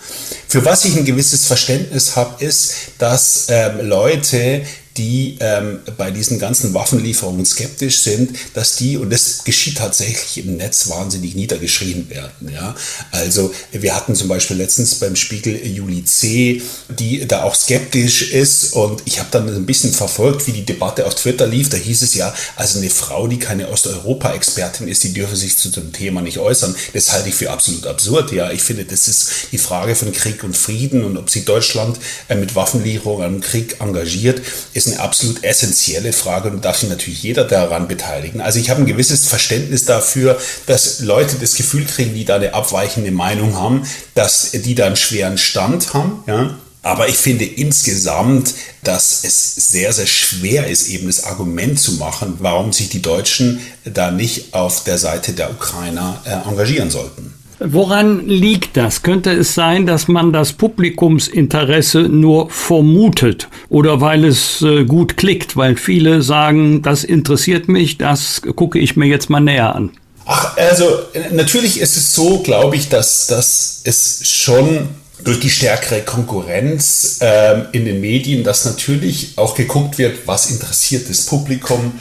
Für 0.47 0.63
was 0.65 0.85
ich 0.85 0.95
ein 0.95 1.05
gewisses 1.05 1.45
Verständnis 1.45 2.15
habe, 2.15 2.43
ist, 2.43 2.73
dass 2.99 3.47
ähm, 3.49 3.87
Leute, 3.87 4.61
die 4.97 5.37
ähm, 5.39 5.79
bei 5.97 6.11
diesen 6.11 6.39
ganzen 6.39 6.73
Waffenlieferungen 6.73 7.45
skeptisch 7.45 7.99
sind, 7.99 8.37
dass 8.53 8.75
die, 8.75 8.97
und 8.97 9.09
das 9.09 9.43
geschieht 9.43 9.77
tatsächlich 9.77 10.45
im 10.45 10.57
Netz, 10.57 10.89
wahnsinnig 10.89 11.35
niedergeschrieben 11.35 12.09
werden. 12.09 12.51
Ja? 12.51 12.75
Also 13.11 13.53
wir 13.71 13.95
hatten 13.95 14.15
zum 14.15 14.27
Beispiel 14.27 14.57
letztens 14.57 14.95
beim 14.95 15.15
Spiegel 15.15 15.55
Juli 15.65 16.03
C., 16.05 16.61
die 16.89 17.27
da 17.27 17.43
auch 17.43 17.55
skeptisch 17.55 18.31
ist 18.31 18.73
und 18.73 19.01
ich 19.05 19.19
habe 19.19 19.29
dann 19.31 19.47
ein 19.49 19.65
bisschen 19.65 19.91
verfolgt, 19.91 20.47
wie 20.47 20.51
die 20.51 20.65
Debatte 20.65 21.05
auf 21.05 21.15
Twitter 21.15 21.47
lief. 21.47 21.69
Da 21.69 21.77
hieß 21.77 22.01
es 22.03 22.13
ja, 22.13 22.33
also 22.55 22.79
eine 22.79 22.89
Frau, 22.89 23.27
die 23.27 23.39
keine 23.39 23.69
Osteuropa-Expertin 23.69 24.87
ist, 24.87 25.03
die 25.03 25.13
dürfe 25.13 25.35
sich 25.35 25.57
zu 25.57 25.69
dem 25.69 25.91
Thema 25.91 26.21
nicht 26.21 26.37
äußern. 26.37 26.75
Das 26.93 27.11
halte 27.11 27.29
ich 27.29 27.35
für 27.35 27.51
absolut 27.51 27.87
absurd. 27.87 28.31
Ja, 28.31 28.51
ich 28.51 28.61
finde, 28.61 28.85
das 28.85 29.07
ist 29.07 29.29
die 29.51 29.57
Frage 29.57 29.95
von 29.95 30.11
Krieg 30.11 30.43
und 30.43 30.55
Frieden 30.55 31.03
und 31.03 31.17
ob 31.17 31.29
sie 31.29 31.45
Deutschland 31.45 31.99
äh, 32.27 32.35
mit 32.35 32.55
Waffenlieferungen 32.55 33.25
am 33.25 33.41
Krieg 33.41 33.77
engagiert, 33.79 34.41
ist 34.73 34.82
ist 34.85 34.93
eine 34.93 35.03
absolut 35.03 35.43
essentielle 35.43 36.13
Frage 36.13 36.49
und 36.49 36.63
darf 36.63 36.77
sich 36.77 36.89
natürlich 36.89 37.23
jeder 37.23 37.43
daran 37.43 37.87
beteiligen. 37.87 38.41
Also 38.41 38.59
ich 38.59 38.69
habe 38.69 38.81
ein 38.81 38.85
gewisses 38.85 39.27
Verständnis 39.27 39.85
dafür, 39.85 40.39
dass 40.65 40.99
Leute 40.99 41.37
das 41.39 41.55
Gefühl 41.55 41.85
kriegen, 41.85 42.13
die 42.13 42.25
da 42.25 42.35
eine 42.35 42.53
abweichende 42.53 43.11
Meinung 43.11 43.55
haben, 43.55 43.85
dass 44.15 44.51
die 44.51 44.75
da 44.75 44.85
einen 44.85 44.95
schweren 44.95 45.37
Stand 45.37 45.93
haben. 45.93 46.23
Ja? 46.27 46.57
Aber 46.81 47.07
ich 47.07 47.15
finde 47.15 47.45
insgesamt, 47.45 48.53
dass 48.83 49.23
es 49.23 49.55
sehr, 49.55 49.93
sehr 49.93 50.05
schwer 50.05 50.67
ist, 50.67 50.89
eben 50.89 51.07
das 51.07 51.23
Argument 51.23 51.79
zu 51.79 51.93
machen, 51.93 52.35
warum 52.39 52.73
sich 52.73 52.89
die 52.89 53.01
Deutschen 53.01 53.61
da 53.85 54.11
nicht 54.11 54.53
auf 54.53 54.83
der 54.83 54.97
Seite 54.97 55.31
der 55.31 55.49
Ukrainer 55.49 56.21
äh, 56.25 56.49
engagieren 56.49 56.91
sollten. 56.91 57.33
Woran 57.65 58.27
liegt 58.27 58.75
das? 58.75 59.03
Könnte 59.03 59.31
es 59.31 59.53
sein, 59.53 59.85
dass 59.85 60.09
man 60.09 60.33
das 60.33 60.51
Publikumsinteresse 60.53 62.01
nur 62.01 62.49
vermutet 62.49 63.47
oder 63.69 64.01
weil 64.01 64.25
es 64.25 64.61
äh, 64.61 64.83
gut 64.83 65.15
klickt, 65.15 65.55
weil 65.55 65.77
viele 65.77 66.21
sagen, 66.21 66.81
das 66.81 67.05
interessiert 67.05 67.69
mich, 67.69 67.97
das 67.97 68.41
gucke 68.55 68.79
ich 68.79 68.97
mir 68.97 69.05
jetzt 69.05 69.29
mal 69.29 69.39
näher 69.39 69.75
an? 69.75 69.91
Ach, 70.25 70.57
also 70.57 70.85
natürlich 71.31 71.79
ist 71.79 71.95
es 71.95 72.13
so, 72.13 72.39
glaube 72.39 72.75
ich, 72.75 72.89
dass, 72.89 73.27
dass 73.27 73.81
es 73.85 74.27
schon 74.27 74.89
durch 75.23 75.39
die 75.39 75.49
stärkere 75.49 76.01
Konkurrenz 76.01 77.19
äh, 77.21 77.61
in 77.71 77.85
den 77.85 78.01
Medien, 78.01 78.43
dass 78.43 78.65
natürlich 78.65 79.33
auch 79.37 79.55
geguckt 79.55 79.97
wird, 79.97 80.27
was 80.27 80.51
interessiert 80.51 81.09
das 81.09 81.25
Publikum. 81.25 81.93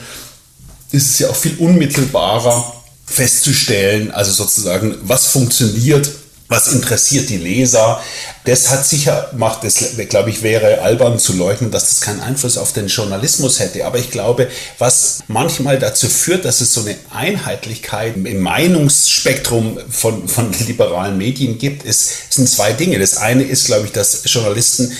Es 0.91 1.03
ist 1.03 1.19
ja 1.19 1.29
auch 1.29 1.35
viel 1.35 1.55
unmittelbarer 1.57 2.82
festzustellen, 3.13 4.11
also 4.11 4.31
sozusagen, 4.31 4.95
was 5.03 5.27
funktioniert, 5.27 6.09
was 6.47 6.71
interessiert 6.73 7.29
die 7.29 7.37
Leser. 7.37 8.01
Das 8.45 8.69
hat 8.69 8.85
sicher, 8.85 9.29
macht 9.35 9.63
das, 9.63 9.75
glaube 10.09 10.29
ich, 10.29 10.43
wäre 10.43 10.81
albern 10.81 11.17
zu 11.17 11.33
leugnen, 11.33 11.71
dass 11.71 11.89
das 11.89 12.01
keinen 12.01 12.21
Einfluss 12.21 12.57
auf 12.57 12.73
den 12.73 12.87
Journalismus 12.87 13.59
hätte. 13.59 13.85
Aber 13.85 13.97
ich 13.97 14.11
glaube, 14.11 14.49
was 14.77 15.19
manchmal 15.27 15.79
dazu 15.79 16.07
führt, 16.07 16.45
dass 16.45 16.61
es 16.61 16.73
so 16.73 16.81
eine 16.81 16.95
Einheitlichkeit 17.11 18.15
im 18.17 18.41
Meinungsspektrum 18.41 19.79
von, 19.89 20.27
von 20.27 20.51
liberalen 20.67 21.17
Medien 21.17 21.57
gibt, 21.57 21.83
ist, 21.83 22.33
sind 22.33 22.49
zwei 22.49 22.73
Dinge. 22.73 22.99
Das 22.99 23.17
eine 23.17 23.43
ist, 23.43 23.65
glaube 23.65 23.85
ich, 23.85 23.91
dass 23.91 24.21
Journalisten 24.25 24.91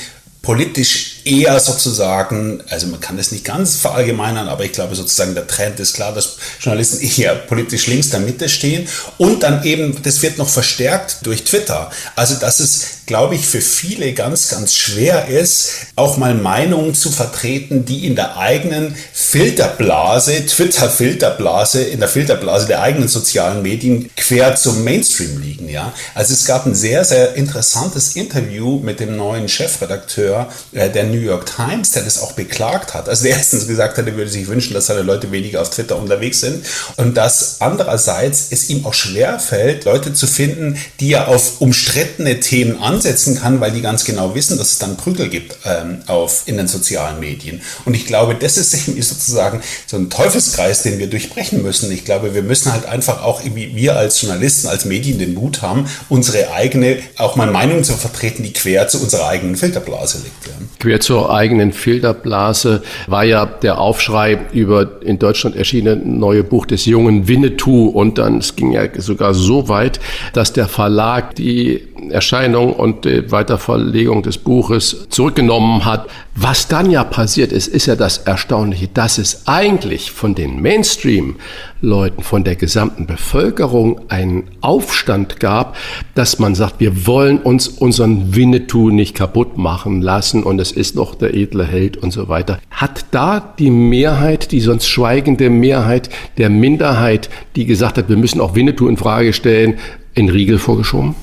politisch 0.42 1.22
eher 1.26 1.60
sozusagen, 1.60 2.62
also 2.70 2.88
man 2.88 3.00
kann 3.00 3.18
das 3.18 3.32
nicht 3.32 3.46
ganz 3.46 3.76
verallgemeinern, 3.76 4.48
aber 4.48 4.66
ich 4.66 4.72
glaube 4.72 4.96
sozusagen 4.96 5.36
der 5.36 5.48
Trend 5.48 5.80
ist 5.80 5.94
klar, 5.94 6.14
dass 6.14 6.38
Journalisten 6.60 7.02
eher 7.22 7.36
politisch 7.36 7.88
links 7.88 8.10
der 8.10 8.20
Mitte 8.20 8.50
stehen 8.50 8.88
und 9.18 9.44
dann 9.44 9.64
eben, 9.64 10.02
das 10.04 10.22
wird 10.22 10.38
noch 10.38 10.50
verstärkt 10.50 11.18
durch 11.24 11.44
Twitter. 11.44 11.92
Also 12.16 12.36
dass 12.36 12.60
es, 12.60 12.86
glaube 13.06 13.36
ich, 13.36 13.46
für 13.46 13.62
viele 13.62 14.14
ganz, 14.14 14.50
ganz 14.50 14.74
schwer 14.76 15.28
ist, 15.28 15.72
auch 15.96 16.18
mal 16.18 16.36
Meinungen 16.36 16.94
zu 16.96 17.12
vertreten, 17.12 17.86
die 17.86 18.06
in 18.06 18.16
der 18.16 18.38
eigenen 18.38 18.96
Filterblase, 19.14 20.46
Twitter-Filterblase, 20.46 21.84
in 21.84 22.00
der 22.00 22.10
Filterblase 22.10 22.68
der 22.68 22.82
eigenen 22.82 23.08
sozialen 23.08 23.62
Medien 23.62 24.10
quer 24.16 24.56
zum 24.56 24.84
Mainstream 24.84 25.42
liegen. 25.42 25.70
Ja? 25.70 25.94
Also 26.14 26.34
es 26.34 26.46
gab 26.46 26.66
ein 26.66 26.76
sehr, 26.76 27.04
sehr 27.06 27.36
interessantes 27.36 28.16
Interview 28.16 28.80
mit 28.80 29.00
dem 29.00 29.16
neuen 29.16 29.48
Chefredakteur 29.48 30.50
äh, 30.74 30.90
der 30.90 31.06
New 31.14 31.20
York 31.20 31.46
Times, 31.46 31.92
der 31.92 32.04
das 32.04 32.22
auch 32.22 32.34
beklagt 32.34 32.94
hat. 32.94 33.08
Also 33.08 33.24
der 33.24 33.38
erstens 33.38 33.68
gesagt 33.68 33.98
hat, 33.98 34.08
er 34.08 34.16
würde 34.16 34.30
sich 34.30 34.48
wünschen, 34.48 34.74
dass 34.74 34.88
seine 34.88 35.02
Leute 35.02 35.32
weniger 35.32 35.62
auf 35.62 35.70
Twitter 35.70 35.98
unterwegs 35.98 36.40
sind 36.40 36.66
und 36.98 37.16
dass 37.16 37.58
andererseits 37.60 38.48
es 38.50 38.70
ihm 38.70 38.86
auch 38.86 38.94
schwer 38.94 39.40
fällt, 39.40 39.86
Leute 39.86 40.14
zu 40.14 40.28
finden, 40.28 40.78
die 41.00 41.14
er 41.14 41.28
auf 41.28 41.62
umstrittene 41.62 42.40
Themen 42.40 42.82
ansetzen 42.82 43.36
kann, 43.36 43.60
weil 43.60 43.72
die 43.72 43.82
ganz 43.82 44.06
genau 44.06 44.36
wissen, 44.36 44.58
dass 44.58 44.72
es 44.72 44.80
dann 44.80 44.98
Prügel 44.98 45.30
gibt 45.30 45.58
ähm, 45.66 46.02
auf, 46.08 46.44
in 46.46 46.58
den 46.58 46.68
sozialen 46.68 47.20
Medien. 47.20 47.62
Und 47.86 47.94
ich 47.94 48.06
glaube, 48.06 48.36
das 48.36 48.58
ist 48.58 48.72
sozusagen 48.72 49.62
so 49.88 49.98
ein 49.98 50.10
Teufelskreis, 50.10 50.82
den 50.82 51.00
wir 51.00 51.08
durchbrechen 51.08 51.62
müssen. 51.62 51.92
Ich 51.92 52.06
glaube, 52.06 52.34
wir 52.34 52.44
müssen 52.44 52.72
halt 52.72 52.86
einfach 52.86 53.24
auch, 53.24 53.42
wie 53.44 53.76
wir 53.76 53.98
als 53.98 54.22
Journalisten, 54.22 54.68
als 54.68 54.86
Medien 54.86 55.20
den 55.20 55.34
Mut 55.34 55.62
haben, 55.62 55.88
unsere 56.10 56.52
eigene, 56.54 56.98
auch 57.18 57.36
mal 57.36 57.52
Meinung 57.52 57.84
zu 57.84 57.94
vertreten, 57.94 58.44
die 58.44 58.54
quer 58.54 58.88
zu 58.88 59.02
unserer 59.02 59.28
eigenen 59.28 59.56
Filterblase 59.56 60.20
liegt. 60.20 60.48
Ja. 60.48 60.54
Quer 60.80 61.00
zur 61.04 61.34
eigenen 61.34 61.72
Filterblase 61.72 62.82
war 63.08 63.24
ja 63.24 63.46
der 63.46 63.80
Aufschrei 63.80 64.40
über 64.54 65.02
in 65.02 65.20
Deutschland 65.20 65.56
erschienene 65.56 66.02
neue 66.04 66.44
Buch 66.44 66.66
des 66.66 66.86
jungen 66.86 67.28
Winnetou. 67.28 67.88
Und 67.88 68.18
dann, 68.18 68.40
es 68.40 68.56
ging 68.56 68.72
ja 68.72 68.84
sogar 68.98 69.34
so 69.34 69.68
weit, 69.68 70.00
dass 70.34 70.54
der 70.54 70.68
Verlag 70.68 71.36
die 71.36 71.88
Erscheinung 72.12 72.74
und 72.74 73.06
die 73.06 73.32
Weiterverlegung 73.32 74.24
des 74.24 74.38
Buches 74.38 75.08
zurückgenommen 75.10 75.86
hat. 75.86 76.08
Was 76.36 76.68
dann 76.68 76.90
ja 76.90 77.04
passiert 77.04 77.52
ist, 77.52 77.68
ist 77.68 77.86
ja 77.86 77.96
das 77.96 78.18
Erstaunliche, 78.20 78.88
dass 78.88 79.20
es 79.20 79.48
eigentlich 79.48 80.12
von 80.12 80.34
den 80.34 80.62
Mainstream-Leuten, 80.62 82.24
von 82.24 82.44
der 82.44 82.56
gesamten 82.56 83.06
Bevölkerung 83.06 84.02
einen 84.10 84.46
Aufstand 84.62 85.40
gab, 85.40 85.76
dass 86.16 86.40
man 86.40 86.56
sagt, 86.56 86.80
wir 86.80 87.06
wollen 87.06 87.38
uns 87.38 87.68
unseren 87.68 88.36
Winnetou 88.36 88.90
nicht 88.90 89.16
kaputt 89.16 89.58
machen 89.58 90.02
lassen 90.02 90.44
und 90.44 90.60
es 90.60 90.72
ist 90.72 90.96
noch 90.96 91.14
der 91.14 91.36
edle 91.36 91.66
Held 91.66 91.98
und 91.98 92.12
so 92.12 92.30
weiter. 92.30 92.60
Hat 92.72 93.06
da 93.12 93.54
die 93.60 93.70
Mehrheit, 93.70 94.52
die 94.52 94.60
sonst 94.60 94.88
schweigende 94.88 95.52
Mehrheit 95.52 96.10
der 96.38 96.50
Minderheit, 96.50 97.30
die 97.56 97.66
gesagt 97.66 97.98
hat, 97.98 98.10
wir 98.10 98.18
müssen 98.18 98.42
auch 98.42 98.56
Winnetou 98.56 98.88
in 98.88 98.98
Frage 98.98 99.34
stellen, 99.34 99.76
in 100.16 100.30
Riegel 100.30 100.58
vorgeschoben? 100.58 101.16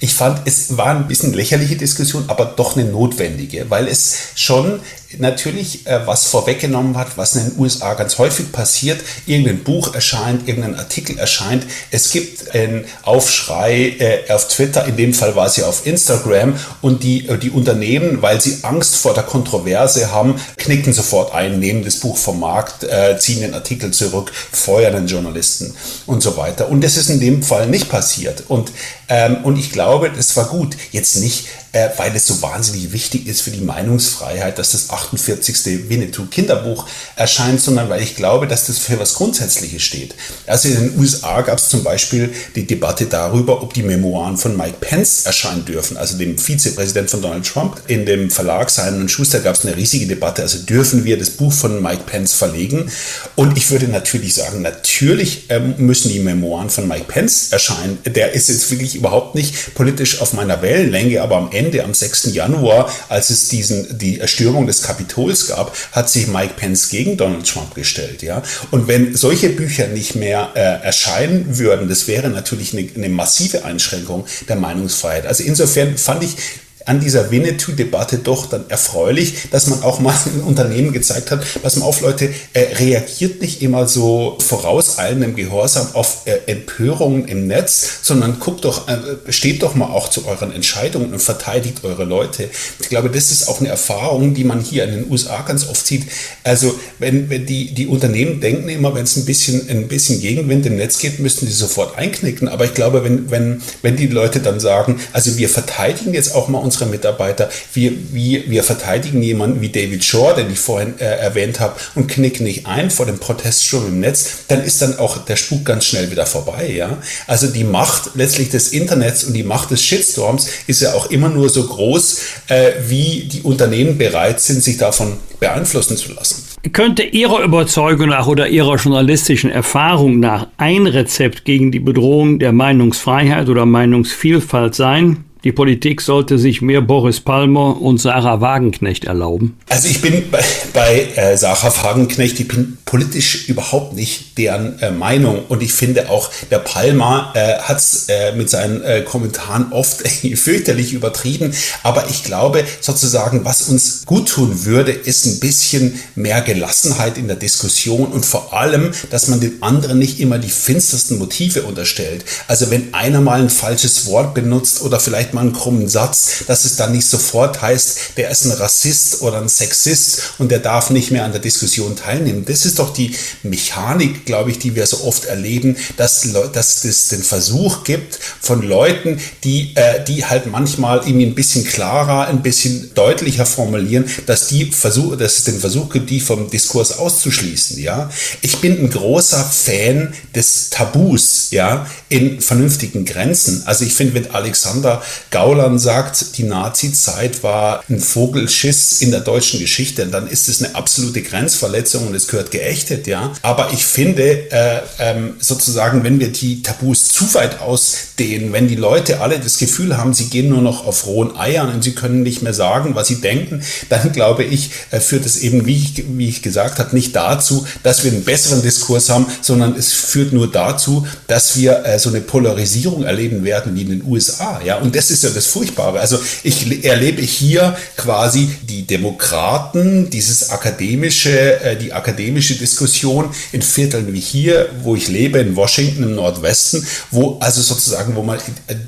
Ich 0.00 0.14
fand, 0.14 0.46
es 0.46 0.76
war 0.76 0.88
ein 0.88 1.08
bisschen 1.08 1.32
lächerliche 1.32 1.76
Diskussion, 1.76 2.24
aber 2.28 2.44
doch 2.44 2.76
eine 2.76 2.86
notwendige, 2.86 3.70
weil 3.70 3.88
es 3.88 4.16
schon 4.34 4.80
natürlich 5.18 5.86
äh, 5.86 6.06
was 6.06 6.26
vorweggenommen 6.26 6.96
hat, 6.96 7.16
was 7.16 7.34
in 7.34 7.50
den 7.50 7.58
USA 7.58 7.94
ganz 7.94 8.18
häufig 8.18 8.52
passiert. 8.52 9.00
Irgendein 9.26 9.64
Buch 9.64 9.94
erscheint, 9.94 10.46
irgendein 10.46 10.76
Artikel 10.76 11.18
erscheint. 11.18 11.66
Es 11.90 12.12
gibt 12.12 12.54
einen 12.54 12.84
Aufschrei 13.02 13.96
äh, 13.98 14.32
auf 14.32 14.48
Twitter, 14.48 14.86
in 14.86 14.96
dem 14.96 15.14
Fall 15.14 15.34
war 15.34 15.48
sie 15.48 15.64
auf 15.64 15.86
Instagram 15.86 16.54
und 16.80 17.02
die, 17.02 17.28
äh, 17.28 17.38
die 17.38 17.50
Unternehmen, 17.50 18.22
weil 18.22 18.40
sie 18.40 18.58
Angst 18.62 18.96
vor 18.96 19.14
der 19.14 19.24
Kontroverse 19.24 20.12
haben, 20.12 20.36
knicken 20.56 20.92
sofort 20.92 21.34
ein, 21.34 21.58
nehmen 21.58 21.84
das 21.84 21.96
Buch 21.96 22.16
vom 22.16 22.40
Markt, 22.40 22.84
äh, 22.84 23.18
ziehen 23.18 23.40
den 23.40 23.54
Artikel 23.54 23.90
zurück, 23.90 24.32
feuern 24.52 24.94
den 24.94 25.06
Journalisten 25.06 25.74
und 26.06 26.22
so 26.22 26.36
weiter. 26.36 26.68
Und 26.68 26.82
das 26.82 26.96
ist 26.96 27.10
in 27.10 27.20
dem 27.20 27.42
Fall 27.42 27.66
nicht 27.66 27.88
passiert. 27.88 28.44
Und, 28.48 28.70
ähm, 29.08 29.38
und 29.42 29.56
ich 29.60 29.70
glaube, 29.70 30.10
das 30.10 30.36
war 30.36 30.46
gut. 30.48 30.76
Jetzt 30.90 31.16
nicht 31.16 31.46
äh, 31.72 31.88
weil 31.96 32.14
es 32.16 32.26
so 32.26 32.42
wahnsinnig 32.42 32.92
wichtig 32.92 33.26
ist 33.26 33.42
für 33.42 33.50
die 33.50 33.60
Meinungsfreiheit, 33.60 34.58
dass 34.58 34.72
das 34.72 34.90
48. 34.90 35.88
Winnetou 35.88 36.26
Kinderbuch 36.26 36.88
erscheint, 37.16 37.60
sondern 37.60 37.88
weil 37.88 38.02
ich 38.02 38.16
glaube, 38.16 38.46
dass 38.48 38.66
das 38.66 38.78
für 38.78 38.98
was 38.98 39.14
Grundsätzliches 39.14 39.82
steht. 39.82 40.14
Also 40.46 40.68
in 40.68 40.74
den 40.74 40.98
USA 40.98 41.42
gab 41.42 41.58
es 41.58 41.68
zum 41.68 41.84
Beispiel 41.84 42.32
die 42.56 42.66
Debatte 42.66 43.06
darüber, 43.06 43.62
ob 43.62 43.72
die 43.72 43.82
Memoiren 43.82 44.36
von 44.36 44.56
Mike 44.56 44.78
Pence 44.80 45.26
erscheinen 45.26 45.64
dürfen, 45.64 45.96
also 45.96 46.18
dem 46.18 46.38
Vizepräsident 46.38 47.10
von 47.10 47.22
Donald 47.22 47.46
Trump. 47.46 47.80
In 47.86 48.04
dem 48.04 48.30
Verlag 48.30 48.70
Simon 48.70 49.08
Schuster 49.08 49.40
gab 49.40 49.54
es 49.54 49.64
eine 49.64 49.76
riesige 49.76 50.06
Debatte, 50.06 50.42
also 50.42 50.58
dürfen 50.58 51.04
wir 51.04 51.18
das 51.18 51.30
Buch 51.30 51.52
von 51.52 51.80
Mike 51.80 52.02
Pence 52.06 52.34
verlegen? 52.34 52.90
Und 53.36 53.56
ich 53.56 53.70
würde 53.70 53.86
natürlich 53.86 54.34
sagen, 54.34 54.62
natürlich 54.62 55.44
ähm, 55.50 55.74
müssen 55.78 56.10
die 56.10 56.18
Memoiren 56.18 56.70
von 56.70 56.88
Mike 56.88 57.04
Pence 57.06 57.52
erscheinen. 57.52 57.98
Der 58.04 58.32
ist 58.32 58.48
jetzt 58.48 58.70
wirklich 58.70 58.96
überhaupt 58.96 59.34
nicht 59.36 59.74
politisch 59.74 60.20
auf 60.20 60.32
meiner 60.32 60.62
Wellenlänge, 60.62 61.22
aber 61.22 61.36
am 61.36 61.50
Ende 61.52 61.59
Ende, 61.60 61.84
am 61.84 61.92
6. 61.92 62.32
Januar, 62.32 62.90
als 63.08 63.28
es 63.28 63.48
diesen, 63.48 63.98
die 63.98 64.18
Erstürmung 64.18 64.66
des 64.66 64.82
Kapitols 64.82 65.48
gab, 65.48 65.76
hat 65.92 66.08
sich 66.08 66.26
Mike 66.26 66.54
Pence 66.56 66.88
gegen 66.88 67.18
Donald 67.18 67.46
Trump 67.46 67.74
gestellt. 67.74 68.22
Ja? 68.22 68.42
Und 68.70 68.88
wenn 68.88 69.14
solche 69.14 69.50
Bücher 69.50 69.86
nicht 69.88 70.14
mehr 70.14 70.52
äh, 70.54 70.60
erscheinen 70.84 71.58
würden, 71.58 71.88
das 71.88 72.08
wäre 72.08 72.30
natürlich 72.30 72.72
eine, 72.72 72.88
eine 72.94 73.10
massive 73.10 73.64
Einschränkung 73.64 74.26
der 74.48 74.56
Meinungsfreiheit. 74.56 75.26
Also 75.26 75.42
insofern 75.44 75.98
fand 75.98 76.24
ich 76.24 76.36
an 76.86 77.00
dieser 77.00 77.30
Winnetou-Debatte 77.30 78.18
doch 78.18 78.46
dann 78.46 78.64
erfreulich, 78.68 79.50
dass 79.50 79.66
man 79.66 79.82
auch 79.82 80.00
mal 80.00 80.14
in 80.34 80.42
Unternehmen 80.42 80.92
gezeigt 80.92 81.30
hat, 81.30 81.44
pass 81.62 81.76
mal 81.76 81.86
auf 81.86 82.00
Leute, 82.00 82.30
äh, 82.52 82.60
reagiert 82.76 83.40
nicht 83.40 83.62
immer 83.62 83.86
so 83.86 84.38
vorauseilendem 84.40 85.36
Gehorsam 85.36 85.88
auf 85.94 86.26
äh, 86.26 86.38
Empörungen 86.46 87.26
im 87.26 87.46
Netz, 87.46 88.00
sondern 88.02 88.40
guckt 88.40 88.64
doch, 88.64 88.88
äh, 88.88 88.98
steht 89.28 89.62
doch 89.62 89.74
mal 89.74 89.86
auch 89.86 90.08
zu 90.08 90.26
euren 90.26 90.52
Entscheidungen 90.52 91.12
und 91.12 91.20
verteidigt 91.20 91.84
eure 91.84 92.04
Leute. 92.04 92.48
Ich 92.80 92.88
glaube, 92.88 93.10
das 93.10 93.30
ist 93.30 93.48
auch 93.48 93.60
eine 93.60 93.68
Erfahrung, 93.68 94.34
die 94.34 94.44
man 94.44 94.60
hier 94.60 94.84
in 94.84 94.90
den 94.92 95.10
USA 95.10 95.42
ganz 95.42 95.68
oft 95.68 95.86
sieht. 95.86 96.06
Also 96.44 96.78
wenn, 96.98 97.30
wenn 97.30 97.46
die, 97.46 97.74
die 97.74 97.86
Unternehmen 97.86 98.40
denken 98.40 98.68
immer, 98.68 98.94
wenn 98.94 99.04
es 99.04 99.16
ein 99.16 99.24
bisschen, 99.24 99.68
ein 99.68 99.88
bisschen 99.88 100.20
Gegenwind 100.20 100.66
im 100.66 100.76
Netz 100.76 100.98
geht, 100.98 101.18
müssten 101.18 101.46
die 101.46 101.52
sofort 101.52 101.96
einknicken. 101.96 102.48
Aber 102.48 102.64
ich 102.64 102.74
glaube, 102.74 103.04
wenn, 103.04 103.30
wenn, 103.30 103.62
wenn 103.82 103.96
die 103.96 104.06
Leute 104.06 104.40
dann 104.40 104.60
sagen, 104.60 105.00
also 105.12 105.36
wir 105.36 105.48
verteidigen 105.48 106.14
jetzt 106.14 106.34
auch 106.34 106.48
mal 106.48 106.58
unsere 106.70 106.86
Mitarbeiter. 106.86 107.50
Wir, 107.74 107.92
wir, 108.12 108.48
wir 108.48 108.62
verteidigen 108.62 109.20
jemanden 109.22 109.60
wie 109.60 109.70
David 109.70 110.04
Shore, 110.04 110.36
den 110.36 110.52
ich 110.52 110.60
vorhin 110.60 110.94
äh, 111.00 111.04
erwähnt 111.04 111.58
habe, 111.58 111.74
und 111.96 112.06
knicken 112.06 112.44
nicht 112.44 112.66
ein 112.66 112.90
vor 112.90 113.06
dem 113.06 113.18
Proteststurm 113.18 113.88
im 113.88 114.00
Netz, 114.00 114.44
dann 114.46 114.62
ist 114.62 114.80
dann 114.80 114.96
auch 114.98 115.18
der 115.24 115.34
Spuk 115.34 115.64
ganz 115.64 115.86
schnell 115.86 116.12
wieder 116.12 116.26
vorbei. 116.26 116.72
Ja? 116.72 116.98
Also 117.26 117.48
die 117.48 117.64
Macht 117.64 118.12
letztlich 118.14 118.50
des 118.50 118.68
Internets 118.68 119.24
und 119.24 119.32
die 119.32 119.42
Macht 119.42 119.72
des 119.72 119.82
Shitstorms 119.84 120.48
ist 120.68 120.80
ja 120.80 120.94
auch 120.94 121.10
immer 121.10 121.28
nur 121.28 121.48
so 121.48 121.66
groß, 121.66 122.20
äh, 122.46 122.70
wie 122.86 123.24
die 123.24 123.42
Unternehmen 123.42 123.98
bereit 123.98 124.40
sind, 124.40 124.62
sich 124.62 124.76
davon 124.76 125.16
beeinflussen 125.40 125.96
zu 125.96 126.12
lassen. 126.12 126.44
Könnte 126.72 127.02
Ihrer 127.02 127.42
Überzeugung 127.42 128.10
nach 128.10 128.26
oder 128.26 128.48
Ihrer 128.48 128.76
journalistischen 128.76 129.50
Erfahrung 129.50 130.20
nach 130.20 130.48
ein 130.58 130.86
Rezept 130.86 131.44
gegen 131.44 131.72
die 131.72 131.80
Bedrohung 131.80 132.38
der 132.38 132.52
Meinungsfreiheit 132.52 133.48
oder 133.48 133.64
Meinungsvielfalt 133.64 134.74
sein? 134.74 135.24
Die 135.42 135.52
Politik 135.52 136.02
sollte 136.02 136.38
sich 136.38 136.60
mehr 136.60 136.82
Boris 136.82 137.20
Palmer 137.20 137.80
und 137.80 137.98
Sarah 137.98 138.42
Wagenknecht 138.42 139.06
erlauben. 139.06 139.56
Also 139.70 139.88
ich 139.88 140.02
bin 140.02 140.30
bei, 140.30 140.44
bei 140.74 141.06
äh, 141.16 141.36
Sarah 141.38 141.72
Wagenknecht, 141.82 142.38
ich 142.40 142.48
bin 142.48 142.76
politisch 142.84 143.48
überhaupt 143.48 143.94
nicht 143.94 144.36
deren 144.36 144.78
äh, 144.80 144.90
Meinung 144.90 145.44
und 145.48 145.62
ich 145.62 145.72
finde 145.72 146.10
auch, 146.10 146.30
der 146.50 146.58
Palmer 146.58 147.32
äh, 147.34 147.58
hat 147.58 147.78
es 147.78 148.06
äh, 148.08 148.32
mit 148.32 148.50
seinen 148.50 148.82
äh, 148.82 149.00
Kommentaren 149.00 149.72
oft 149.72 150.06
fürchterlich 150.34 150.92
übertrieben, 150.92 151.54
aber 151.84 152.10
ich 152.10 152.24
glaube 152.24 152.64
sozusagen, 152.80 153.44
was 153.44 153.62
uns 153.62 154.04
gut 154.04 154.28
tun 154.28 154.66
würde, 154.66 154.92
ist 154.92 155.24
ein 155.24 155.40
bisschen 155.40 155.98
mehr 156.16 156.42
Gelassenheit 156.42 157.16
in 157.16 157.28
der 157.28 157.36
Diskussion 157.36 158.06
und 158.08 158.26
vor 158.26 158.52
allem, 158.52 158.90
dass 159.10 159.28
man 159.28 159.40
den 159.40 159.62
anderen 159.62 159.98
nicht 159.98 160.20
immer 160.20 160.38
die 160.38 160.50
finstersten 160.50 161.18
Motive 161.18 161.62
unterstellt. 161.62 162.24
Also 162.46 162.70
wenn 162.70 162.92
einer 162.92 163.20
mal 163.20 163.40
ein 163.40 163.50
falsches 163.50 164.06
Wort 164.06 164.34
benutzt 164.34 164.82
oder 164.82 165.00
vielleicht 165.00 165.29
vielleicht 165.30 165.34
mal 165.34 165.40
einen 165.42 165.52
krummen 165.52 165.88
Satz, 165.88 166.44
dass 166.46 166.64
es 166.64 166.76
dann 166.76 166.92
nicht 166.92 167.06
sofort 167.06 167.62
heißt, 167.62 168.16
der 168.16 168.30
ist 168.30 168.44
ein 168.44 168.52
Rassist 168.52 169.22
oder 169.22 169.40
ein 169.40 169.48
Sexist 169.48 170.34
und 170.38 170.50
der 170.50 170.58
darf 170.58 170.90
nicht 170.90 171.10
mehr 171.10 171.24
an 171.24 171.32
der 171.32 171.40
Diskussion 171.40 171.96
teilnehmen. 171.96 172.44
Das 172.46 172.66
ist 172.66 172.78
doch 172.78 172.92
die 172.92 173.14
Mechanik, 173.42 174.26
glaube 174.26 174.50
ich, 174.50 174.58
die 174.58 174.74
wir 174.74 174.86
so 174.86 175.04
oft 175.04 175.26
erleben, 175.26 175.76
dass, 175.96 176.26
dass 176.52 176.84
es 176.84 177.08
den 177.08 177.22
Versuch 177.22 177.84
gibt 177.84 178.18
von 178.40 178.62
Leuten, 178.62 179.18
die, 179.44 179.72
äh, 179.76 180.04
die 180.04 180.24
halt 180.24 180.46
manchmal 180.46 180.98
irgendwie 180.98 181.26
ein 181.26 181.34
bisschen 181.34 181.64
klarer, 181.64 182.26
ein 182.26 182.42
bisschen 182.42 182.92
deutlicher 182.94 183.46
formulieren, 183.46 184.06
dass, 184.26 184.48
die 184.48 184.66
Versuch, 184.66 185.16
dass 185.16 185.38
es 185.38 185.44
den 185.44 185.60
Versuch 185.60 185.90
gibt, 185.90 186.10
die 186.10 186.20
vom 186.20 186.50
Diskurs 186.50 186.98
auszuschließen. 186.98 187.78
Ja? 187.80 188.10
Ich 188.42 188.58
bin 188.58 188.78
ein 188.78 188.90
großer 188.90 189.44
Fan 189.44 190.12
des 190.34 190.70
Tabus 190.70 191.48
ja, 191.50 191.86
in 192.08 192.40
vernünftigen 192.40 193.04
Grenzen. 193.04 193.62
Also 193.66 193.84
ich 193.84 193.94
finde, 193.94 194.14
wenn 194.14 194.30
Alexander 194.34 195.02
Gauland 195.30 195.80
sagt, 195.80 196.38
die 196.38 196.44
Nazi-Zeit 196.44 197.42
war 197.42 197.82
ein 197.88 198.00
Vogelschiss 198.00 199.00
in 199.00 199.10
der 199.10 199.20
deutschen 199.20 199.60
Geschichte, 199.60 200.06
dann 200.06 200.26
ist 200.26 200.48
es 200.48 200.62
eine 200.62 200.74
absolute 200.74 201.22
Grenzverletzung 201.22 202.06
und 202.06 202.14
es 202.14 202.28
gehört 202.28 202.50
geächtet, 202.50 203.06
ja. 203.06 203.32
Aber 203.42 203.70
ich 203.72 203.84
finde, 203.84 204.50
äh, 204.50 204.80
ähm, 204.98 205.34
sozusagen, 205.38 206.04
wenn 206.04 206.20
wir 206.20 206.32
die 206.32 206.62
Tabus 206.62 207.08
zu 207.08 207.32
weit 207.34 207.60
ausdehnen, 207.60 208.52
wenn 208.52 208.68
die 208.68 208.76
Leute 208.76 209.20
alle 209.20 209.38
das 209.38 209.58
Gefühl 209.58 209.96
haben, 209.96 210.14
sie 210.14 210.26
gehen 210.26 210.48
nur 210.48 210.62
noch 210.62 210.86
auf 210.86 211.06
rohen 211.06 211.36
Eiern 211.36 211.72
und 211.72 211.84
sie 211.84 211.94
können 211.94 212.22
nicht 212.22 212.42
mehr 212.42 212.54
sagen, 212.54 212.94
was 212.94 213.08
sie 213.08 213.20
denken, 213.20 213.62
dann 213.88 214.12
glaube 214.12 214.44
ich, 214.44 214.70
äh, 214.90 215.00
führt 215.00 215.26
es 215.26 215.38
eben, 215.38 215.66
wie 215.66 215.76
ich, 215.76 216.04
wie 216.08 216.28
ich 216.28 216.42
gesagt 216.42 216.78
habe, 216.78 216.94
nicht 216.94 217.14
dazu, 217.14 217.66
dass 217.82 218.04
wir 218.04 218.12
einen 218.12 218.24
besseren 218.24 218.62
Diskurs 218.62 219.10
haben, 219.10 219.26
sondern 219.42 219.76
es 219.76 219.92
führt 219.92 220.32
nur 220.32 220.50
dazu, 220.50 221.06
dass 221.26 221.56
wir 221.56 221.84
äh, 221.84 221.98
so 221.98 222.10
eine 222.10 222.20
Polarisierung 222.20 223.04
erleben 223.04 223.44
werden 223.44 223.74
wie 223.74 223.82
in 223.82 223.90
den 223.90 224.04
USA, 224.04 224.60
ja. 224.64 224.78
Und 224.78 224.96
das 224.96 225.09
ist 225.10 225.24
ja 225.24 225.30
das 225.30 225.46
Furchtbare. 225.46 226.00
Also 226.00 226.18
ich 226.42 226.84
erlebe 226.84 227.22
hier 227.22 227.76
quasi 227.96 228.48
die 228.62 228.86
Demokraten, 228.86 230.10
dieses 230.10 230.50
akademische, 230.50 231.60
äh, 231.60 231.76
die 231.76 231.92
akademische 231.92 232.54
Diskussion 232.54 233.30
in 233.52 233.62
Vierteln 233.62 234.12
wie 234.12 234.20
hier, 234.20 234.68
wo 234.82 234.96
ich 234.96 235.08
lebe, 235.08 235.38
in 235.38 235.56
Washington 235.56 236.02
im 236.02 236.14
Nordwesten, 236.14 236.86
wo 237.10 237.38
also 237.40 237.62
sozusagen, 237.62 238.16
wo 238.16 238.22
man 238.22 238.38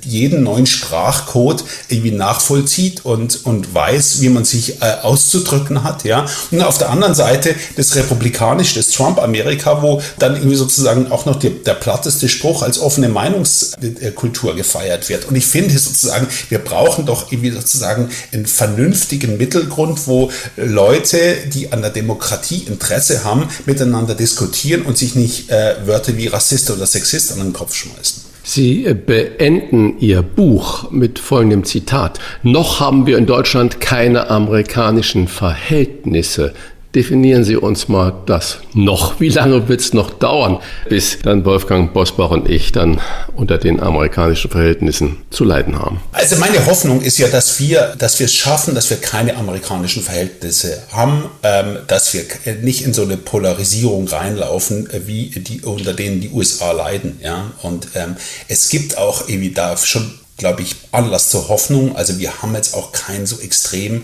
jeden 0.04 0.42
neuen 0.42 0.66
Sprachcode 0.66 1.64
irgendwie 1.88 2.10
nachvollzieht 2.10 3.04
und, 3.04 3.44
und 3.44 3.74
weiß, 3.74 4.20
wie 4.20 4.28
man 4.28 4.44
sich 4.44 4.82
äh, 4.82 4.96
auszudrücken 5.02 5.84
hat, 5.84 6.04
ja. 6.04 6.26
Und 6.50 6.62
auf 6.62 6.78
der 6.78 6.90
anderen 6.90 7.14
Seite 7.14 7.54
das 7.76 7.94
republikanische, 7.96 8.76
das 8.76 8.90
Trump-Amerika, 8.90 9.82
wo 9.82 10.00
dann 10.18 10.36
irgendwie 10.36 10.56
sozusagen 10.56 11.10
auch 11.10 11.26
noch 11.26 11.36
die, 11.36 11.50
der 11.50 11.74
platteste 11.74 12.28
Spruch 12.28 12.62
als 12.62 12.78
offene 12.78 13.08
Meinungskultur 13.08 14.54
gefeiert 14.54 15.08
wird. 15.08 15.26
Und 15.26 15.36
ich 15.36 15.46
finde 15.46 15.78
sozusagen, 15.78 16.11
wir 16.48 16.58
brauchen 16.58 17.06
doch 17.06 17.30
irgendwie 17.30 17.50
sozusagen 17.50 18.08
einen 18.32 18.46
vernünftigen 18.46 19.36
Mittelgrund, 19.38 20.06
wo 20.06 20.30
Leute, 20.56 21.36
die 21.52 21.72
an 21.72 21.82
der 21.82 21.90
Demokratie 21.90 22.64
Interesse 22.66 23.24
haben, 23.24 23.48
miteinander 23.66 24.14
diskutieren 24.14 24.82
und 24.82 24.98
sich 24.98 25.14
nicht 25.14 25.50
äh, 25.50 25.74
Wörter 25.86 26.16
wie 26.16 26.26
Rassist 26.26 26.70
oder 26.70 26.86
Sexist 26.86 27.32
an 27.32 27.38
den 27.38 27.52
Kopf 27.52 27.74
schmeißen. 27.74 28.32
Sie 28.44 28.84
äh, 28.84 28.94
beenden 28.94 29.98
Ihr 29.98 30.22
Buch 30.22 30.90
mit 30.90 31.18
folgendem 31.18 31.64
Zitat. 31.64 32.18
Noch 32.42 32.80
haben 32.80 33.06
wir 33.06 33.16
in 33.18 33.26
Deutschland 33.26 33.80
keine 33.80 34.30
amerikanischen 34.30 35.28
Verhältnisse. 35.28 36.52
Definieren 36.94 37.42
Sie 37.42 37.56
uns 37.56 37.88
mal 37.88 38.12
das 38.26 38.58
noch. 38.74 39.18
Wie 39.18 39.30
lange 39.30 39.66
wird 39.66 39.80
es 39.80 39.94
noch 39.94 40.10
dauern, 40.10 40.58
bis 40.90 41.18
dann 41.22 41.42
Wolfgang 41.46 41.94
Bosbach 41.94 42.30
und 42.30 42.50
ich 42.50 42.70
dann 42.70 43.00
unter 43.34 43.56
den 43.56 43.80
amerikanischen 43.80 44.50
Verhältnissen 44.50 45.16
zu 45.30 45.44
leiden 45.44 45.78
haben? 45.78 46.02
Also 46.12 46.36
meine 46.36 46.66
Hoffnung 46.66 47.00
ist 47.00 47.16
ja, 47.16 47.28
dass 47.28 47.58
wir, 47.58 47.94
dass 47.98 48.20
es 48.20 48.34
schaffen, 48.34 48.74
dass 48.74 48.90
wir 48.90 48.98
keine 48.98 49.36
amerikanischen 49.36 50.02
Verhältnisse 50.02 50.82
haben, 50.92 51.24
ähm, 51.42 51.78
dass 51.86 52.12
wir 52.12 52.24
nicht 52.60 52.84
in 52.84 52.92
so 52.92 53.02
eine 53.02 53.16
Polarisierung 53.16 54.06
reinlaufen, 54.08 54.90
äh, 54.90 55.06
wie 55.06 55.30
die 55.30 55.62
unter 55.62 55.94
denen 55.94 56.20
die 56.20 56.28
USA 56.28 56.72
leiden. 56.72 57.18
Ja, 57.22 57.52
und 57.62 57.88
ähm, 57.94 58.16
es 58.48 58.68
gibt 58.68 58.98
auch 58.98 59.28
irgendwie 59.28 59.52
da 59.52 59.78
schon 59.78 60.12
glaube 60.38 60.62
ich, 60.62 60.74
Anlass 60.90 61.30
zur 61.30 61.48
Hoffnung. 61.48 61.94
Also 61.94 62.18
wir 62.18 62.42
haben 62.42 62.54
jetzt 62.56 62.74
auch 62.74 62.90
kein 62.90 63.26
so 63.26 63.38
extrem 63.38 64.02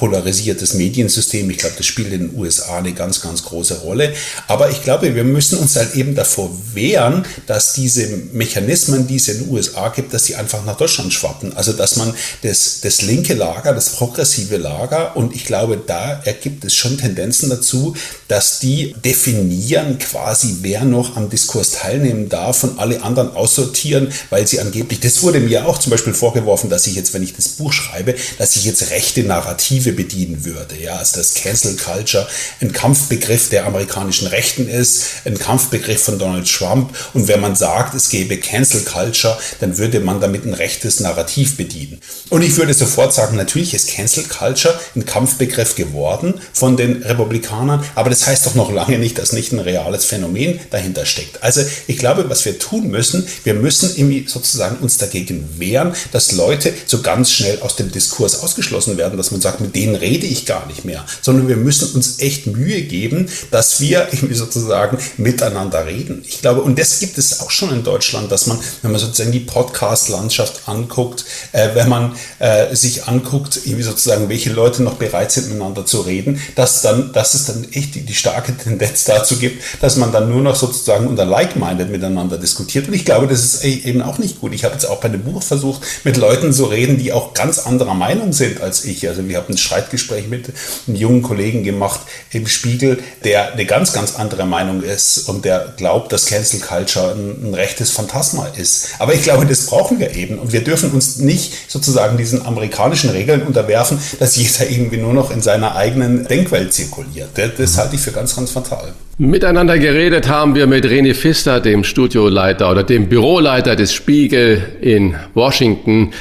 polarisiertes 0.00 0.72
Mediensystem. 0.72 1.50
Ich 1.50 1.58
glaube, 1.58 1.74
das 1.76 1.84
spielt 1.84 2.10
in 2.10 2.30
den 2.30 2.38
USA 2.38 2.78
eine 2.78 2.94
ganz, 2.94 3.20
ganz 3.20 3.44
große 3.44 3.80
Rolle. 3.80 4.14
Aber 4.48 4.70
ich 4.70 4.82
glaube, 4.82 5.14
wir 5.14 5.24
müssen 5.24 5.58
uns 5.58 5.76
halt 5.76 5.94
eben 5.94 6.14
davor 6.14 6.50
wehren, 6.72 7.26
dass 7.46 7.74
diese 7.74 8.06
Mechanismen, 8.32 9.06
die 9.06 9.16
es 9.16 9.28
in 9.28 9.40
den 9.40 9.50
USA 9.50 9.90
gibt, 9.90 10.14
dass 10.14 10.24
sie 10.24 10.36
einfach 10.36 10.64
nach 10.64 10.78
Deutschland 10.78 11.12
schwappen. 11.12 11.54
Also, 11.54 11.74
dass 11.74 11.96
man 11.96 12.14
das, 12.42 12.80
das 12.80 13.02
linke 13.02 13.34
Lager, 13.34 13.74
das 13.74 13.90
progressive 13.90 14.56
Lager, 14.56 15.16
und 15.16 15.36
ich 15.36 15.44
glaube, 15.44 15.78
da 15.86 16.22
ergibt 16.24 16.64
es 16.64 16.74
schon 16.74 16.96
Tendenzen 16.96 17.50
dazu, 17.50 17.94
dass 18.26 18.58
die 18.58 18.94
definieren 19.04 19.98
quasi, 19.98 20.56
wer 20.62 20.86
noch 20.86 21.18
am 21.18 21.28
Diskurs 21.28 21.72
teilnehmen 21.72 22.30
darf 22.30 22.64
und 22.64 22.78
alle 22.78 23.02
anderen 23.02 23.36
aussortieren, 23.36 24.10
weil 24.30 24.46
sie 24.46 24.60
angeblich, 24.60 25.00
das 25.00 25.22
wurde 25.22 25.40
mir 25.40 25.66
auch 25.66 25.76
zum 25.76 25.90
Beispiel 25.90 26.14
vorgeworfen, 26.14 26.70
dass 26.70 26.86
ich 26.86 26.94
jetzt, 26.94 27.12
wenn 27.12 27.22
ich 27.22 27.36
das 27.36 27.48
Buch 27.48 27.74
schreibe, 27.74 28.14
dass 28.38 28.56
ich 28.56 28.64
jetzt 28.64 28.90
rechte 28.90 29.24
Narrative 29.24 29.89
Perspektive 29.90 29.92
bedienen 29.92 30.44
würde. 30.44 30.76
Ja, 30.80 30.96
also 30.96 31.18
das 31.18 31.34
Cancel 31.34 31.76
Culture 31.76 32.26
ein 32.60 32.72
Kampfbegriff 32.72 33.48
der 33.48 33.66
amerikanischen 33.66 34.26
Rechten 34.28 34.68
ist, 34.68 35.04
ein 35.24 35.38
Kampfbegriff 35.38 36.02
von 36.02 36.18
Donald 36.18 36.50
Trump. 36.50 36.96
Und 37.14 37.28
wenn 37.28 37.40
man 37.40 37.56
sagt, 37.56 37.94
es 37.94 38.08
gäbe 38.08 38.36
Cancel 38.38 38.82
Culture, 38.82 39.38
dann 39.60 39.78
würde 39.78 40.00
man 40.00 40.20
damit 40.20 40.44
ein 40.44 40.54
rechtes 40.54 41.00
Narrativ 41.00 41.56
bedienen. 41.56 42.00
Und 42.30 42.42
ich 42.42 42.56
würde 42.56 42.74
sofort 42.74 43.12
sagen, 43.12 43.36
natürlich 43.36 43.74
ist 43.74 43.88
Cancel 43.88 44.24
Culture 44.24 44.78
ein 44.94 45.04
Kampfbegriff 45.04 45.74
geworden 45.74 46.40
von 46.52 46.76
den 46.76 47.02
Republikanern, 47.02 47.84
aber 47.94 48.10
das 48.10 48.26
heißt 48.26 48.46
doch 48.46 48.54
noch 48.54 48.72
lange 48.72 48.98
nicht, 48.98 49.18
dass 49.18 49.32
nicht 49.32 49.52
ein 49.52 49.58
reales 49.58 50.04
Phänomen 50.04 50.60
dahinter 50.70 51.06
steckt. 51.06 51.42
Also 51.42 51.62
ich 51.86 51.98
glaube, 51.98 52.28
was 52.28 52.44
wir 52.44 52.58
tun 52.58 52.88
müssen, 52.88 53.26
wir 53.44 53.54
müssen 53.54 53.90
irgendwie 53.96 54.26
sozusagen 54.26 54.76
uns 54.76 54.98
dagegen 54.98 55.48
wehren, 55.58 55.94
dass 56.12 56.32
Leute 56.32 56.72
so 56.86 57.02
ganz 57.02 57.30
schnell 57.32 57.60
aus 57.60 57.76
dem 57.76 57.90
Diskurs 57.90 58.40
ausgeschlossen 58.40 58.96
werden, 58.96 59.16
dass 59.16 59.30
man 59.30 59.40
sagt, 59.40 59.60
mit 59.60 59.74
denen 59.80 59.94
rede 59.94 60.26
ich 60.26 60.44
gar 60.44 60.66
nicht 60.66 60.84
mehr, 60.84 61.06
sondern 61.22 61.48
wir 61.48 61.56
müssen 61.56 61.94
uns 61.94 62.18
echt 62.18 62.46
Mühe 62.46 62.82
geben, 62.82 63.28
dass 63.50 63.80
wir 63.80 64.08
sozusagen 64.32 64.98
miteinander 65.16 65.86
reden. 65.86 66.22
Ich 66.26 66.42
glaube, 66.42 66.60
und 66.60 66.78
das 66.78 66.98
gibt 66.98 67.16
es 67.16 67.40
auch 67.40 67.50
schon 67.50 67.72
in 67.72 67.82
Deutschland, 67.82 68.30
dass 68.30 68.46
man, 68.46 68.58
wenn 68.82 68.90
man 68.90 69.00
sozusagen 69.00 69.32
die 69.32 69.40
Podcast-Landschaft 69.40 70.68
anguckt, 70.68 71.24
äh, 71.52 71.70
wenn 71.74 71.88
man 71.88 72.14
äh, 72.40 72.74
sich 72.76 73.04
anguckt, 73.04 73.60
irgendwie 73.64 73.82
sozusagen, 73.82 74.28
welche 74.28 74.52
Leute 74.52 74.82
noch 74.82 74.94
bereit 74.94 75.32
sind, 75.32 75.48
miteinander 75.48 75.86
zu 75.86 76.02
reden, 76.02 76.40
dass 76.56 76.82
dann, 76.82 77.12
dass 77.14 77.32
es 77.32 77.46
dann 77.46 77.66
echt 77.72 77.94
die, 77.94 78.02
die 78.02 78.14
starke 78.14 78.54
Tendenz 78.54 79.04
dazu 79.04 79.36
gibt, 79.38 79.62
dass 79.80 79.96
man 79.96 80.12
dann 80.12 80.28
nur 80.28 80.42
noch 80.42 80.56
sozusagen 80.56 81.06
unter 81.06 81.24
Like-minded 81.24 81.90
miteinander 81.90 82.36
diskutiert. 82.36 82.86
Und 82.88 82.94
ich 82.94 83.06
glaube, 83.06 83.26
das 83.28 83.44
ist 83.44 83.64
e-, 83.64 83.80
eben 83.84 84.02
auch 84.02 84.18
nicht 84.18 84.40
gut. 84.40 84.52
Ich 84.52 84.64
habe 84.64 84.74
jetzt 84.74 84.84
auch 84.84 85.00
bei 85.00 85.08
dem 85.08 85.22
Buch 85.22 85.42
versucht, 85.42 85.80
mit 86.04 86.18
Leuten 86.18 86.52
zu 86.52 86.66
reden, 86.66 86.98
die 86.98 87.14
auch 87.14 87.32
ganz 87.32 87.60
anderer 87.60 87.94
Meinung 87.94 88.34
sind 88.34 88.60
als 88.60 88.84
ich. 88.84 89.08
Also 89.08 89.26
wir 89.26 89.38
haben 89.38 89.56
Streitgespräch 89.60 90.28
mit 90.28 90.52
einem 90.86 90.96
jungen 90.96 91.22
Kollegen 91.22 91.64
gemacht 91.64 92.00
im 92.32 92.46
Spiegel, 92.46 92.98
der 93.24 93.52
eine 93.52 93.64
ganz, 93.66 93.92
ganz 93.92 94.16
andere 94.16 94.44
Meinung 94.44 94.82
ist 94.82 95.28
und 95.28 95.44
der 95.44 95.74
glaubt, 95.76 96.12
dass 96.12 96.26
Cancel 96.26 96.60
Culture 96.60 97.14
ein, 97.14 97.50
ein 97.50 97.54
rechtes 97.54 97.90
Phantasma 97.90 98.46
ist. 98.56 98.88
Aber 98.98 99.14
ich 99.14 99.22
glaube, 99.22 99.46
das 99.46 99.66
brauchen 99.66 99.98
wir 99.98 100.14
eben 100.16 100.38
und 100.38 100.52
wir 100.52 100.64
dürfen 100.64 100.90
uns 100.90 101.18
nicht 101.18 101.70
sozusagen 101.70 102.16
diesen 102.16 102.44
amerikanischen 102.44 103.10
Regeln 103.10 103.42
unterwerfen, 103.42 103.98
dass 104.18 104.36
jeder 104.36 104.70
irgendwie 104.70 104.98
nur 104.98 105.12
noch 105.12 105.30
in 105.30 105.42
seiner 105.42 105.76
eigenen 105.76 106.26
Denkwelt 106.26 106.72
zirkuliert. 106.72 107.30
Das, 107.34 107.50
das 107.56 107.78
halte 107.78 107.96
ich 107.96 108.00
für 108.00 108.12
ganz, 108.12 108.34
ganz 108.34 108.50
fatal. 108.50 108.92
Miteinander 109.18 109.78
geredet 109.78 110.28
haben 110.28 110.54
wir 110.54 110.66
mit 110.66 110.86
René 110.86 111.14
Pfister, 111.14 111.60
dem 111.60 111.84
Studioleiter 111.84 112.70
oder 112.70 112.84
dem 112.84 113.10
Büroleiter 113.10 113.76
des 113.76 113.92
Spiegel 113.92 114.62
in 114.80 115.14
Washington. 115.34 116.12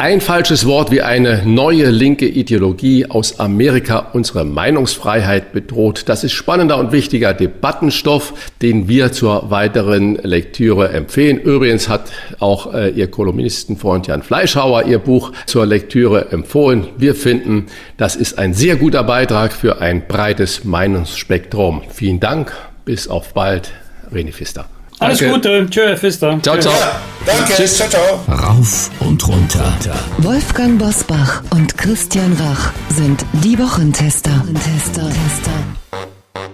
Ein 0.00 0.20
falsches 0.20 0.64
Wort 0.64 0.92
wie 0.92 1.02
eine 1.02 1.42
neue 1.44 1.90
linke 1.90 2.28
Ideologie 2.28 3.06
aus 3.06 3.40
Amerika 3.40 4.10
unsere 4.12 4.44
Meinungsfreiheit 4.44 5.50
bedroht. 5.50 6.04
Das 6.06 6.22
ist 6.22 6.34
spannender 6.34 6.78
und 6.78 6.92
wichtiger 6.92 7.34
Debattenstoff, 7.34 8.32
den 8.62 8.86
wir 8.86 9.10
zur 9.10 9.50
weiteren 9.50 10.14
Lektüre 10.14 10.90
empfehlen. 10.90 11.40
Übrigens 11.40 11.88
hat 11.88 12.12
auch 12.38 12.72
äh, 12.72 12.90
Ihr 12.90 13.10
Kolumnistenfreund 13.10 14.06
Jan 14.06 14.22
Fleischhauer 14.22 14.84
Ihr 14.84 15.00
Buch 15.00 15.32
zur 15.46 15.66
Lektüre 15.66 16.30
empfohlen. 16.30 16.86
Wir 16.96 17.16
finden, 17.16 17.66
das 17.96 18.14
ist 18.14 18.38
ein 18.38 18.54
sehr 18.54 18.76
guter 18.76 19.02
Beitrag 19.02 19.52
für 19.52 19.80
ein 19.80 20.06
breites 20.06 20.62
Meinungsspektrum. 20.62 21.82
Vielen 21.92 22.20
Dank. 22.20 22.56
Bis 22.84 23.08
auf 23.08 23.34
bald. 23.34 23.72
René 24.12 24.30
Pfister. 24.30 24.77
Alles 25.00 25.18
Danke. 25.18 25.34
Gute. 25.34 25.66
Tschö, 25.70 25.96
Fister. 25.96 26.38
Ciao, 26.42 26.58
ciao. 26.58 26.72
Ja, 26.72 27.00
danke. 27.24 27.54
Tschüss. 27.54 27.76
Ciao, 27.76 27.88
ciao. 27.88 28.20
Rauf 28.28 28.90
und 29.00 29.28
runter. 29.28 29.72
Wolfgang 30.18 30.78
Bosbach 30.78 31.42
und 31.50 31.78
Christian 31.78 32.32
Rach 32.32 32.72
sind 32.88 33.24
die 33.44 33.58
Wochentester. 33.58 34.30
Wochentester. 34.30 35.02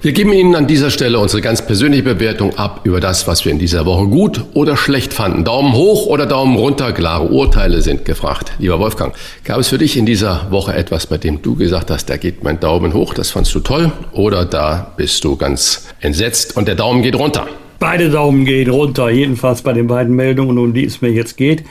Wir 0.03 0.13
geben 0.13 0.35
Ihnen 0.35 0.55
an 0.55 0.67
dieser 0.67 0.91
Stelle 0.91 1.19
unsere 1.19 1.41
ganz 1.41 1.65
persönliche 1.65 2.03
Bewertung 2.03 2.59
ab 2.59 2.81
über 2.85 3.01
das, 3.01 3.27
was 3.27 3.47
wir 3.47 3.53
in 3.53 3.59
dieser 3.59 3.87
Woche 3.87 4.07
gut 4.07 4.45
oder 4.53 4.77
schlecht 4.77 5.15
fanden. 5.15 5.45
Daumen 5.45 5.73
hoch 5.73 6.05
oder 6.05 6.27
Daumen 6.27 6.59
runter, 6.59 6.93
klare 6.93 7.29
Urteile 7.29 7.81
sind 7.81 8.05
gefragt. 8.05 8.53
Lieber 8.59 8.79
Wolfgang, 8.79 9.15
gab 9.45 9.59
es 9.59 9.69
für 9.69 9.79
dich 9.79 9.97
in 9.97 10.05
dieser 10.05 10.51
Woche 10.51 10.75
etwas, 10.75 11.07
bei 11.07 11.17
dem 11.17 11.41
du 11.41 11.57
gesagt 11.57 11.91
hast, 11.91 12.11
da 12.11 12.19
geht 12.19 12.45
mein 12.45 12.61
Daumen 12.61 12.93
hoch, 12.93 13.15
das 13.15 13.31
fandst 13.31 13.55
du 13.55 13.61
toll? 13.61 13.93
Oder 14.13 14.45
da 14.45 14.93
bist 14.99 15.25
du 15.25 15.37
ganz 15.37 15.87
entsetzt 16.01 16.59
und 16.59 16.69
der 16.69 16.75
Daumen 16.75 17.03
geht 17.03 17.15
runter? 17.15 17.47
Beide 17.79 18.11
Daumen 18.11 18.45
gehen 18.45 18.71
runter, 18.71 19.11
jedenfalls 19.11 19.63
bei 19.63 19.73
den 19.73 19.87
beiden 19.87 20.15
Meldungen, 20.15 20.59
um 20.59 20.73
die 20.73 20.85
es 20.85 21.01
mir 21.01 21.11
jetzt 21.11 21.37
geht. 21.37 21.65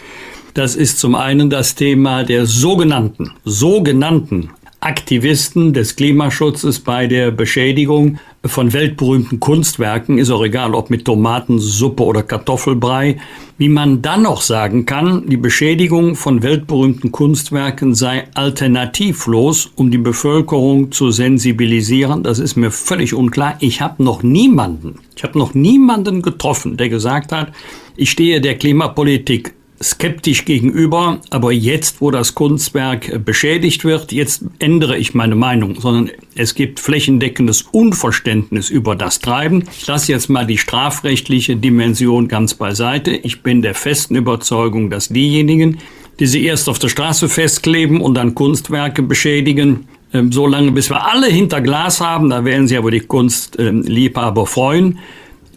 Das 0.53 0.75
ist 0.75 0.99
zum 0.99 1.15
einen 1.15 1.49
das 1.49 1.75
Thema 1.75 2.23
der 2.23 2.45
sogenannten, 2.45 3.31
sogenannten 3.43 4.51
Aktivisten 4.79 5.73
des 5.73 5.95
Klimaschutzes 5.95 6.79
bei 6.79 7.07
der 7.07 7.31
Beschädigung 7.31 8.19
von 8.45 8.73
weltberühmten 8.73 9.39
Kunstwerken, 9.39 10.17
ist 10.17 10.29
auch 10.29 10.43
egal, 10.43 10.75
ob 10.75 10.89
mit 10.89 11.05
Tomatensuppe 11.05 12.03
oder 12.03 12.23
Kartoffelbrei, 12.23 13.17
wie 13.57 13.69
man 13.69 14.01
dann 14.01 14.23
noch 14.23 14.41
sagen 14.41 14.85
kann, 14.85 15.29
die 15.29 15.37
Beschädigung 15.37 16.15
von 16.15 16.43
weltberühmten 16.43 17.11
Kunstwerken 17.11 17.95
sei 17.95 18.27
alternativlos, 18.33 19.71
um 19.75 19.91
die 19.91 19.97
Bevölkerung 19.97 20.91
zu 20.91 21.11
sensibilisieren, 21.11 22.23
das 22.23 22.39
ist 22.39 22.57
mir 22.57 22.71
völlig 22.71 23.13
unklar. 23.13 23.55
Ich 23.61 23.79
habe 23.79 24.03
noch 24.03 24.23
niemanden, 24.23 24.99
ich 25.15 25.23
habe 25.23 25.39
noch 25.39 25.53
niemanden 25.53 26.21
getroffen, 26.21 26.75
der 26.75 26.89
gesagt 26.89 27.31
hat, 27.31 27.53
ich 27.95 28.11
stehe 28.11 28.41
der 28.41 28.57
Klimapolitik 28.57 29.53
skeptisch 29.83 30.45
gegenüber, 30.45 31.19
aber 31.29 31.51
jetzt, 31.51 32.01
wo 32.01 32.09
das 32.09 32.33
Kunstwerk 32.33 33.23
beschädigt 33.23 33.83
wird, 33.83 34.11
jetzt 34.11 34.45
ändere 34.59 34.97
ich 34.97 35.13
meine 35.13 35.35
Meinung, 35.35 35.79
sondern 35.79 36.09
es 36.35 36.55
gibt 36.55 36.79
flächendeckendes 36.79 37.63
Unverständnis 37.71 38.69
über 38.69 38.95
das 38.95 39.19
Treiben. 39.19 39.65
Ich 39.77 39.85
lasse 39.85 40.11
jetzt 40.11 40.29
mal 40.29 40.47
die 40.47 40.57
strafrechtliche 40.57 41.55
Dimension 41.55 42.27
ganz 42.27 42.53
beiseite. 42.53 43.11
Ich 43.11 43.43
bin 43.43 43.61
der 43.61 43.75
festen 43.75 44.15
Überzeugung, 44.15 44.89
dass 44.89 45.09
diejenigen, 45.09 45.79
die 46.19 46.27
sie 46.27 46.45
erst 46.45 46.69
auf 46.69 46.79
der 46.79 46.89
Straße 46.89 47.29
festkleben 47.29 48.01
und 48.01 48.15
dann 48.15 48.35
Kunstwerke 48.35 49.03
beschädigen. 49.03 49.87
Ähm, 50.13 50.31
so 50.31 50.47
lange, 50.47 50.71
bis 50.71 50.89
wir 50.89 51.05
alle 51.05 51.27
hinter 51.27 51.61
Glas 51.61 51.99
haben, 51.99 52.29
da 52.29 52.45
werden 52.45 52.67
sie 52.67 52.77
aber 52.77 52.91
die 52.91 53.01
Kunstliebhaber 53.01 54.45
freuen. 54.45 54.99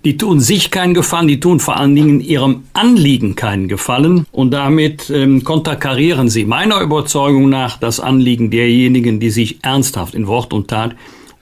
Die 0.06 0.16
tun 0.16 0.38
sich 0.38 0.70
keinen 0.70 0.94
Gefallen, 0.94 1.26
die 1.26 1.40
tun 1.40 1.58
vor 1.58 1.78
allen 1.78 1.96
Dingen 1.96 2.20
ihrem 2.20 2.62
Anliegen 2.74 3.34
keinen 3.34 3.66
Gefallen 3.66 4.24
und 4.30 4.52
damit 4.52 5.10
ähm, 5.10 5.42
konterkarieren 5.42 6.28
sie 6.28 6.44
meiner 6.44 6.80
Überzeugung 6.80 7.48
nach 7.48 7.76
das 7.76 7.98
Anliegen 7.98 8.52
derjenigen, 8.52 9.18
die 9.18 9.30
sich 9.30 9.64
ernsthaft 9.64 10.14
in 10.14 10.28
Wort 10.28 10.52
und 10.52 10.68
Tat 10.68 10.94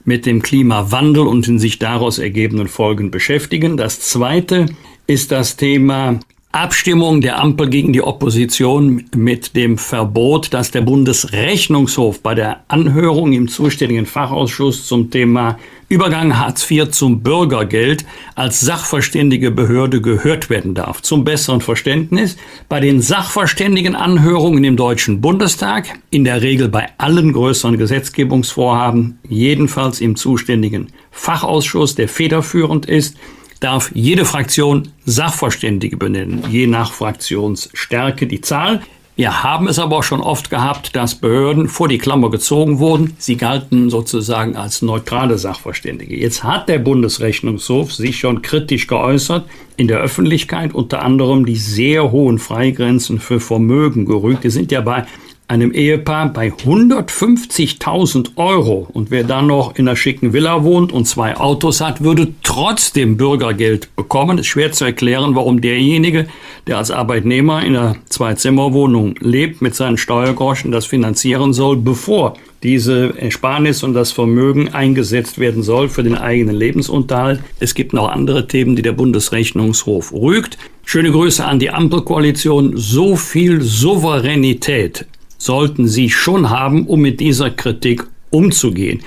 mit 0.06 0.24
dem 0.24 0.40
Klimawandel 0.40 1.26
und 1.26 1.46
den 1.46 1.58
sich 1.58 1.78
daraus 1.78 2.18
ergebenden 2.18 2.68
Folgen 2.68 3.10
beschäftigen. 3.10 3.76
Das 3.76 4.00
zweite 4.00 4.64
ist 5.06 5.30
das 5.30 5.58
Thema 5.58 6.20
Abstimmung 6.54 7.20
der 7.20 7.40
Ampel 7.40 7.68
gegen 7.68 7.92
die 7.92 8.00
Opposition 8.00 9.04
mit 9.14 9.56
dem 9.56 9.76
Verbot, 9.76 10.54
dass 10.54 10.70
der 10.70 10.82
Bundesrechnungshof 10.82 12.22
bei 12.22 12.36
der 12.36 12.60
Anhörung 12.68 13.34
im 13.34 13.48
zuständigen 13.48 14.06
Fachausschuss 14.06 14.86
zum 14.86 15.10
Thema 15.10 15.58
Übergang 15.94 16.40
Hartz 16.40 16.68
IV 16.68 16.90
zum 16.90 17.22
Bürgergeld 17.22 18.04
als 18.34 18.60
sachverständige 18.60 19.52
Behörde 19.52 20.00
gehört 20.00 20.50
werden 20.50 20.74
darf. 20.74 21.02
Zum 21.02 21.22
besseren 21.22 21.60
Verständnis, 21.60 22.36
bei 22.68 22.80
den 22.80 23.00
sachverständigen 23.00 23.94
Anhörungen 23.94 24.64
im 24.64 24.76
Deutschen 24.76 25.20
Bundestag, 25.20 25.86
in 26.10 26.24
der 26.24 26.42
Regel 26.42 26.68
bei 26.68 26.88
allen 26.98 27.32
größeren 27.32 27.78
Gesetzgebungsvorhaben, 27.78 29.20
jedenfalls 29.28 30.00
im 30.00 30.16
zuständigen 30.16 30.88
Fachausschuss, 31.12 31.94
der 31.94 32.08
federführend 32.08 32.86
ist, 32.86 33.16
darf 33.60 33.92
jede 33.94 34.24
Fraktion 34.24 34.88
Sachverständige 35.04 35.96
benennen, 35.96 36.42
je 36.50 36.66
nach 36.66 36.92
Fraktionsstärke 36.92 38.26
die 38.26 38.40
Zahl. 38.40 38.82
Wir 39.16 39.44
haben 39.44 39.68
es 39.68 39.78
aber 39.78 39.98
auch 39.98 40.02
schon 40.02 40.20
oft 40.20 40.50
gehabt, 40.50 40.96
dass 40.96 41.14
Behörden 41.14 41.68
vor 41.68 41.86
die 41.86 41.98
Klammer 41.98 42.30
gezogen 42.30 42.80
wurden. 42.80 43.14
Sie 43.16 43.36
galten 43.36 43.88
sozusagen 43.88 44.56
als 44.56 44.82
neutrale 44.82 45.38
Sachverständige. 45.38 46.16
Jetzt 46.16 46.42
hat 46.42 46.68
der 46.68 46.80
Bundesrechnungshof 46.80 47.92
sich 47.92 48.18
schon 48.18 48.42
kritisch 48.42 48.88
geäußert 48.88 49.46
in 49.76 49.86
der 49.86 50.00
Öffentlichkeit, 50.00 50.74
unter 50.74 51.02
anderem 51.02 51.46
die 51.46 51.54
sehr 51.54 52.10
hohen 52.10 52.40
Freigrenzen 52.40 53.20
für 53.20 53.38
Vermögen 53.38 54.04
gerügt. 54.04 54.42
Die 54.42 54.50
sind 54.50 54.72
ja 54.72 54.80
bei 54.80 55.06
einem 55.46 55.72
Ehepaar 55.72 56.32
bei 56.32 56.48
150.000 56.48 58.36
Euro 58.36 58.88
und 58.92 59.10
wer 59.10 59.24
dann 59.24 59.46
noch 59.46 59.76
in 59.76 59.86
einer 59.86 59.96
schicken 59.96 60.32
Villa 60.32 60.64
wohnt 60.64 60.92
und 60.92 61.06
zwei 61.06 61.36
Autos 61.36 61.80
hat, 61.80 62.02
würde 62.02 62.28
trotzdem 62.42 63.16
Bürgergeld 63.16 63.94
bekommen. 63.94 64.38
Es 64.38 64.46
ist 64.46 64.48
schwer 64.48 64.72
zu 64.72 64.86
erklären, 64.86 65.34
warum 65.34 65.60
derjenige, 65.60 66.26
der 66.66 66.78
als 66.78 66.90
Arbeitnehmer 66.90 67.62
in 67.62 67.76
einer 67.76 67.96
Zwei-Zimmer-Wohnung 68.08 69.16
lebt, 69.20 69.60
mit 69.60 69.74
seinen 69.74 69.98
Steuergroschen 69.98 70.72
das 70.72 70.86
finanzieren 70.86 71.52
soll, 71.52 71.76
bevor 71.76 72.36
diese 72.62 73.12
Ersparnis 73.18 73.82
und 73.82 73.92
das 73.92 74.10
Vermögen 74.10 74.72
eingesetzt 74.72 75.38
werden 75.38 75.62
soll 75.62 75.90
für 75.90 76.02
den 76.02 76.16
eigenen 76.16 76.56
Lebensunterhalt. 76.56 77.40
Es 77.60 77.74
gibt 77.74 77.92
noch 77.92 78.08
andere 78.08 78.48
Themen, 78.48 78.74
die 78.74 78.82
der 78.82 78.92
Bundesrechnungshof 78.92 80.12
rügt. 80.14 80.56
Schöne 80.86 81.10
Grüße 81.10 81.44
an 81.44 81.58
die 81.58 81.70
Ampelkoalition. 81.70 82.72
So 82.76 83.16
viel 83.16 83.60
Souveränität 83.60 85.06
sollten 85.44 85.86
sie 85.86 86.08
schon 86.08 86.48
haben, 86.48 86.86
um 86.86 87.00
mit 87.00 87.20
dieser 87.20 87.50
Kritik 87.50 88.04
umzugehen. 88.30 89.02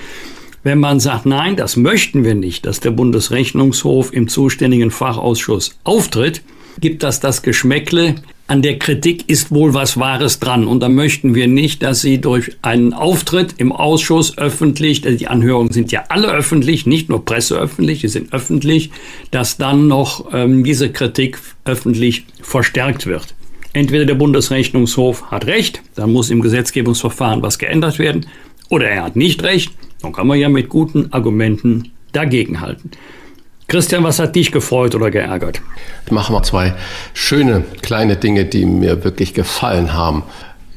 Wenn 0.62 0.78
man 0.78 1.00
sagt, 1.00 1.26
nein, 1.26 1.56
das 1.56 1.76
möchten 1.76 2.24
wir 2.24 2.34
nicht, 2.34 2.66
dass 2.66 2.80
der 2.80 2.90
Bundesrechnungshof 2.90 4.12
im 4.12 4.28
zuständigen 4.28 4.90
Fachausschuss 4.90 5.78
auftritt, 5.84 6.42
gibt 6.80 7.02
das 7.02 7.20
das 7.20 7.42
Geschmäckle, 7.42 8.16
an 8.46 8.62
der 8.62 8.78
Kritik 8.78 9.28
ist 9.28 9.50
wohl 9.50 9.74
was 9.74 9.98
Wahres 9.98 10.38
dran. 10.38 10.66
Und 10.66 10.80
da 10.80 10.88
möchten 10.88 11.34
wir 11.34 11.46
nicht, 11.48 11.82
dass 11.82 12.00
sie 12.00 12.18
durch 12.18 12.56
einen 12.62 12.94
Auftritt 12.94 13.54
im 13.58 13.72
Ausschuss 13.72 14.38
öffentlich, 14.38 15.02
die 15.02 15.28
Anhörungen 15.28 15.72
sind 15.72 15.92
ja 15.92 16.04
alle 16.08 16.28
öffentlich, 16.28 16.86
nicht 16.86 17.10
nur 17.10 17.24
presseöffentlich, 17.24 18.00
die 18.00 18.08
sind 18.08 18.32
öffentlich, 18.32 18.90
dass 19.30 19.58
dann 19.58 19.86
noch 19.86 20.32
ähm, 20.32 20.64
diese 20.64 20.90
Kritik 20.90 21.38
öffentlich 21.64 22.24
verstärkt 22.40 23.06
wird. 23.06 23.34
Entweder 23.72 24.06
der 24.06 24.14
Bundesrechnungshof 24.14 25.30
hat 25.30 25.46
recht, 25.46 25.82
dann 25.94 26.12
muss 26.12 26.30
im 26.30 26.40
Gesetzgebungsverfahren 26.40 27.42
was 27.42 27.58
geändert 27.58 27.98
werden, 27.98 28.26
oder 28.70 28.88
er 28.88 29.04
hat 29.04 29.16
nicht 29.16 29.42
recht, 29.42 29.72
dann 30.02 30.12
kann 30.12 30.26
man 30.26 30.38
ja 30.38 30.48
mit 30.48 30.68
guten 30.68 31.12
Argumenten 31.12 31.92
dagegenhalten. 32.12 32.90
Christian, 33.66 34.02
was 34.02 34.18
hat 34.18 34.34
dich 34.34 34.50
gefreut 34.50 34.94
oder 34.94 35.10
geärgert? 35.10 35.60
Ich 36.06 36.12
mache 36.12 36.32
mal 36.32 36.42
zwei 36.42 36.74
schöne 37.12 37.64
kleine 37.82 38.16
Dinge, 38.16 38.46
die 38.46 38.64
mir 38.64 39.04
wirklich 39.04 39.34
gefallen 39.34 39.92
haben. 39.92 40.22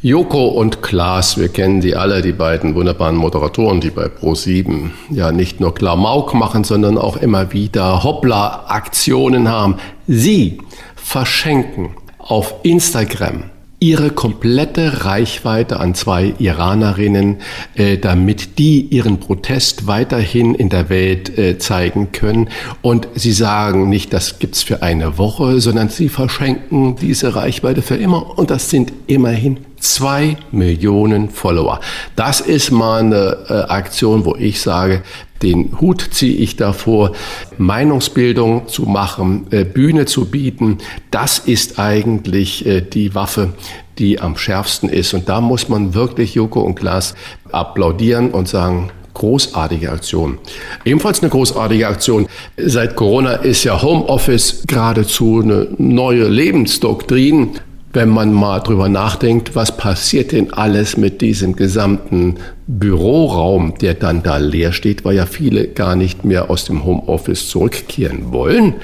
Joko 0.02 0.48
und 0.48 0.82
Klaas, 0.82 1.38
wir 1.38 1.48
kennen 1.48 1.82
sie 1.82 1.96
alle, 1.96 2.22
die 2.22 2.32
beiden 2.34 2.76
wunderbaren 2.76 3.16
Moderatoren, 3.16 3.80
die 3.82 3.92
bei 3.92 4.08
Pro7 4.08 4.90
ja 5.10 5.32
nicht 5.32 5.60
nur 5.60 5.76
Klamauk 5.76 6.34
machen, 6.34 6.64
sondern 6.64 6.98
auch 6.98 7.18
immer 7.18 7.54
wieder 7.54 8.04
Hoppla-Aktionen 8.04 9.48
haben. 9.48 9.76
Sie 10.08 10.58
verschenken 10.96 11.92
auf 12.32 12.56
Instagram 12.64 13.44
ihre 13.82 14.12
komplette 14.12 15.04
Reichweite 15.06 15.82
an 15.82 15.96
zwei 15.96 16.34
Iranerinnen, 16.38 17.38
äh, 17.76 17.98
damit 17.98 18.58
die 18.58 18.80
ihren 18.80 19.20
Protest 19.20 19.88
weiterhin 19.88 20.56
in 20.56 20.70
der 20.70 20.90
Welt 20.90 21.38
äh, 21.38 21.58
zeigen 21.58 22.14
können. 22.14 22.50
Und 22.82 23.10
sie 23.16 23.34
sagen 23.34 23.90
nicht, 23.90 24.14
das 24.14 24.40
gibt's 24.40 24.62
für 24.64 24.82
eine 24.82 25.18
Woche, 25.18 25.60
sondern 25.60 25.90
sie 25.90 26.08
verschenken 26.08 26.96
diese 26.96 27.36
Reichweite 27.36 27.82
für 27.82 27.96
immer. 27.96 28.38
Und 28.38 28.50
das 28.50 28.70
sind 28.70 28.94
immerhin 29.08 29.58
zwei 29.82 30.38
Millionen 30.52 31.30
Follower. 31.30 31.80
Das 32.16 32.40
ist 32.40 32.72
mal 32.72 33.00
eine 33.00 33.38
äh, 33.50 33.54
Aktion, 33.72 34.26
wo 34.26 34.36
ich 34.36 34.62
sage, 34.62 35.04
den 35.42 35.82
Hut 35.82 36.10
ziehe 36.12 36.36
ich 36.36 36.56
davor, 36.56 37.14
Meinungsbildung 37.58 38.68
zu 38.68 38.84
machen, 38.84 39.48
äh, 39.52 39.66
Bühne 39.66 40.06
zu 40.06 40.26
bieten. 40.26 40.78
Das 41.10 41.40
ist 41.40 41.80
eigentlich 41.80 42.66
äh, 42.66 42.82
die 42.82 43.16
Waffe, 43.16 43.54
die 43.98 44.20
am 44.20 44.38
schärfsten 44.38 44.88
ist. 44.88 45.14
Und 45.14 45.28
da 45.30 45.42
muss 45.42 45.68
man 45.68 45.94
wirklich 45.94 46.36
Joko 46.36 46.62
und 46.62 46.76
Klaas 46.76 47.16
applaudieren 47.52 48.32
und 48.32 48.48
sagen, 48.48 48.92
großartige 49.14 49.92
Aktion. 49.92 50.38
Ebenfalls 50.86 51.22
eine 51.22 51.30
großartige 51.30 51.88
Aktion. 51.88 52.28
Seit 52.58 52.96
Corona 52.96 53.34
ist 53.34 53.64
ja 53.64 53.82
Homeoffice 53.82 54.64
geradezu 54.68 55.42
eine 55.44 55.68
neue 55.78 56.28
Lebensdoktrin 56.28 57.60
wenn 57.94 58.10
man 58.10 58.34
mal 58.34 58.60
drüber 58.60 58.90
nachdenkt, 58.90 59.56
was 59.56 59.76
passiert 59.76 60.32
denn 60.32 60.54
alles 60.54 60.98
mit 60.98 61.22
diesem 61.22 61.56
gesamten 61.56 62.36
Büroraum, 62.68 63.74
der 63.80 63.96
dann 63.96 64.24
da 64.24 64.38
leer 64.38 64.72
steht, 64.72 65.04
weil 65.04 65.16
ja 65.16 65.26
viele 65.26 65.68
gar 65.68 65.96
nicht 65.96 66.24
mehr 66.24 66.50
aus 66.50 66.66
dem 66.66 66.86
Homeoffice 66.86 67.50
zurückkehren 67.50 68.32
wollen. 68.32 68.76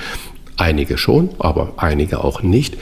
Einige 0.57 0.97
schon, 0.97 1.29
aber 1.39 1.73
einige 1.77 2.23
auch 2.23 2.41
nicht. 2.41 2.77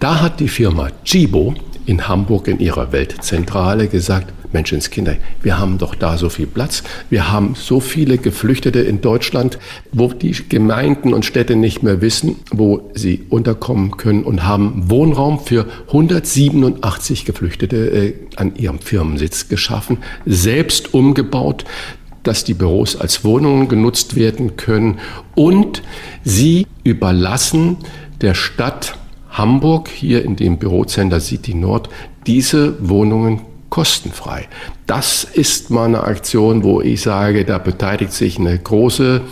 Da 0.00 0.20
hat 0.20 0.40
die 0.40 0.48
Firma 0.48 0.88
Jibo 1.04 1.54
in 1.86 2.08
Hamburg 2.08 2.48
in 2.48 2.60
ihrer 2.60 2.92
Weltzentrale 2.92 3.88
gesagt, 3.88 4.32
Menschenskinder, 4.52 5.16
wir 5.42 5.58
haben 5.58 5.78
doch 5.78 5.94
da 5.94 6.18
so 6.18 6.28
viel 6.28 6.46
Platz. 6.46 6.82
Wir 7.08 7.30
haben 7.30 7.54
so 7.54 7.80
viele 7.80 8.18
Geflüchtete 8.18 8.80
in 8.80 9.00
Deutschland, 9.00 9.58
wo 9.92 10.08
die 10.08 10.32
Gemeinden 10.48 11.14
und 11.14 11.24
Städte 11.24 11.56
nicht 11.56 11.82
mehr 11.82 12.00
wissen, 12.00 12.36
wo 12.50 12.90
sie 12.94 13.26
unterkommen 13.28 13.96
können 13.96 14.24
und 14.24 14.44
haben 14.44 14.90
Wohnraum 14.90 15.40
für 15.40 15.66
187 15.88 17.24
Geflüchtete 17.24 17.76
äh, 17.76 18.14
an 18.36 18.56
ihrem 18.56 18.78
Firmensitz 18.78 19.48
geschaffen, 19.48 19.98
selbst 20.26 20.94
umgebaut 20.94 21.64
dass 22.22 22.44
die 22.44 22.52
Büros 22.52 22.96
als 22.96 23.24
Wohnungen 23.24 23.68
genutzt 23.68 24.14
werden 24.14 24.56
können 24.56 24.98
und 25.34 25.82
sie 26.22 26.66
überlassen 26.84 27.78
der 28.20 28.34
Stadt 28.34 28.98
Hamburg 29.30 29.88
hier 29.88 30.24
in 30.24 30.36
dem 30.36 30.58
Bürocenter 30.58 31.20
City 31.20 31.54
Nord 31.54 31.88
diese 32.26 32.88
Wohnungen 32.88 33.40
kostenfrei. 33.70 34.48
Das 34.86 35.24
ist 35.24 35.70
mal 35.70 35.86
eine 35.86 36.02
Aktion, 36.02 36.62
wo 36.64 36.80
ich 36.80 37.00
sage, 37.02 37.44
da 37.44 37.58
beteiligt 37.58 38.12
sich 38.12 38.38
eine 38.38 38.58
große 38.58 39.22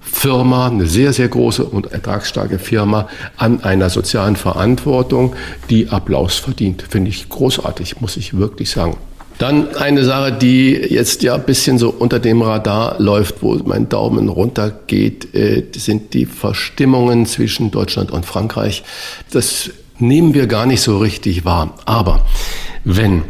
Firma, 0.00 0.66
eine 0.68 0.86
sehr, 0.86 1.12
sehr 1.12 1.28
große 1.28 1.64
und 1.64 1.92
ertragsstarke 1.92 2.58
Firma 2.58 3.08
an 3.36 3.62
einer 3.62 3.88
sozialen 3.88 4.36
Verantwortung, 4.36 5.34
die 5.70 5.88
Applaus 5.88 6.36
verdient. 6.36 6.84
Finde 6.88 7.10
ich 7.10 7.28
großartig, 7.28 8.00
muss 8.00 8.16
ich 8.16 8.36
wirklich 8.36 8.70
sagen. 8.70 8.96
Dann 9.38 9.74
eine 9.74 10.04
Sache, 10.04 10.32
die 10.32 10.72
jetzt 10.72 11.22
ja 11.22 11.34
ein 11.34 11.44
bisschen 11.44 11.78
so 11.78 11.90
unter 11.90 12.20
dem 12.20 12.42
Radar 12.42 13.00
läuft, 13.00 13.42
wo 13.42 13.54
mein 13.64 13.88
Daumen 13.88 14.28
runtergeht, 14.28 15.34
äh, 15.34 15.64
sind 15.74 16.14
die 16.14 16.26
Verstimmungen 16.26 17.26
zwischen 17.26 17.70
Deutschland 17.70 18.10
und 18.10 18.26
Frankreich. 18.26 18.84
Das 19.30 19.70
nehmen 19.98 20.34
wir 20.34 20.46
gar 20.46 20.66
nicht 20.66 20.82
so 20.82 20.98
richtig 20.98 21.44
wahr. 21.44 21.74
Aber 21.86 22.24
wenn 22.84 23.22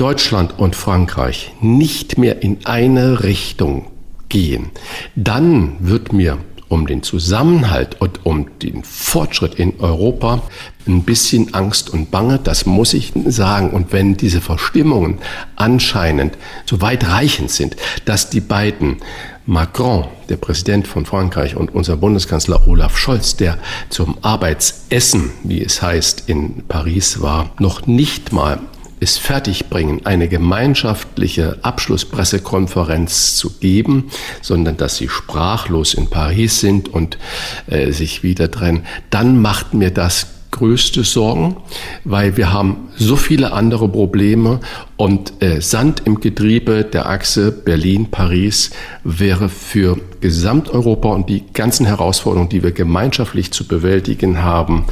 Deutschland 0.00 0.58
und 0.58 0.76
Frankreich 0.76 1.52
nicht 1.60 2.16
mehr 2.16 2.42
in 2.42 2.64
eine 2.64 3.22
Richtung 3.22 3.86
gehen, 4.30 4.70
dann 5.14 5.76
wird 5.80 6.14
mir 6.14 6.38
um 6.70 6.86
den 6.86 7.02
Zusammenhalt 7.02 8.00
und 8.00 8.24
um 8.24 8.46
den 8.60 8.82
Fortschritt 8.82 9.56
in 9.56 9.78
Europa 9.78 10.42
ein 10.86 11.02
bisschen 11.02 11.52
Angst 11.52 11.90
und 11.90 12.10
Bange, 12.10 12.38
das 12.42 12.64
muss 12.64 12.94
ich 12.94 13.12
sagen. 13.26 13.70
Und 13.70 13.92
wenn 13.92 14.16
diese 14.16 14.40
Verstimmungen 14.40 15.18
anscheinend 15.56 16.38
so 16.64 16.80
weitreichend 16.80 17.50
sind, 17.50 17.76
dass 18.06 18.30
die 18.30 18.40
beiden 18.40 18.96
Macron, 19.44 20.06
der 20.30 20.36
Präsident 20.36 20.86
von 20.86 21.04
Frankreich, 21.04 21.56
und 21.56 21.74
unser 21.74 21.98
Bundeskanzler 21.98 22.66
Olaf 22.66 22.96
Scholz, 22.96 23.36
der 23.36 23.58
zum 23.90 24.16
Arbeitsessen, 24.22 25.30
wie 25.42 25.62
es 25.62 25.82
heißt, 25.82 26.24
in 26.28 26.62
Paris 26.68 27.20
war, 27.20 27.50
noch 27.58 27.86
nicht 27.86 28.32
mal 28.32 28.60
es 29.00 29.16
fertigbringen, 29.16 30.04
eine 30.06 30.28
gemeinschaftliche 30.28 31.58
Abschlusspressekonferenz 31.62 33.36
zu 33.36 33.50
geben, 33.58 34.10
sondern 34.42 34.76
dass 34.76 34.96
sie 34.96 35.08
sprachlos 35.08 35.94
in 35.94 36.08
Paris 36.08 36.60
sind 36.60 36.88
und 36.88 37.18
äh, 37.66 37.92
sich 37.92 38.22
wieder 38.22 38.50
trennen, 38.50 38.84
dann 39.08 39.40
macht 39.40 39.74
mir 39.74 39.90
das 39.90 40.26
größte 40.50 41.04
Sorgen, 41.04 41.56
weil 42.04 42.36
wir 42.36 42.52
haben 42.52 42.88
so 42.96 43.16
viele 43.16 43.52
andere 43.52 43.88
Probleme 43.88 44.60
und 44.96 45.42
äh, 45.42 45.60
Sand 45.60 46.02
im 46.04 46.20
Getriebe 46.20 46.84
der 46.84 47.08
Achse 47.08 47.52
Berlin-Paris 47.52 48.70
wäre 49.04 49.48
für 49.48 49.98
Gesamteuropa 50.20 51.10
und 51.10 51.28
die 51.28 51.44
ganzen 51.52 51.86
Herausforderungen, 51.86 52.50
die 52.50 52.62
wir 52.62 52.72
gemeinschaftlich 52.72 53.52
zu 53.52 53.66
bewältigen 53.66 54.42
haben, 54.42 54.86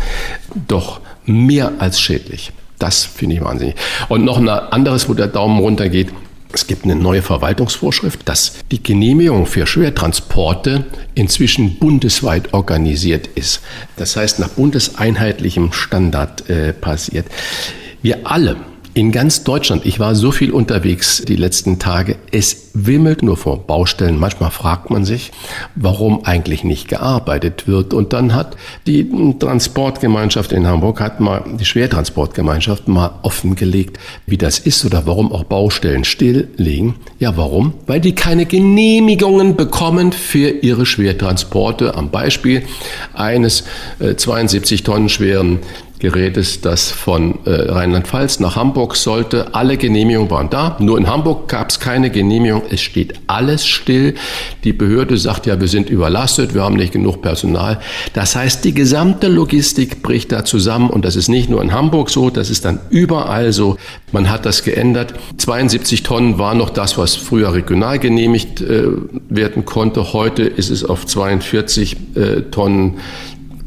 doch 0.68 1.00
mehr 1.26 1.72
als 1.78 2.00
schädlich. 2.00 2.52
Das 2.78 3.04
finde 3.04 3.36
ich 3.36 3.44
wahnsinnig. 3.44 3.74
Und 4.08 4.24
noch 4.24 4.38
ein 4.38 4.48
anderes, 4.48 5.08
wo 5.08 5.14
der 5.14 5.26
Daumen 5.26 5.58
runter 5.58 5.88
geht. 5.88 6.08
Es 6.52 6.66
gibt 6.66 6.84
eine 6.84 6.96
neue 6.96 7.20
Verwaltungsvorschrift, 7.20 8.26
dass 8.26 8.54
die 8.70 8.82
Genehmigung 8.82 9.44
für 9.44 9.66
Schwertransporte 9.66 10.86
inzwischen 11.14 11.78
bundesweit 11.78 12.54
organisiert 12.54 13.26
ist. 13.34 13.60
Das 13.96 14.16
heißt, 14.16 14.38
nach 14.38 14.48
bundeseinheitlichem 14.48 15.72
Standard 15.72 16.48
äh, 16.48 16.72
passiert. 16.72 17.26
Wir 18.00 18.20
alle 18.24 18.56
in 18.98 19.12
ganz 19.12 19.44
Deutschland, 19.44 19.86
ich 19.86 20.00
war 20.00 20.16
so 20.16 20.32
viel 20.32 20.50
unterwegs 20.50 21.22
die 21.24 21.36
letzten 21.36 21.78
Tage, 21.78 22.16
es 22.32 22.70
wimmelt 22.74 23.22
nur 23.22 23.36
vor 23.36 23.64
Baustellen. 23.64 24.18
Manchmal 24.18 24.50
fragt 24.50 24.90
man 24.90 25.04
sich, 25.04 25.30
warum 25.76 26.24
eigentlich 26.24 26.64
nicht 26.64 26.88
gearbeitet 26.88 27.68
wird. 27.68 27.94
Und 27.94 28.12
dann 28.12 28.34
hat 28.34 28.56
die 28.88 29.08
Transportgemeinschaft 29.38 30.50
in 30.50 30.66
Hamburg, 30.66 31.00
hat 31.00 31.20
mal 31.20 31.44
die 31.60 31.64
Schwertransportgemeinschaft 31.64 32.88
mal 32.88 33.20
offengelegt, 33.22 34.00
wie 34.26 34.36
das 34.36 34.58
ist 34.58 34.84
oder 34.84 35.06
warum 35.06 35.30
auch 35.30 35.44
Baustellen 35.44 36.02
stilllegen. 36.02 36.96
Ja, 37.20 37.36
warum? 37.36 37.74
Weil 37.86 38.00
die 38.00 38.16
keine 38.16 38.46
Genehmigungen 38.46 39.54
bekommen 39.54 40.10
für 40.10 40.48
ihre 40.48 40.86
Schwertransporte. 40.86 41.94
Am 41.94 42.10
Beispiel 42.10 42.64
eines 43.14 43.62
äh, 44.00 44.16
72 44.16 44.82
Tonnen 44.82 45.08
schweren 45.08 45.60
Gerätes, 45.98 46.60
das 46.60 46.90
von 46.90 47.44
äh, 47.44 47.50
Rheinland-Pfalz 47.50 48.38
nach 48.40 48.56
Hamburg 48.56 48.94
sollte. 48.96 49.54
Alle 49.54 49.76
Genehmigungen 49.76 50.30
waren 50.30 50.48
da. 50.48 50.76
Nur 50.78 50.96
in 50.96 51.08
Hamburg 51.08 51.48
gab 51.48 51.70
es 51.70 51.80
keine 51.80 52.10
Genehmigung. 52.10 52.62
Es 52.70 52.80
steht 52.80 53.14
alles 53.26 53.66
still. 53.66 54.14
Die 54.64 54.72
Behörde 54.72 55.16
sagt 55.16 55.46
ja, 55.46 55.60
wir 55.60 55.68
sind 55.68 55.90
überlastet, 55.90 56.54
wir 56.54 56.62
haben 56.62 56.76
nicht 56.76 56.92
genug 56.92 57.20
Personal. 57.20 57.80
Das 58.12 58.36
heißt, 58.36 58.64
die 58.64 58.74
gesamte 58.74 59.28
Logistik 59.28 60.02
bricht 60.02 60.30
da 60.30 60.44
zusammen 60.44 60.90
und 60.90 61.04
das 61.04 61.16
ist 61.16 61.28
nicht 61.28 61.50
nur 61.50 61.62
in 61.62 61.72
Hamburg 61.72 62.10
so, 62.10 62.30
das 62.30 62.50
ist 62.50 62.64
dann 62.64 62.78
überall 62.90 63.52
so. 63.52 63.76
Man 64.12 64.30
hat 64.30 64.46
das 64.46 64.62
geändert. 64.62 65.14
72 65.36 66.02
Tonnen 66.04 66.38
war 66.38 66.54
noch 66.54 66.70
das, 66.70 66.96
was 66.96 67.16
früher 67.16 67.52
regional 67.52 67.98
genehmigt 67.98 68.60
äh, 68.60 68.84
werden 69.28 69.64
konnte. 69.64 70.12
Heute 70.12 70.44
ist 70.44 70.70
es 70.70 70.84
auf 70.84 71.06
42 71.06 71.96
äh, 72.14 72.40
Tonnen 72.50 72.98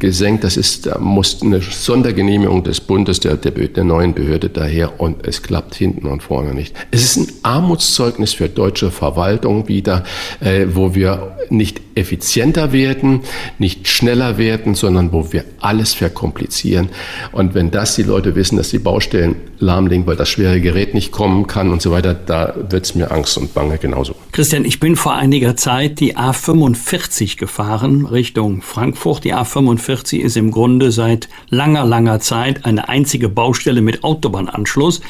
gesenkt. 0.01 0.43
Das 0.43 0.57
ist, 0.57 0.87
da 0.87 0.99
muss 0.99 1.41
eine 1.41 1.61
Sondergenehmigung 1.61 2.63
des 2.63 2.81
Bundes, 2.81 3.21
der, 3.21 3.37
der, 3.37 3.51
der 3.51 3.83
neuen 3.85 4.13
Behörde 4.13 4.49
daher 4.49 4.99
und 4.99 5.25
es 5.25 5.41
klappt 5.41 5.75
hinten 5.75 6.07
und 6.07 6.21
vorne 6.21 6.53
nicht. 6.53 6.75
Es 6.91 7.03
ist 7.03 7.17
ein 7.17 7.27
Armutszeugnis 7.43 8.33
für 8.33 8.49
deutsche 8.49 8.91
Verwaltung 8.91 9.69
wieder, 9.69 10.03
äh, 10.41 10.65
wo 10.73 10.93
wir 10.93 11.37
nicht 11.49 11.79
effizienter 11.95 12.71
werden, 12.71 13.21
nicht 13.59 13.87
schneller 13.87 14.37
werden, 14.37 14.75
sondern 14.75 15.11
wo 15.11 15.31
wir 15.31 15.45
alles 15.59 15.93
verkomplizieren. 15.93 16.89
Und 17.31 17.53
wenn 17.53 17.71
das 17.71 17.95
die 17.95 18.03
Leute 18.03 18.35
wissen, 18.35 18.57
dass 18.57 18.69
die 18.69 18.79
Baustellen 18.79 19.35
lahmlegen, 19.59 20.07
weil 20.07 20.15
das 20.15 20.29
schwere 20.29 20.59
Gerät 20.59 20.93
nicht 20.93 21.11
kommen 21.11 21.47
kann 21.47 21.69
und 21.71 21.81
so 21.81 21.91
weiter, 21.91 22.13
da 22.13 22.53
wird 22.69 22.85
es 22.85 22.95
mir 22.95 23.11
Angst 23.11 23.37
und 23.37 23.53
Bange 23.53 23.77
genauso. 23.77 24.15
Christian, 24.31 24.65
ich 24.65 24.79
bin 24.79 24.95
vor 24.95 25.13
einiger 25.13 25.55
Zeit 25.55 25.99
die 25.99 26.17
A45 26.17 27.37
gefahren 27.37 28.05
Richtung 28.05 28.61
Frankfurt. 28.61 29.23
Die 29.23 29.35
A45 29.35 29.90
ist 29.93 30.37
im 30.37 30.51
Grunde 30.51 30.91
seit 30.91 31.29
langer, 31.49 31.85
langer 31.85 32.19
Zeit 32.19 32.65
eine 32.65 32.89
einzige 32.89 33.29
Baustelle 33.29 33.81
mit 33.81 34.03
Autobahnanschluss. 34.03 35.01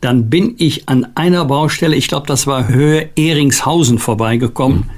Dann 0.00 0.28
bin 0.28 0.54
ich 0.58 0.88
an 0.88 1.06
einer 1.14 1.44
Baustelle, 1.44 1.96
ich 1.96 2.08
glaube, 2.08 2.26
das 2.26 2.46
war 2.46 2.68
Höhe 2.68 3.08
Ehringshausen 3.16 3.98
vorbeigekommen. 3.98 4.78
Mhm 4.78 4.96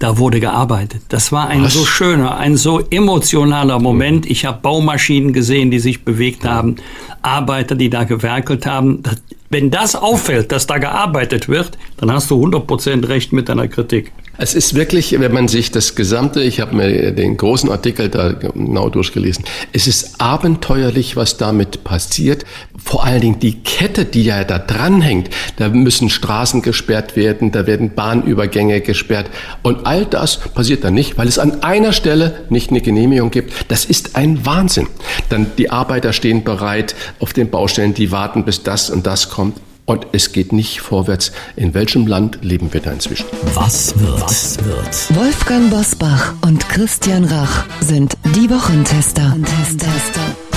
da 0.00 0.16
wurde 0.16 0.40
gearbeitet. 0.40 1.02
Das 1.10 1.30
war 1.30 1.48
ein 1.48 1.64
Was? 1.64 1.74
so 1.74 1.84
schöner, 1.84 2.38
ein 2.38 2.56
so 2.56 2.80
emotionaler 2.80 3.78
Moment. 3.78 4.24
Ich 4.28 4.46
habe 4.46 4.58
Baumaschinen 4.62 5.34
gesehen, 5.34 5.70
die 5.70 5.78
sich 5.78 6.04
bewegt 6.04 6.44
haben, 6.44 6.76
Arbeiter, 7.20 7.74
die 7.74 7.90
da 7.90 8.04
gewerkelt 8.04 8.64
haben. 8.64 9.02
Wenn 9.50 9.70
das 9.70 9.94
auffällt, 9.94 10.52
dass 10.52 10.66
da 10.66 10.78
gearbeitet 10.78 11.48
wird, 11.48 11.76
dann 11.98 12.10
hast 12.10 12.30
du 12.30 12.42
100% 12.42 13.08
recht 13.08 13.34
mit 13.34 13.50
deiner 13.50 13.68
Kritik. 13.68 14.12
Es 14.38 14.54
ist 14.54 14.74
wirklich, 14.74 15.18
wenn 15.20 15.32
man 15.32 15.48
sich 15.48 15.70
das 15.70 15.94
gesamte, 15.94 16.42
ich 16.42 16.60
habe 16.60 16.74
mir 16.74 17.12
den 17.12 17.36
großen 17.36 17.70
Artikel 17.70 18.08
da 18.08 18.32
genau 18.32 18.88
durchgelesen, 18.88 19.44
es 19.72 19.86
ist 19.86 20.20
abenteuerlich, 20.20 21.14
was 21.14 21.36
damit 21.36 21.84
passiert. 21.84 22.46
Vor 22.82 23.04
allen 23.04 23.20
Dingen 23.20 23.38
die 23.40 23.60
Kette, 23.62 24.06
die 24.06 24.24
ja 24.24 24.44
da 24.44 24.58
dranhängt. 24.58 25.28
Da 25.56 25.68
müssen 25.68 26.08
Straßen 26.08 26.62
gesperrt 26.62 27.16
werden, 27.16 27.52
da 27.52 27.66
werden 27.66 27.94
Bahnübergänge 27.94 28.80
gesperrt. 28.80 29.28
Und 29.62 29.86
all 29.86 30.06
das 30.06 30.38
passiert 30.38 30.84
dann 30.84 30.94
nicht, 30.94 31.18
weil 31.18 31.28
es 31.28 31.38
an 31.38 31.62
einer 31.62 31.92
Stelle 31.92 32.46
nicht 32.48 32.70
eine 32.70 32.80
Genehmigung 32.80 33.30
gibt. 33.30 33.52
Das 33.68 33.84
ist 33.84 34.16
ein 34.16 34.46
Wahnsinn. 34.46 34.86
Dann 35.28 35.48
die 35.58 35.70
Arbeiter 35.70 36.14
stehen 36.14 36.44
bereit 36.44 36.94
auf 37.18 37.34
den 37.34 37.50
Baustellen, 37.50 37.92
die 37.92 38.10
warten, 38.10 38.44
bis 38.44 38.62
das 38.62 38.88
und 38.88 39.06
das 39.06 39.28
kommt 39.28 39.60
und 39.86 40.06
es 40.12 40.32
geht 40.32 40.52
nicht 40.52 40.80
vorwärts. 40.80 41.32
In 41.56 41.74
welchem 41.74 42.06
Land 42.06 42.38
leben 42.42 42.72
wir 42.72 42.80
da 42.80 42.92
inzwischen? 42.92 43.26
Was 43.54 43.98
wird? 43.98 44.20
Was 44.20 44.58
wird? 44.64 45.16
Wolfgang 45.16 45.70
Bosbach 45.70 46.34
und 46.42 46.68
Christian 46.68 47.24
Rach 47.24 47.64
sind 47.80 48.16
die 48.36 48.48
Wochentester. 48.50 49.34
Wochentester. 49.36 50.49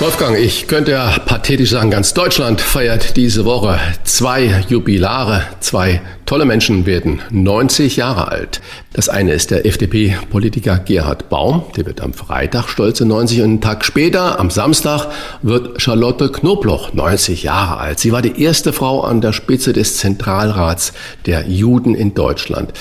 Wolfgang, 0.00 0.38
ich 0.38 0.66
könnte 0.66 0.92
ja 0.92 1.18
pathetisch 1.18 1.68
sagen, 1.68 1.90
ganz 1.90 2.14
Deutschland 2.14 2.62
feiert 2.62 3.18
diese 3.18 3.44
Woche 3.44 3.78
zwei 4.02 4.64
Jubilare. 4.66 5.42
Zwei 5.60 6.00
tolle 6.24 6.46
Menschen 6.46 6.86
werden 6.86 7.20
90 7.28 7.96
Jahre 7.96 8.28
alt. 8.28 8.62
Das 8.94 9.10
eine 9.10 9.34
ist 9.34 9.50
der 9.50 9.66
FDP-Politiker 9.66 10.78
Gerhard 10.78 11.28
Baum, 11.28 11.64
der 11.76 11.84
wird 11.84 12.00
am 12.00 12.14
Freitag 12.14 12.70
stolze 12.70 13.04
90 13.04 13.40
und 13.40 13.44
einen 13.44 13.60
Tag 13.60 13.84
später, 13.84 14.40
am 14.40 14.48
Samstag, 14.48 15.08
wird 15.42 15.82
Charlotte 15.82 16.32
Knobloch 16.32 16.94
90 16.94 17.42
Jahre 17.42 17.76
alt. 17.76 17.98
Sie 17.98 18.10
war 18.10 18.22
die 18.22 18.42
erste 18.42 18.72
Frau 18.72 19.02
an 19.02 19.20
der 19.20 19.34
Spitze 19.34 19.74
des 19.74 19.98
Zentralrats 19.98 20.94
der 21.26 21.46
Juden 21.46 21.94
in 21.94 22.14
Deutschland. 22.14 22.72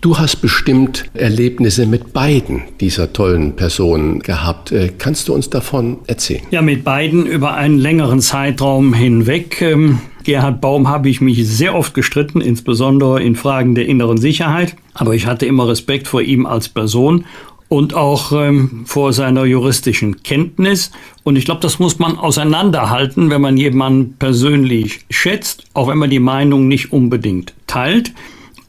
Du 0.00 0.16
hast 0.16 0.36
bestimmt 0.36 1.10
Erlebnisse 1.12 1.84
mit 1.84 2.14
beiden 2.14 2.62
dieser 2.80 3.12
tollen 3.12 3.54
Personen 3.54 4.20
gehabt. 4.20 4.72
Äh, 4.72 4.92
kannst 4.96 5.28
du 5.28 5.34
uns 5.34 5.50
davon 5.50 5.98
erzählen? 6.06 6.40
Ja, 6.50 6.62
mit 6.62 6.84
beiden 6.84 7.26
über 7.26 7.52
einen 7.52 7.76
längeren 7.76 8.20
Zeitraum 8.20 8.94
hinweg. 8.94 9.60
Ähm, 9.60 9.98
Gerhard 10.24 10.62
Baum 10.62 10.88
habe 10.88 11.10
ich 11.10 11.20
mich 11.20 11.46
sehr 11.46 11.74
oft 11.74 11.92
gestritten, 11.92 12.40
insbesondere 12.40 13.22
in 13.22 13.36
Fragen 13.36 13.74
der 13.74 13.86
inneren 13.86 14.16
Sicherheit. 14.16 14.74
Aber 14.94 15.14
ich 15.14 15.26
hatte 15.26 15.44
immer 15.44 15.68
Respekt 15.68 16.08
vor 16.08 16.22
ihm 16.22 16.46
als 16.46 16.70
Person 16.70 17.26
und 17.68 17.92
auch 17.92 18.32
ähm, 18.32 18.84
vor 18.86 19.12
seiner 19.12 19.44
juristischen 19.44 20.22
Kenntnis. 20.22 20.92
Und 21.24 21.36
ich 21.36 21.44
glaube, 21.44 21.60
das 21.60 21.78
muss 21.78 21.98
man 21.98 22.16
auseinanderhalten, 22.16 23.28
wenn 23.28 23.42
man 23.42 23.58
jemanden 23.58 24.14
persönlich 24.18 25.00
schätzt, 25.10 25.64
auch 25.74 25.88
wenn 25.88 25.98
man 25.98 26.08
die 26.08 26.20
Meinung 26.20 26.68
nicht 26.68 26.90
unbedingt 26.90 27.52
teilt. 27.66 28.14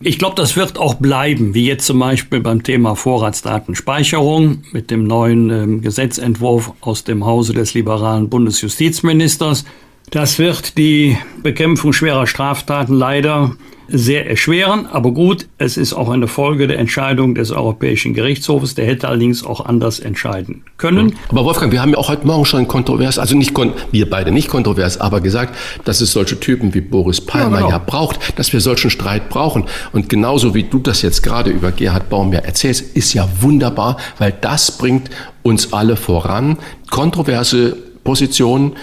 Ich 0.03 0.17
glaube, 0.17 0.35
das 0.35 0.55
wird 0.55 0.79
auch 0.79 0.95
bleiben, 0.95 1.53
wie 1.53 1.67
jetzt 1.67 1.85
zum 1.85 1.99
Beispiel 1.99 2.39
beim 2.39 2.63
Thema 2.63 2.95
Vorratsdatenspeicherung 2.95 4.63
mit 4.71 4.89
dem 4.89 5.03
neuen 5.03 5.51
ähm, 5.51 5.81
Gesetzentwurf 5.81 6.73
aus 6.81 7.03
dem 7.03 7.23
Hause 7.23 7.53
des 7.53 7.75
liberalen 7.75 8.27
Bundesjustizministers. 8.27 9.63
Das 10.11 10.39
wird 10.39 10.77
die 10.77 11.17
Bekämpfung 11.41 11.93
schwerer 11.93 12.27
Straftaten 12.27 12.93
leider 12.93 13.51
sehr 13.87 14.29
erschweren. 14.29 14.85
Aber 14.85 15.11
gut, 15.11 15.47
es 15.57 15.77
ist 15.77 15.93
auch 15.93 16.09
eine 16.09 16.27
Folge 16.27 16.67
der 16.67 16.79
Entscheidung 16.79 17.33
des 17.33 17.51
Europäischen 17.51 18.13
Gerichtshofes. 18.13 18.75
Der 18.75 18.85
hätte 18.85 19.07
allerdings 19.07 19.45
auch 19.45 19.65
anders 19.65 19.99
entscheiden 19.99 20.63
können. 20.75 21.15
Aber 21.29 21.45
Wolfgang, 21.45 21.71
wir 21.71 21.81
haben 21.81 21.91
ja 21.91 21.97
auch 21.97 22.09
heute 22.09 22.27
Morgen 22.27 22.43
schon 22.43 22.67
kontrovers, 22.67 23.19
also 23.19 23.37
nicht 23.37 23.57
wir 23.91 24.09
beide 24.09 24.31
nicht 24.31 24.49
kontrovers, 24.49 24.99
aber 24.99 25.21
gesagt, 25.21 25.55
dass 25.85 26.01
es 26.01 26.11
solche 26.11 26.37
Typen 26.37 26.73
wie 26.73 26.81
Boris 26.81 27.21
Palmer 27.21 27.59
ja, 27.59 27.65
genau. 27.65 27.69
ja 27.69 27.77
braucht, 27.77 28.37
dass 28.37 28.51
wir 28.51 28.59
solchen 28.59 28.89
Streit 28.89 29.29
brauchen. 29.29 29.63
Und 29.93 30.09
genauso 30.09 30.53
wie 30.53 30.63
du 30.63 30.79
das 30.79 31.03
jetzt 31.03 31.23
gerade 31.23 31.51
über 31.51 31.71
Gerhard 31.71 32.09
Baumberg 32.09 32.43
erzählst, 32.43 32.97
ist 32.97 33.13
ja 33.13 33.29
wunderbar, 33.39 33.95
weil 34.17 34.33
das 34.41 34.77
bringt 34.77 35.09
uns 35.41 35.71
alle 35.71 35.95
voran. 35.95 36.57
Kontroverse 36.89 37.77
Positionen 38.03 38.73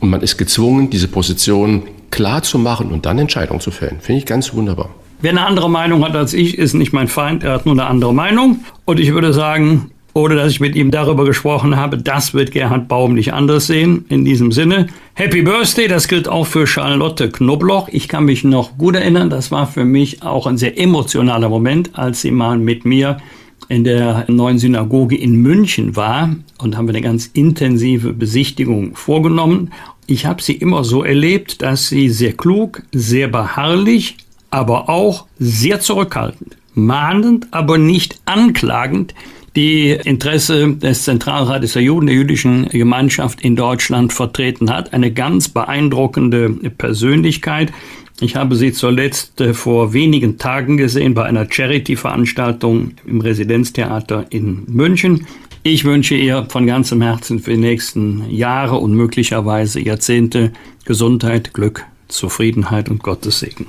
und 0.00 0.10
man 0.10 0.22
ist 0.22 0.36
gezwungen, 0.36 0.90
diese 0.90 1.08
Position 1.08 1.82
klar 2.10 2.42
zu 2.42 2.58
machen 2.58 2.90
und 2.90 3.06
dann 3.06 3.18
Entscheidungen 3.18 3.60
zu 3.60 3.70
fällen. 3.70 3.98
Finde 4.00 4.18
ich 4.18 4.26
ganz 4.26 4.52
wunderbar. 4.52 4.90
Wer 5.20 5.32
eine 5.32 5.46
andere 5.46 5.68
Meinung 5.68 6.04
hat 6.04 6.16
als 6.16 6.32
ich, 6.32 6.56
ist 6.56 6.74
nicht 6.74 6.92
mein 6.92 7.08
Feind, 7.08 7.44
er 7.44 7.52
hat 7.52 7.66
nur 7.66 7.74
eine 7.74 7.86
andere 7.86 8.14
Meinung. 8.14 8.64
Und 8.86 8.98
ich 8.98 9.12
würde 9.12 9.34
sagen, 9.34 9.90
ohne 10.14 10.34
dass 10.34 10.50
ich 10.50 10.60
mit 10.60 10.74
ihm 10.74 10.90
darüber 10.90 11.24
gesprochen 11.24 11.76
habe, 11.76 11.98
das 11.98 12.34
wird 12.34 12.52
Gerhard 12.52 12.88
Baum 12.88 13.14
nicht 13.14 13.32
anders 13.32 13.66
sehen. 13.66 14.06
In 14.08 14.24
diesem 14.24 14.50
Sinne, 14.50 14.88
Happy 15.14 15.42
Birthday, 15.42 15.88
das 15.88 16.08
gilt 16.08 16.26
auch 16.26 16.46
für 16.46 16.66
Charlotte 16.66 17.30
Knobloch. 17.30 17.88
Ich 17.92 18.08
kann 18.08 18.24
mich 18.24 18.42
noch 18.42 18.76
gut 18.78 18.96
erinnern, 18.96 19.30
das 19.30 19.50
war 19.50 19.66
für 19.66 19.84
mich 19.84 20.22
auch 20.22 20.46
ein 20.46 20.56
sehr 20.56 20.78
emotionaler 20.78 21.48
Moment, 21.48 21.90
als 21.98 22.22
sie 22.22 22.30
mal 22.30 22.58
mit 22.58 22.84
mir 22.84 23.18
in 23.70 23.84
der 23.84 24.24
neuen 24.28 24.58
Synagoge 24.58 25.16
in 25.16 25.36
München 25.36 25.94
war 25.94 26.34
und 26.58 26.76
haben 26.76 26.88
wir 26.88 26.94
eine 26.94 27.02
ganz 27.02 27.26
intensive 27.32 28.12
Besichtigung 28.12 28.96
vorgenommen. 28.96 29.70
Ich 30.06 30.26
habe 30.26 30.42
sie 30.42 30.54
immer 30.54 30.82
so 30.82 31.04
erlebt, 31.04 31.62
dass 31.62 31.88
sie 31.88 32.08
sehr 32.08 32.32
klug, 32.32 32.82
sehr 32.92 33.28
beharrlich, 33.28 34.16
aber 34.50 34.88
auch 34.88 35.26
sehr 35.38 35.78
zurückhaltend, 35.78 36.56
mahnend, 36.74 37.46
aber 37.52 37.78
nicht 37.78 38.20
anklagend 38.24 39.14
die 39.54 39.90
Interesse 39.90 40.74
des 40.74 41.04
Zentralrates 41.04 41.74
der 41.74 41.82
Juden, 41.82 42.06
der 42.06 42.16
jüdischen 42.16 42.68
Gemeinschaft 42.68 43.40
in 43.40 43.54
Deutschland 43.54 44.12
vertreten 44.12 44.70
hat. 44.70 44.92
Eine 44.92 45.12
ganz 45.12 45.48
beeindruckende 45.48 46.50
Persönlichkeit. 46.76 47.72
Ich 48.22 48.36
habe 48.36 48.54
sie 48.54 48.72
zuletzt 48.72 49.40
äh, 49.40 49.54
vor 49.54 49.94
wenigen 49.94 50.36
Tagen 50.36 50.76
gesehen 50.76 51.14
bei 51.14 51.24
einer 51.24 51.50
Charity-Veranstaltung 51.50 52.92
im 53.06 53.22
Residenztheater 53.22 54.26
in 54.28 54.64
München. 54.66 55.26
Ich 55.62 55.84
wünsche 55.84 56.14
ihr 56.14 56.46
von 56.48 56.66
ganzem 56.66 57.00
Herzen 57.00 57.38
für 57.38 57.52
die 57.52 57.56
nächsten 57.56 58.30
Jahre 58.30 58.76
und 58.76 58.92
möglicherweise 58.94 59.80
Jahrzehnte 59.80 60.52
Gesundheit, 60.84 61.54
Glück, 61.54 61.84
Zufriedenheit 62.08 62.90
und 62.90 63.02
Gottes 63.02 63.40
Segen. 63.40 63.66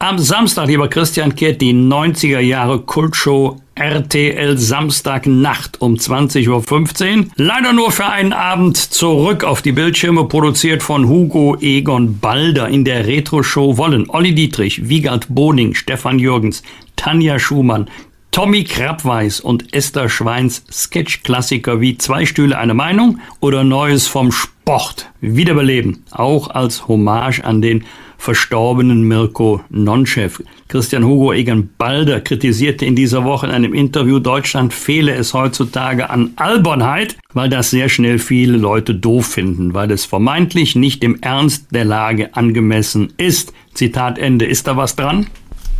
Am 0.00 0.16
Samstag, 0.20 0.68
lieber 0.68 0.86
Christian, 0.86 1.34
kehrt 1.34 1.60
die 1.60 1.74
90er 1.74 2.38
Jahre 2.38 2.78
Kultshow 2.78 3.60
RTL 3.74 4.56
Samstagnacht 4.56 5.80
um 5.80 5.94
20.15 5.94 7.18
Uhr. 7.18 7.24
Leider 7.34 7.72
nur 7.72 7.90
für 7.90 8.06
einen 8.06 8.32
Abend 8.32 8.76
zurück 8.76 9.42
auf 9.42 9.60
die 9.60 9.72
Bildschirme, 9.72 10.26
produziert 10.26 10.84
von 10.84 11.08
Hugo 11.08 11.56
Egon 11.60 12.20
Balder. 12.20 12.68
In 12.68 12.84
der 12.84 13.08
Retro-Show 13.08 13.76
wollen 13.76 14.08
Olli 14.08 14.36
Dietrich, 14.36 14.88
Wiegald 14.88 15.26
Boning, 15.30 15.74
Stefan 15.74 16.20
Jürgens, 16.20 16.62
Tanja 16.94 17.40
Schumann, 17.40 17.90
Tommy 18.30 18.62
Krabweis 18.62 19.40
und 19.40 19.74
Esther 19.74 20.08
Schweins 20.08 20.64
Sketch-Klassiker 20.70 21.80
wie 21.80 21.98
Zwei 21.98 22.24
Stühle 22.24 22.56
eine 22.56 22.74
Meinung 22.74 23.18
oder 23.40 23.64
Neues 23.64 24.06
vom 24.06 24.30
Sport 24.30 25.10
wiederbeleben, 25.20 26.04
auch 26.12 26.50
als 26.50 26.86
Hommage 26.86 27.40
an 27.42 27.62
den 27.62 27.84
verstorbenen 28.18 29.02
Mirko 29.04 29.62
Nonchef. 29.70 30.42
Christian 30.68 31.04
Hugo 31.04 31.32
Egan 31.32 31.70
Balder 31.78 32.20
kritisierte 32.20 32.84
in 32.84 32.94
dieser 32.94 33.24
Woche 33.24 33.46
in 33.46 33.52
einem 33.52 33.72
Interview, 33.72 34.18
Deutschland 34.18 34.74
fehle 34.74 35.14
es 35.14 35.32
heutzutage 35.32 36.10
an 36.10 36.32
Albernheit, 36.36 37.16
weil 37.32 37.48
das 37.48 37.70
sehr 37.70 37.88
schnell 37.88 38.18
viele 38.18 38.58
Leute 38.58 38.94
doof 38.94 39.28
finden, 39.28 39.72
weil 39.72 39.90
es 39.90 40.04
vermeintlich 40.04 40.76
nicht 40.76 41.02
dem 41.02 41.18
Ernst 41.22 41.68
der 41.70 41.86
Lage 41.86 42.36
angemessen 42.36 43.14
ist. 43.16 43.54
Zitat 43.72 44.18
Ende. 44.18 44.44
Ist 44.44 44.66
da 44.66 44.76
was 44.76 44.96
dran? 44.96 45.28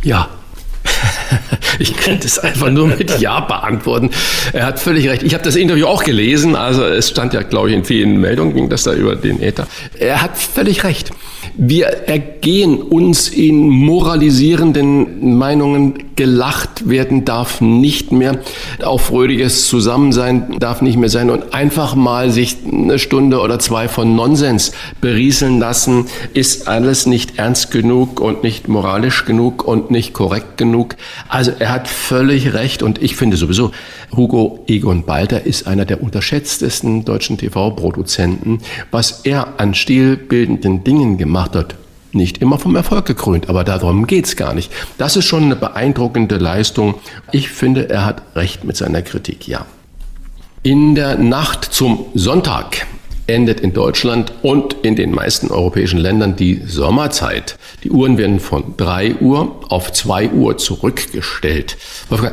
Ja, 0.01 0.29
ich 1.79 1.95
könnte 1.97 2.27
es 2.27 2.39
einfach 2.39 2.69
nur 2.69 2.87
mit 2.87 3.19
Ja 3.19 3.41
beantworten. 3.41 4.09
Er 4.53 4.65
hat 4.65 4.79
völlig 4.79 5.07
recht. 5.07 5.23
Ich 5.23 5.33
habe 5.33 5.43
das 5.43 5.55
Interview 5.55 5.85
auch 5.85 6.03
gelesen. 6.03 6.55
Also 6.55 6.83
es 6.83 7.09
stand 7.09 7.33
ja, 7.33 7.41
glaube 7.41 7.69
ich, 7.69 7.75
in 7.75 7.85
vielen 7.85 8.19
Meldungen 8.19 8.53
ging 8.53 8.69
das 8.69 8.83
da 8.83 8.93
über 8.93 9.15
den 9.15 9.41
Äther. 9.41 9.67
Er 9.97 10.21
hat 10.21 10.37
völlig 10.37 10.83
recht. 10.83 11.11
Wir 11.55 11.87
ergehen 12.07 12.81
uns 12.81 13.27
in 13.27 13.69
moralisierenden 13.69 15.37
Meinungen. 15.37 16.15
Gelacht 16.15 16.89
werden 16.89 17.23
darf 17.23 17.61
nicht 17.61 18.11
mehr. 18.11 18.39
Auch 18.83 18.99
fröhliches 18.99 19.67
Zusammensein 19.67 20.59
darf 20.59 20.81
nicht 20.81 20.97
mehr 20.97 21.09
sein. 21.09 21.29
Und 21.29 21.53
einfach 21.53 21.95
mal 21.95 22.29
sich 22.29 22.57
eine 22.69 22.99
Stunde 22.99 23.39
oder 23.39 23.57
zwei 23.59 23.87
von 23.87 24.15
Nonsens 24.15 24.73
berieseln 24.99 25.59
lassen, 25.59 26.07
ist 26.33 26.67
alles 26.67 27.05
nicht 27.05 27.37
ernst 27.37 27.71
genug 27.71 28.19
und 28.19 28.43
nicht 28.43 28.67
moralisch 28.67 29.25
genug 29.25 29.65
und 29.65 29.91
nicht 29.91 30.13
korrekt 30.13 30.57
genug. 30.57 30.97
Also 31.29 31.51
er 31.57 31.71
hat 31.71 31.87
völlig 31.87 32.53
recht. 32.53 32.83
Und 32.83 33.01
ich 33.01 33.15
finde 33.15 33.37
sowieso, 33.37 33.71
Hugo 34.15 34.65
Egon 34.67 35.03
Balter 35.05 35.45
ist 35.45 35.67
einer 35.67 35.85
der 35.85 36.03
unterschätztesten 36.03 37.05
deutschen 37.05 37.37
TV-Produzenten. 37.37 38.59
Was 38.91 39.21
er 39.23 39.59
an 39.59 39.73
stilbildenden 39.73 40.83
Dingen 40.83 41.17
gemacht 41.17 41.38
hat, 41.39 41.75
nicht 42.11 42.39
immer 42.39 42.57
vom 42.57 42.75
Erfolg 42.75 43.05
gekrönt, 43.05 43.49
aber 43.49 43.63
darum 43.63 44.07
geht's 44.07 44.35
gar 44.35 44.53
nicht. 44.53 44.71
Das 44.97 45.15
ist 45.15 45.25
schon 45.25 45.43
eine 45.43 45.55
beeindruckende 45.55 46.37
Leistung. 46.37 46.95
Ich 47.31 47.49
finde, 47.49 47.89
er 47.89 48.05
hat 48.05 48.21
recht 48.35 48.63
mit 48.63 48.77
seiner 48.77 49.01
Kritik, 49.01 49.47
ja. 49.47 49.65
In 50.63 50.95
der 50.95 51.17
Nacht 51.17 51.65
zum 51.65 52.05
Sonntag 52.15 52.87
endet 53.29 53.59
in 53.59 53.73
Deutschland 53.73 54.33
und 54.41 54.75
in 54.81 54.95
den 54.95 55.11
meisten 55.11 55.51
europäischen 55.51 55.99
Ländern 55.99 56.35
die 56.35 56.61
Sommerzeit. 56.65 57.57
Die 57.83 57.91
Uhren 57.91 58.17
werden 58.17 58.39
von 58.39 58.75
3 58.75 59.15
Uhr 59.15 59.59
auf 59.69 59.93
2 59.93 60.31
Uhr 60.31 60.57
zurückgestellt. 60.57 61.77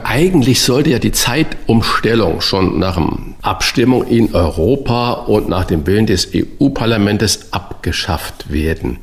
Eigentlich 0.04 0.62
sollte 0.62 0.90
ja 0.90 0.98
die 0.98 1.12
Zeitumstellung 1.12 2.40
schon 2.40 2.78
nach 2.78 2.96
der 2.96 3.06
Abstimmung 3.42 4.06
in 4.06 4.34
Europa 4.34 5.12
und 5.12 5.48
nach 5.48 5.64
dem 5.64 5.86
Willen 5.86 6.06
des 6.06 6.28
EU-Parlaments 6.34 7.52
abgeschafft 7.52 8.50
werden. 8.50 8.98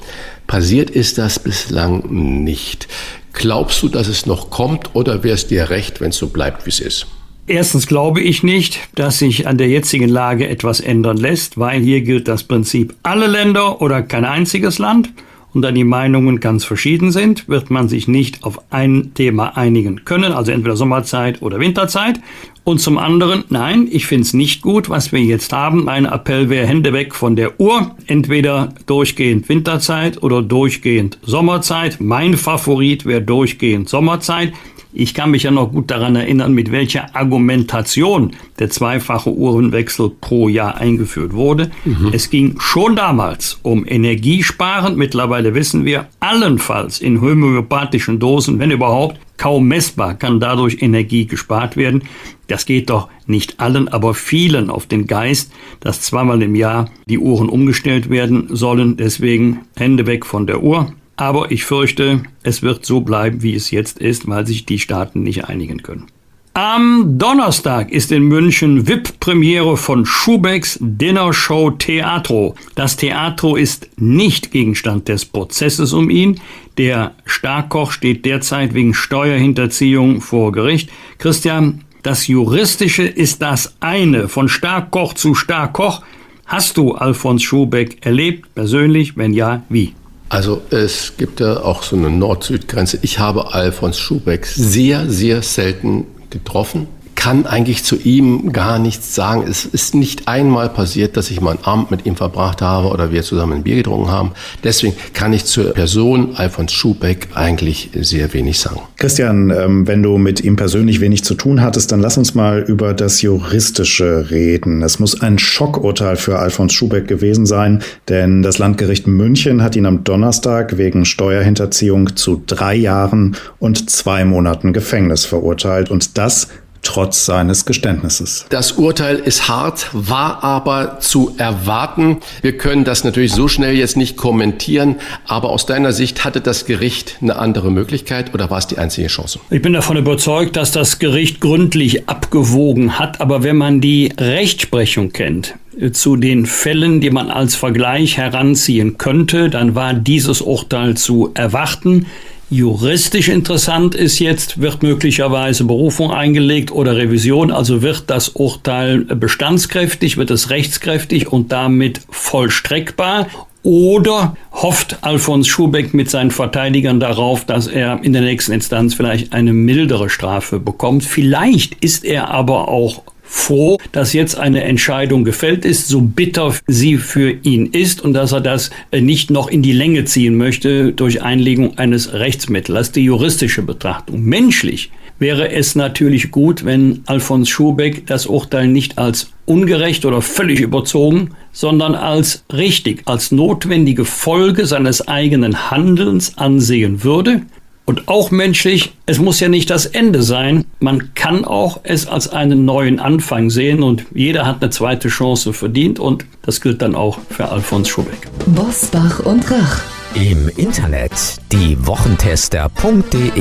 Passiert 0.48 0.90
ist 0.90 1.18
das 1.18 1.40
bislang 1.40 2.44
nicht. 2.44 2.88
Glaubst 3.34 3.82
du, 3.82 3.90
dass 3.90 4.08
es 4.08 4.26
noch 4.26 4.50
kommt 4.50 4.96
oder 4.96 5.24
wäre 5.24 5.36
es 5.36 5.48
dir 5.48 5.70
recht, 5.70 6.02
wenn 6.02 6.10
es 6.10 6.18
so 6.18 6.28
bleibt, 6.28 6.66
wie 6.66 6.70
es 6.70 6.80
ist? 6.80 7.08
Erstens 7.46 7.88
glaube 7.88 8.22
ich 8.22 8.42
nicht, 8.42 8.80
dass 8.96 9.20
sich 9.20 9.48
an 9.48 9.58
der 9.58 9.68
jetzigen 9.68 10.08
Lage 10.08 10.48
etwas 10.48 10.80
ändern 10.80 11.18
lässt, 11.18 11.58
weil 11.58 11.82
hier 11.82 12.02
gilt 12.02 12.30
das 12.30 12.46
Prinzip 12.46 12.96
alle 13.04 13.28
Länder 13.28 13.82
oder 13.82 14.02
kein 14.02 14.24
einziges 14.24 14.80
Land. 14.80 15.12
Und 15.54 15.62
da 15.62 15.72
die 15.72 15.84
Meinungen 15.84 16.40
ganz 16.40 16.66
verschieden 16.66 17.12
sind, 17.12 17.48
wird 17.48 17.70
man 17.70 17.88
sich 17.88 18.08
nicht 18.08 18.44
auf 18.44 18.60
ein 18.72 19.12
Thema 19.14 19.56
einigen 19.56 20.04
können, 20.04 20.32
also 20.32 20.52
entweder 20.52 20.76
Sommerzeit 20.76 21.44
oder 21.44 21.60
Winterzeit. 21.60 22.20
Und 22.64 22.80
zum 22.80 22.98
anderen, 22.98 23.44
nein, 23.50 23.88
ich 23.92 24.08
finde 24.08 24.24
es 24.24 24.34
nicht 24.34 24.62
gut, 24.62 24.90
was 24.90 25.12
wir 25.12 25.20
jetzt 25.20 25.52
haben. 25.52 25.84
Mein 25.84 26.06
Appell 26.06 26.50
wäre 26.50 26.66
Hände 26.66 26.94
weg 26.94 27.14
von 27.14 27.36
der 27.36 27.60
Uhr. 27.60 27.94
Entweder 28.08 28.74
durchgehend 28.86 29.48
Winterzeit 29.50 30.24
oder 30.24 30.42
durchgehend 30.42 31.20
Sommerzeit. 31.22 31.98
Mein 32.00 32.36
Favorit 32.36 33.06
wäre 33.06 33.22
durchgehend 33.22 33.90
Sommerzeit. 33.90 34.54
Ich 34.94 35.16
kann 35.16 35.32
mich 35.32 35.44
ja 35.44 35.52
noch 35.52 35.72
gut 35.72 35.90
daran 35.90 36.16
erinnern, 36.16 36.54
mit 36.54 36.72
welcher 36.72 37.16
Argumentation 37.16 38.32
der 38.60 38.70
zweifache 38.70 39.32
Uhrenwechsel 39.32 40.12
pro 40.22 40.48
Jahr 40.48 40.78
eingeführt 40.78 41.34
wurde. 41.34 41.72
Mhm. 41.84 42.12
Es 42.14 42.30
ging 42.30 42.60
schon 42.60 42.96
damals 42.96 43.60
um 43.64 43.88
Energiesparen. 43.88 44.96
Mittlerweile 44.96 45.56
wissen 45.56 45.84
wir, 45.84 46.08
allenfalls 46.20 47.02
in 47.02 47.22
homöopathischen 47.22 48.20
Dosen, 48.20 48.60
wenn 48.60 48.70
überhaupt, 48.70 49.20
kaum 49.38 49.68
messbar 49.68 50.14
kann 50.14 50.40
dadurch 50.40 50.82
Energie 50.82 51.26
gespart 51.26 51.76
werden. 51.76 52.04
Das 52.48 52.66
geht 52.68 52.92
doch 52.92 53.10
nicht 53.26 53.60
allen, 53.60 53.88
aber 53.88 54.14
vielen 54.14 54.70
auf 54.70 54.86
den 54.86 55.08
Geist, 55.08 55.52
dass 55.80 56.02
zweimal 56.02 56.42
im 56.44 56.56
Jahr 56.56 56.90
die 57.10 57.18
Uhren 57.18 57.50
umgestellt 57.50 58.10
werden 58.12 58.48
sollen. 58.50 58.96
Deswegen 58.96 59.62
Hände 59.76 60.06
weg 60.06 60.26
von 60.26 60.46
der 60.46 60.62
Uhr. 60.62 60.94
Aber 61.16 61.52
ich 61.52 61.64
fürchte, 61.64 62.24
es 62.42 62.62
wird 62.62 62.86
so 62.86 63.02
bleiben, 63.02 63.44
wie 63.44 63.56
es 63.56 63.72
jetzt 63.72 64.00
ist, 64.00 64.28
weil 64.28 64.48
sich 64.48 64.66
die 64.66 64.80
Staaten 64.80 65.24
nicht 65.24 65.46
einigen 65.46 65.84
können. 65.84 66.08
Am 66.56 67.18
Donnerstag 67.18 67.92
ist 67.92 68.12
in 68.12 68.24
München 68.24 68.88
VIP-Premiere 68.88 69.76
von 69.76 70.06
Schubecks 70.06 70.78
Dinnershow 70.80 71.72
Teatro. 71.72 72.56
Das 72.76 72.96
Teatro 72.96 73.56
ist 73.56 73.90
nicht 73.98 74.52
Gegenstand 74.52 75.08
des 75.08 75.26
Prozesses 75.26 75.94
um 75.94 76.12
ihn. 76.12 76.40
Der 76.78 77.16
Starkoch 77.26 77.92
steht 77.92 78.26
derzeit 78.26 78.76
wegen 78.76 78.94
Steuerhinterziehung 78.94 80.22
vor 80.22 80.52
Gericht. 80.52 80.92
Christian, 81.18 81.86
das 82.04 82.28
Juristische 82.28 83.04
ist 83.04 83.42
das 83.42 83.76
eine. 83.80 84.28
Von 84.28 84.48
Starkoch 84.48 85.14
zu 85.14 85.34
Starkoch 85.34 86.04
Hast 86.46 86.78
du 86.78 86.94
Alfons 86.94 87.42
Schubeck 87.42 88.06
erlebt, 88.06 88.54
persönlich? 88.54 89.18
Wenn 89.18 89.34
ja, 89.34 89.64
wie? 89.70 89.94
Also 90.34 90.64
es 90.72 91.14
gibt 91.16 91.42
ja 91.42 91.62
auch 91.62 91.84
so 91.84 91.96
eine 91.96 92.10
Nord-Süd-Grenze. 92.10 92.98
Ich 93.04 93.20
habe 93.20 93.54
Alfons 93.54 94.00
Schubeck 94.00 94.48
sehr, 94.48 95.08
sehr 95.08 95.44
selten 95.44 96.08
getroffen 96.32 96.88
kann 97.24 97.46
eigentlich 97.46 97.86
zu 97.86 97.96
ihm 97.96 98.52
gar 98.52 98.80
nichts 98.80 99.16
sagen. 99.16 99.46
Es 99.50 99.64
ist 99.64 99.96
nicht 99.96 100.28
einmal 100.28 100.68
passiert, 100.68 101.16
dass 101.16 101.32
ich 101.32 101.40
mal 101.40 101.52
einen 101.52 101.64
Abend 101.64 101.90
mit 101.90 102.06
ihm 102.06 102.18
verbracht 102.18 102.62
habe 102.62 102.90
oder 102.90 103.14
wir 103.14 103.24
zusammen 103.24 103.54
ein 103.54 103.64
Bier 103.64 103.78
getrunken 103.78 104.12
haben. 104.12 104.32
Deswegen 104.62 104.94
kann 105.14 105.32
ich 105.32 105.46
zur 105.46 105.74
Person 105.74 106.36
Alfons 106.36 106.74
Schubeck 106.74 107.30
eigentlich 107.34 107.92
sehr 107.96 108.34
wenig 108.34 108.60
sagen. 108.60 108.82
Christian, 108.98 109.52
ähm, 109.52 109.88
wenn 109.88 110.04
du 110.04 110.18
mit 110.18 110.44
ihm 110.44 110.58
persönlich 110.58 111.00
wenig 111.00 111.24
zu 111.24 111.36
tun 111.36 111.62
hattest, 111.62 111.94
dann 111.94 112.02
lass 112.02 112.18
uns 112.18 112.36
mal 112.36 112.60
über 112.60 112.94
das 112.94 113.22
Juristische 113.22 114.30
reden. 114.30 114.82
Es 114.82 115.00
muss 115.00 115.22
ein 115.22 115.40
Schockurteil 115.40 116.18
für 116.18 116.40
Alfons 116.40 116.74
Schubeck 116.74 117.08
gewesen 117.08 117.46
sein, 117.46 117.84
denn 118.10 118.42
das 118.42 118.58
Landgericht 118.58 119.08
München 119.08 119.64
hat 119.64 119.78
ihn 119.78 119.86
am 119.86 120.04
Donnerstag 120.04 120.78
wegen 120.78 121.06
Steuerhinterziehung 121.06 122.18
zu 122.18 122.44
drei 122.46 122.76
Jahren 122.76 123.38
und 123.60 123.90
zwei 123.90 124.26
Monaten 124.26 124.74
Gefängnis 124.74 125.24
verurteilt. 125.24 125.90
Und 125.90 126.18
das 126.18 126.50
trotz 126.84 127.26
seines 127.26 127.66
Geständnisses. 127.66 128.46
Das 128.50 128.74
Urteil 128.74 129.16
ist 129.16 129.48
hart, 129.48 129.90
war 129.94 130.44
aber 130.44 131.00
zu 131.00 131.34
erwarten. 131.38 132.18
Wir 132.42 132.58
können 132.58 132.84
das 132.84 133.04
natürlich 133.04 133.32
so 133.32 133.48
schnell 133.48 133.76
jetzt 133.76 133.98
nicht 133.98 134.18
kommentieren, 134.18 134.98
aber 135.26 135.50
aus 135.50 135.66
deiner 135.66 135.94
Sicht 135.94 136.24
hatte 136.24 136.42
das 136.42 136.66
Gericht 136.66 137.18
eine 137.22 137.38
andere 137.38 137.72
Möglichkeit 137.72 138.34
oder 138.34 138.50
war 138.50 138.60
es 138.60 138.68
die 138.68 138.78
einzige 138.78 139.08
Chance? 139.08 139.40
Ich 139.50 139.62
bin 139.62 139.74
davon 139.74 139.98
überzeugt, 139.98 140.56
dass 140.56 140.72
das 140.72 141.00
Gericht 141.00 141.42
gründlich 141.42 142.08
abgewogen 142.08 143.00
hat, 143.00 143.22
aber 143.22 143.44
wenn 143.44 143.58
man 143.58 143.82
die 143.82 144.14
Rechtsprechung 144.20 145.12
kennt, 145.12 145.56
äh, 145.80 145.92
zu 145.92 146.16
den 146.16 146.46
Fällen, 146.46 147.02
die 147.02 147.10
man 147.10 147.32
als 147.32 147.56
Vergleich 147.56 148.18
heranziehen 148.18 148.98
könnte, 148.98 149.50
dann 149.50 149.76
war 149.76 149.94
dieses 149.94 150.42
Urteil 150.42 150.96
zu 150.96 151.32
erwarten. 151.34 152.06
Juristisch 152.54 153.30
interessant 153.30 153.96
ist 153.96 154.20
jetzt, 154.20 154.62
wird 154.62 154.84
möglicherweise 154.84 155.64
Berufung 155.64 156.12
eingelegt 156.12 156.72
oder 156.72 156.96
Revision, 156.96 157.50
also 157.50 157.82
wird 157.82 158.12
das 158.12 158.30
Urteil 158.30 159.06
bestandskräftig, 159.06 160.18
wird 160.18 160.30
es 160.30 160.52
rechtskräftig 160.52 161.32
und 161.32 161.52
damit 161.52 162.02
vollstreckbar 162.12 163.26
oder 163.64 164.38
hofft 164.52 164.98
Alfons 165.02 165.48
Schubeck 165.48 165.96
mit 165.96 166.12
seinen 166.12 166.30
Verteidigern 166.30 167.00
darauf, 167.00 167.44
dass 167.44 167.66
er 167.66 168.04
in 168.04 168.14
der 168.14 168.22
nächsten 168.22 168.52
Instanz 168.52 168.94
vielleicht 168.94 169.34
eine 169.34 169.52
mildere 169.52 170.12
Strafe 170.12 170.60
bekommt. 170.60 171.04
Vielleicht 171.04 171.84
ist 171.84 172.06
er 172.06 172.30
aber 172.30 172.68
auch 172.68 173.02
froh, 173.34 173.78
dass 173.92 174.14
jetzt 174.14 174.38
eine 174.38 174.64
Entscheidung 174.64 175.26
gefällt 175.26 175.66
ist, 175.66 175.88
so 175.88 176.02
bitter 176.02 176.54
sie 176.68 176.98
für 176.98 177.32
ihn 177.32 177.66
ist 177.66 178.00
und 178.00 178.14
dass 178.14 178.32
er 178.32 178.42
das 178.42 178.70
äh, 178.92 179.02
nicht 179.02 179.32
noch 179.32 179.50
in 179.50 179.64
die 179.64 179.74
Länge 179.74 180.06
ziehen 180.06 180.38
möchte 180.38 180.94
durch 180.94 181.24
Einlegung 181.24 181.78
eines 181.78 182.14
Rechtsmittels. 182.14 182.78
Das 182.78 182.88
ist 182.88 182.96
die 182.96 183.06
juristische 183.06 183.64
Betrachtung. 183.64 184.24
Menschlich 184.24 184.92
wäre 185.20 185.52
es 185.52 185.76
natürlich 185.76 186.32
gut, 186.32 186.64
wenn 186.64 187.02
Alfons 187.08 187.50
Schubeck 187.50 188.06
das 188.06 188.28
Urteil 188.28 188.68
nicht 188.68 188.98
als 188.98 189.32
ungerecht 189.46 190.06
oder 190.06 190.22
völlig 190.22 190.60
überzogen, 190.60 191.32
sondern 191.52 191.96
als 191.96 192.46
richtig, 192.54 193.02
als 193.06 193.32
notwendige 193.32 194.06
Folge 194.06 194.66
seines 194.68 195.08
eigenen 195.08 195.72
Handelns 195.72 196.38
ansehen 196.38 197.04
würde 197.04 197.42
und 197.86 198.08
auch 198.08 198.32
menschlich, 198.32 198.94
es 199.06 199.20
muss 199.20 199.40
ja 199.40 199.50
nicht 199.50 199.70
das 199.70 199.86
Ende 199.86 200.24
sein. 200.24 200.63
Man 200.84 201.14
kann 201.16 201.46
auch 201.46 201.80
es 201.84 202.08
als 202.08 202.28
einen 202.28 202.66
neuen 202.66 203.00
Anfang 203.00 203.50
sehen 203.50 203.84
und 203.84 204.04
jeder 204.14 204.46
hat 204.46 204.62
eine 204.62 204.70
zweite 204.70 205.08
Chance 205.08 205.54
verdient 205.54 205.98
und 205.98 206.26
das 206.42 206.60
gilt 206.60 206.82
dann 206.82 206.94
auch 206.94 207.20
für 207.30 207.48
Alfons 207.48 207.88
Schubeck. 207.88 208.28
Bosbach 208.48 209.22
und 209.22 209.50
Rach. 209.50 209.80
Im 210.14 210.50
Internet 210.58 211.14
diewochentester.de. 211.54 213.32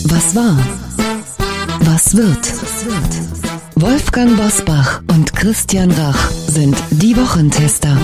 Was 0.06 0.36
war? 0.36 0.58
Was 1.82 2.16
wird? 2.16 2.54
Wolfgang 3.76 4.38
Bosbach 4.38 5.02
und 5.12 5.34
Christian 5.34 5.92
Rach 5.92 6.30
sind 6.48 6.76
die 6.92 7.16
Wochentester. 7.18 7.98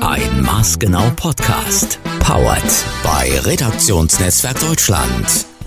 Ein 0.00 0.42
Maßgenau 0.42 1.10
Podcast. 1.16 1.98
Powered 2.20 2.84
bei 3.02 3.38
Redaktionsnetzwerk 3.40 4.58
Deutschland 4.60 5.49